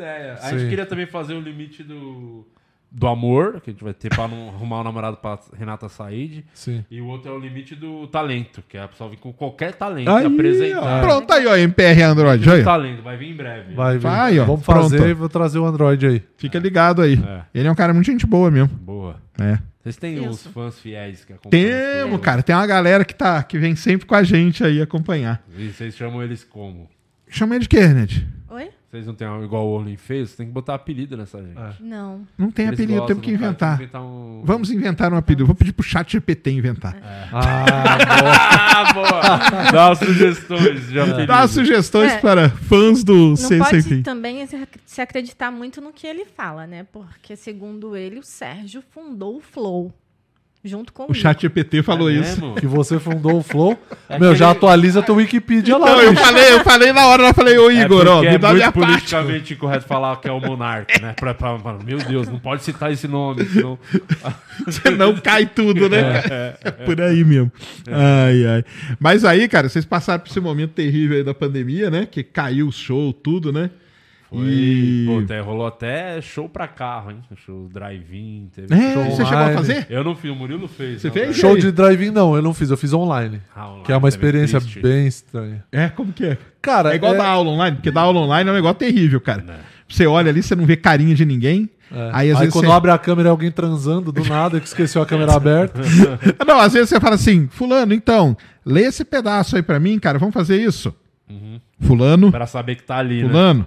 [0.43, 2.47] A gente queria também fazer o limite do,
[2.91, 6.45] do amor, que a gente vai ter pra não arrumar um namorado pra Renata Said.
[6.55, 6.85] Sim.
[6.91, 9.75] E o outro é o limite do talento, que é a pessoa vir com qualquer
[9.75, 10.83] talento Aí, e apresentar.
[10.83, 11.01] ó.
[11.01, 12.51] Pronto aí, ó, MPR Android.
[12.51, 12.65] Aí.
[12.65, 13.75] talento, vai vir em breve.
[13.75, 14.83] Vai, Vai, ó, Vamos pronto.
[14.91, 16.23] fazer e vou trazer o Android aí.
[16.39, 17.15] Fica ligado aí.
[17.15, 17.43] É.
[17.55, 18.69] Ele é um cara muito gente boa mesmo.
[18.69, 19.17] Boa.
[19.39, 19.59] É.
[19.83, 20.29] Vocês têm Isso.
[20.29, 21.69] uns fãs fiéis que acompanham?
[21.71, 22.43] Temos, cara.
[22.43, 25.43] Tem uma galera que, tá, que vem sempre com a gente aí acompanhar.
[25.57, 26.89] E vocês chamam eles como?
[27.29, 28.27] Chama ele de quê, Ned?
[28.51, 28.71] Oi?
[28.91, 30.35] Vocês não tem igual o Olin fez?
[30.35, 31.59] Tem que botar apelido nessa gente.
[31.59, 31.75] É.
[31.79, 32.27] Não.
[32.39, 33.69] Não tem Eles apelido, temos que cara, inventar.
[33.71, 35.45] tem que inventar um- Vamos inventar um apelido.
[35.45, 36.97] Vou pedir pro chat GPT inventar.
[37.31, 37.99] Ah,
[38.81, 39.21] Ah, boa!
[39.73, 41.27] Dá sugestões de apelido.
[41.27, 42.19] Dá sugestões É.
[42.19, 44.47] para fãs do Não C pode Sem também
[44.87, 46.87] se acreditar muito no que ele fala, né?
[46.91, 49.93] Porque, segundo ele, o Sérgio fundou o Flow.
[50.65, 52.41] Junto com O chat GPT falou É isso.
[52.41, 52.55] mesmo?
[52.57, 53.79] que você fundou o Flow.
[54.09, 55.87] É Meu, já ele- atualiza teu Wikipedia lá.
[55.87, 56.25] Não, eu bicho.
[56.25, 58.49] falei, eu falei na hora, eu falei, ô É Igor, ó, porque me é dá
[58.49, 58.87] muito minha parte.
[58.89, 61.15] politicamente incorreto falar que é o monarca, né?
[61.19, 63.79] Pra, pra- pra- meu Deus, não pode citar esse nome, senão...
[64.69, 66.59] Senão cai tudo, né, cara?
[66.65, 67.51] É, por aí mesmo.
[67.89, 68.65] Ai, ai.
[68.99, 72.07] Mas aí, cara, vocês passaram por esse momento terrível aí da pandemia, né?
[72.11, 73.71] Que caiu o show, tudo, né?
[74.29, 77.19] Foi, E- pô, até, rolou até show pra carro, hein?
[77.47, 79.55] Show drive-in, teve É, Show você chegou a online.
[79.57, 79.87] fazer?
[79.89, 81.01] Eu não fiz, o Murilo fez.
[81.01, 81.29] Você não, fez?
[81.29, 81.33] né?
[81.35, 83.41] Show de drive-in não, eu não fiz, eu fiz online.
[83.57, 84.81] Ah, online, Que é uma experiência triste.
[84.81, 85.65] bem estranha.
[85.73, 86.39] É, como que é?
[86.61, 89.43] Cara, É igual dar aula online, porque dar aula online é um negócio terrível, cara.
[89.43, 89.57] Né.
[89.89, 91.71] Você olha ali, você não vê carinha de ninguém.
[91.91, 92.11] É.
[92.13, 92.73] Aí, às vezes, quando você...
[92.73, 95.81] abre a câmera é alguém transando do nada, que esqueceu a câmera aberta.
[96.47, 100.19] Não, às vezes você fala assim, fulano, então, lê esse pedaço aí pra mim, cara,
[100.19, 100.95] vamos fazer isso.
[101.31, 101.59] Uhum.
[101.81, 103.65] Fulano, Pra saber que tá ali, né?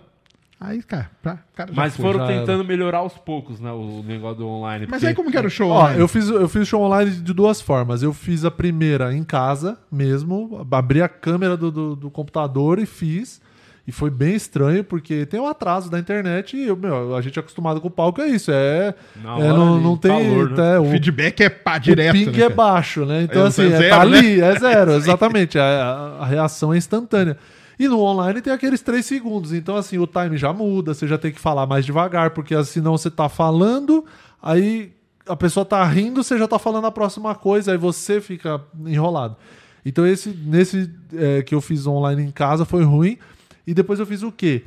[0.64, 2.06] Aí, cara, pra, cara Mas foi.
[2.06, 3.72] foram já tentando melhorar aos poucos, né?
[3.72, 4.86] O negócio do online.
[4.88, 6.00] Mas porque- aí como que era o show Ó, online?
[6.00, 8.04] eu fiz, eu fiz show online de duas formas.
[8.04, 12.86] Eu fiz a primeira em casa mesmo, abri a câmera do, do, do computador e
[12.86, 13.42] fiz.
[13.88, 17.38] E foi bem estranho, porque tem um atraso da internet e eu, meu, a gente
[17.38, 18.52] é acostumado com o palco, é isso.
[18.54, 18.94] É,
[19.24, 20.12] Na é, não, não tem.
[20.12, 20.76] calor, né?
[20.76, 23.24] é, O o, feedback é pá, o direto, ping né, é baixo, né?
[23.24, 24.18] Então, É, assim, é é, zero, tá né?
[24.20, 25.58] ali, é zero, exatamente.
[25.58, 27.36] A, a- a reação é instantânea.
[27.82, 29.52] E no online tem aqueles três segundos.
[29.52, 32.96] Então, assim, o time já muda, você já tem que falar mais devagar, porque senão
[32.96, 34.06] você tá falando,
[34.40, 34.94] aí
[35.26, 39.36] a pessoa tá rindo, você já tá falando a próxima coisa, aí você fica enrolado.
[39.84, 43.18] Então, esse, nesse é, que eu fiz online em casa foi ruim.
[43.66, 44.64] E depois eu fiz o quê?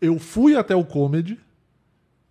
[0.00, 1.38] Eu fui até o comedy,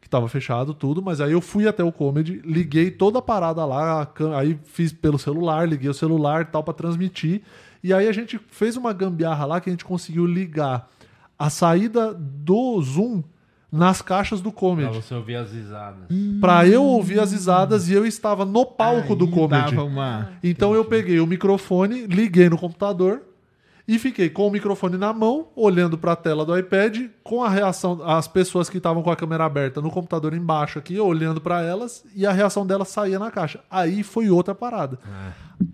[0.02, 3.64] que tava fechado tudo, mas aí eu fui até o comedy, liguei toda a parada
[3.66, 7.44] lá, aí fiz pelo celular, liguei o celular tal pra transmitir.
[7.84, 10.90] E aí a gente fez uma gambiarra lá que a gente conseguiu ligar
[11.38, 13.24] a saída do Zoom
[13.72, 14.96] nas caixas do Pra comedy.
[14.96, 16.06] você ouvir as risadas.
[16.40, 19.72] Pra eu ouvir as risadas e eu estava no palco do Aí comedy.
[19.76, 20.32] dava uma...
[20.44, 23.24] Então eu peguei o microfone, liguei no computador
[23.88, 27.50] e fiquei com o microfone na mão, olhando para a tela do iPad, com a
[27.50, 31.62] reação as pessoas que estavam com a câmera aberta no computador embaixo aqui, olhando para
[31.62, 33.60] elas e a reação delas saía na caixa.
[33.70, 34.98] Aí foi outra parada.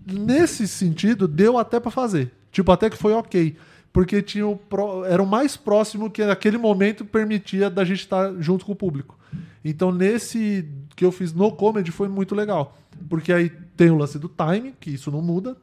[0.06, 2.32] Nesse sentido, deu até para fazer.
[2.50, 3.56] Tipo, até que foi ok.
[3.92, 8.32] Porque tinha o pró- era o mais próximo que naquele momento permitia da gente estar
[8.38, 9.18] junto com o público.
[9.64, 10.64] Então, nesse
[10.96, 12.76] que eu fiz no comedy foi muito legal.
[13.08, 15.56] Porque aí tem o lance do time, que isso não muda.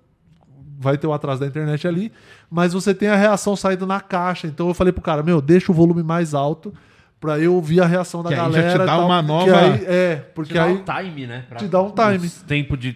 [0.79, 2.11] Vai ter o atraso da internet ali.
[2.51, 4.45] Mas você tem a reação saindo na caixa.
[4.47, 6.73] Então eu falei pro cara, meu, deixa o volume mais alto
[7.19, 8.71] pra eu ouvir a reação da Que aí já galera.
[8.73, 9.05] te dá tal.
[9.05, 11.43] uma Porque nova- aí- é, porque Te dá aí um time, né?
[11.49, 12.29] Pra- te dá um time.
[12.47, 12.95] Tempo de.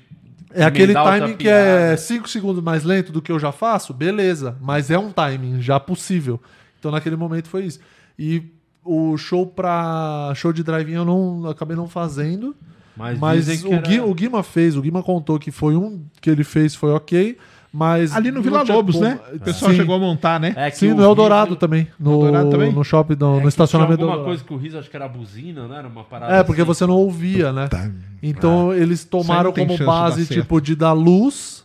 [0.53, 1.97] é aquele timing que é piada.
[1.97, 4.55] 5 segundos mais lento do que eu já faço, beleza.
[4.61, 6.39] Mas é um timing já possível.
[6.79, 7.79] Então naquele momento foi isso.
[8.19, 8.43] E
[8.83, 10.31] o show pra.
[10.35, 12.55] show de drive-in eu não acabei não fazendo.
[12.95, 15.75] Mas, Mas dizem o, que era- Gui- o Guima fez, o Guima contou que foi
[15.75, 17.37] um que ele fez, foi ok.
[17.73, 18.13] Mas.
[18.15, 19.19] Ali no Vila tinha Lobos, como- né?
[19.33, 19.77] O pessoal Sim.
[19.77, 20.53] chegou a montar, né?
[20.57, 21.87] É que Sim, o no Eldorado também.
[21.99, 22.71] No, Eldorado também?
[22.73, 24.25] no shopping, no, é no estacionamento tinha do alguma Eldorado.
[24.25, 26.35] coisa que o riso acho que era buzina, não era uma parada.
[26.35, 26.67] É, porque assim.
[26.67, 27.67] você não ouvia, né?
[27.69, 27.89] Tá.
[28.21, 31.63] Então eles tomaram não tem como chance de dar base, tipo, de dar luz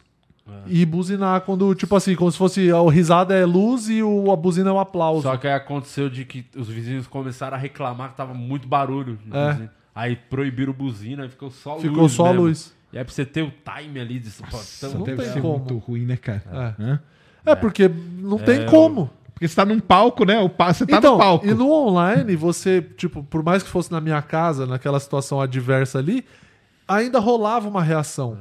[0.49, 0.53] É.
[0.69, 4.37] e buzinar quando, tipo assim, como se fosse a risada é luz e o, a
[4.37, 5.23] buzina é um aplauso.
[5.23, 9.19] Só que aí aconteceu de que os vizinhos começaram a reclamar que tava muito barulho.
[9.25, 9.49] de É.
[9.53, 9.73] buzina.
[9.93, 12.13] Aí proibiram buzina e ficou só Ficou luz.
[12.13, 12.43] só a mesmo.
[12.47, 12.76] luz.
[12.93, 14.29] E aí pra você ter o time ali de.
[14.29, 14.43] Isso
[14.79, 15.59] então- não deve tem ser como.
[15.59, 16.43] muito ruim, né, cara?
[16.79, 16.83] É.
[16.83, 17.01] Hã?
[17.45, 19.11] É, porque não tem É, como.
[19.33, 20.39] Porque você tá num palco, né?
[20.41, 20.73] O pa...
[20.73, 21.47] Você tá então, no palco.
[21.47, 25.99] e no online, você, tipo, por mais que fosse na minha casa, naquela situação adversa
[25.99, 26.25] ali,
[26.89, 28.39] ainda rolava uma reação.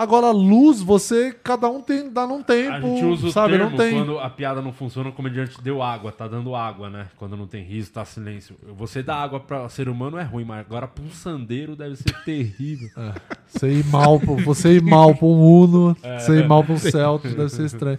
[0.00, 3.54] Agora, luz, você, cada um tem, dá num tempo, A gente usa o sabe?
[3.54, 3.92] termo não tem.
[3.92, 7.08] quando a piada não funciona, o comediante deu água, tá dando água, né?
[7.16, 8.54] Quando não tem riso, tá silêncio.
[8.76, 12.12] Você dá água pra ser humano é ruim, mas agora pra um sandeiro deve ser
[12.24, 12.88] terrível.
[13.48, 16.20] Você ir mal, pro- você ir mal pra um Uno, É.
[16.20, 17.98] você ir mal pra um Celtic, deve ser estranho.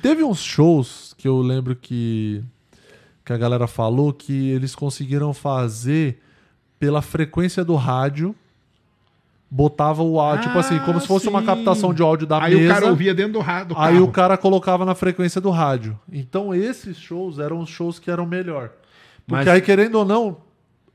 [0.00, 2.42] Teve uns shows que eu lembro que,
[3.24, 6.20] que a galera falou que eles conseguiram fazer
[6.78, 8.34] pela frequência do rádio,
[9.50, 11.46] botava o áudio, tipo assim, como se fosse uma sim.
[11.46, 12.70] captação de áudio da Aí mesa.
[12.70, 15.98] o cara ouvia dentro do, do Aí o cara colocava na frequência do rádio.
[16.12, 18.70] Então esses shows eram os shows que eram melhor.
[19.26, 20.36] Porque Mas- aí, querendo ou não,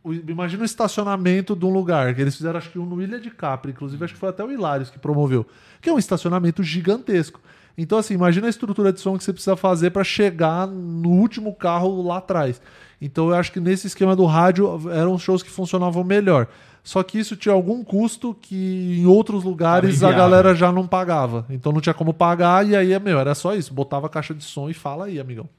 [0.02, 3.20] o- imagina o estacionamento de um lugar, que eles fizeram acho que um no Ilha
[3.20, 5.46] de Capri, inclusive acho que foi até o Hilários que promoveu,
[5.82, 7.42] que é um estacionamento gigantesco.
[7.78, 11.54] Então assim, imagina a estrutura de som que você precisa fazer para chegar no último
[11.54, 12.62] carro lá atrás.
[13.02, 16.48] Então eu acho que nesse esquema do rádio eram shows que funcionavam melhor.
[16.86, 20.18] Só que isso tinha algum custo que em outros lugares a inviável.
[20.18, 21.44] galera já não pagava.
[21.50, 23.74] Então não tinha como pagar e aí, meu, era só isso.
[23.74, 25.50] Botava a caixa de som e fala aí, amigão.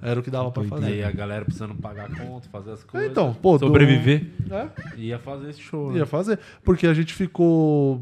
[0.00, 1.04] Era o que dava pra E aí fazer.
[1.04, 3.10] a galera precisando pagar conta, fazer as coisas.
[3.10, 4.28] Então, pô, do- sobreviver.
[4.48, 5.92] É, Ia fazer esse show.
[5.92, 6.06] ia né?
[6.06, 6.38] fazer.
[6.64, 8.00] Porque a gente ficou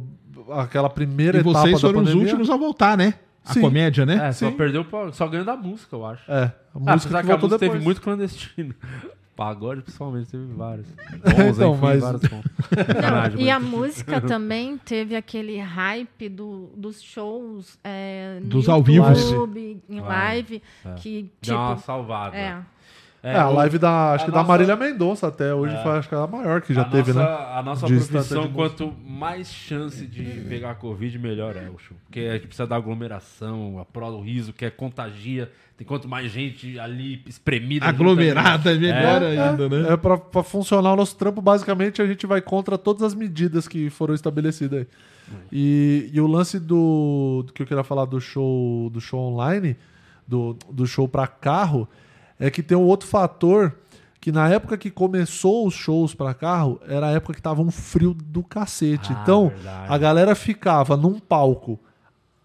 [0.51, 3.15] aquela primeira E etapa vocês da foram os últimos a voltar, né?
[3.47, 3.63] A Sim.
[3.63, 4.29] comédia, né?
[4.29, 4.57] É, só Sim.
[4.57, 6.23] perdeu, pra- só ganhou da música, eu acho.
[6.31, 7.73] É, a Ah, música apesar que que a música depois.
[7.73, 8.75] teve muito clandestino.
[9.39, 10.89] Pagode, principalmente, teve vários.
[11.55, 12.51] Então, enfim, mas- vários pontos.
[12.75, 18.83] Sacanagem, E a música também teve aquele hype do, dos shows é, no Dos ao
[18.83, 19.07] vivo.
[19.09, 20.61] YouTube, em Live.
[20.83, 21.57] live, que Deu tipo...
[21.57, 22.37] uma salvada.
[22.37, 22.59] É,
[23.21, 25.83] É, a o- live da, acho a que nossa- da Marília Mendonça até hoje É.
[25.83, 27.47] foi acho que a maior que já a teve, nossa, né?
[27.55, 31.97] A nossa De profissão, quanto mais chance de pegar Covid, melhor é o show.
[32.05, 35.51] Porque a gente precisa da aglomeração, a prova do riso, que é contagia.
[35.77, 37.87] Tem quanto mais gente ali espremida.
[37.87, 39.93] Aglomerada, é melhor É, ainda, né?
[39.93, 43.67] É pra, pra funcionar o nosso trampo, basicamente a gente vai contra todas as medidas
[43.69, 44.87] que foram estabelecidas aí.
[45.53, 49.77] E, e o lance do, do que eu queria falar do show do show online,
[50.27, 51.89] do, do show pra carro,
[52.39, 53.75] é que tem um outro fator
[54.21, 57.71] que na época que começou os shows pra carro, era a época que tava um
[57.71, 59.13] frio do cacete.
[59.13, 59.87] Ah, então, verdade.
[59.89, 61.79] a galera ficava num palco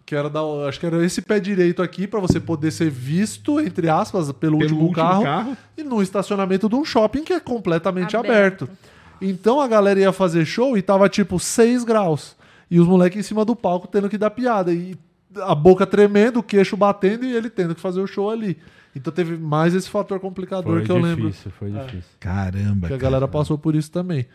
[0.06, 3.58] que era da, acho que era esse pé direito aqui pra você poder ser visto
[3.58, 5.56] entre aspas pelo, Pelo último, último carro, carro.
[5.78, 8.64] e no estacionamento de um shopping que é completamente aberto.
[8.64, 8.78] Aberto.
[9.20, 12.36] Então a galera ia fazer show e tava tipo 6 graus.
[12.70, 14.72] E os moleques em cima do palco tendo que dar piada.
[14.72, 14.94] E
[15.40, 18.58] a boca tremendo, o queixo batendo e ele tendo que fazer o show ali.
[18.94, 21.26] Então teve mais esse fator complicador Foi que eu lembro.
[21.28, 22.10] difícil, foi difícil.
[22.20, 22.86] Caramba.
[22.86, 23.02] Que a cara.
[23.10, 24.26] galera passou por isso também.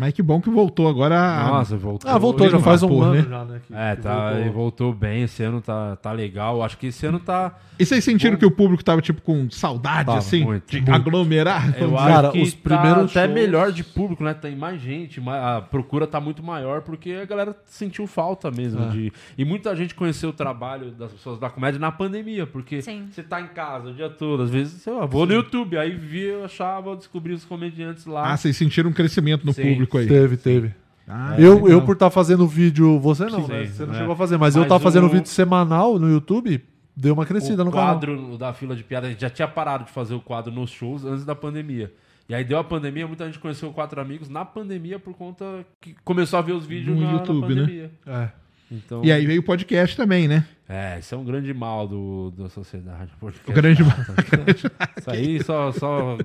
[0.00, 1.14] Mas que bom que voltou agora.
[1.20, 2.10] a- Nossa, voltou.
[2.10, 3.26] Ah, voltou, já faz um ano né?
[3.28, 3.60] já, né?
[3.66, 4.38] que- É, que tá, voltou.
[4.40, 6.62] ele voltou bem, esse ano tá, tá legal.
[6.62, 7.54] Acho que esse ano tá.
[7.78, 10.42] E vocês sentiram que o público tava, tipo, com saudade, Tava, assim?
[10.42, 10.92] muito, de muito.
[10.92, 11.74] aglomerar?
[11.78, 14.32] Eu Cara, acho que os tá primeiros até shows- melhor de público, né?
[14.32, 18.88] Tem mais gente, a procura tá muito maior porque a galera sentiu falta mesmo É.
[18.88, 23.06] de e muita gente conheceu o trabalho das pessoas da comédia na pandemia, porque Sim.
[23.10, 25.90] você tá em casa o dia todo, às vezes, sei lá, vou no YouTube, aí
[25.90, 28.32] vi, eu achava, descobri os comediantes lá.
[28.32, 30.06] Ah, vocês sentiram um crescimento no Sim, público aí.
[30.06, 30.74] Teve, teve.
[31.08, 31.68] Ah, eu, legal.
[31.70, 32.98] eu, por estar fazendo vídeo.
[33.00, 33.66] Você não, Sim, né?
[33.66, 33.98] Você não é.
[33.98, 36.62] chegou a fazer, mas, eu Mas tava fazendo o- vídeo semanal no YouTube,
[36.96, 37.94] deu uma crescida o no canal.
[37.94, 40.70] quadro da fila de piada, a gente já tinha parado de fazer o quadro nos
[40.70, 41.92] shows antes da pandemia.
[42.28, 45.66] E aí deu a pandemia, muita gente conheceu o Quatro Amigos na pandemia por conta
[45.80, 47.60] que começou a ver os vídeos No na, na YouTube, né?
[47.62, 47.90] pandemia.
[48.06, 48.28] É.
[48.70, 50.46] Então, E aí veio o podcast também, né?
[50.68, 53.10] É, isso é um grande mal do, da sociedade.
[53.18, 53.50] podcast.
[53.50, 53.96] O grande mal.
[54.96, 55.72] Isso aí só.
[55.72, 56.16] só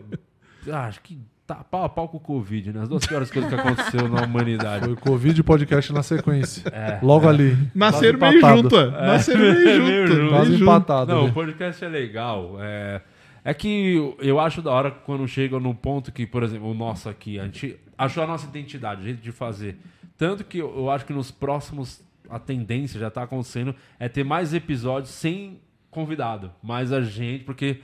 [0.72, 2.82] ah, acho que tá pau a pau com o Covid, né?
[2.82, 4.86] As duas piores coisas que aconteceu na humanidade.
[4.86, 6.68] Foi o Covid e podcast na sequência.
[6.70, 7.56] É, Logo ali.
[7.74, 8.76] Nasceram meio junto.
[8.76, 8.92] ó.
[8.92, 10.08] Nasceram meio junto.
[10.08, 10.18] junto.
[10.18, 11.12] meio Quase empatado.
[11.14, 12.58] Não, o podcast é legal.
[12.60, 13.02] É,
[13.44, 17.08] é que eu acho da hora quando chega no ponto que, por exemplo, o nosso
[17.08, 19.78] aqui, a gente achou a nossa identidade, o jeito de fazer.
[20.18, 24.24] Tanto que eu eu acho que nos próximos, a tendência já tá acontecendo, é ter
[24.24, 25.60] mais episódios sem
[25.92, 26.52] convidado.
[26.64, 27.82] Mais a gente, porque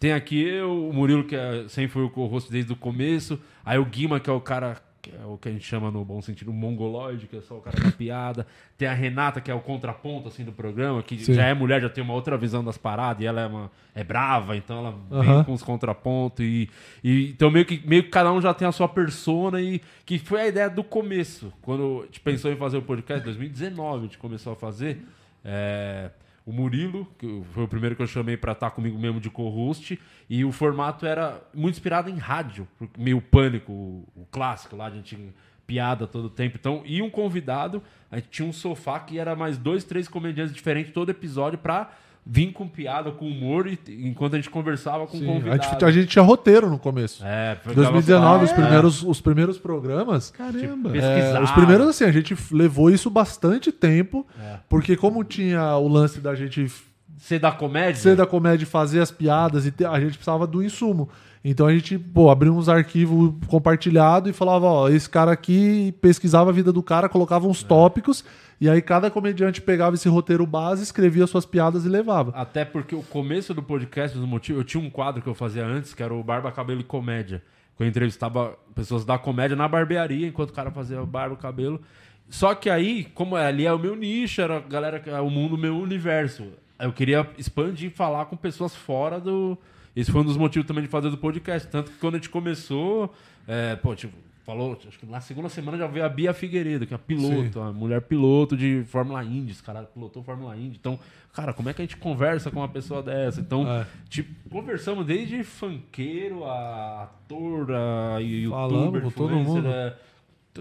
[0.00, 3.78] tem aqui eu, o Murilo, que é, sempre foi o co-host desde o começo, aí
[3.78, 6.20] o Guima, que é o cara que é o que a gente chama no bom
[6.20, 8.46] sentido, mongoloide, que é só o cara da piada.
[8.76, 11.34] Tem a Renata, que é o contraponto assim do programa, que Sim.
[11.34, 14.04] já é mulher, já tem uma outra visão das paradas, e ela é, uma, é
[14.04, 16.44] brava, então ela vem com os contrapontos.
[16.44, 16.68] E,
[17.02, 20.18] e, então meio que, meio que cada um já tem a sua persona, e que
[20.18, 21.52] foi a ideia do começo.
[21.62, 25.02] Quando a gente pensou em fazer o podcast, em 2019 a gente começou a fazer.
[25.44, 26.10] é,
[26.44, 29.98] o Murilo, que foi o primeiro que eu chamei pra estar comigo mesmo de co-host,
[30.28, 34.90] e o formato era muito inspirado em rádio, meio pânico, o, o clássico lá, a
[34.90, 35.32] gente tinha
[35.66, 36.56] piada todo tempo.
[36.58, 40.52] Então, ia um convidado, a gente tinha um sofá que era mais dois, três comediantes
[40.52, 41.92] diferentes todo episódio pra
[42.24, 45.62] vir com piada, com humor, e, enquanto a gente conversava com o Sim, a, convidado.
[45.62, 47.24] gente, a gente tinha roteiro no começo.
[47.24, 50.30] É, 2019, os é, primeiros, os primeiros programas.
[50.30, 50.96] Caramba.
[50.96, 54.58] É, os primeiros, assim, a gente levou isso bastante tempo, É.
[54.68, 56.70] porque como tinha o lance da gente
[57.18, 57.96] Ser da comédia?
[57.96, 61.08] ser da comédia, fazer as piadas, e a gente precisava do insumo.
[61.44, 66.50] Então a gente, pô, abria uns arquivos compartilhados e falava, ó, esse cara aqui pesquisava
[66.50, 68.22] a vida do cara, colocava uns tópicos
[68.60, 72.30] E aí cada comediante pegava esse roteiro base, escrevia suas piadas e levava.
[72.36, 75.64] Até porque o começo do podcast dos motivos, eu tinha um quadro que eu fazia
[75.64, 77.42] antes, que era o Barba, Cabelo e Comédia.
[77.74, 81.80] Que eu entrevistava pessoas da comédia na barbearia, enquanto o cara fazia barba, cabelo.
[82.28, 85.56] Só que aí, como ali é o meu nicho, era a galera, é o mundo,
[85.56, 86.44] meu universo.
[86.78, 89.56] Eu queria expandir e falar com pessoas fora do.
[89.96, 91.66] Esse foi um dos motivos também de fazer do podcast.
[91.68, 93.14] Tanto que quando a gente começou,
[93.48, 94.14] é, pô, tipo,
[94.44, 97.60] falou, acho que na segunda semana já veio a Bia Figueiredo, que é a piloto,
[97.60, 100.76] a mulher piloto de Fórmula Indy, esse cara pilotou Fórmula Indy.
[100.80, 100.98] Então,
[101.32, 103.40] cara, como é que a gente conversa com uma pessoa dessa?
[103.40, 103.86] Então, É.
[104.08, 109.68] tipo, conversamos desde funkeiro a ator, a youtuber, Falamos com todo mundo.
[109.68, 109.94] é,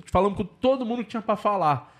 [0.05, 1.95] falando com todo mundo que tinha pra falar.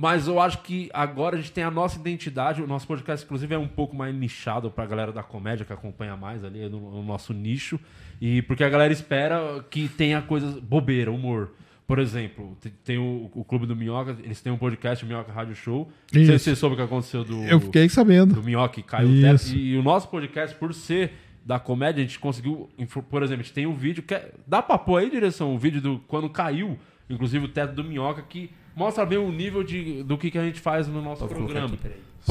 [0.00, 2.62] Mas eu acho que agora a gente tem a nossa identidade.
[2.62, 6.16] O nosso podcast, inclusive, é um pouco mais nichado pra galera da comédia que acompanha
[6.16, 7.80] mais ali no, no nosso nicho.
[8.20, 11.50] E porque a galera espera que tenha coisas bobeira, humor.
[11.84, 15.32] Por exemplo, te- tem o, o Clube do Minhoca, eles têm um podcast, o Minhoca
[15.32, 15.90] Rádio Show.
[16.12, 18.34] Não sei se você soube o que aconteceu do, Eu fiquei sabendo.
[18.34, 19.48] do Minhoca que caiu o teto.
[19.56, 21.12] E, o nosso podcast, por ser
[21.44, 22.68] da comédia, a gente conseguiu.
[23.10, 25.58] Por exemplo, a gente tem um vídeo que é, dá pra pôr aí, direção, o
[25.58, 26.78] vídeo do quando caiu,
[27.10, 30.44] inclusive o teto do Minhoca, que mostra bem o nível de, do que, que a
[30.44, 31.76] gente faz no nosso programa.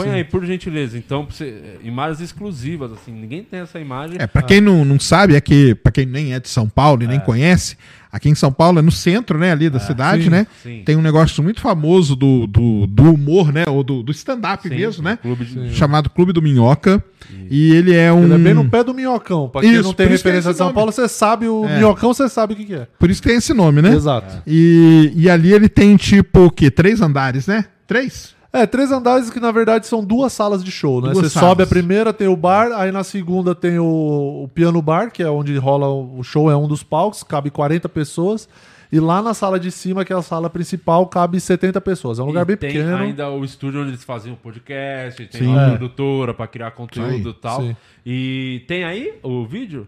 [0.04, 0.98] Põe aí, por gentileza.
[0.98, 1.46] Então, você-
[1.84, 4.18] é, imagens exclusivas, assim, ninguém tem essa imagem.
[4.20, 7.04] É, pra quem não, não sabe, é que, pra quem nem é de São Paulo
[7.04, 7.76] e nem conhece,
[8.12, 10.48] aqui em São Paulo é no centro, né, ali da cidade, sim, né?
[10.64, 10.82] sim.
[10.86, 13.66] Tem um negócio muito famoso do, do, do humor, né?
[13.68, 15.18] Ou do, do stand-up Sim, mesmo, né?
[15.22, 17.04] Clube de- Chamado Clube do Minhoca.
[17.50, 18.24] E ele é um.
[18.24, 19.50] Ele é bem no pé do minhocão.
[19.50, 20.76] Pra quem Isso, não tem é referência de São nome.
[20.76, 21.78] Paulo, você sabe o É.
[21.78, 22.88] minhocão, você sabe o que, que é.
[22.98, 23.94] Por isso que tem esse nome, né?
[23.94, 24.42] Exato.
[24.48, 26.72] E, e ali ele tem, tipo, o quê?
[26.72, 27.66] Três andares, né?
[27.86, 28.36] Três?
[28.62, 31.12] É, três andares que na verdade são duas salas de show, né?
[31.12, 31.50] Duas Você salas.
[31.50, 35.22] sobe a primeira, tem o bar, aí na segunda tem o, o piano bar, que
[35.24, 38.48] é onde rola o show, é um dos palcos, cabe 40 pessoas.
[38.90, 42.20] E lá na sala de cima, que é a sala principal, cabe 70 pessoas.
[42.20, 42.96] É um lugar E bem tem pequeno.
[42.96, 45.48] ainda o estúdio onde eles faziam o podcast, tem Sim.
[45.48, 45.70] uma É.
[45.72, 47.62] produtora pra criar conteúdo e tal.
[47.62, 47.76] sim.
[48.06, 49.88] E tem aí o vídeo?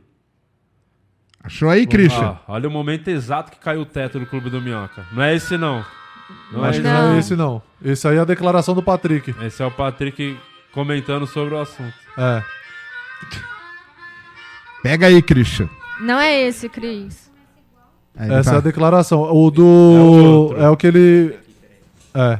[1.42, 2.36] Achou aí, Christian?
[2.36, 5.06] Ah, olha o momento exato que caiu o teto do Clube do Minhoca.
[5.14, 5.82] Não é esse, não.
[6.52, 7.14] Não é Acho esse, que não Não.
[7.16, 7.62] é esse, não.
[7.84, 9.34] Esse aí é a declaração do Patrick.
[9.42, 10.38] Esse é o Patrick
[10.72, 11.94] comentando sobre o assunto.
[12.18, 12.44] É.
[14.82, 15.70] Pega aí, Christian.
[16.02, 17.30] Não é esse, Cris.
[18.18, 19.22] Aí ele Essa tá- é a declaração.
[19.22, 20.54] O do.
[20.58, 20.66] É o.
[20.66, 21.38] É o que ele.
[22.14, 22.40] É.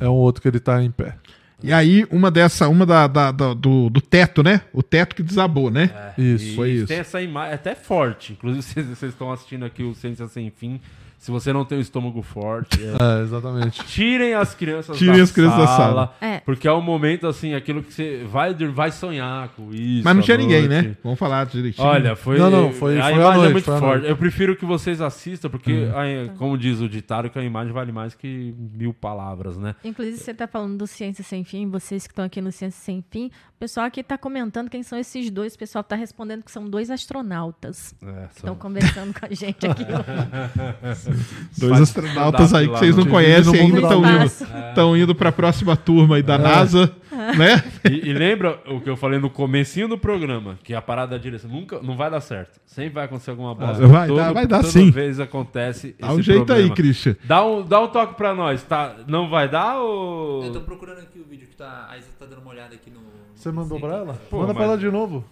[0.00, 1.16] É um outro que ele tá em pé.
[1.62, 4.60] E aí, uma dessa, uma da, da- da- do, do teto, né?
[4.72, 6.12] O teto que desabou, né?
[6.16, 6.44] Isso.
[6.44, 6.86] E Foi isso.
[6.86, 8.32] Tem essa imagem, é até forte.
[8.32, 10.80] Inclusive, vocês, vocês estão assistindo aqui o Ciência Sem Fim.
[11.18, 13.84] Se você não tem o estômago forte, é, É, exatamente.
[13.86, 16.14] tirem as crianças Tirem da as crianças da sala.
[16.20, 16.38] É.
[16.40, 20.04] Porque é o momento, assim, aquilo que você vai, vai sonhar com isso.
[20.04, 20.88] Mas não tinha ninguém, noite.
[20.88, 20.96] né?
[21.02, 21.86] Vamos falar direitinho.
[21.86, 22.38] Olha, foi.
[22.38, 24.02] Não, não, foi- a foi imagem é noite, muito foi à forte.
[24.04, 24.08] Uhum.
[24.10, 27.90] Eu prefiro que vocês assistam, porque, a- como diz o ditado, que a imagem vale
[27.90, 29.74] mais que mil palavras, né?
[29.84, 33.04] Inclusive, você tá falando do Ciência Sem Fim, vocês que estão aqui no Ciência Sem
[33.10, 33.28] Fim,
[33.58, 36.70] o pessoal aqui tá comentando quem são esses dois, o pessoal tá respondendo que são
[36.70, 37.92] dois astronautas.
[38.00, 38.06] É,
[38.36, 39.84] Estão são- conversando com a gente aqui.
[41.58, 45.76] Dois astronautas aí que vocês não conhecem ainda estão do indo, tão indo pra próxima
[45.76, 46.88] turma aí da NASA,
[47.36, 47.62] né?
[47.90, 51.18] E, e lembra o que eu falei no comecinho do programa, que a parada da
[51.22, 52.60] direção nunca não vai dar certo.
[52.66, 53.86] Sempre vai acontecer alguma bosta.
[53.86, 54.90] Vai dar- vai dar toda sim.
[54.90, 56.68] vez acontece Dá esse um jeito problema.
[56.70, 57.16] aí, Christian.
[57.24, 58.96] Dá um, dá um toque pra nós, tá?
[59.06, 60.44] Não vai dar ou...
[60.44, 61.88] Eu tô procurando aqui o vídeo que tá.
[61.90, 62.98] A Isa tá dando uma olhada aqui no.
[63.34, 64.14] Você mandou pra ela?
[64.28, 65.24] Pô, Manda pra mas- ela de novo.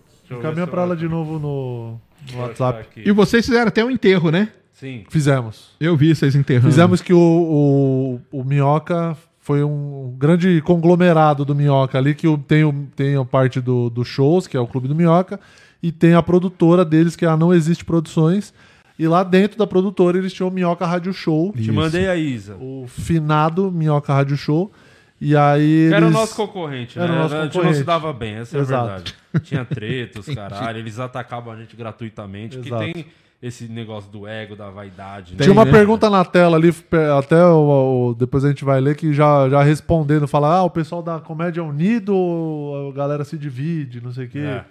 [0.43, 2.01] Caminha pra ela de novo no,
[2.32, 2.86] no WhatsApp.
[2.97, 4.48] E vocês fizeram até um enterro, né?
[4.73, 5.05] Sim.
[5.09, 5.70] Fizemos.
[5.81, 6.66] Eu vi vocês enterrando.
[6.70, 9.16] Fizemos que o, o, o Minhoca
[9.47, 14.05] foi um grande conglomerado do Minhoca ali, que tem, o- tem a parte do, do
[14.05, 15.39] shows, que é o Clube do Minhoca,
[15.81, 18.52] e tem a produtora deles, que é a Não Existe Produções.
[18.98, 22.56] E lá dentro da produtora eles tinham o Minhoca Rádio Show, Te mandei a Isa.
[22.56, 24.73] o finado Minhoca Rádio Show.
[25.20, 25.90] E aí.
[25.90, 27.14] Que Era o nosso concorrente, Era né?
[27.18, 27.73] o nosso a gente concorrente.
[27.74, 28.85] não se dava bem, essa é a Exato.
[28.86, 29.14] verdade.
[29.44, 30.78] Tinha tretos, caralho.
[30.78, 32.59] Eles atacavam a gente gratuitamente.
[32.59, 32.82] Que Exato.
[32.93, 33.06] tem
[33.43, 35.35] esse negócio do ego, da vaidade.
[35.35, 35.41] né?
[35.43, 35.71] Tinha uma né?
[35.71, 36.75] pergunta na tela ali,
[37.19, 40.71] até o, o- depois a gente vai ler, que já, já respondendo, fala, ah, o
[40.71, 44.39] pessoal da comédia é unido ou a galera se divide, não sei o quê.
[44.39, 44.65] É.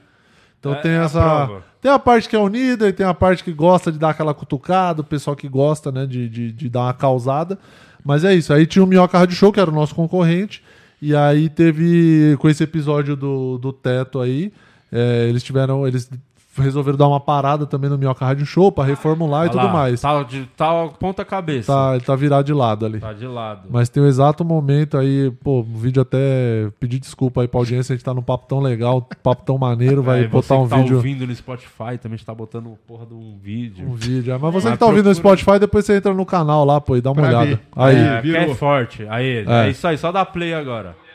[0.60, 1.22] Então É- tem é a essa.
[1.22, 1.64] prova.
[1.80, 4.34] Tem a parte que é unida e tem a parte que gosta de dar aquela
[4.34, 7.60] cutucada, o pessoal que gosta, né, de, de, de dar uma causada.
[8.04, 8.52] Mas é isso.
[8.52, 10.64] Aí tinha o Minhoca Rádio Show, que era o nosso concorrente.
[11.02, 14.52] E aí teve, com esse episódio do, do teto aí,
[14.92, 15.88] é, eles tiveram.
[15.88, 16.10] Eles
[16.58, 19.74] resolveram dar uma parada também no Minhoca Rádio Show pra reformular e Olha tudo lá,
[19.74, 20.02] mais.
[20.02, 21.74] Tá, Tá, de, tá ponta cabeça.
[21.94, 23.00] ele tá virado de lado ali.
[23.00, 23.68] Tá de lado.
[23.70, 27.94] Mas tem o exato momento aí, pô, o vídeo até pedir desculpa aí pra audiência,
[27.94, 30.64] a gente tá num papo tão legal, papo tão maneiro, vai É, você botar um
[30.64, 30.96] que tá vídeo.
[30.98, 33.88] ouvindo no Spotify também está botando porra de um vídeo.
[33.88, 34.34] Um vídeo.
[34.34, 36.64] é, Mas você Mas que tá ouvindo no procura- Spotify, depois você entra no canal
[36.66, 37.46] lá, pô, e dá uma Pra olhada.
[37.46, 37.60] ver.
[37.76, 37.96] Aí.
[37.98, 38.46] É, virou.
[38.46, 39.08] que é forte.
[39.10, 39.68] Aí, É.
[39.68, 39.70] é.
[39.70, 40.96] isso aí, só dá play agora.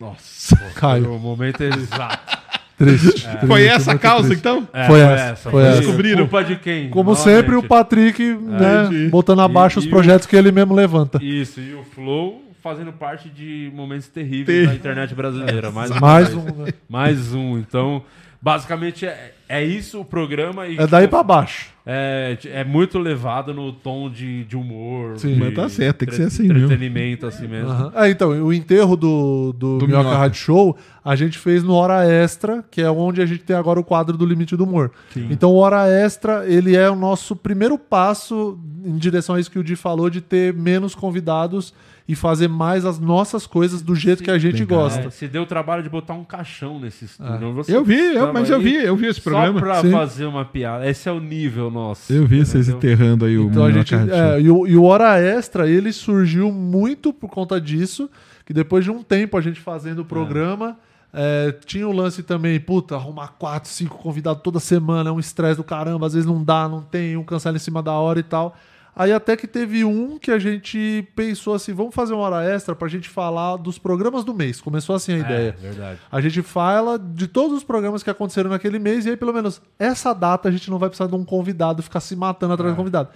[0.00, 0.56] Nossa.
[0.56, 1.14] Foi Caiu.
[1.14, 2.38] o momento exato.
[2.76, 3.24] Triste.
[3.26, 3.46] É.
[3.46, 4.40] Foi triste, essa a causa, triste.
[4.40, 4.66] então?
[4.72, 5.76] É, Foi essa, foi essa.
[5.80, 6.18] Descobriram.
[6.28, 6.90] Culpa de quem?
[6.90, 7.36] Como Novamente.
[7.36, 9.08] sempre, o Patrick, né, entendi.
[9.10, 11.22] botando abaixo E- os e o- projetos que ele mesmo levanta.
[11.22, 15.70] Isso, e o Flow fazendo parte de momentos terríveis Ter- da internet brasileira.
[15.70, 16.36] Mais, Mais vez.
[16.36, 16.72] um, né?
[16.88, 17.58] Mais um.
[17.58, 18.02] Então,
[18.44, 20.66] basicamente, é, é isso o programa.
[20.66, 21.72] E, É daí tipo, pra baixo.
[21.86, 25.18] É, é muito levado no tom de, de humor.
[25.18, 25.34] Sim.
[25.34, 26.66] de Mas tá certo, tem que ser assim mesmo.
[26.66, 27.70] Entretenimento, assim mesmo.
[27.70, 27.92] Aham.
[27.94, 30.10] É, então, o enterro do, do, Do Minhoca.
[30.10, 33.80] Rádio Show, a gente fez no Hora Extra, que é onde a gente tem agora
[33.80, 34.90] o quadro do Limite do Humor.
[35.16, 39.58] Então, o Hora Extra, ele é o nosso primeiro passo em direção a isso que
[39.58, 41.72] o Di falou, de ter menos convidados
[42.06, 44.80] e fazer mais as nossas coisas do jeito que a gente Legal.
[44.80, 45.00] gosta.
[45.06, 47.54] É, se deu o trabalho de botar um caixão nesse estúdio.
[47.54, 49.58] Você Eu vi, eu- mas eu vi, eu vi esse programa.
[49.58, 49.90] Só pra Sim.
[49.90, 50.86] fazer uma piada.
[50.88, 52.12] Esse é o nível nosso.
[52.12, 52.76] Eu vi vocês entendeu?
[52.92, 53.94] enterrando aí o Então a gente.
[53.94, 58.10] É, e, o, e o Hora Extra, ele surgiu muito por conta disso.
[58.44, 60.76] Que depois de um tempo a gente fazendo o programa.
[61.16, 65.56] é, tinha o lance também, puta, arrumar quatro, cinco convidados toda semana, é um estresse
[65.56, 68.22] do caramba, às vezes não dá, não tem, um cancela em cima da hora e
[68.24, 68.56] tal.
[68.96, 72.76] Aí até que teve um que a gente pensou assim, vamos fazer uma hora extra
[72.76, 74.60] pra gente falar dos programas do mês.
[74.60, 75.56] Começou assim a É, ideia.
[75.60, 75.98] verdade.
[76.12, 79.60] A gente fala de todos os programas que aconteceram naquele mês, e aí, pelo menos,
[79.78, 82.76] essa data a gente não vai precisar de um convidado ficar se matando atrás do
[82.76, 83.08] convidado.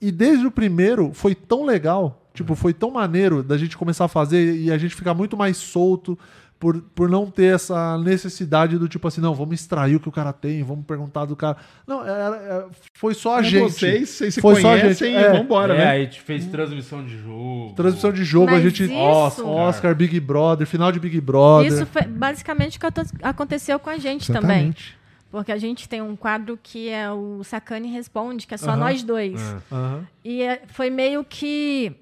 [0.00, 4.08] E desde o primeiro foi tão legal, tipo, foi tão maneiro da gente começar a
[4.08, 6.16] fazer e a gente ficar muito mais solto
[6.58, 10.12] por, por não ter essa necessidade do tipo assim, não, vamos extrair o que o
[10.12, 11.56] cara tem, vamos perguntar do cara.
[11.86, 13.72] Não, era- era- foi só a É gente.
[13.72, 15.32] Vocês, vocês se Foi só a conhecem gente, e é.
[15.32, 15.90] vambora, é, né?
[15.92, 17.74] a gente fez transmissão de jogo.
[17.76, 18.84] Transmissão de jogo, a Mas gente.
[18.84, 21.72] isso- Oscar, Oscar, Big Brother, final de Big Brother.
[21.72, 22.86] Isso foi basicamente o que
[23.22, 24.50] aconteceu com a gente também.
[24.50, 24.98] Exatamente.
[25.30, 28.78] Porque a gente tem um quadro que é o Sacane Responde, que é só Aham.
[28.78, 29.38] nós dois.
[29.40, 29.56] É.
[29.74, 30.06] Aham.
[30.24, 31.92] E é- foi meio que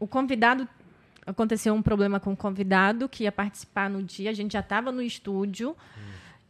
[0.00, 0.66] o convidado.
[1.30, 4.30] Aconteceu um problema com o convidado que ia participar no dia.
[4.30, 5.76] A gente já estava no estúdio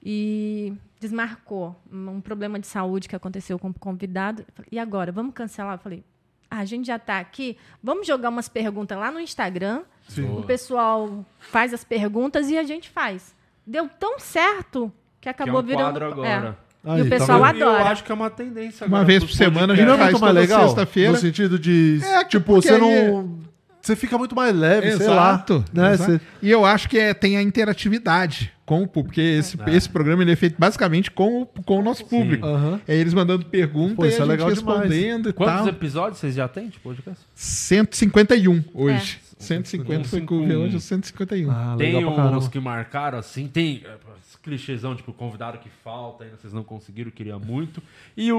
[0.02, 4.44] e desmarcou um problema de saúde que aconteceu com o convidado.
[4.54, 5.12] Falei, E agora?
[5.12, 5.74] Vamos cancelar?
[5.74, 6.04] Eu falei,
[6.50, 7.56] ah, a gente já está aqui.
[7.82, 9.82] Vamos jogar umas perguntas lá no Instagram.
[10.08, 10.24] Sim.
[10.38, 13.34] O pessoal faz as perguntas e a gente faz.
[13.66, 15.82] Deu tão certo que Que é acabou um virando.
[16.00, 16.56] quadro agora.
[16.66, 16.70] É.
[16.82, 17.38] Aí, e o tá pessoal?
[17.54, 17.90] E eu adora.
[17.90, 19.98] acho que é uma tendência Uma agora vez pros por semana a gente não é
[19.98, 20.62] faz muito mais legal?
[20.62, 21.12] sexta-feira.
[21.12, 22.00] No sentido de.
[22.02, 22.80] É, tipo, porque você aí-
[23.12, 23.38] não.
[23.82, 25.30] Você fica muito mais leve, sei lá.
[25.34, 25.64] Exato.
[25.72, 25.92] Né?
[25.94, 26.12] exato.
[26.12, 29.74] Você- E eu acho que é, tem a interatividade com o público, porque esse, É.
[29.74, 32.46] esse programa ele é feito basicamente com, o- com o nosso público.
[32.46, 32.80] Aham.
[32.86, 34.80] É eles mandando pergunta Pô, e a é gente legal demais.
[34.82, 35.68] respondendo e Quantos tal.
[35.68, 37.24] episódios vocês já têm de podcast?
[37.34, 39.18] 151 hoje.
[39.26, 39.30] É.
[39.42, 40.62] 150 foi com o 151.
[40.64, 41.50] hoje, 151.
[41.50, 43.82] Ah, tem uns que marcaram assim, tem
[44.42, 47.82] clichêzão, tipo, convidado que falta, ainda vocês não conseguiram, queria muito.
[48.16, 48.38] E o,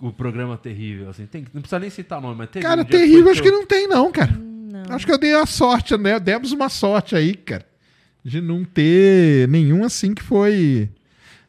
[0.00, 2.84] o, o programa terrível, assim, tem, não precisa nem citar nome, mas teve Cara, um
[2.84, 4.32] terrível foi acho que seu- não tem não, cara.
[4.32, 4.94] Não.
[4.94, 6.18] Acho que eu dei a sorte, né?
[6.20, 7.66] Demos uma sorte aí, cara.
[8.22, 10.88] De não ter nenhum assim que foi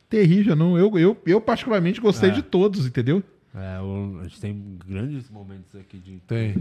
[0.10, 0.78] terrível, não.
[0.78, 2.34] Eu, eu, eu particularmente gostei É.
[2.34, 3.22] de todos, entendeu?
[3.54, 6.20] É, o- a gente tem grandes momentos aqui de.
[6.28, 6.54] Tem.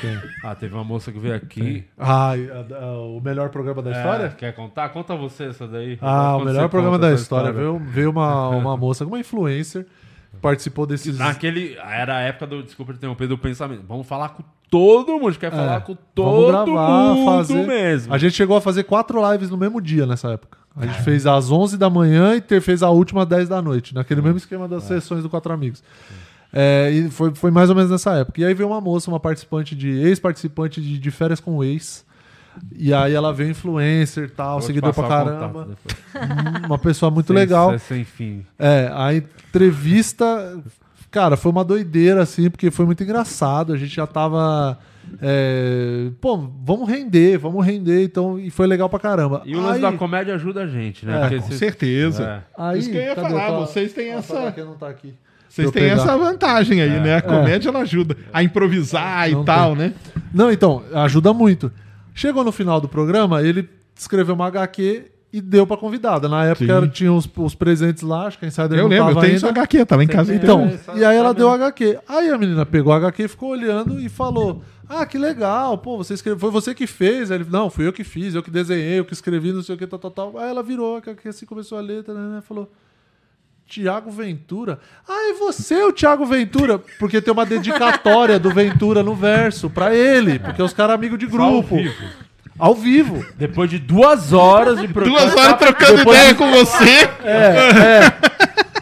[0.00, 0.20] tem.
[0.44, 1.84] Ah, teve uma moça que veio aqui.
[1.98, 4.28] Ah, e a- a- o melhor programa da É, história?
[4.28, 4.88] quer contar?
[4.90, 5.98] Conta você essa daí.
[6.00, 7.52] Ah, o melhor programa da essa história.
[7.52, 9.86] Veio, veio uma, uma moça, uma influencer,
[10.40, 11.18] participou desses.
[11.18, 11.74] Naquele.
[11.78, 12.62] Era a época do.
[12.62, 13.82] Desculpa te interromper, do pensamento.
[13.88, 15.26] Vamos falar com todo mundo.
[15.26, 17.66] A gente quer falar com É, Vamos todo gravar, mundo fazer.
[17.66, 18.14] mesmo.
[18.14, 20.58] A gente chegou a fazer quatro lives no mesmo dia nessa época.
[20.76, 23.62] A gente fez às 11 da manhã e ter, fez a última às 10 da
[23.62, 25.82] noite, naquele mesmo esquema das sessões do Quatro Amigos.
[26.52, 28.40] É, e foi, foi mais ou menos nessa época.
[28.40, 29.88] E aí veio uma moça, uma participante de.
[29.88, 32.04] ex-participante de, de férias com o ex.
[32.74, 35.68] E aí ela veio influencer e tal, seguidor pra caramba.
[35.68, 36.64] depois.
[36.64, 37.74] Uma pessoa muito Sem- legal.
[37.74, 38.46] é Sem fim.
[38.58, 40.24] É, a entrevista,
[41.10, 43.72] cara, foi uma doideira, assim, porque foi muito engraçado.
[43.74, 44.78] A gente já tava.
[45.20, 49.42] é, pô, vamos render, vamos render, então, e foi legal pra caramba.
[49.44, 51.26] E o lance Aí- da comédia ajuda a gente, né?
[51.26, 52.24] É, Com se- certeza.
[52.24, 52.42] É.
[52.62, 53.28] Aí, Isso que eu ia cadê?
[53.28, 55.12] falar, Tá- vocês têm essa- tá, não tá aqui.
[55.56, 57.16] Vocês têm essa vantagem aí, né?
[57.16, 59.92] A comédia ela ajuda a improvisar Não e tal, né?
[60.32, 61.72] Não, então, ajuda muito.
[62.14, 66.28] Chegou no final do programa, ele escreveu uma HQ e deu pra convidada.
[66.28, 69.10] Na época era- tinha os, os presentes lá, acho que a Insider Eu não lembro,
[69.10, 69.36] eu tenho ainda.
[69.36, 70.34] isso HQ, tá lá em casa.
[70.34, 71.64] Então, e aí ela deu mesmo.
[71.64, 71.98] HQ.
[72.08, 76.14] Aí a menina pegou o HQ, ficou olhando e falou: Ah, que legal, pô, você
[76.14, 77.30] escreveu, foi você que fez.
[77.30, 79.74] Aí ele, não, fui eu que fiz, eu que desenhei, eu que escrevi, não sei
[79.74, 80.38] o que, tal, tal, tal.
[80.38, 82.40] Aí ela virou a HQ assim, começou a letra, né?
[82.40, 82.70] Falou.
[83.68, 84.78] Tiago Ventura.
[85.08, 86.78] Ah, é você o Tiago Ventura?
[86.98, 91.26] Porque tem uma dedicatória do Ventura no verso pra ele, porque os caras amigos de
[91.26, 91.76] grupo.
[91.76, 91.94] vivo.
[92.58, 93.24] Ao vivo.
[93.36, 95.18] Depois de duas horas de programa.
[95.20, 97.10] Duas horas trocando Depois ideia de- com você.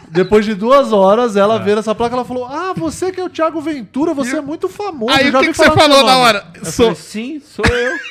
[0.09, 3.29] Depois de duas horas, ela vê essa placa, ela falou: Ah, você que é o
[3.29, 5.11] Thiago Ventura, você é muito famoso.
[5.11, 6.45] Aí eu o que, que você falou na nome." hora?
[6.55, 7.91] Eu Sou- falei, sim, sou eu.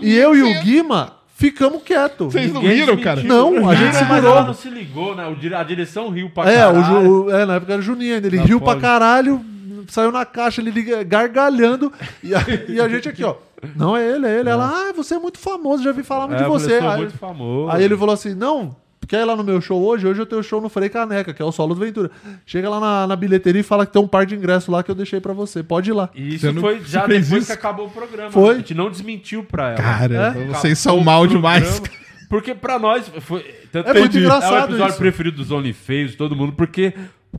[0.00, 2.32] E eu e o Guima ficamos quietos.
[2.32, 3.04] Vocês não Ninguém viram, desmentiu.
[3.04, 3.22] cara?
[3.22, 4.30] Não, a gente Mas segurou.
[4.36, 5.26] ela não se ligou, né?
[5.28, 6.78] O dire- A direção riu pra É, caralho.
[6.80, 8.26] o, Ju- o- é, na época era o Juninho ainda.
[8.26, 9.40] Ele riu pra caralho,
[9.88, 11.92] saiu na caixa, ele liga- gargalhando.
[12.22, 13.34] E a, e a gente aqui, ó.
[13.74, 14.48] Não, é ele, é ele.
[14.50, 16.78] Ela, ah, você é muito famoso, já vi falar muito É, de você.
[16.78, 17.70] sou Aí, muito famoso.
[17.70, 18.74] aí ele falou assim: não.
[19.08, 20.06] Quer ir lá no meu show hoje?
[20.06, 22.10] Hoje eu tenho show no Frei Caneca, que é o solo do Ventura.
[22.44, 24.90] Chega lá na, na bilheteria e fala que tem um par de ingressos lá que
[24.90, 25.62] eu deixei pra você.
[25.62, 26.08] Pode ir lá.
[26.14, 27.46] E isso foi já depois isso?
[27.46, 28.30] que acabou o programa.
[28.30, 28.54] Foi.
[28.54, 29.76] A gente não desmentiu pra ela.
[29.76, 30.44] Cara, É?
[30.46, 31.80] vocês são mal demais.
[32.28, 33.42] Porque pra nós foi.
[33.70, 34.98] Tanto É muito É o engraçado episódio isso.
[34.98, 36.92] preferido dos OnlyFans, todo mundo, porque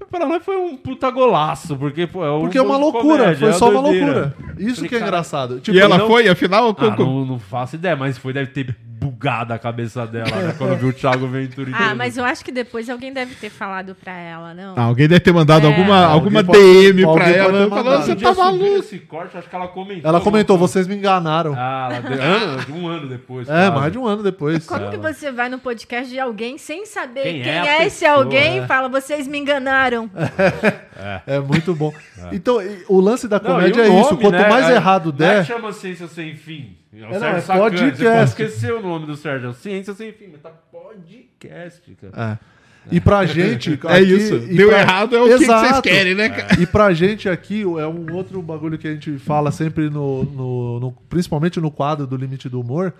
[0.10, 1.76] pra nós foi um puta golaço.
[1.76, 4.14] Porque, pô, é um Porque é uma de loucura, comédia, foi é só uma doideira.
[4.38, 4.56] loucura.
[4.58, 5.60] Isso Falei, que é cara, engraçado.
[5.60, 6.70] Tipo, e ela não- foi, afinal?
[6.70, 8.74] Ah, como- não, não faço ideia, mas foi, deve ter
[9.10, 10.56] bugado a cabeça dela, né?
[10.58, 11.72] Quando viu o Thiago Ventura.
[11.74, 14.74] Ah, mas eu acho que depois alguém deve ter falado pra ela, não?
[14.76, 15.70] Ah, alguém deve ter mandado É.
[15.70, 18.06] alguma, alguma pode- DM pra alguém pode ela ter falando, mandado.
[18.06, 18.66] você tá maluco.
[18.78, 20.10] esse corte, acho que ela comentou.
[20.10, 21.52] Ela comentou, vocês me enganaram.
[21.52, 21.66] coisa.
[21.66, 23.48] Ah, ela deu, ano, um ano depois.
[23.48, 23.72] é, quase.
[23.72, 24.66] mais de um ano depois.
[24.66, 27.86] Como que você vai no podcast de alguém sem saber Quem quem, é a é,
[27.88, 28.64] esse pessoa, alguém é.
[28.64, 30.10] e fala, vocês me enganaram?
[31.28, 31.94] É muito bom.
[32.32, 34.18] Então, e- o lance da Não, comédia é o isso.
[34.18, 34.50] Quanto né?
[34.50, 35.46] mais errado não é der.
[35.46, 36.76] que chama Ciência Sem Fim.
[37.04, 37.78] É o não, é Sacani.
[37.78, 38.04] Você podcast.
[38.04, 39.54] pode esquecer o nome do Sérgio.
[39.54, 40.28] Ciência Sem Fim.
[40.32, 42.40] Mas tá podcast, cara.
[42.44, 42.58] É.
[42.96, 43.78] E pra gente.
[43.88, 44.40] É isso.
[44.40, 45.82] Deu pra- errado é o que que vocês Exato.
[45.82, 46.62] querem, né, cara?
[46.62, 50.80] E pra gente aqui, é um outro bagulho que a gente fala sempre no, no-
[50.80, 52.94] no- Principalmente no quadro do Limite do Humor,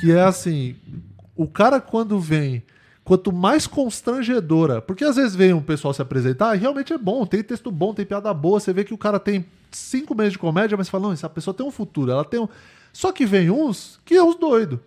[0.00, 0.76] que é assim:
[1.34, 2.62] o cara quando vem.
[3.02, 7.26] Quanto mais constrangedora, porque às vezes vem um pessoal se apresentar e realmente é bom,
[7.26, 10.38] tem texto bom, tem piada boa, você vê que o cara tem cinco meses de
[10.38, 12.48] comédia, mas você fala, não, essa pessoa tem um futuro, ela tem um.
[12.94, 14.78] Só que vem uns que é os doidos.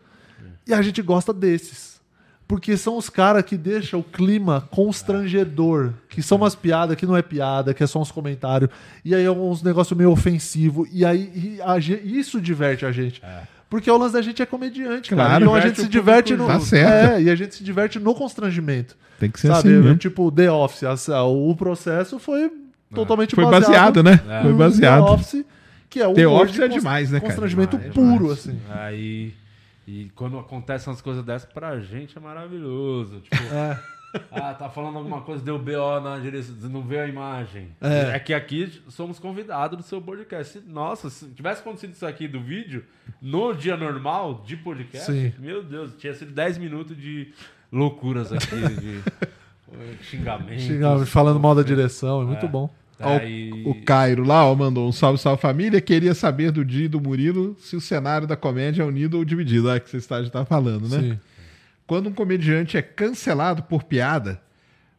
[0.66, 1.98] E a gente gosta desses.
[2.48, 5.92] Porque são os caras que deixam o clima constrangedor.
[6.08, 8.72] Que são umas piadas que não é piada, que é só uns comentários.
[9.04, 10.88] E aí é uns negócios meio ofensivo.
[10.90, 13.22] E aí e a isso diverte a gente.
[13.70, 15.30] Porque o lance da gente é comediante, cara.
[15.30, 15.44] Claro.
[15.44, 16.48] Então a gente se diverte no.
[16.48, 17.16] Tá certo.
[17.16, 18.96] É, e a gente se diverte no constrangimento.
[19.20, 19.68] Tem que ser sabe?
[19.68, 19.96] assim, né?
[19.96, 20.84] Tipo, The Office.
[21.10, 22.50] o processo foi
[22.96, 24.18] totalmente Foi baseado, né?
[24.42, 25.06] Foi no baseado.
[25.06, 25.46] The Office,
[25.90, 27.32] que é o The Office de é demais, né, cara?
[27.32, 28.32] Constrangimento Demais, puro, demais.
[28.40, 28.60] assim.
[28.70, 29.34] Aí.
[29.88, 33.22] E quando acontecem umas coisas dessas, pra gente é maravilhoso.
[33.22, 33.36] Tipo,
[34.14, 34.20] É.
[34.32, 37.70] ah, tá falando alguma coisa, deu BO na direção, não vê a imagem.
[37.82, 38.16] É.
[38.16, 38.20] É.
[38.20, 40.62] que aqui somos convidados do seu podcast.
[40.68, 42.84] Nossa, se tivesse acontecido isso aqui do vídeo,
[43.22, 45.34] no dia normal de podcast, Sim.
[45.38, 47.34] meu Deus, tinha sido 10 minutos de
[47.72, 48.46] loucuras aqui,
[48.80, 49.02] de
[50.04, 50.62] xingamento.
[50.62, 52.50] Chegava falando mal da direção, é muito É.
[52.50, 52.70] bom.
[53.00, 55.80] Aí, O Cairo lá, ó, mandou um salve, salve família.
[55.80, 59.26] Queria saber do Di e do Murilo se o cenário da comédia é unido ou
[59.26, 59.70] dividido.
[59.70, 61.00] Ah, que você está, tá falando, né?
[61.02, 61.20] Sim.
[61.86, 64.42] Quando um comediante é cancelado por piada,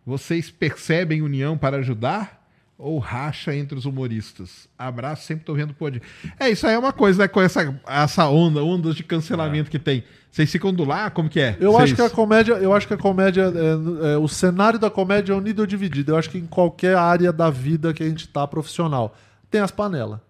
[0.07, 2.39] vocês percebem união para ajudar
[2.79, 4.69] ou racha entre os humoristas?
[4.79, 6.01] Abraço, sempre tô vendo pode.
[6.39, 7.29] É, isso aí é uma coisa, né?
[7.29, 10.05] Com essa, essa onda, ondas de cancelamento que tem.
[10.31, 11.11] Vocês ficam do lá?
[11.11, 11.57] Como que é?
[11.59, 14.79] Eu Vocês- acho que a comédia, eu acho que a comédia, é, é, o cenário
[14.79, 16.13] da comédia é unido ou dividido.
[16.13, 19.17] Eu acho que em qualquer área da vida que a gente tá profissional,
[19.51, 20.21] tem as panelas.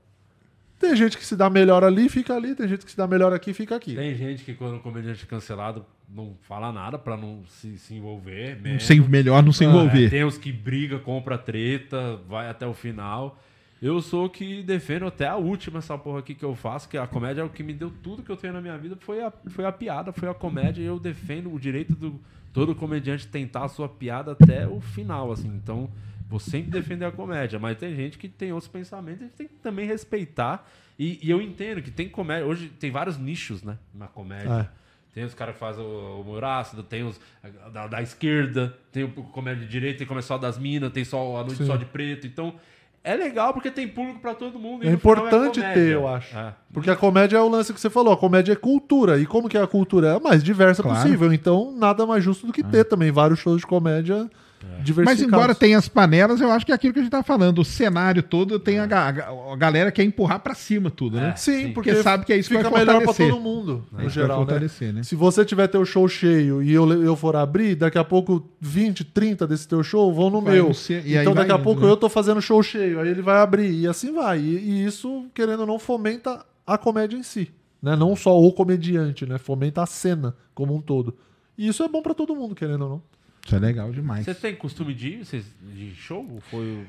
[0.79, 2.55] Tem gente que se dá melhor ali, fica ali.
[2.55, 3.97] Tem gente que se dá melhor aqui, fica aqui.
[3.97, 7.95] tem gente que quando o comediante é cancelado não fala nada pra não se, se
[7.95, 8.57] envolver.
[8.63, 8.81] mesmo.
[8.81, 10.09] Sem, melhor não se É, envolver.
[10.09, 13.37] tem os que briga, compra treta, vai até o final.
[13.81, 16.99] Eu sou o que defendo até a última essa porra aqui que eu faço, que
[16.99, 19.23] a comédia é o que me deu tudo que eu tenho na minha vida, foi
[19.23, 22.21] a, foi a piada, foi a comédia, e eu defendo o direito do
[22.53, 25.49] todo comediante tentar a sua piada até o final, assim.
[25.49, 25.89] Então,
[26.29, 29.47] vou sempre defender a comédia, mas tem gente que tem outros pensamentos, a gente tem
[29.47, 30.69] que também respeitar.
[30.99, 34.69] E, e eu entendo que tem comédia, hoje tem vários nichos, né, na comédia.
[34.75, 34.79] É.
[35.15, 37.19] Tem os caras que fazem o humor ácido, tem os
[37.73, 41.39] da, da esquerda, tem o comédia de direita, tem o comercial das minas, tem só
[41.39, 41.67] a noite Sim.
[41.67, 42.27] só de preto.
[42.27, 42.55] Então,
[43.09, 44.85] é legal porque tem público pra todo mundo.
[44.85, 45.75] e É final importante comédia.
[45.75, 46.37] ter, eu acho.
[46.37, 46.55] É.
[46.73, 48.13] Porque a comédia é o lance que você falou.
[48.13, 49.19] A comédia é cultura.
[49.19, 50.09] E como que é a cultura?
[50.09, 51.01] É a mais diversa Claro.
[51.01, 51.33] possível.
[51.33, 54.29] Então, nada mais justo do que ter também vários shows de comédia
[55.05, 57.59] Mas embora tenha as panelas, eu acho que é aquilo que a gente tá falando.
[57.61, 61.35] O cenário todo tem a, ga- a galera que quer empurrar pra cima tudo, né?
[61.37, 63.31] Sim, Porque porque sabe que é isso que fica vai melhor fortalecer.
[63.31, 64.69] todo mundo, É no que geral, né?
[64.93, 65.03] né?
[65.03, 69.05] Se você tiver teu show cheio e eu, eu for abrir, daqui a pouco 20,
[69.05, 70.71] 30 desse teu show vão no Vai meu.
[71.05, 71.91] e então daqui a pouco né?
[71.91, 74.39] eu tô fazendo show cheio, aí ele vai abrir e assim vai.
[74.39, 77.51] E, e isso, querendo ou não, fomenta a comédia em si,
[77.83, 77.95] né?
[77.97, 79.39] Não só o comediante, né?
[79.39, 81.15] Fomenta a cena como um todo.
[81.57, 83.03] E isso é bom pra todo mundo, querendo ou não.
[83.49, 84.27] Isso é legal demais.
[84.27, 85.45] Você tem costume de ir vocês-
[85.75, 86.27] de show?
[86.31, 86.85] Ou foi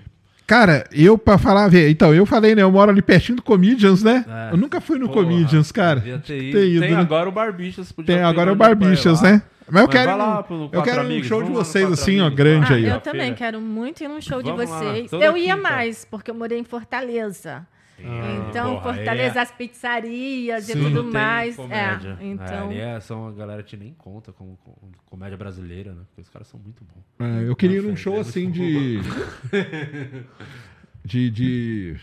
[0.46, 2.64] Cara, eu pra falar, ver, então, eu falei, né?
[2.64, 4.26] Eu moro ali pertinho do Comedians, né?
[4.28, 4.54] É.
[4.54, 6.00] Eu nunca fui no Porra, Comedians, cara.
[6.00, 6.52] devia ter ido.
[6.58, 6.98] Ter ido, Tem né?
[6.98, 7.92] agora o Barbichas.
[7.92, 9.32] podia Tem agora o Barbichas, lá.
[9.32, 9.42] né?
[9.72, 12.30] Mas eu Mas quero, lá eu quero um Amigos, show de lá vocês, assim, ó,
[12.32, 12.96] grande Ah, aí, ó.
[12.96, 15.12] eu também quero muito ir num show de Vamos lá, vocês.
[15.12, 15.70] toda eu ia quinta.
[15.70, 17.66] mais, porque eu morei em Fortaleza.
[18.50, 20.84] Então, porra, Fortaleza, aí as pizzarias e Sim.
[20.84, 21.56] tudo Não tem mais.
[21.56, 22.18] comédia.
[22.20, 22.70] É, então.
[22.70, 26.02] ali é, são a galera que nem conta como com- comédia brasileira, né?
[26.08, 27.04] Porque os caras são muito bons.
[27.28, 29.00] É, eu queria ir num show é assim de.
[31.04, 31.30] de.
[31.30, 31.96] de.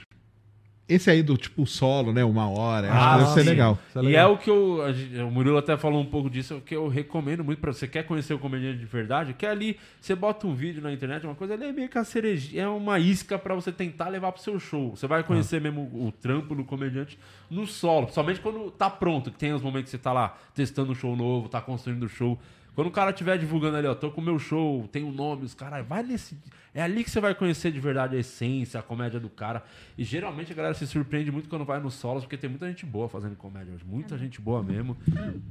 [0.88, 2.24] Esse aí do tipo solo, né?
[2.24, 2.92] Uma hora.
[2.92, 3.78] Acho que deve ser legal.
[3.88, 4.30] Isso é e legal.
[4.30, 6.60] é o que eu, a gente- o Murilo até falou um pouco disso, é o
[6.60, 7.88] que eu recomendo muito pra você.
[7.88, 9.32] Quer conhecer o comediante de verdade?
[9.34, 12.04] Que ali você bota um vídeo na internet, uma coisa ali é meio que a
[12.04, 14.94] cerejinha, é uma isca pra você tentar levar pro seu show.
[14.94, 17.18] Você vai conhecer mesmo o, o trampo do comediante
[17.50, 20.92] no solo, somente quando tá pronto, que tem os momentos que você tá lá testando
[20.92, 22.38] um show novo, tá construindo o show.
[22.76, 25.46] Quando o cara estiver divulgando ali, ó, tô com o meu show, tem um nome,
[25.46, 26.36] os caras, vai nesse.
[26.74, 29.64] É ali que você vai conhecer de verdade a essência, a comédia do cara.
[29.96, 32.84] E geralmente a galera se surpreende muito quando vai nos solos, porque tem muita gente
[32.84, 33.82] boa fazendo comédia hoje.
[33.82, 34.94] Muita gente boa mesmo.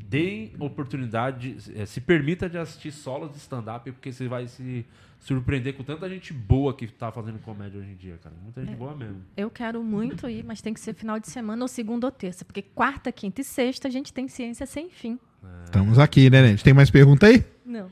[0.08, 4.86] Deem oportunidade, eh, se permita de assistir solos de stand-up, porque você vai se
[5.20, 8.36] surpreender com tanta gente boa que tá fazendo comédia hoje em dia, cara.
[8.44, 9.24] Muita gente boa mesmo.
[9.36, 12.46] Eu quero muito ir, mas tem que ser final de semana ou segunda ou terça.
[12.46, 15.20] Porque quarta, quinta e sexta a gente tem ciência sem fim.
[15.66, 16.64] Estamos aqui, né, gente?
[16.64, 17.44] Tem mais pergunta aí?
[17.66, 17.88] Não.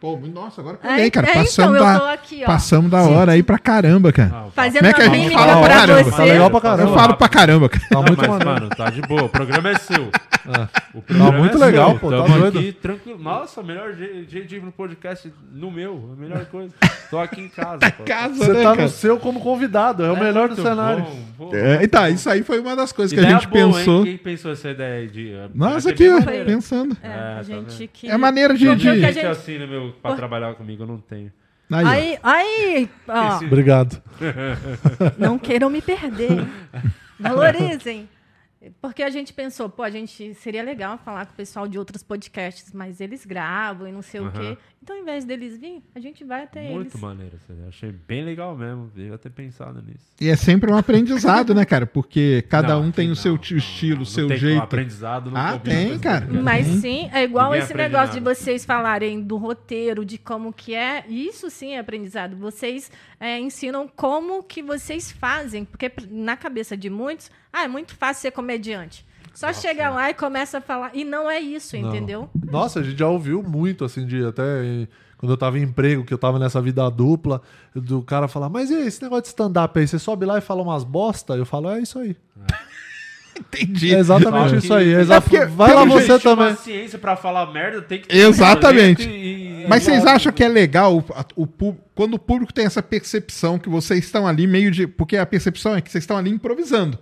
[0.00, 1.28] Pô, nossa, agora É, peguei, cara.
[1.28, 2.46] é, Passamos, então, eu tô da, aqui, ó.
[2.46, 4.30] passamos da hora aí pra caramba, cara.
[4.32, 5.60] Ah, Fazendo Como é que a gente fala?
[5.62, 6.82] pra Caramba, tá legal pra caramba.
[6.90, 7.84] Eu falo pra caramba, cara.
[7.90, 8.50] Tá muito Mas, maneiro.
[8.50, 9.24] mano, tá de boa.
[9.24, 10.10] O programa é seu.
[10.94, 12.58] O Tá muito legal, pô, tá Tamo doido.
[12.60, 13.18] aqui tranquilo.
[13.22, 16.14] Nossa, melhor je- jeito de ir no podcast no meu.
[16.16, 16.74] A melhor coisa.
[17.10, 17.78] Tô aqui em casa.
[17.92, 18.02] pô.
[18.04, 18.82] Casa, Você né, tá cara?
[18.82, 21.04] no seu como convidado, é o melhor do cenário.
[21.36, 21.50] bom.
[21.54, 23.72] É, e tá, isso aí foi uma das coisas que a Ideia gente boa, hein?
[23.74, 24.04] pensou.
[24.04, 25.34] Quem pensou essa ideia aí de.
[25.54, 26.06] Nossa, é aqui,
[26.46, 26.96] pensando.
[27.02, 28.08] É, É, a tá gente que...
[28.10, 28.66] É maneira de.
[28.66, 31.32] O que a Gente assim, né, meu, pra trabalhar comigo, eu não tenho.
[31.70, 31.88] Aí, ó.
[31.88, 34.02] Aí, aí, ó, Obrigado.
[35.18, 36.32] não queiram me perder.
[36.32, 36.48] hein?
[37.20, 38.08] Valorizem.
[38.82, 42.02] Porque a gente pensou, pô, a gente seria legal falar com o pessoal de outros
[42.02, 44.32] podcasts, mas eles gravam e não sei o Aham.
[44.32, 44.58] quê.
[44.82, 47.00] Então, ao invés deles vir, a gente vai até Muito eles.
[47.00, 47.68] maneiro essa ideia.
[47.68, 48.90] Achei bem legal mesmo.
[48.94, 50.12] Devia ter pensado nisso.
[50.20, 51.86] E é sempre um aprendizado, né, cara?
[51.86, 54.62] Porque cada Não, um tem não, o seu não, estilo, o seu tem jeito.
[54.62, 56.26] aprendizado não Ah, tem, esse cara.
[56.30, 58.34] Mas sim, é igual Ninguém esse aprende negócio de nada.
[58.34, 61.04] vocês falarem do roteiro, de como que é.
[61.08, 62.36] Isso sim é aprendizado.
[62.36, 62.90] Vocês
[63.20, 65.64] é, ensinam como que vocês fazem.
[65.64, 69.04] Porque na cabeça de muitos, ah, é muito fácil ser comediante.
[69.34, 70.90] Só chega lá e começa a falar.
[70.94, 71.88] E não é isso, Não.
[71.90, 72.28] entendeu?
[72.50, 76.12] Nossa, a gente já ouviu muito, assim, de até quando eu tava em emprego, que
[76.14, 77.40] eu tava nessa vida dupla,
[77.74, 80.40] do cara falar, mas e aí, esse negócio de stand-up aí, você sobe lá e
[80.40, 81.34] fala umas bosta?
[81.36, 82.16] Eu falo, é isso aí.
[83.38, 83.94] Entendi.
[83.94, 84.92] É exatamente Só isso que- aí.
[84.92, 86.46] É É exa- porque, Vai lá você Existe também.
[86.48, 89.04] uma ciência pra falar merda, tem que ter Exatamente.
[89.04, 91.04] talento e- Mas vocês acham que é legal o,
[91.36, 94.86] o pú- quando o público tem essa percepção que vocês estão ali meio de.
[94.86, 96.98] Porque a percepção é que vocês estão ali improvisando.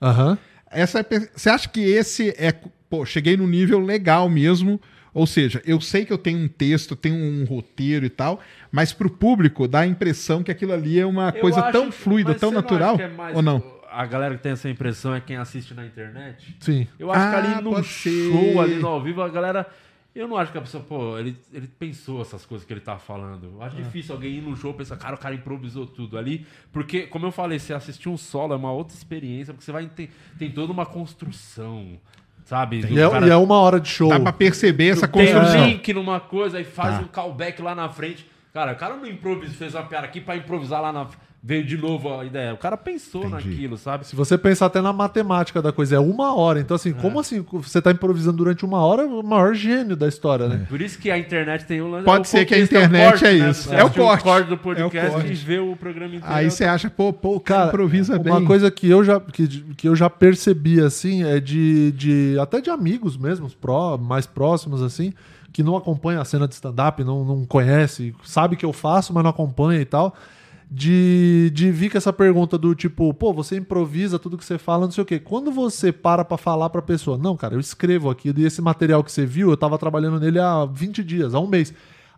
[0.00, 0.38] Aham.
[0.70, 1.04] Essa é
[1.34, 2.50] você acha que esse é.
[2.88, 4.80] Pô, cheguei num nível legal mesmo.
[5.12, 8.40] Ou seja, eu sei que eu tenho um texto, tenho um roteiro e tal,
[8.72, 11.92] mas pro público dá a impressão que aquilo ali é uma Eu coisa tão que-
[11.96, 12.96] fluida, tão não natural.
[12.96, 13.62] que é mais- Ou não?
[13.90, 16.56] A galera que tem essa impressão é quem assiste na internet.
[16.60, 16.86] Sim.
[16.98, 18.12] Eu acho que Ah, ali no pode show,
[18.52, 18.58] ser.
[18.60, 19.66] ali no ao vivo, a galera.
[20.18, 22.98] Eu não acho que a pessoa, pô, ele, ele pensou essas coisas que ele tá
[22.98, 23.44] falando.
[23.54, 23.82] Eu acho É.
[23.82, 26.44] difícil alguém ir num show e pensar, cara, o cara improvisou tudo ali.
[26.72, 29.86] Porque, como eu falei, você assistir um solo é uma outra experiência, porque você vai
[29.86, 30.10] ter.
[30.38, 31.98] Tem toda uma construção,
[32.44, 32.80] sabe?
[32.80, 34.08] E é, cara- e é uma hora de show.
[34.08, 35.66] Dá pra perceber essa tem um construção.
[35.66, 37.02] link numa coisa e faz Tá.
[37.02, 38.26] um callback lá na frente.
[38.52, 41.06] Cara, o cara não improvisou, fez uma piada aqui pra improvisar lá na.
[41.40, 42.52] Veio de novo a ideia.
[42.52, 43.48] O cara pensou Entendi.
[43.48, 44.04] naquilo, sabe?
[44.04, 46.58] Se você pensar até na matemática da coisa, é uma hora.
[46.58, 49.02] Então, assim, como assim você tá improvisando durante uma hora?
[49.02, 50.66] É o maior gênio da história, né?
[50.68, 52.04] Por isso que a internet tem um lance.
[52.04, 53.50] Pode é o ser que a contexto, internet corte, é né?
[53.50, 53.68] isso.
[53.68, 54.48] Você É o assistiu corte.
[54.48, 55.30] do podcast É o corte.
[55.30, 56.34] e vê o programa inteiro.
[56.34, 58.32] Aí você acha, pô, pô, o cara, Cara, improvisa bem.
[58.32, 62.36] uma coisa que eu já, que, que eu já percebi, assim, é de, de.
[62.40, 65.12] Até de amigos mesmo, pró, mais próximos, assim,
[65.52, 69.22] que não acompanham a cena de stand-up, não, não conhece, sabe que eu faço, mas
[69.22, 70.14] não acompanha e tal.
[70.70, 74.84] De, de vir com essa pergunta do tipo, pô, você improvisa tudo que você fala,
[74.84, 75.18] não sei o quê.
[75.18, 79.02] Quando você para pra falar pra pessoa, não, cara, eu escrevo aqui, e esse material
[79.02, 81.72] que você viu, eu tava trabalhando nele há 20 dias, há um mês.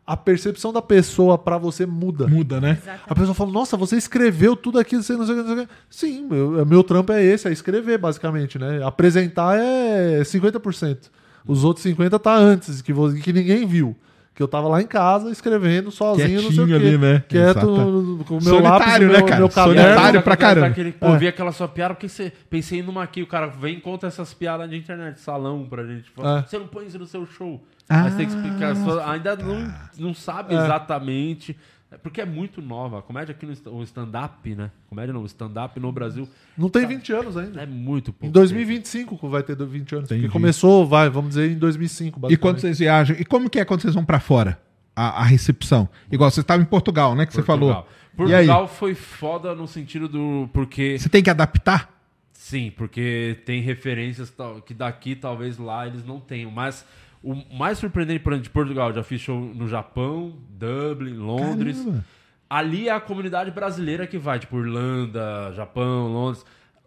[0.05, 2.27] a percepção da pessoa pra você muda.
[2.27, 2.77] Muda, né?
[3.07, 5.65] A pessoa fala, nossa, você escreveu tudo aquilo, você não sei o que, não sei
[5.65, 5.73] o que.
[5.89, 8.83] Sim, meu, meu trampo é esse, é escrever, basicamente, né?
[8.83, 10.99] Apresentar é 50%.
[11.47, 13.97] Os outros 50% tá antes, que, que ninguém viu.
[14.41, 16.73] Que eu tava lá em casa escrevendo sozinho, não sei o quê.
[16.73, 17.23] Quietinho ali, né?
[17.29, 18.25] Quieto, Exato.
[18.27, 19.37] com o meu Solitário, lápis, né, meu, cara?
[19.41, 19.83] meu caderno.
[19.83, 20.69] Solitário pra caramba.
[20.71, 21.19] Daquele, pô, É.
[21.19, 24.33] vi aquela sua piada, porque você pensei numa aqui, o cara vem e conta essas
[24.33, 26.09] piadas de internet, salão pra gente.
[26.17, 26.49] Fala, É.
[26.49, 27.63] Você não põe isso no seu show.
[27.87, 28.05] Ah.
[28.05, 28.75] Mas tem que explicar.
[29.11, 30.59] ainda não, não sabe É.
[30.65, 31.53] exatamente.
[31.53, 31.55] É
[31.99, 33.01] Porque é muito nova.
[33.01, 34.71] A comédia aqui no stand-up, né?
[34.89, 37.63] Comédia não, o stand-up no Brasil Não tem 20 anos ainda.
[37.63, 38.27] é muito pouco.
[38.27, 40.05] Em 2025 vai ter 20 anos.
[40.11, 40.23] Entendi.
[40.23, 42.33] Porque começou, vai, vamos dizer, em 2005.
[42.33, 43.17] E quando vocês viajam?
[43.19, 44.61] E como que é quando vocês vão pra fora?
[44.95, 45.89] A, a recepção.
[46.11, 47.27] Igual você estava em Portugal, né?
[47.27, 47.87] Que você Portugal.
[48.17, 48.29] falou.
[48.29, 48.47] E aí?
[48.47, 50.49] Portugal foi foda no sentido do.
[50.53, 50.99] Porque.
[50.99, 52.01] Você tem que adaptar?
[52.33, 54.33] Sim, porque tem referências
[54.67, 56.51] que daqui talvez lá eles não tenham.
[56.51, 56.85] Mas
[57.23, 61.79] o mais surpreendente, por exemplo, de Portugal, já fiz show no Japão, Dublin, Londres.
[61.79, 62.05] Caramba.
[62.49, 66.45] Ali é a comunidade brasileira que vai, tipo Irlanda, Japão, Londres.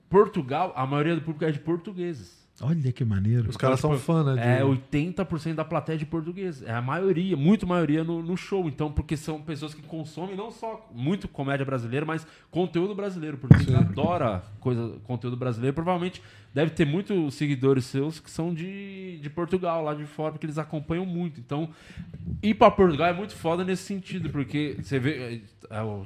[0.09, 2.42] Portugal, a maioria do público é de portugueses.
[2.61, 3.49] Olha que maneiro.
[3.49, 4.57] Os caras Então, são tipo, fã, né?
[4.57, 6.61] É, de- 80% da plateia de português.
[6.61, 8.67] É a maioria, muito maioria no, no show.
[8.67, 13.38] Então, porque são pessoas que consomem não só muito comédia brasileira, mas conteúdo brasileiro.
[13.38, 15.73] Porque eles adoram coisa, conteúdo brasileiro.
[15.73, 16.22] Provavelmente
[16.53, 20.59] deve ter muitos seguidores seus que são de, de Portugal, lá de fora, porque eles
[20.59, 21.40] acompanham muito.
[21.40, 21.69] Então,
[22.41, 25.41] ir pra Portugal é muito foda nesse sentido, porque você vê.
[25.72, 26.06] É o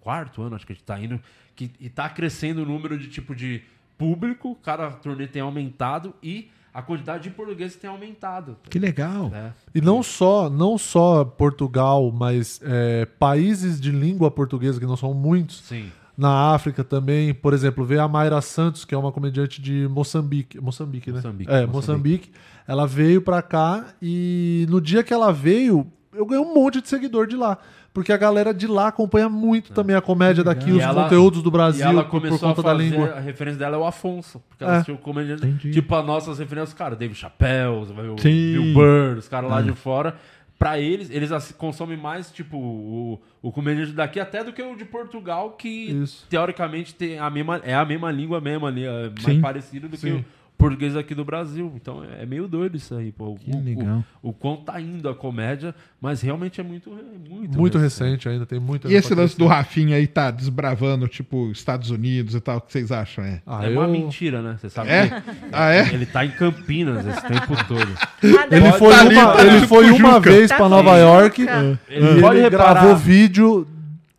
[0.00, 1.20] quarto ano, acho que a gente tá indo,
[1.54, 3.62] que, e tá crescendo o número de tipo de
[4.00, 8.56] público, cada turnê tem aumentado e a quantidade de portugueses tem aumentado.
[8.70, 9.28] Que legal.
[9.28, 9.52] né?
[9.74, 15.12] E não só, não só Portugal, mas é, países de língua portuguesa, que não são
[15.12, 15.90] muitos, Sim.
[16.16, 17.34] na África também.
[17.34, 20.58] Por exemplo, veio a Mayra Santos, que é uma comediante de Moçambique.
[20.58, 21.16] Moçambique, né?
[21.16, 21.74] Moçambique, é, Moçambique.
[21.74, 22.32] Moçambique.
[22.66, 26.88] Ela veio pra cá e no dia que ela veio, eu ganhei um monte de
[26.88, 27.58] seguidor de lá.
[27.92, 31.42] Porque a galera de lá acompanha muito também a comédia daqui, E os ela- conteúdos
[31.42, 33.10] do Brasil ela por, por começou conta a da fazer, língua.
[33.16, 34.66] a referência dela é o Afonso, porque É.
[34.66, 35.72] ela assistiu comediante, Entendi.
[35.72, 38.14] tipo as nossas referências, cara, David Chappelle, o.
[38.14, 40.14] Bill Burr, os caras lá de fora.
[40.56, 44.84] Pra eles, eles consomem mais, tipo, o, o comediante daqui até do que o de
[44.84, 46.26] Portugal, que Isso.
[46.28, 49.40] teoricamente tem a mesma, é a mesma língua mesmo ali, é mais Sim.
[49.40, 50.12] parecido do que Sim.
[50.18, 50.24] o
[50.60, 51.72] português aqui do Brasil.
[51.74, 53.30] Então é meio doido isso aí, pô.
[53.30, 54.04] O, Que o- legal.
[54.22, 58.28] O, o quanto tá indo a comédia, mas realmente é muito, é muito, Muito recente
[58.28, 58.88] ainda, tem muito.
[58.90, 62.70] E esse lance do Rafinha aí tá desbravando, tipo, Estados Unidos e tal, o que
[62.72, 63.24] vocês acham?
[63.24, 63.78] É, Ah, é eu...
[63.78, 64.56] uma mentira, né?
[64.60, 65.08] Você sabe é?
[65.08, 65.88] que Ah, é?
[65.92, 67.90] ele tá em Campinas esse tempo todo.
[68.22, 70.96] Ele foi, tá ali, uma, tá ele ali foi uma vez Tá pra com Nova
[70.96, 71.42] York.
[71.42, 73.66] Ele e ele reparar, gravou vídeo,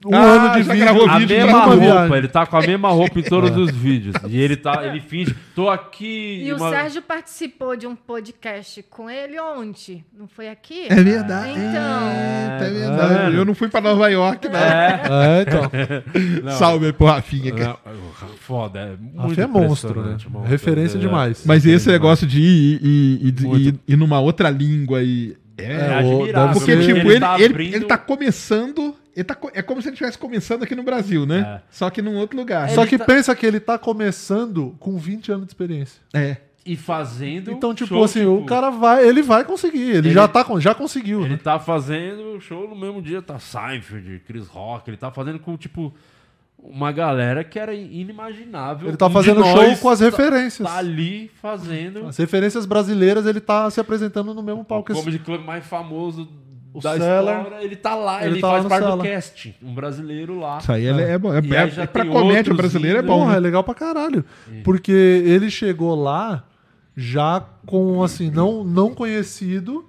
[0.06, 0.80] um Ah, ano de vídeo.
[0.80, 2.16] gravou a vídeo mesma roupa, viagem.
[2.18, 4.16] ele tá com a mesma roupa em todos os vídeos.
[4.28, 6.42] E ele tá, ele finge, tô aqui.
[6.44, 10.04] E o uma- Sérgio participou de um podcast com ele ontem.
[10.18, 10.88] Não foi aqui?
[10.90, 11.52] É verdade.
[11.52, 12.10] Então.
[12.10, 13.36] É, tá É, verdade.
[13.36, 14.60] Eu não fui pra Nova York, não.
[14.60, 15.02] É.
[15.12, 15.72] É, então.
[16.44, 17.52] Não, Salve aí pro Rafinha.
[17.54, 17.78] cara.
[17.86, 20.12] não, Foda, é muito Rafinha é monstro, né?
[20.12, 20.42] monstro.
[20.42, 21.00] Referência É.
[21.02, 21.44] demais.
[21.46, 23.80] Mas esse negócio de ir e, e, Muito.
[23.88, 25.36] e, e numa outra língua e.
[25.58, 26.54] É, É, o- admirável.
[26.54, 28.96] porque, tipo, ele, ele, tá ele, abrindo- tá começando.
[29.16, 31.40] Ele tá, é como se ele estivesse começando aqui no Brasil, né?
[31.40, 31.62] É.
[31.70, 32.70] Só que num outro lugar.
[32.70, 36.02] Só ele que tá- pensa que ele tá começando com 20 anos de experiência.
[36.14, 36.38] É.
[36.66, 37.52] E fazendo.
[37.52, 39.82] Então, tipo show, assim, tipo, o cara vai, ele vai conseguir.
[39.82, 41.40] Ele, Ele- já, tá, já conseguiu, Ele né?
[41.44, 45.92] tá fazendo show no mesmo dia, tá Seinfeld, Chris Rock, ele tá fazendo com, tipo,
[46.60, 48.90] uma galera que era inimaginável.
[48.90, 50.68] Ele tá fazendo show com as tá- referências.
[50.68, 54.94] Tá ali fazendo As referências brasileiras, ele tá se apresentando no mesmo o palco.
[54.94, 56.30] comedy club mais famoso
[56.74, 57.48] O da história.
[57.62, 59.08] Ele tá lá, Ele ele, tá lá faz no parte do Cellar.
[59.08, 59.54] casting.
[59.62, 60.58] Um brasileiro lá.
[60.60, 61.34] Isso aí é, é bom.
[61.34, 63.20] É, é, é pra comédia brasileira é bom.
[63.20, 63.38] Porra, né?
[63.38, 64.24] é legal pra caralho.
[64.64, 66.44] Porque ele chegou lá
[66.96, 69.86] já com, assim, não, não conhecido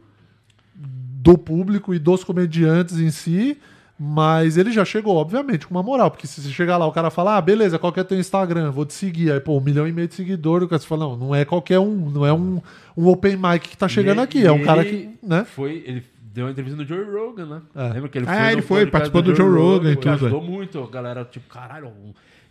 [0.75, 3.59] do público e dos comediantes em si,
[3.99, 6.11] mas ele já chegou, obviamente, com uma moral.
[6.11, 8.73] Porque se você chegar lá, o cara fala, ah, beleza, qual que é teu Instagram?
[8.73, 9.31] Vou te seguir.
[9.31, 11.79] Aí, pô, um milhão e meio de seguidores, o cara fala, não, não é qualquer
[11.79, 12.61] um, não é um,
[12.97, 15.45] um open mic que tá chegando E- aqui, é um cara que, né?
[15.45, 16.03] Foi, ele
[16.33, 17.63] deu uma entrevista no Joe Rogan, né?
[17.75, 17.89] É.
[17.93, 20.13] Lembra que ele Ah, foi ele no foi, participou do Joe Rogan e que tudo,
[20.27, 21.93] Ajudou muito, a galera, tipo, caralho.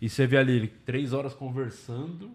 [0.00, 2.30] E você vê ali, ele, três horas conversando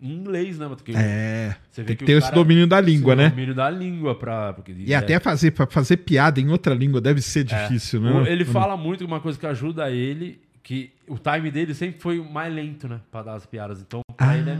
[0.00, 0.66] em inglês, né?
[0.68, 1.54] Porque É.
[1.70, 3.28] você vê Tem que o ter esse domínio da língua, né?
[3.30, 4.52] domínio da língua pra.
[4.54, 8.12] Porque, E é, até fazer, pra fazer piada em outra língua deve ser difícil, né?
[8.12, 12.22] o- Ele fala muito uma coisa que ajuda ele, que o time dele sempre foi
[12.22, 13.00] mais lento, né?
[13.10, 13.80] Pra dar as piadas.
[13.80, 14.58] Então, pra Ah, ele é,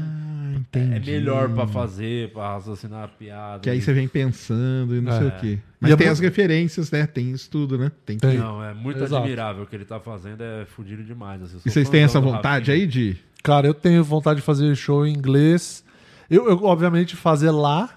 [0.78, 1.10] entendi.
[1.10, 3.60] é melhor pra fazer, pra raciocinar a piada.
[3.60, 5.18] Que aí E- você vem pensando e não É.
[5.18, 5.46] sei o quê.
[5.46, 7.06] E Mas é tem mu- as referências, né?
[7.06, 7.90] Tem isso tudo, né?
[8.06, 8.26] Tem que...
[8.26, 8.38] Tem.
[8.38, 9.16] Não, é muito Exato.
[9.22, 11.42] admirável o que ele tá fazendo, é fudido demais.
[11.42, 13.16] assim, E vocês têm essa vontade aí de.
[13.42, 15.82] Cara, eu tenho vontade de fazer show em inglês.
[16.30, 17.90] Eu, eu, obviamente, fazer lá,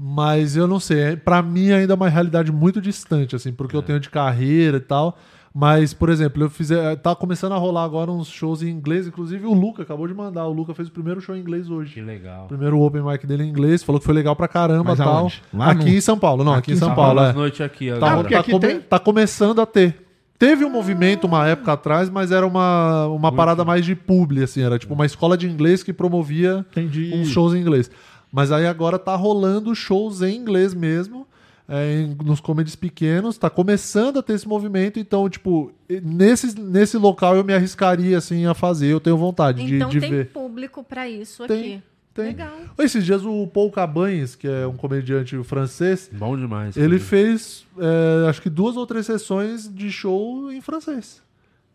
[0.00, 3.74] Mas eu não sei, é- pra mim ainda é uma realidade muito distante, assim, porque
[3.74, 3.78] É.
[3.78, 5.18] eu tenho de carreira e tal.
[5.54, 6.70] Mas, por exemplo, eu fiz.
[6.70, 10.14] eh, Tá começando a rolar agora uns shows em inglês, inclusive o Luca acabou de
[10.14, 10.46] mandar.
[10.46, 12.00] O Luca fez o primeiro show em inglês Que hoje.
[12.00, 12.46] legal.
[12.46, 15.26] Primeiro open mic dele em inglês, falou que foi legal pra caramba Mas e tal.
[15.60, 17.10] aqui no- em São Paulo, não, aqui, em São Tá Paulo.
[17.10, 17.30] rolando É.
[17.30, 18.28] as noites aqui Tá, agora.
[18.28, 20.04] tá aqui come- tem- tá começando a ter.
[20.38, 24.62] Teve um movimento uma época atrás, mas era uma, uma parada mais de publi, assim.
[24.62, 27.10] Era tipo uma escola de inglês que promovia Entendi.
[27.14, 27.90] uns shows em inglês.
[28.30, 31.26] Mas aí agora tá rolando shows em inglês mesmo,
[31.68, 33.36] é, em- nos comedies pequenos.
[33.36, 34.98] Tá começando a ter esse movimento.
[34.98, 35.70] Então, tipo,
[36.02, 38.86] nesse, nesse local eu me arriscaria, assim, a fazer.
[38.86, 40.26] Eu tenho vontade de, Então de tem ver.
[40.30, 41.82] público pra isso Tem, aqui.
[42.14, 42.24] tem.
[42.28, 42.56] Legal.
[42.78, 46.76] Esses dias o Paul Cabanes, que é um comediante francês, Bom demais.
[46.76, 51.22] ele fez, é, acho que duas ou três sessões de show em francês.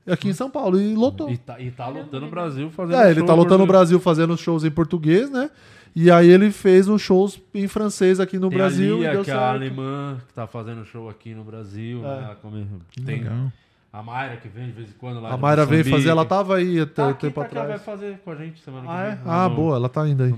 [0.05, 0.81] Aqui em São Paulo.
[0.81, 1.29] E lotou.
[1.29, 3.97] E tá, e tá lotando o Brasil fazendo É, ele show tá lotando o Brasil
[4.01, 5.49] fazendo shows em português, né?
[5.95, 9.11] E aí ele fez uns shows em francês aqui no Tem Brasil a Lia, e
[9.13, 9.43] deu que é certo.
[9.45, 11.99] a alemã, que tá fazendo show aqui no Brasil.
[12.05, 12.21] É.
[12.21, 12.35] né?
[12.41, 13.51] Como- Tem Legal.
[13.91, 16.55] a Mayra que vem de vez em quando lá A Mayra veio fazer, ela tava
[16.55, 17.99] aí até Tá um aqui, tempo tá aqui, ela vai atrás.
[17.99, 19.09] fazer com a gente semana que Ah, é?
[19.11, 19.19] vem.
[19.23, 20.33] Ah, no- boa, ela tá indo aí.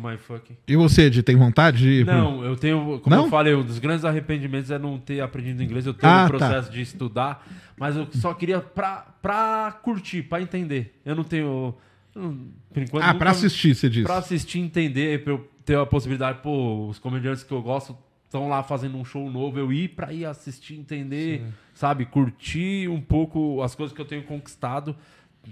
[0.67, 3.23] E você, Ed, tem vontade de Não, eu tenho, como Não?
[3.23, 5.85] eu falei, um dos grandes arrependimentos é não ter aprendido inglês.
[5.85, 6.37] Eu tenho Ah, um tá.
[6.37, 7.47] processo de estudar,
[7.79, 10.99] mas eu só queria pra, pra curtir, pra entender.
[11.05, 11.73] Eu não tenho.
[12.15, 14.05] Enquanto, Ah, nunca- pra assistir, você disse.
[14.05, 18.47] Pra assistir, entender, pra eu ter a possibilidade, pô, os comediantes que eu gosto estão
[18.49, 23.61] lá fazendo um show novo, eu ir pra ir assistir, entender, sabe, curtir um pouco
[23.61, 24.95] as coisas que eu tenho conquistado,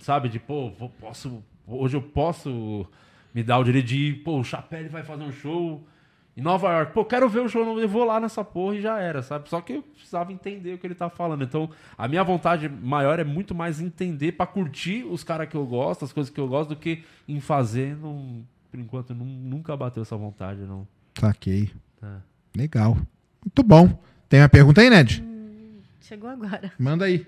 [0.01, 2.85] sabe, de, pô, posso, hoje eu posso
[3.33, 5.85] me dar o direito de ir, pô, o Chapelle vai fazer um show
[6.35, 8.81] em Nova York, pô, quero ver o show novo, eu vou lá nessa porra e
[8.81, 12.07] já era, sabe, só que eu precisava entender o que ele tá falando, então a
[12.07, 16.11] minha vontade maior é muito mais entender pra curtir os caras que eu gosto, as
[16.11, 20.17] coisas que eu gosto, do que em fazer, não, por enquanto nu- nunca bateu essa
[20.17, 20.87] vontade, não.
[21.19, 21.71] Saquei.
[22.01, 22.21] Tá.
[22.55, 22.97] Legal.
[23.45, 23.99] Muito bom.
[24.27, 25.23] Tem uma pergunta aí, Ned?
[26.01, 26.71] Chegou agora.
[26.79, 27.27] Manda aí.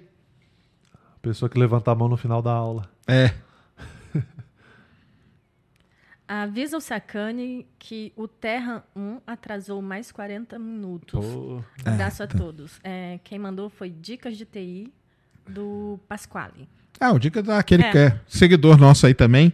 [1.22, 2.90] Pessoa que levanta a mão no final da aula.
[3.08, 3.32] É.
[6.28, 11.24] Avisa o Sacane que o Terra 1 atrasou mais 40 minutos.
[11.24, 12.36] Pô, Abraço É, tá.
[12.36, 12.80] a todos.
[12.84, 14.92] É, quem mandou foi Dicas de TI
[15.48, 16.68] do Pasquale.
[17.00, 17.92] Ah, o dica daquele É.
[17.92, 19.54] que é seguidor nosso aí também.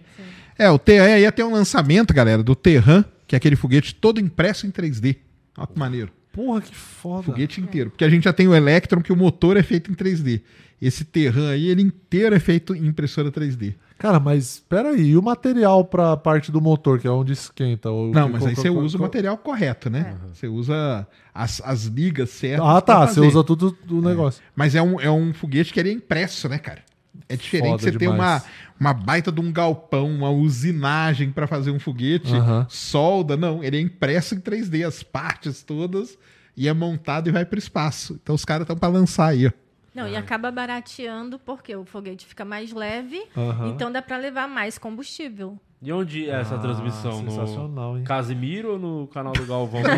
[0.57, 3.95] É, o T aí ia ter um lançamento, galera, do Terran, que é aquele foguete
[3.95, 5.17] todo impresso em 3D.
[5.57, 6.11] Olha que maneiro.
[6.31, 7.23] Porra, que foda.
[7.23, 7.89] Foguete inteiro.
[7.89, 10.41] Porque a gente já tem o Electron, que o motor é feito em 3D.
[10.81, 13.75] Esse Terran aí, ele inteiro é feito em impressora 3D.
[14.01, 17.91] Cara, mas peraí, e o material pra parte do motor, que é onde esquenta?
[17.91, 20.17] O Não, mas aí você usa o material correto, né?
[20.33, 22.65] Você usa as, as ligas certas.
[22.65, 23.05] Ah, tá.
[23.05, 24.41] Você usa tudo do negócio.
[24.55, 26.81] Mas é um, é um foguete que ele é impresso, né, cara?
[27.29, 28.43] É diferente Foda você ter uma, demais.
[28.79, 32.65] uma baita de um galpão, uma usinagem pra fazer um foguete, Aham.
[32.67, 33.63] solda, não.
[33.63, 36.17] Ele é impresso em 3D, as partes todas,
[36.57, 38.19] e é montado e vai pro espaço.
[38.23, 39.51] Então os caras estão pra lançar aí, ó.
[39.93, 43.21] Não, e acaba barateando porque o foguete fica mais leve,
[43.67, 45.57] então dá para levar mais combustível.
[45.83, 47.11] E onde é essa Ah, transmissão?
[47.23, 48.03] sensacional, no hein?
[48.03, 49.81] Casimiro ou no canal do Galvão?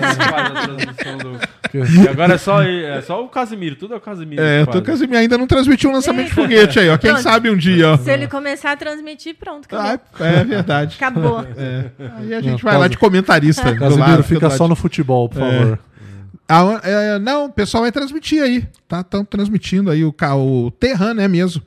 [0.64, 1.40] Transmissão do.
[2.04, 4.42] E agora é só, é só o Casimiro, tudo é o Casimiro.
[4.42, 4.86] É, que eu tô faz.
[4.86, 6.98] Casimiro ainda não transmitiu um lançamento de foguete aí, ó.
[6.98, 7.24] Quem Pronto.
[7.24, 7.98] sabe um dia, ó.
[7.98, 10.26] Se ele começar a transmitir, pronto, Ah, acabou.
[10.28, 10.96] é verdade.
[10.96, 11.40] Acabou.
[11.40, 13.64] Aí a gente Não, vai lá de comentarista.
[13.76, 15.78] Casimiro, lado, fica só no futebol, por É.
[16.48, 16.82] favor.
[16.84, 18.68] Ah, é, não, o pessoal vai transmitir aí.
[18.88, 21.62] Tá tão transmitindo aí o, o Terran, né, mesmo.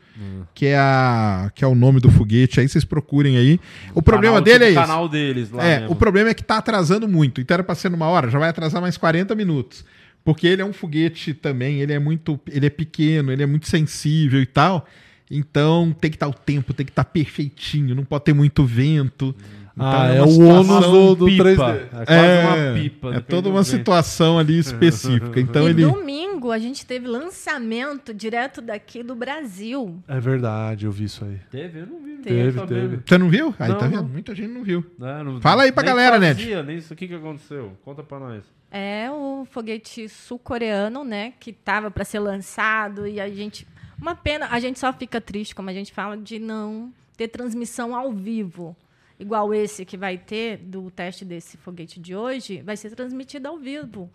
[0.54, 2.60] Que, é a, que é o nome do foguete.
[2.60, 3.60] Aí vocês procurem aí.
[3.94, 4.88] O problema Canal, dele é tipo, esse.
[4.88, 5.64] canal deles lá.
[5.64, 5.92] É, mesmo.
[5.92, 7.40] o problema é que tá atrasando muito.
[7.40, 9.84] Então era pra ser numa hora, já vai atrasar mais 40 minutos.
[10.24, 12.40] Porque ele é um foguete também, ele é muito.
[12.50, 14.86] Ele é pequeno, ele é muito sensível e tal.
[15.30, 19.34] Então tem que estar o tempo, tem que estar perfeitinho, não pode ter muito vento.
[19.76, 21.44] Então, Ah, é uma o ônus do, do pipa.
[21.44, 21.76] 3D.
[21.76, 23.14] É quase É, uma pipa.
[23.14, 25.38] é toda uma situação ali específica.
[25.38, 25.82] Então e ele.
[25.84, 30.02] domingo a gente teve lançamento direto daqui do Brasil.
[30.08, 31.38] É verdade, eu vi isso aí.
[31.50, 31.80] Teve?
[31.80, 32.10] Eu não vi.
[32.12, 32.68] não Teve, sabendo.
[32.90, 33.02] teve.
[33.06, 33.54] Você não viu?
[33.58, 33.96] Aí Não, tá vendo?
[34.02, 34.08] não.
[34.08, 34.82] Muita gente não viu.
[35.00, 36.40] É, não- Fala aí pra nem galera, Ned.
[36.42, 36.94] fazia, Nem isso.
[36.94, 37.72] O que, que aconteceu?
[37.84, 38.44] Conta pra nós.
[38.70, 41.34] É o foguete sul-coreano, né?
[41.38, 43.66] Que tava para ser lançado e a gente.
[44.00, 47.94] Uma pena, a gente só fica triste, como a gente fala, de não ter transmissão
[47.94, 48.74] ao vivo.
[49.18, 53.58] Igual esse que vai ter do teste desse foguete de hoje, vai ser transmitido ao
[53.58, 54.10] vivo.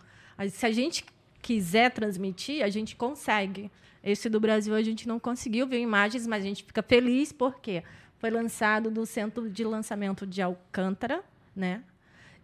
[0.50, 1.04] Se a gente
[1.40, 3.70] quiser transmitir, a gente consegue.
[4.02, 7.82] Esse do Brasil a gente não conseguiu ver imagens, mas a gente fica feliz porque
[8.18, 11.24] foi lançado do centro de lançamento de Alcântara,
[11.54, 11.82] né?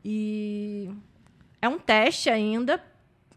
[0.04, 0.90] E
[1.62, 2.82] é um teste ainda,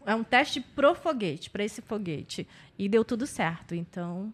[0.04, 2.46] é um teste pro foguete, para esse foguete.
[2.76, 3.74] E deu tudo certo.
[3.74, 4.32] Então,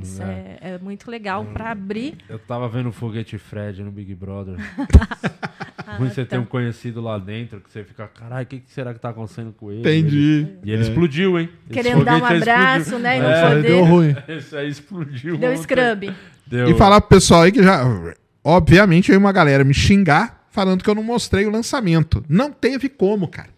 [0.00, 2.16] Isso é, é muito legal para abrir.
[2.28, 4.56] Eu tava vendo o foguete Fred no Big Brother.
[5.98, 8.94] Ruim você ter um conhecido lá dentro que você fica, caralho, o que, que será
[8.94, 9.80] que tá acontecendo com ele?
[9.80, 10.46] Entendi.
[10.64, 11.50] E ele explodiu, hein?
[11.68, 12.98] Esse Querendo dar um aí abraço, explodiu.
[13.00, 13.18] né?
[13.18, 13.68] E não É, Isso aí poder.
[13.68, 14.16] deu ruim.
[14.28, 15.36] Esse aí explodiu.
[15.36, 15.62] Deu ontem.
[15.62, 16.14] scrub.
[16.46, 16.70] Deu.
[16.70, 17.82] E falar pro pessoal aí que já.
[18.44, 22.24] Obviamente, veio uma galera me xingar falando que eu não mostrei o lançamento.
[22.28, 23.50] Não teve como, cara.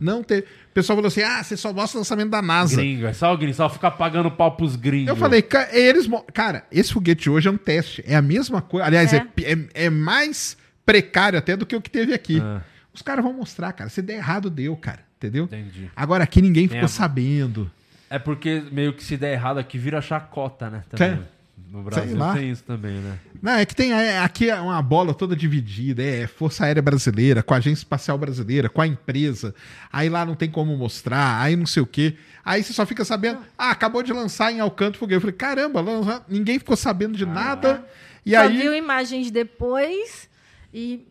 [0.00, 0.42] Não teve.
[0.42, 2.76] O pessoal falou assim: ah, você só mostra o lançamento da NASA.
[2.76, 5.08] Gringo, é só o gringo, só ficar pagando pau pros gringos.
[5.08, 6.08] Eu falei, ca- eles.
[6.32, 8.02] Cara, esse foguete hoje é um teste.
[8.06, 8.86] É a mesma coisa.
[8.86, 9.52] Aliás, é, É.
[9.52, 12.40] é, é mais precário até do que o que teve aqui.
[12.40, 12.60] Ah.
[12.94, 13.90] Os caras vão mostrar, cara.
[13.90, 15.00] Se der errado, deu, cara.
[15.18, 15.44] Entendeu?
[15.44, 15.90] Entendi.
[15.96, 17.70] Agora aqui ninguém ficou sabendo.
[18.08, 20.82] É porque meio que se der errado aqui vira chacota, né?
[20.88, 21.16] Também.
[21.16, 21.26] Tem.
[21.70, 22.34] No Brasil lá.
[22.34, 23.18] tem isso também, né?
[23.42, 27.42] Não, é que tem é, aqui é uma bola toda dividida, é Força Aérea Brasileira,
[27.42, 29.54] com a Agência Espacial Brasileira, com a empresa.
[29.92, 32.16] Aí lá não tem como mostrar, aí não sei o quê.
[32.44, 35.16] Aí você só fica sabendo, ah, acabou de lançar em Alcanto Foguete.
[35.16, 37.84] Eu falei, caramba, lança- ninguém ficou sabendo de nada.
[38.24, 40.28] E Só aí, viu imagens depois
[40.72, 41.06] e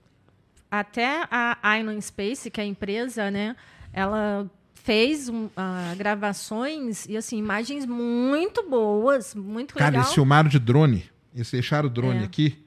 [0.69, 3.55] até a Inon Space, que é a empresa, né?
[3.93, 4.49] Ela
[4.87, 10.03] fez um, ah, gravações e assim imagens muito boas, muito cara, legal.
[10.03, 11.03] eles filmaram de drone.
[11.35, 12.23] Eles deixaram o drone É.
[12.23, 12.57] aqui.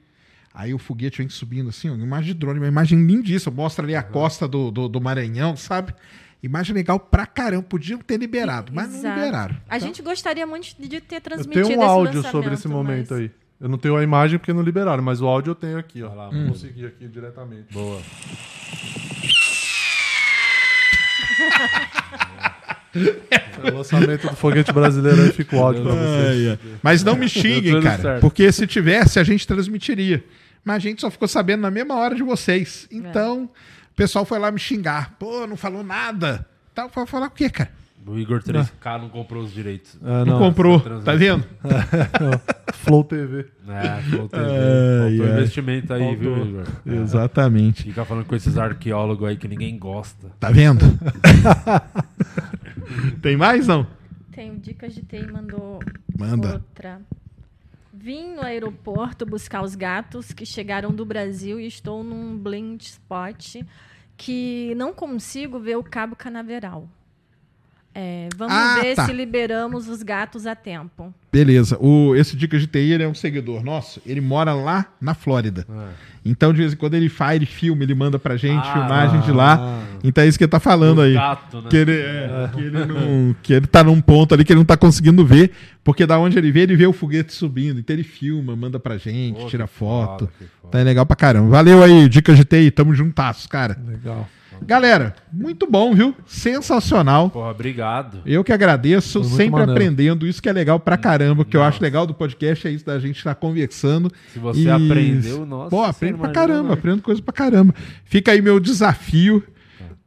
[0.53, 3.55] Aí o foguete vem subindo assim, ó, imagem de drone, uma imagem lindíssima.
[3.55, 5.95] Mostra ali a costa do, do, do Maranhão, sabe?
[6.43, 7.63] Imagem legal pra caramba.
[7.63, 9.19] Podiam ter liberado, mas não Exato.
[9.19, 9.55] liberaram.
[9.67, 12.67] A Então, gente gostaria muito de ter Eu transmitido tenho um esse áudio sobre esse
[12.67, 13.31] momento mas- aí.
[13.59, 16.13] Eu não tenho a imagem porque não liberaram, mas o áudio eu tenho aqui, ó.
[16.13, 17.71] Lá, Vou conseguir aqui diretamente.
[17.73, 17.99] Boa.
[23.63, 26.59] O lançamento do foguete brasileiro aí fica o áudio pra vocês.
[26.81, 28.01] Mas não me xinguem, cara.
[28.01, 28.21] certo.
[28.21, 30.23] Porque se tivesse, a gente transmitiria.
[30.63, 32.87] Mas a gente só ficou sabendo na mesma hora de vocês.
[32.91, 35.15] Então, o pessoal foi lá me xingar.
[35.17, 36.45] Pô, não falou nada.
[36.75, 37.71] Tá, foi falar o quê, cara?
[38.05, 39.97] O Igor 3K não comprou os direitos.
[40.01, 40.39] Ah, Não, não.
[40.39, 41.45] comprou, tá vendo?
[42.73, 43.45] Flow TV.
[43.67, 44.43] É, faltou TV.
[44.43, 46.47] Ai, Faltou investimento aí, viu, Faltou.
[46.49, 46.65] Igor?
[46.85, 47.83] Exatamente.
[47.83, 50.29] Fica falando com esses arqueólogos aí que ninguém gosta.
[50.39, 50.83] Tá vendo?
[53.21, 53.85] Tem mais, não?
[54.31, 55.79] Tem o Dicas de TI mandou
[56.17, 56.53] Manda.
[56.53, 57.01] outra.
[57.93, 63.57] Vim no aeroporto buscar os gatos que chegaram do Brasil e estou num blind spot
[64.17, 66.87] que não consigo ver o Cabo Canaveral.
[67.93, 69.05] É, vamos Ah, ver tá.
[69.05, 71.13] se liberamos os gatos a tempo.
[71.31, 71.77] Beleza.
[71.79, 74.01] O, esse Dicas de TI ele é um seguidor nosso.
[74.05, 75.65] Ele mora lá na Flórida.
[76.23, 79.19] Então, de vez em quando, ele faz, ele filma, ele manda pra gente Ah, filmagem
[79.21, 79.83] de lá.
[80.03, 81.13] Então é isso que ele tá falando aí.
[81.15, 81.69] gato, né?
[81.69, 84.65] Que ele, é, que, ele não, que ele tá num ponto ali que ele não
[84.65, 85.51] tá conseguindo ver,
[85.83, 87.79] porque da onde ele vê, ele vê o foguete subindo.
[87.79, 90.25] Então ele filma, manda pra gente, Pô, tira foto.
[90.27, 90.71] foda, foda.
[90.71, 91.49] Tá é legal pra caramba.
[91.49, 93.77] Valeu aí, Dicas de TI, tamo juntasso, cara.
[93.85, 94.27] Legal.
[94.63, 96.15] Galera, muito bom, viu?
[96.25, 97.29] Sensacional.
[97.29, 98.19] Porra, obrigado.
[98.25, 99.71] Eu que agradeço, sempre maneiro.
[99.71, 100.27] aprendendo.
[100.27, 102.99] Isso que é legal pra caramba, que eu acho legal do podcast é isso da
[102.99, 104.11] gente estar conversando.
[104.31, 106.79] Se você aprendeu, nossa, Pô, aprendo pra caramba, mais.
[106.79, 107.73] aprendo coisa pra caramba.
[108.05, 109.43] Fica aí meu desafio.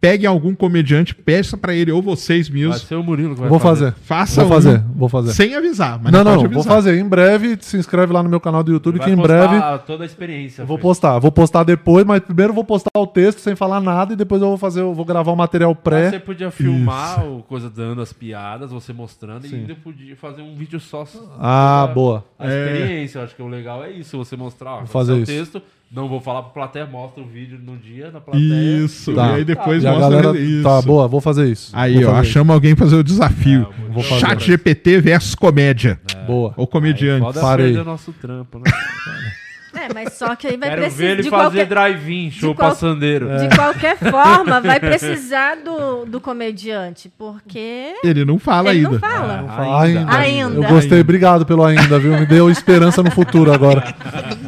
[0.01, 2.83] Peguem algum comediante, peça pra ele, ou vocês Vai mesmos.
[2.83, 3.95] ser o Murilo que vai Vou fazer.
[4.03, 5.33] Faça Vou um fazer, vou fazer.
[5.33, 5.99] sem avisar.
[6.03, 6.99] Mas não, não, não, vou fazer.
[6.99, 9.79] Em breve, se inscreve lá no meu canal do YouTube, Vai que em postar breve
[9.87, 10.63] toda a experiência.
[10.65, 10.83] vou Fê.
[10.83, 11.19] postar.
[11.19, 14.43] Vou postar depois, mas primeiro eu vou postar o texto sem falar nada e depois
[14.43, 16.11] eu vou fazer, eu vou gravar o material Mas pré.
[16.11, 20.55] Você podia filmar o coisa dando as piadas, você mostrando, e ainda podia fazer um
[20.55, 21.05] vídeo só.
[21.41, 22.25] Ah, boa.
[22.39, 24.73] A experiência, eu acho que o legal é isso, você mostrar.
[24.75, 25.33] Ó, Vou fazer é o isso.
[25.33, 25.63] texto,
[25.95, 28.85] não vou falar pra plateia, mostra o vídeo no dia na plateia.
[28.85, 29.29] Isso, Tá.
[29.29, 30.39] e aí depois E a mostra galera.
[30.39, 30.63] isso.
[30.63, 31.71] Tá, boa, vou fazer isso.
[31.73, 33.69] Aí, Vou ó, fazer achamos alguém fazer o desafio.
[33.89, 34.21] É, Vou fazer.
[34.21, 36.01] Chat GPT versus comédia.
[36.07, 36.17] isso.
[36.27, 36.53] Boa.
[36.57, 37.21] Ou comediante.
[37.25, 37.77] Foda Parei.
[37.77, 38.65] o nosso trampo, né?
[39.77, 42.55] É, mas só que aí vai Quero precisar ver ele de fazer qualquer, drive-in, show
[42.55, 43.29] qual- passandeiro.
[43.29, 43.49] É.
[43.49, 48.91] de qualquer forma, vai precisar do, do comediante, porque Ele não fala ele ainda.
[48.93, 49.39] não fala.
[49.39, 50.17] Vou falar ainda.
[50.17, 50.55] Ainda.
[50.55, 52.17] Eu gostei, obrigado pelo ainda, viu?
[52.17, 53.83] Me deu esperança no futuro agora.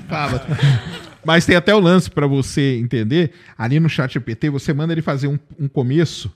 [0.08, 0.46] Fala.
[1.26, 3.32] Mas tem até o lance pra você entender.
[3.58, 6.32] Ali no chat GPT, você manda ele fazer um, um começo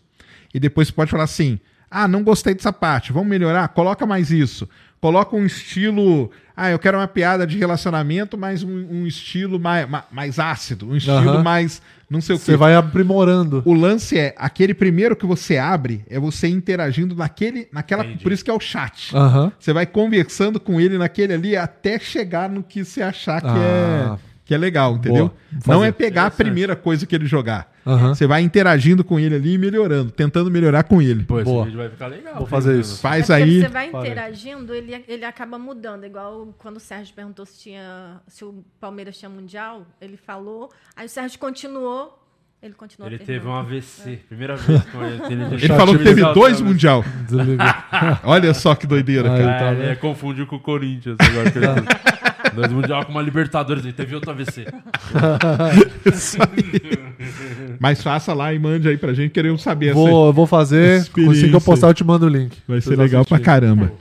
[0.53, 1.59] e depois você pode falar assim:
[1.91, 3.69] ah, não gostei dessa parte, vamos melhorar?
[3.69, 4.69] Coloca mais isso.
[5.01, 6.31] Coloca um estilo.
[6.55, 10.91] Ah, eu quero uma piada de relacionamento, mas um, um estilo mais, ma- mais ácido,
[10.91, 11.43] um estilo Aham.
[11.43, 12.57] mais não sei o Você quê.
[12.59, 13.63] vai aprimorando.
[13.65, 18.23] O lance é, aquele primeiro que você abre é você interagindo naquele, naquela, Entendi.
[18.23, 19.17] por isso que é o chat.
[19.17, 19.51] Aham.
[19.59, 24.19] Você vai conversando com ele naquele ali até chegar no que você achar que, Ah.
[24.19, 25.31] é, que é legal, entendeu?
[25.65, 25.77] Boa.
[25.77, 27.73] Não é pegar a primeira coisa que ele jogar.
[27.87, 28.13] Aham.
[28.17, 31.23] Você vai interagindo com ele ali e melhorando, tentando melhorar com ele.
[31.23, 31.65] Pô, esse Boa.
[31.67, 32.35] vídeo vai ficar legal.
[32.35, 33.01] Vou fazer isso.
[33.01, 33.61] Faz É aí.
[33.61, 36.05] Você vai interagindo, ele, ele acaba mudando.
[36.05, 41.07] Igual quando o Sérgio perguntou se, tinha, se o Palmeiras tinha Mundial, ele falou, aí
[41.07, 42.19] o Sérgio continuou
[42.61, 43.55] Ele continuou Ele teve um.
[43.55, 44.19] AVC.
[44.29, 45.23] Primeira vez com ele.
[45.33, 47.05] Ele, Ele falou que teve dois mundial.
[48.25, 49.39] Olha só que doideira, Aí.
[49.45, 49.59] cara.
[49.59, 49.91] tá É, ele vendo?
[49.93, 51.51] é, confundiu com o Corinthians agora.
[52.55, 53.85] Dois mundial com uma Libertadores.
[53.85, 54.67] Ele teve outro AVC.
[57.79, 59.87] Mas faça lá e mande aí pra gente, queremos saber.
[59.87, 61.01] essa- Vou, eu vou fazer.
[61.01, 62.57] Assim que eu postar, eu te mando o link.
[62.69, 63.45] Vai ser legal pra assistirem.
[63.45, 63.93] caramba.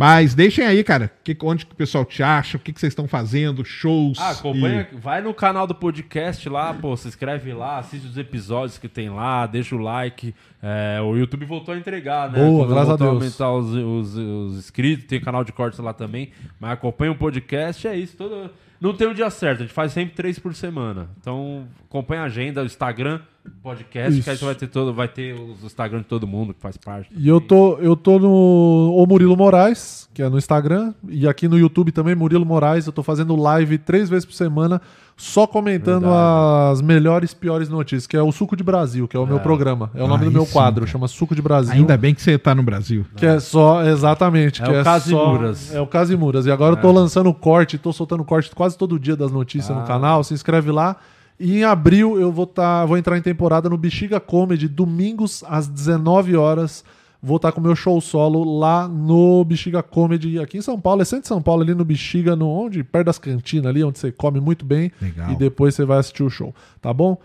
[0.00, 2.90] Mas deixem aí, cara, que, onde que o pessoal te acha, o que, que vocês
[2.90, 4.18] estão fazendo, shows.
[4.18, 8.16] Ah, acompanha, e- vai no canal do podcast lá, pô, se inscreve lá, assiste os
[8.16, 10.34] episódios que tem lá, deixa o like.
[10.62, 12.38] É, o YouTube voltou a entregar, né?
[12.38, 13.10] Boa, Quando graças a Deus.
[13.10, 16.30] aumentar os, os, os inscritos, tem canal de cortes lá também.
[16.58, 18.16] Mas acompanha o podcast, é isso.
[18.16, 18.50] Todo...
[18.80, 21.10] Não tem um dia certo, a gente faz sempre três por semana.
[21.20, 23.20] Então acompanha a agenda, o Instagram,
[23.62, 24.22] podcast, Isso.
[24.24, 26.76] que aí você vai ter todo, vai ter os Instagram de todo mundo que faz
[26.76, 27.10] parte.
[27.14, 31.46] E eu tô, eu tô no O Murilo Moraes, que é no Instagram, e aqui
[31.48, 32.86] no YouTube também, Murilo Moraes.
[32.86, 34.80] Eu tô fazendo live três vezes por semana,
[35.16, 36.72] só comentando Verdade.
[36.72, 39.38] as melhores e piores notícias, que é o Suco de Brasil, que é o meu
[39.40, 39.90] programa.
[39.94, 40.92] É o nome Aí do meu sim, quadro, cara.
[40.92, 41.74] chama Suco de Brasil.
[41.74, 43.04] Ainda bem que você tá no Brasil.
[43.16, 44.62] Que é só, exatamente.
[44.62, 45.58] É que o é Casimuras.
[45.58, 46.46] só- É o Casimuras.
[46.46, 49.80] E agora eu tô lançando corte, tô soltando corte quase todo dia das notícias Ah.
[49.80, 50.24] no canal.
[50.24, 50.96] Se inscreve lá.
[51.40, 55.66] E em abril eu vou, tá, vou entrar em temporada no Bexiga Comedy, domingos às
[55.66, 56.84] 19 horas.
[57.22, 61.00] Vou estar com o meu show solo lá no Bexiga Comedy, aqui em São Paulo,
[61.00, 63.98] é centro de São Paulo, ali no Bexiga, no, onde, perto das cantinas ali, onde
[63.98, 64.92] você come muito bem.
[65.00, 65.30] Legal.
[65.30, 67.18] E depois você vai assistir o show, tá bom?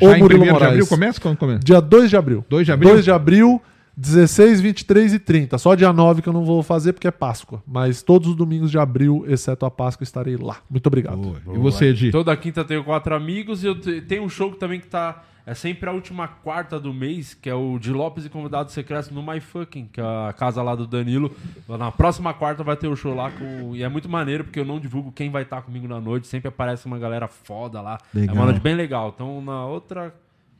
[0.00, 1.20] Já Ô, em Murilo 1 de abril começa?
[1.20, 1.60] Quando começa?
[1.60, 2.44] Dia 2 de abril.
[2.48, 2.90] 2 de abril?
[2.90, 3.62] 2 de abril,
[4.00, 5.58] 16, 23 e 30.
[5.58, 7.60] Só dia 9 que eu não vou fazer porque é Páscoa.
[7.66, 10.58] Mas todos os domingos de abril, exceto a Páscoa, estarei lá.
[10.70, 11.16] Muito obrigado.
[11.18, 11.40] Boa.
[11.52, 12.12] E você, Di?
[12.12, 15.24] Toda quinta tenho quatro amigos e eu te- tenho um show que também que tá.
[15.44, 19.10] É sempre a última quarta do mês, que é o de Lopes e Convidados Secretos
[19.10, 21.34] no My Fucking, que é a casa lá do Danilo.
[21.66, 23.74] Na próxima quarta vai ter o show lá com.
[23.74, 26.26] E é muito maneiro, porque eu não divulgo quem vai estar comigo na noite.
[26.26, 27.98] Sempre aparece uma galera foda lá.
[28.12, 28.36] Legal.
[28.36, 29.10] É uma noite bem legal.
[29.14, 30.12] Então na outra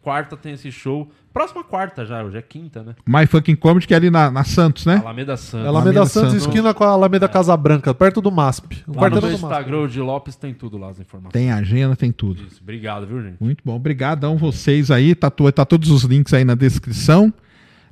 [0.09, 1.11] quarta tem esse show.
[1.35, 2.95] Próxima quarta já, hoje é quinta, né?
[3.07, 4.97] My Fucking Comedy, que é ali na, na Santos, né?
[4.97, 5.67] Alameda Santos.
[5.67, 6.47] É Alameda Alameda Santos, Santos.
[6.47, 8.83] esquina com a Alameda Casa Branca, perto do MASP.
[8.89, 9.45] Um Lá no meu do MASP.
[9.45, 11.33] Instagram, o de Lopes, tem tudo lá as informações.
[11.33, 12.43] Tem agenda, tem tudo.
[12.43, 12.61] Isso.
[12.63, 13.37] Obrigado, viu, gente?
[13.39, 13.77] Muito bom.
[13.77, 15.15] Obrigadão vocês aí.
[15.15, 17.33] Tá, tá todos os links aí na descrição.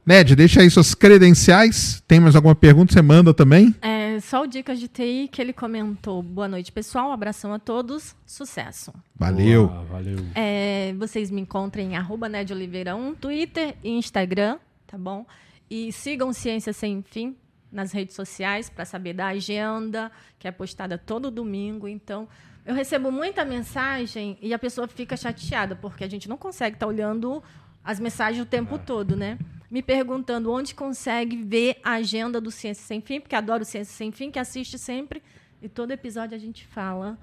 [0.06, 2.02] Ned, deixa aí suas credenciais.
[2.08, 2.92] Tem mais alguma pergunta?
[2.92, 3.74] Você manda também?
[3.82, 6.22] É, só o Dicas de TI que ele comentou.
[6.22, 7.08] Boa noite, pessoal.
[7.08, 8.14] Um abração a todos.
[8.26, 8.92] Sucesso.
[9.14, 9.68] Valeu.
[9.68, 10.18] Boa, valeu.
[10.34, 15.26] É, vocês me encontrem em arroba Ned Oliveira 1, Twitter e Instagram, tá bom?
[15.68, 17.36] E sigam Ciência Sem Fim
[17.70, 21.88] nas redes sociais para saber da agenda, que é postada todo domingo.
[21.88, 22.28] Então,
[22.64, 26.86] eu recebo muita mensagem e a pessoa fica chateada, porque a gente não consegue estar
[26.86, 27.42] olhando
[27.84, 29.38] as mensagens o tempo todo, né?
[29.70, 34.12] Me perguntando onde consegue ver a agenda do Ciência Sem Fim, porque adoro Ciência Sem
[34.12, 35.22] Fim, que assiste sempre.
[35.60, 37.18] E todo episódio a gente fala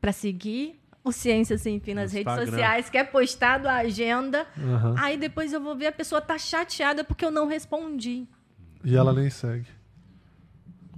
[0.00, 2.50] para seguir o Ciência Sem Fim nas No redes Instagram.
[2.52, 4.46] sociais, que é postado a agenda.
[4.58, 4.94] Aham.
[4.98, 8.26] Aí depois eu vou ver a pessoa tá chateada porque eu não respondi.
[8.84, 9.66] E ela nem segue.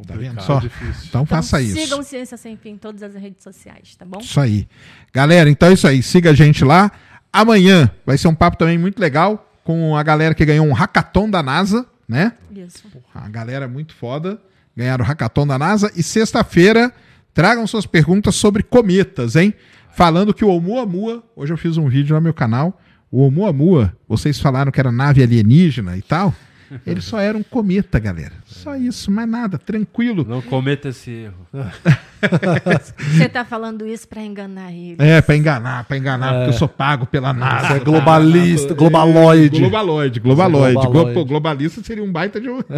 [0.07, 0.57] Tá vendo só?
[0.59, 1.07] É difícil.
[1.09, 1.75] Então Então faça isso.
[1.79, 4.21] sigam Ciência Sem Fim em todas as redes sociais, tá bom?
[4.21, 4.67] Isso aí.
[5.13, 6.03] Galera, então é isso aí.
[6.03, 6.91] Siga a gente lá.
[7.33, 11.31] Amanhã vai ser um papo também muito legal com a galera que ganhou um hackathon
[11.31, 12.33] da NASA, né?
[12.51, 12.83] Isso.
[13.15, 14.41] A galera muito foda.
[14.77, 15.93] Ganharam o hackathon da NASA.
[15.95, 16.93] E sexta-feira,
[17.33, 19.55] tragam suas perguntas sobre cometas, hein?
[19.93, 22.81] Falando que o Oumuamua, hoje eu fiz um vídeo no meu canal.
[23.13, 26.35] O Oumuamua, vocês falaram que era nave alienígena e tal.
[26.85, 28.35] Ele só era um cometa, galera.
[28.51, 30.25] Só isso, mais nada, tranquilo.
[30.29, 31.47] Não cometa esse erro.
[33.17, 34.97] Você tá falando isso para enganar ele.
[34.99, 37.69] É, pra enganar, pra enganar, porque eu sou pago pela NASA.
[37.69, 39.59] Você é globalista, globaloide.
[39.61, 40.75] Globaloide, globaloide.
[40.75, 40.93] Globaloide.
[40.93, 42.59] Glo- pô, globalista seria um baita de um.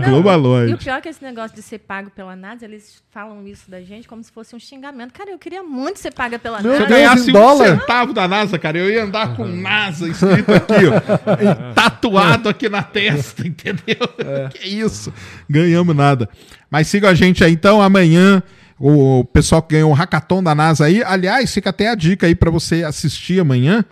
[0.00, 0.72] Não, globaloide.
[0.72, 3.70] E o pior é que esse negócio de ser pago pela NASA, eles falam isso
[3.70, 5.12] da gente como se fosse um xingamento.
[5.12, 6.94] Cara, eu queria muito ser paga pela Meu Se eu NASA.
[6.94, 7.66] Ganhasse um dólar?
[7.80, 11.72] centavo da NASA, cara, eu ia andar com NASA escrito aqui, ó.
[11.74, 13.73] tatuado aqui na testa, entendeu?
[14.54, 15.12] Que isso.
[15.48, 16.28] Ganhamos nada.
[16.70, 18.42] Mas sigam a gente aí então, amanhã.
[18.78, 21.02] O pessoal que ganhou o hackathon da NASA aí.
[21.02, 23.84] Aliás, fica até a dica aí pra você assistir amanhã.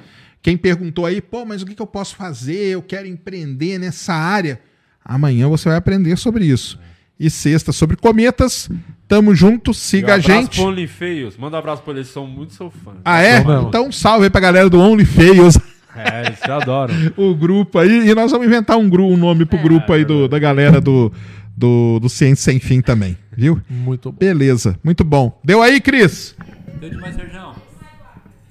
[0.42, 2.72] Quem perguntou aí, pô, mas o que, que eu posso fazer?
[2.72, 4.60] Eu quero empreender nessa área.
[5.04, 6.78] Amanhã você vai aprender sobre isso.
[7.18, 8.68] E sexta sobre cometas.
[9.06, 10.56] Tamo junto, siga um a gente.
[10.58, 11.36] pro Only Feios.
[11.36, 12.94] Manda um abraço pra eles, são muito seu fã.
[13.04, 13.44] Ah, é?
[13.68, 15.56] Então salve aí pra galera do Only Feios,
[15.96, 16.94] É, eles adoram.
[17.16, 18.08] o grupo aí.
[18.08, 21.12] E nós vamos inventar um, gru- um nome pro grupo aí do, da galera do,
[21.56, 23.60] do, do Ciência Sem Fim também, viu?
[23.68, 24.18] Muito bom.
[24.18, 25.38] Beleza, muito bom.
[25.44, 26.34] Deu aí, Cris?
[26.80, 27.40] Deu demais, Sérgio.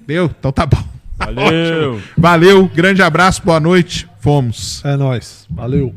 [0.06, 0.26] Deu?
[0.38, 0.82] Então tá bom.
[1.18, 2.00] Valeu!
[2.16, 4.08] Valeu, grande abraço, boa noite.
[4.20, 4.84] Fomos.
[4.84, 5.46] É nóis.
[5.50, 5.94] Valeu.